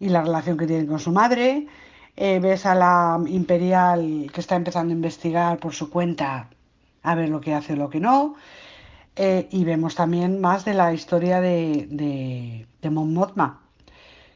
y 0.00 0.08
la 0.08 0.22
relación 0.22 0.58
que 0.58 0.66
tienen 0.66 0.88
con 0.88 0.98
su 0.98 1.12
madre. 1.12 1.68
Eh, 2.16 2.40
ves 2.40 2.66
a 2.66 2.74
la 2.74 3.20
Imperial 3.28 4.28
que 4.34 4.40
está 4.40 4.56
empezando 4.56 4.92
a 4.92 4.96
investigar 4.96 5.58
por 5.58 5.72
su 5.72 5.88
cuenta 5.88 6.50
a 7.04 7.14
ver 7.14 7.28
lo 7.28 7.40
que 7.40 7.54
hace 7.54 7.74
o 7.74 7.76
lo 7.76 7.88
que 7.88 8.00
no. 8.00 8.34
Eh, 9.14 9.46
y 9.52 9.64
vemos 9.64 9.94
también 9.94 10.40
más 10.40 10.64
de 10.64 10.74
la 10.74 10.92
historia 10.92 11.40
de, 11.40 11.86
de, 12.82 12.90
Mon 12.90 13.14
Mothma, 13.14 13.60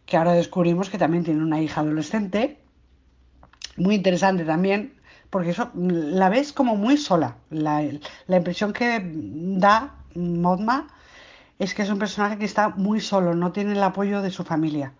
que 0.07 0.17
ahora 0.17 0.35
descubrimos 0.35 0.89
que 0.89 0.99
también 0.99 1.25
tiene 1.25 1.43
una 1.43 1.61
hija 1.61 1.81
adolescente. 1.81 2.64
Muy 3.77 3.95
interesante 3.97 4.45
también, 4.45 4.95
porque 5.31 5.51
eso 5.51 5.71
la 5.75 6.29
ves 6.29 6.53
como 6.53 6.77
muy 6.77 6.97
sola. 6.97 7.37
La, 7.51 7.83
la 8.27 8.37
impresión 8.37 8.73
que 8.73 9.01
da 9.05 9.95
Mothma 10.15 10.89
es 11.59 11.75
que 11.75 11.83
es 11.83 11.91
un 11.91 11.99
personaje 11.99 12.39
que 12.39 12.45
está 12.47 12.71
muy 12.71 13.01
solo, 13.01 13.35
no 13.35 13.53
tiene 13.53 13.73
el 13.73 13.83
apoyo 13.83 14.23
de 14.23 14.31
su 14.31 14.45
familia. 14.45 14.95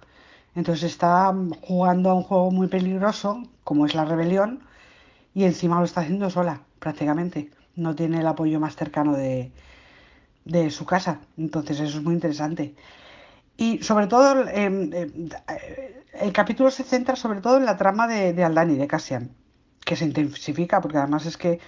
Entonces 0.57 0.85
está 0.93 1.35
jugando 1.63 2.11
a 2.11 2.15
un 2.15 2.23
juego 2.25 2.51
muy 2.53 2.69
peligroso, 2.69 3.43
como 3.65 3.87
es 3.87 3.95
la 3.95 4.05
rebelión, 4.07 4.61
y 5.35 5.45
encima 5.45 5.79
lo 5.81 5.85
está 5.87 6.03
haciendo 6.03 6.31
sola, 6.31 6.63
prácticamente. 6.81 7.51
No 7.77 7.95
tiene 7.95 8.21
el 8.21 8.27
apoyo 8.27 8.61
más 8.61 8.77
cercano 8.77 9.15
de, 9.17 9.53
de 10.45 10.71
su 10.71 10.85
casa. 10.87 11.21
Entonces 11.37 11.81
eso 11.81 11.99
es 11.99 12.05
muy 12.05 12.15
interesante. 12.15 12.75
Y 13.57 13.79
sobre 13.83 14.07
todo, 14.07 14.49
eh, 14.49 14.53
eh, 14.93 16.05
el 16.15 16.33
capítulo 16.33 16.71
se 16.71 16.85
centra 16.85 17.17
sobre 17.17 17.41
todo 17.41 17.57
en 17.59 17.67
la 17.67 17.77
trama 17.77 18.07
de, 18.07 18.33
de 18.33 18.45
Aldani, 18.45 18.77
de 18.77 18.87
Cassian, 18.89 19.31
que 19.85 19.97
se 19.97 20.05
intensifica, 20.05 20.81
porque 20.81 20.99
además 20.99 21.27
es 21.27 21.37
que 21.37 21.61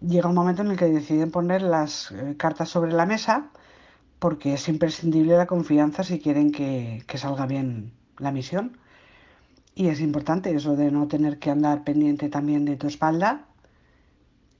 llega 0.00 0.28
un 0.28 0.34
momento 0.34 0.62
en 0.62 0.70
el 0.70 0.76
que 0.76 0.86
deciden 0.86 1.30
poner 1.30 1.62
las 1.62 2.10
eh, 2.12 2.36
cartas 2.36 2.68
sobre 2.68 2.92
la 2.92 3.06
mesa, 3.06 3.50
porque 4.18 4.54
es 4.54 4.68
imprescindible 4.68 5.36
la 5.36 5.46
confianza 5.46 6.04
si 6.04 6.20
quieren 6.20 6.52
que, 6.52 7.04
que 7.06 7.18
salga 7.18 7.46
bien 7.46 7.92
la 8.18 8.32
misión. 8.32 8.78
Y 9.74 9.88
es 9.88 10.00
importante 10.00 10.54
eso 10.54 10.76
de 10.76 10.90
no 10.90 11.08
tener 11.08 11.38
que 11.38 11.50
andar 11.50 11.84
pendiente 11.84 12.28
también 12.28 12.64
de 12.64 12.76
tu 12.76 12.86
espalda. 12.86 13.46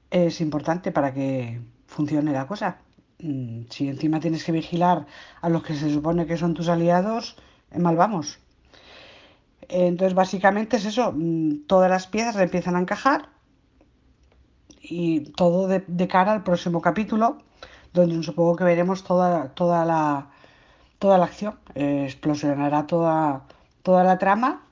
Es 0.09 0.41
importante 0.41 0.91
para 0.91 1.13
que 1.13 1.61
funcione 1.87 2.31
la 2.33 2.47
cosa. 2.47 2.79
Mm, 3.19 3.63
Si 3.69 3.87
encima 3.87 4.19
tienes 4.19 4.43
que 4.43 4.51
vigilar 4.51 5.05
a 5.41 5.49
los 5.49 5.63
que 5.63 5.75
se 5.75 5.91
supone 5.91 6.25
que 6.27 6.37
son 6.37 6.53
tus 6.53 6.69
aliados, 6.69 7.35
eh, 7.71 7.79
mal 7.79 7.95
vamos. 7.95 8.39
Entonces, 9.69 10.13
básicamente 10.13 10.77
es 10.77 10.85
eso. 10.85 11.11
mm, 11.13 11.65
Todas 11.67 11.89
las 11.89 12.07
piezas 12.07 12.35
empiezan 12.37 12.75
a 12.75 12.79
encajar 12.81 13.29
y 14.81 15.21
todo 15.31 15.67
de, 15.67 16.07
cara 16.07 16.31
al 16.33 16.43
próximo 16.43 16.81
capítulo, 16.81 17.39
donde 17.93 18.21
supongo 18.23 18.55
que 18.55 18.63
veremos 18.63 19.03
toda, 19.03 19.49
toda 19.55 19.85
la 19.85 20.29
toda 20.99 21.17
la 21.17 21.25
acción, 21.25 21.55
eh, 21.75 22.03
explosionará 22.05 22.87
toda, 22.87 23.43
toda 23.83 24.03
la 24.03 24.17
trama, 24.17 24.63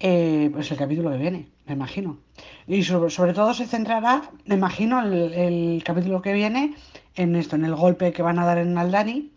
eh, 0.00 0.50
pues 0.52 0.70
el 0.70 0.78
capítulo 0.78 1.10
que 1.10 1.18
viene, 1.18 1.48
me 1.66 1.74
imagino. 1.74 2.18
Y 2.66 2.82
sobre, 2.84 3.10
sobre 3.10 3.34
todo 3.34 3.54
se 3.54 3.66
centrará, 3.66 4.22
me 4.46 4.54
imagino, 4.56 5.00
el, 5.02 5.32
el, 5.34 5.82
capítulo 5.84 6.22
que 6.22 6.32
viene 6.32 6.74
en 7.14 7.36
esto, 7.36 7.56
en 7.56 7.64
el 7.64 7.74
golpe 7.74 8.12
que 8.12 8.22
van 8.22 8.38
a 8.38 8.46
dar 8.46 8.58
en 8.58 8.76
Aldani. 8.78 9.32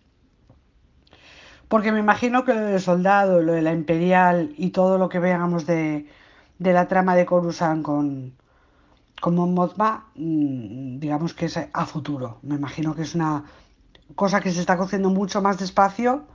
Porque 1.67 1.91
me 1.91 1.99
imagino 1.99 2.45
que 2.45 2.53
lo 2.53 2.61
del 2.61 2.81
soldado, 2.81 3.41
lo 3.41 3.53
de 3.53 3.61
la 3.61 3.73
imperial 3.73 4.53
y 4.57 4.69
todo 4.69 4.97
lo 4.97 5.09
que 5.09 5.19
veamos 5.19 5.65
de, 5.65 6.07
de 6.59 6.73
la 6.73 6.87
trama 6.87 7.15
de 7.15 7.25
Coruscant 7.25 7.83
con, 7.83 8.33
con 9.21 9.35
Mon 9.35 9.53
Mothma, 9.53 10.07
mmm, 10.15 10.99
digamos 10.99 11.33
que 11.33 11.45
es 11.47 11.57
a 11.57 11.85
futuro. 11.85 12.39
Me 12.43 12.55
imagino 12.55 12.95
que 12.95 13.03
es 13.03 13.15
una 13.15 13.45
cosa 14.15 14.41
que 14.41 14.51
se 14.51 14.59
está 14.59 14.77
cociendo 14.77 15.09
mucho 15.09 15.41
más 15.41 15.57
despacio, 15.57 16.25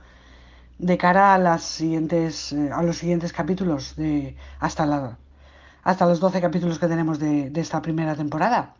de 0.79 0.97
cara 0.97 1.33
a 1.33 1.37
las 1.37 1.63
siguientes 1.63 2.53
eh, 2.53 2.71
a 2.73 2.81
los 2.83 2.97
siguientes 2.97 3.33
capítulos 3.33 3.95
de 3.97 4.35
hasta 4.59 4.85
la 4.85 5.17
hasta 5.83 6.05
los 6.05 6.19
12 6.19 6.41
capítulos 6.41 6.79
que 6.79 6.87
tenemos 6.87 7.19
de, 7.19 7.49
de 7.49 7.61
esta 7.61 7.81
primera 7.81 8.15
temporada. 8.15 8.75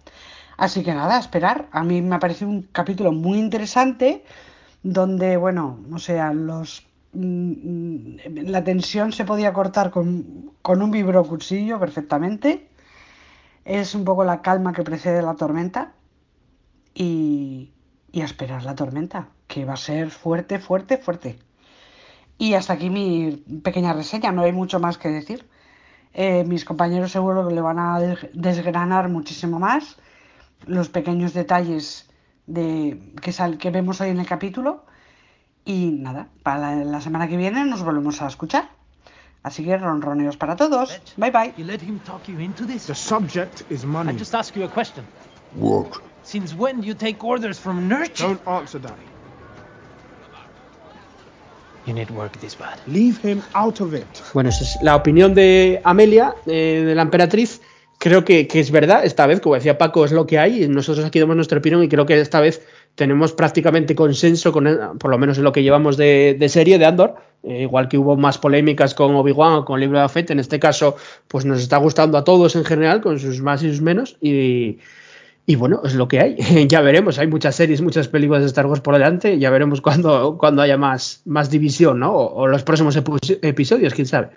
Así 0.60 0.84
que 0.84 0.94
nada, 0.94 1.16
a 1.16 1.20
esperar. 1.20 1.70
A 1.72 1.84
mí 1.84 2.02
me 2.02 2.16
ha 2.16 2.20
parecido 2.20 2.52
un 2.52 2.64
capítulo 2.64 3.14
muy 3.14 3.40
interesante 3.40 4.26
donde, 4.84 5.38
bueno, 5.38 5.80
o 5.94 6.00
sea, 6.00 6.34
los 6.34 6.86
mm, 7.14 8.18
la 8.56 8.64
tensión 8.66 9.14
se 9.14 9.24
podía 9.24 9.54
cortar 9.54 9.90
con, 9.90 10.52
con 10.62 10.82
un 10.82 10.92
vibrocuchillo 10.92 11.80
perfectamente. 11.80 12.68
Es 13.64 13.96
un 13.96 14.04
poco 14.04 14.26
la 14.26 14.42
calma 14.42 14.74
que 14.74 14.84
precede 14.84 15.22
la 15.22 15.36
tormenta 15.36 15.94
y, 16.94 17.72
y 18.12 18.22
a 18.22 18.26
esperar 18.26 18.64
la 18.64 18.76
tormenta, 18.76 19.30
que 19.48 19.64
va 19.64 19.74
a 19.76 19.78
ser 19.78 20.12
fuerte, 20.12 20.60
fuerte, 20.60 20.98
fuerte. 20.98 21.40
Y 22.38 22.54
hasta 22.56 22.74
aquí 22.74 22.90
mi 22.90 23.46
pequeña 23.64 23.94
reseña, 23.94 24.34
no 24.34 24.42
hay 24.42 24.52
mucho 24.52 24.80
más 24.82 24.98
que 24.98 25.08
decir. 25.08 25.48
Eh, 26.14 26.44
mis 26.46 26.66
compañeros 26.66 27.14
seguro 27.14 27.48
que 27.48 27.56
le 27.56 27.62
van 27.62 27.80
a 27.80 28.00
desgranar 28.34 29.08
muchísimo 29.08 29.58
más 29.60 29.98
los 30.66 30.90
pequeños 30.90 31.34
detalles 31.34 32.10
de, 32.48 33.00
que, 33.22 33.32
sal, 33.32 33.58
que 33.58 33.72
vemos 33.72 34.02
hoy 34.02 34.10
en 34.10 34.20
el 34.20 34.26
capítulo. 34.26 34.86
Y 35.66 35.92
nada, 35.92 36.30
para 36.44 36.76
la, 36.76 36.84
la, 36.84 37.02
semana 37.02 37.28
que 37.28 37.38
viene 37.38 37.66
nos 37.66 37.84
volvemos 37.84 38.22
a 38.22 38.28
escuchar. 38.28 38.70
Así 39.44 39.64
que 39.64 39.78
ronroneos 39.78 40.38
para 40.38 40.56
todos. 40.56 41.00
Bye 41.18 41.32
bye. 41.32 41.54
You 41.58 41.66
let 41.66 41.80
him 41.80 42.00
talk 42.00 42.28
you 42.28 42.40
into 42.40 42.66
this? 42.66 42.88
The 42.88 42.96
subject 42.96 43.64
is 43.72 43.86
money. 43.86 44.14
I 44.14 44.18
just 44.18 44.34
ask 44.36 44.56
you 44.56 44.66
a 44.66 44.70
question. 44.70 45.06
What? 45.56 46.02
Since 46.24 46.56
when 46.56 46.82
do 46.82 46.88
you 46.88 46.94
take 46.94 47.24
orders 47.24 47.58
from 47.58 47.88
Nurture? 47.88 48.28
Don't 48.28 48.48
answer. 48.48 48.80
You 51.86 51.94
need 51.94 52.12
work 52.12 52.40
this 52.40 52.56
bad. 52.56 52.80
Leave 52.86 53.18
him 53.18 53.42
out 53.56 53.80
of 53.82 53.94
it. 53.94 54.06
Bueno, 54.34 54.50
esa 54.50 54.64
es 54.64 54.78
la 54.84 54.96
opinión 54.96 55.34
de 55.34 55.82
Amelia, 55.84 56.36
eh, 56.46 56.84
de 56.86 56.94
la 56.94 57.02
emperatriz. 57.02 57.62
Creo 58.00 58.24
que, 58.24 58.48
que, 58.48 58.62
es 58.62 58.72
verdad, 58.72 59.04
esta 59.04 59.28
vez, 59.28 59.42
como 59.42 59.56
decía 59.56 59.78
Paco, 59.78 60.06
es 60.06 60.14
lo 60.14 60.26
que 60.26 60.40
hay. 60.40 60.70
Nosotros 60.70 61.06
aquí 61.06 61.20
damos 61.20 61.36
nuestra 61.36 61.60
opinión 61.60 61.84
y 61.84 61.90
creo 61.90 62.06
que 62.06 62.18
esta 62.20 62.40
vez 62.40 62.66
tenemos 62.96 63.34
prácticamente 63.34 63.94
consenso, 63.94 64.54
con 64.54 64.98
por 64.98 65.12
lo 65.12 65.18
menos 65.18 65.38
en 65.38 65.44
lo 65.44 65.52
que 65.52 65.64
llevamos 65.64 65.98
de, 65.98 66.36
de 66.40 66.50
serie 66.50 66.80
de 66.80 66.86
Andor. 66.86 67.16
Eh, 67.44 67.64
igual 67.64 67.90
que 67.90 67.98
hubo 67.98 68.16
más 68.16 68.38
polémicas 68.38 68.94
con 68.94 69.16
Obi-Wan 69.16 69.54
o 69.54 69.66
con 69.66 69.82
libro 69.82 70.02
de 70.02 70.08
Fett, 70.08 70.32
en 70.32 70.40
este 70.40 70.60
caso, 70.60 70.96
pues 71.28 71.44
nos 71.44 71.62
está 71.62 71.76
gustando 71.76 72.18
a 72.18 72.24
todos 72.24 72.56
en 72.56 72.64
general, 72.64 73.02
con 73.02 73.20
sus 73.20 73.42
más 73.42 73.64
y 73.64 73.70
sus 73.70 73.82
menos. 73.82 74.18
Y, 74.22 74.80
y 75.46 75.56
bueno, 75.56 75.82
es 75.84 75.94
lo 75.94 76.08
que 76.08 76.22
hay. 76.22 76.38
ya 76.70 76.80
veremos, 76.80 77.20
hay 77.20 77.28
muchas 77.28 77.56
series, 77.56 77.82
muchas 77.82 78.08
películas 78.08 78.44
de 78.44 78.48
Star 78.48 78.66
Wars 78.66 78.80
por 78.80 78.94
delante. 78.94 79.40
Ya 79.40 79.50
veremos 79.50 79.82
cuando, 79.82 80.38
cuando 80.38 80.62
haya 80.62 80.78
más, 80.78 81.22
más 81.26 81.50
división, 81.50 82.00
¿no? 82.00 82.14
O, 82.14 82.44
o 82.44 82.48
los 82.48 82.64
próximos 82.64 82.96
episodios, 82.96 83.94
quién 83.94 84.08
sabe. 84.08 84.30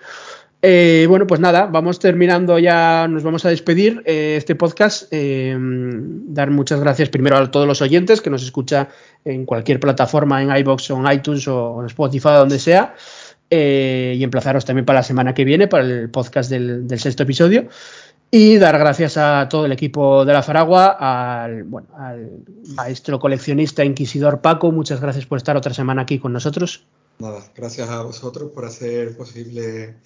Eh, 0.65 1.07
bueno, 1.09 1.27
pues 1.27 1.41
nada, 1.41 1.65
vamos 1.65 1.99
terminando 1.99 2.57
ya, 2.57 3.05
nos 3.09 3.21
vamos 3.21 3.43
a 3.43 3.49
despedir 3.49 4.01
eh, 4.05 4.35
este 4.37 4.55
podcast. 4.55 5.09
Eh, 5.11 5.53
dar 5.59 6.51
muchas 6.51 6.79
gracias 6.79 7.09
primero 7.09 7.35
a 7.35 7.51
todos 7.51 7.67
los 7.67 7.81
oyentes 7.81 8.21
que 8.21 8.29
nos 8.29 8.43
escucha 8.43 8.87
en 9.25 9.45
cualquier 9.45 9.81
plataforma, 9.81 10.41
en 10.41 10.55
iBox 10.55 10.89
o 10.91 11.05
en 11.05 11.17
iTunes 11.17 11.49
o 11.49 11.81
en 11.81 11.87
Spotify, 11.87 12.29
donde 12.35 12.59
sea. 12.59 12.95
Y 13.49 14.23
emplazaros 14.23 14.63
también 14.63 14.85
para 14.85 14.99
la 14.99 15.03
semana 15.03 15.33
que 15.33 15.43
viene, 15.43 15.67
para 15.67 15.83
el 15.83 16.09
podcast 16.09 16.49
del, 16.49 16.87
del, 16.87 16.97
sexto 16.97 17.23
episodio. 17.23 17.67
Y 18.31 18.55
dar 18.57 18.79
gracias 18.79 19.17
a 19.17 19.47
todo 19.49 19.65
el 19.65 19.73
equipo 19.73 20.23
de 20.23 20.31
la 20.31 20.41
Faragua, 20.41 20.97
al, 20.97 21.63
bueno, 21.63 21.89
al 21.97 22.39
maestro 22.73 23.19
coleccionista 23.19 23.83
inquisidor 23.83 24.39
Paco. 24.39 24.71
Muchas 24.71 25.01
gracias 25.01 25.25
por 25.25 25.37
estar 25.37 25.57
otra 25.57 25.73
semana 25.73 26.03
aquí 26.03 26.19
con 26.19 26.31
nosotros. 26.31 26.85
Nada, 27.19 27.43
gracias 27.53 27.89
a 27.89 28.01
vosotros 28.01 28.49
por 28.51 28.65
hacer 28.65 29.15
posible 29.15 29.97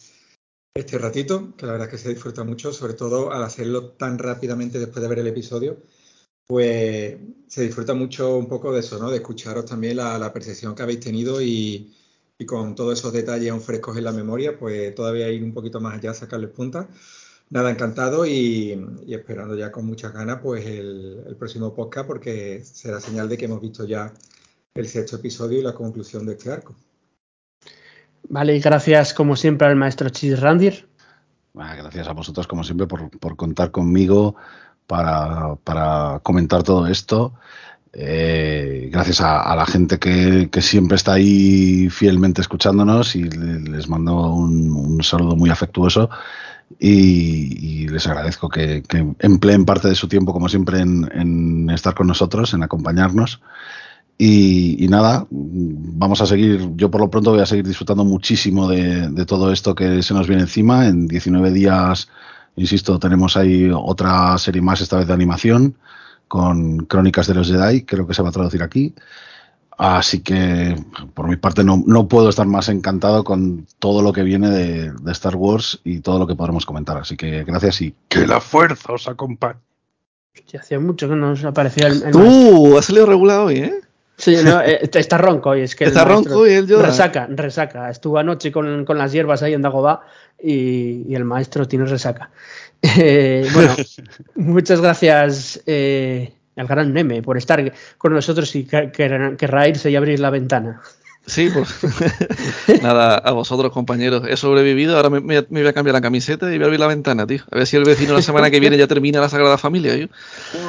este 0.80 0.98
ratito, 0.98 1.56
que 1.58 1.66
la 1.66 1.74
verdad 1.74 1.88
es 1.88 1.92
que 1.92 1.98
se 1.98 2.10
disfruta 2.10 2.44
mucho, 2.44 2.72
sobre 2.74 2.94
todo 2.94 3.32
al 3.32 3.44
hacerlo 3.44 3.92
tan 3.92 4.18
rápidamente 4.18 4.80
después 4.80 5.02
de 5.02 5.08
ver 5.08 5.20
el 5.20 5.28
episodio, 5.28 5.78
pues 6.46 7.18
se 7.48 7.64
disfruta 7.64 7.94
mucho 7.94 8.38
un 8.38 8.48
poco 8.48 8.72
de 8.74 8.80
eso, 8.82 9.00
¿no? 9.00 9.10
De 9.12 9.18
escucharos 9.18 9.66
también 9.66 9.98
la, 9.98 10.32
percepción 10.34 10.76
que 10.76 10.84
habéis 10.84 11.02
tenido 11.02 11.42
y, 11.42 11.94
con 12.46 12.76
todos 12.76 13.00
esos 13.00 13.14
detalles 13.14 13.52
aún 13.52 13.62
frescos 13.62 13.98
en 13.98 14.04
la 14.06 14.12
memoria, 14.12 14.58
pues 14.58 14.94
todavía 14.96 15.30
ir 15.30 15.44
un 15.44 15.54
poquito 15.54 15.80
más 15.82 15.96
allá, 15.96 16.14
sacarles 16.14 16.52
punta. 16.52 16.90
Nada, 17.50 17.72
encantado 17.72 18.26
y, 18.26 18.74
y, 19.06 19.14
esperando 19.14 19.56
ya 19.56 19.72
con 19.72 19.86
muchas 19.86 20.14
ganas 20.14 20.40
pues 20.42 20.66
el, 20.66 21.24
el 21.28 21.36
próximo 21.38 21.74
podcast 21.74 22.08
porque 22.08 22.64
será 22.64 23.00
señal 23.02 23.30
de 23.30 23.38
que 23.38 23.46
hemos 23.46 23.62
visto 23.62 23.86
ya 23.86 24.14
el 24.76 24.88
sexto 24.88 25.18
episodio 25.18 25.60
y 25.60 25.64
la 25.64 25.74
conclusión 25.74 26.26
de 26.26 26.34
este 26.34 26.52
arco. 26.52 26.76
Vale, 28.30 28.56
y 28.56 28.60
gracias 28.60 29.14
como 29.14 29.36
siempre 29.36 29.68
al 29.68 29.76
maestro 29.76 30.10
Chis 30.10 30.40
Randir. 30.40 30.88
Gracias 31.54 32.08
a 32.08 32.14
vosotros 32.14 32.46
como 32.46 32.64
siempre 32.64 32.86
por, 32.86 33.10
por 33.20 33.36
contar 33.36 33.72
conmigo 33.72 34.36
para, 34.86 35.56
para, 35.64 36.20
comentar 36.24 36.64
todo 36.64 36.88
esto. 36.88 37.34
Eh, 37.94 38.90
gracias 38.92 39.22
a, 39.22 39.56
la 39.56 39.66
gente 39.66 39.98
que, 39.98 40.50
que, 40.52 40.62
siempre 40.62 40.98
está 40.98 41.14
ahí 41.14 41.90
fielmente 41.90 42.42
escuchándonos 42.42 43.16
y 43.16 43.24
les 43.24 43.90
mando 43.90 44.34
un, 44.34 44.72
un 44.72 45.04
saludo 45.04 45.36
muy 45.36 45.50
afectuoso 45.50 46.10
y, 46.78 47.84
y 47.84 47.88
les 47.88 48.06
agradezco 48.06 48.50
que, 48.50 48.84
que, 48.84 49.14
empleen 49.20 49.66
parte 49.66 49.88
de 49.88 49.96
su 49.96 50.08
tiempo 50.08 50.32
como 50.32 50.48
siempre 50.48 50.80
en, 50.82 51.10
en 51.12 51.70
estar 51.72 51.96
con 51.96 52.06
nosotros, 52.06 52.54
en 52.54 52.62
acompañarnos. 52.62 53.42
Y, 54.20 54.84
y, 54.84 54.88
nada, 54.88 55.28
vamos 55.30 56.22
a 56.22 56.26
seguir, 56.26 56.72
yo 56.76 56.90
por 56.90 57.02
lo 57.02 57.10
pronto 57.10 57.32
voy 57.32 57.42
a 57.42 57.46
seguir 57.46 57.68
disfrutando 57.68 58.04
muchísimo 58.04 58.68
de, 58.68 59.10
de, 59.10 59.26
todo 59.28 59.52
esto 59.52 59.76
que 59.76 60.02
se 60.02 60.14
nos 60.16 60.28
viene 60.28 60.42
encima. 60.42 60.88
En 60.88 61.08
19 61.08 61.52
días, 61.52 62.10
insisto, 62.56 62.98
tenemos 62.98 63.38
ahí 63.38 63.70
otra 63.72 64.36
serie 64.40 64.62
más, 64.62 64.82
esta 64.82 64.98
vez 64.98 65.08
de 65.08 65.14
animación, 65.14 65.76
con 66.28 66.80
Crónicas 66.86 67.28
de 67.28 67.36
los 67.36 67.48
Jedi, 67.48 67.84
creo 67.84 68.08
que 68.08 68.16
se 68.16 68.24
va 68.24 68.30
a 68.30 68.32
traducir 68.32 68.64
aquí. 68.64 68.96
Así 69.78 70.22
que, 70.22 70.76
por 71.14 71.28
mi 71.28 71.36
parte, 71.36 71.64
no, 71.64 71.84
no 71.86 72.08
puedo 72.08 72.30
estar 72.30 72.48
más 72.48 72.68
encantado 72.70 73.24
con 73.24 73.68
todo 73.78 74.02
lo 74.02 74.12
que 74.12 74.24
viene 74.24 74.50
de, 74.50 74.92
de 74.92 75.12
Star 75.12 75.36
Wars 75.36 75.80
y 75.84 76.00
todo 76.00 76.18
lo 76.18 76.26
que 76.26 76.36
podremos 76.36 76.66
comentar. 76.66 76.98
Así 76.98 77.16
que 77.16 77.44
gracias 77.44 77.82
y 77.82 77.94
que 78.08 78.26
la 78.26 78.42
fuerza 78.42 78.94
os 78.94 79.08
acompañe. 79.08 79.60
Hacía 80.60 80.80
mucho 80.80 81.08
que 81.08 81.16
nos 81.16 81.44
aparecía 81.44 81.88
el. 81.88 82.04
el 82.04 82.16
¡Uh! 82.16 82.78
Ha 82.78 82.82
salido 82.82 83.06
regulado 83.06 83.46
hoy, 83.46 83.58
¿eh? 83.58 83.82
Sí, 84.18 84.36
no, 84.44 84.62
eh, 84.62 84.90
está 84.92 85.18
ronco 85.20 85.56
y 85.56 85.62
es 85.62 85.76
que 85.76 85.86
está 85.86 86.04
ronco 86.04 86.48
y 86.48 86.54
él 86.54 86.66
llora. 86.66 86.88
Resaca, 86.88 87.28
resaca. 87.30 87.90
Estuvo 87.90 88.18
anoche 88.18 88.52
con, 88.52 88.84
con 88.84 88.98
las 88.98 89.12
hierbas 89.12 89.44
ahí 89.44 89.54
en 89.54 89.62
Dagobah 89.62 90.02
y, 90.42 91.06
y 91.08 91.16
el 91.16 91.24
maestro 91.24 91.68
tiene 91.68 91.86
resaca. 91.86 92.30
Eh, 93.00 93.48
bueno, 93.56 93.76
muchas 94.36 94.80
gracias 94.82 95.64
eh, 95.66 96.32
al 96.56 96.68
gran 96.68 96.94
Neme 96.94 97.24
por 97.24 97.36
estar 97.36 97.74
con 97.98 98.14
nosotros 98.14 98.56
y 98.56 98.66
que, 98.66 98.92
que, 98.92 99.36
querrá 99.36 99.68
irse 99.68 99.90
y 99.90 99.96
abrir 99.96 100.20
la 100.20 100.30
ventana. 100.30 100.80
Sí, 101.28 101.50
pues 101.54 101.70
nada, 102.82 103.16
a 103.16 103.32
vosotros 103.32 103.74
compañeros, 103.74 104.24
he 104.30 104.38
sobrevivido, 104.38 104.96
ahora 104.96 105.10
me, 105.10 105.20
voy 105.20 105.68
a 105.68 105.74
cambiar 105.74 105.94
la 105.94 106.02
camiseta 106.02 106.48
y 106.48 106.58
voy 106.58 106.64
a 106.64 106.66
abrir 106.66 106.80
la 106.80 106.88
ventana, 106.88 107.28
tío. 107.28 107.44
A 107.52 107.58
ver 107.58 107.68
si 107.68 107.76
el 107.76 107.84
vecino 107.84 108.14
la 108.14 108.22
semana 108.22 108.50
que 108.50 108.62
viene 108.62 108.78
ya 108.78 108.88
termina 108.88 109.20
la 109.20 109.28
Sagrada 109.28 109.58
Familia, 109.58 109.98
¿yo? 109.98 110.08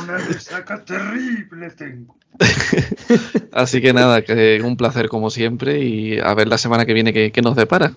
Una 0.02 0.18
resaca 0.18 0.84
terrible 0.84 1.70
tengo. 1.70 2.16
Así 3.52 3.80
que 3.80 3.92
nada, 3.92 4.22
que 4.22 4.60
un 4.60 4.76
placer 4.76 5.08
como 5.08 5.30
siempre 5.30 5.78
y 5.78 6.18
a 6.18 6.34
ver 6.34 6.48
la 6.48 6.58
semana 6.58 6.84
que 6.84 6.92
viene 6.92 7.12
qué, 7.12 7.30
qué 7.30 7.40
nos 7.40 7.54
depara. 7.54 7.94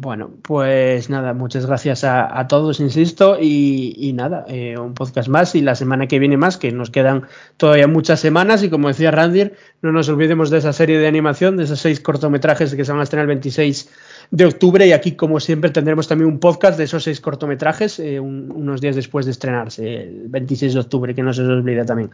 Bueno, 0.00 0.30
pues 0.42 1.10
nada, 1.10 1.34
muchas 1.34 1.66
gracias 1.66 2.04
a, 2.04 2.38
a 2.38 2.46
todos, 2.46 2.78
insisto, 2.78 3.36
y, 3.40 3.94
y 3.96 4.12
nada, 4.12 4.44
eh, 4.46 4.78
un 4.78 4.94
podcast 4.94 5.28
más 5.28 5.56
y 5.56 5.60
la 5.60 5.74
semana 5.74 6.06
que 6.06 6.20
viene 6.20 6.36
más, 6.36 6.56
que 6.56 6.70
nos 6.70 6.90
quedan 6.90 7.24
todavía 7.56 7.88
muchas 7.88 8.20
semanas 8.20 8.62
y 8.62 8.70
como 8.70 8.86
decía 8.86 9.10
Randir, 9.10 9.54
no 9.82 9.90
nos 9.90 10.08
olvidemos 10.08 10.50
de 10.50 10.58
esa 10.58 10.72
serie 10.72 10.98
de 10.98 11.08
animación, 11.08 11.56
de 11.56 11.64
esos 11.64 11.80
seis 11.80 11.98
cortometrajes 11.98 12.76
que 12.76 12.84
se 12.84 12.92
van 12.92 13.00
a 13.00 13.04
estrenar 13.04 13.24
el 13.24 13.28
26 13.28 13.90
de 14.30 14.44
octubre 14.44 14.86
y 14.86 14.92
aquí 14.92 15.16
como 15.16 15.40
siempre 15.40 15.70
tendremos 15.70 16.06
también 16.06 16.30
un 16.30 16.38
podcast 16.38 16.78
de 16.78 16.84
esos 16.84 17.02
seis 17.02 17.20
cortometrajes 17.20 17.98
eh, 17.98 18.20
un, 18.20 18.52
unos 18.54 18.80
días 18.80 18.94
después 18.94 19.26
de 19.26 19.32
estrenarse, 19.32 20.02
el 20.02 20.28
26 20.28 20.74
de 20.74 20.80
octubre, 20.80 21.12
que 21.12 21.24
no 21.24 21.32
se 21.32 21.42
os 21.42 21.48
olvide 21.48 21.84
también. 21.84 22.10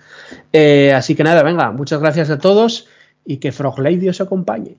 Eh, 0.55 0.95
así 0.95 1.15
que 1.15 1.23
nada, 1.23 1.43
venga, 1.43 1.71
muchas 1.71 2.01
gracias 2.01 2.31
a 2.31 2.39
todos 2.39 2.89
y 3.27 3.37
que 3.37 3.53
Frog 3.53 3.79
Lady 3.79 4.09
os 4.09 4.23
acompañe. 4.23 4.79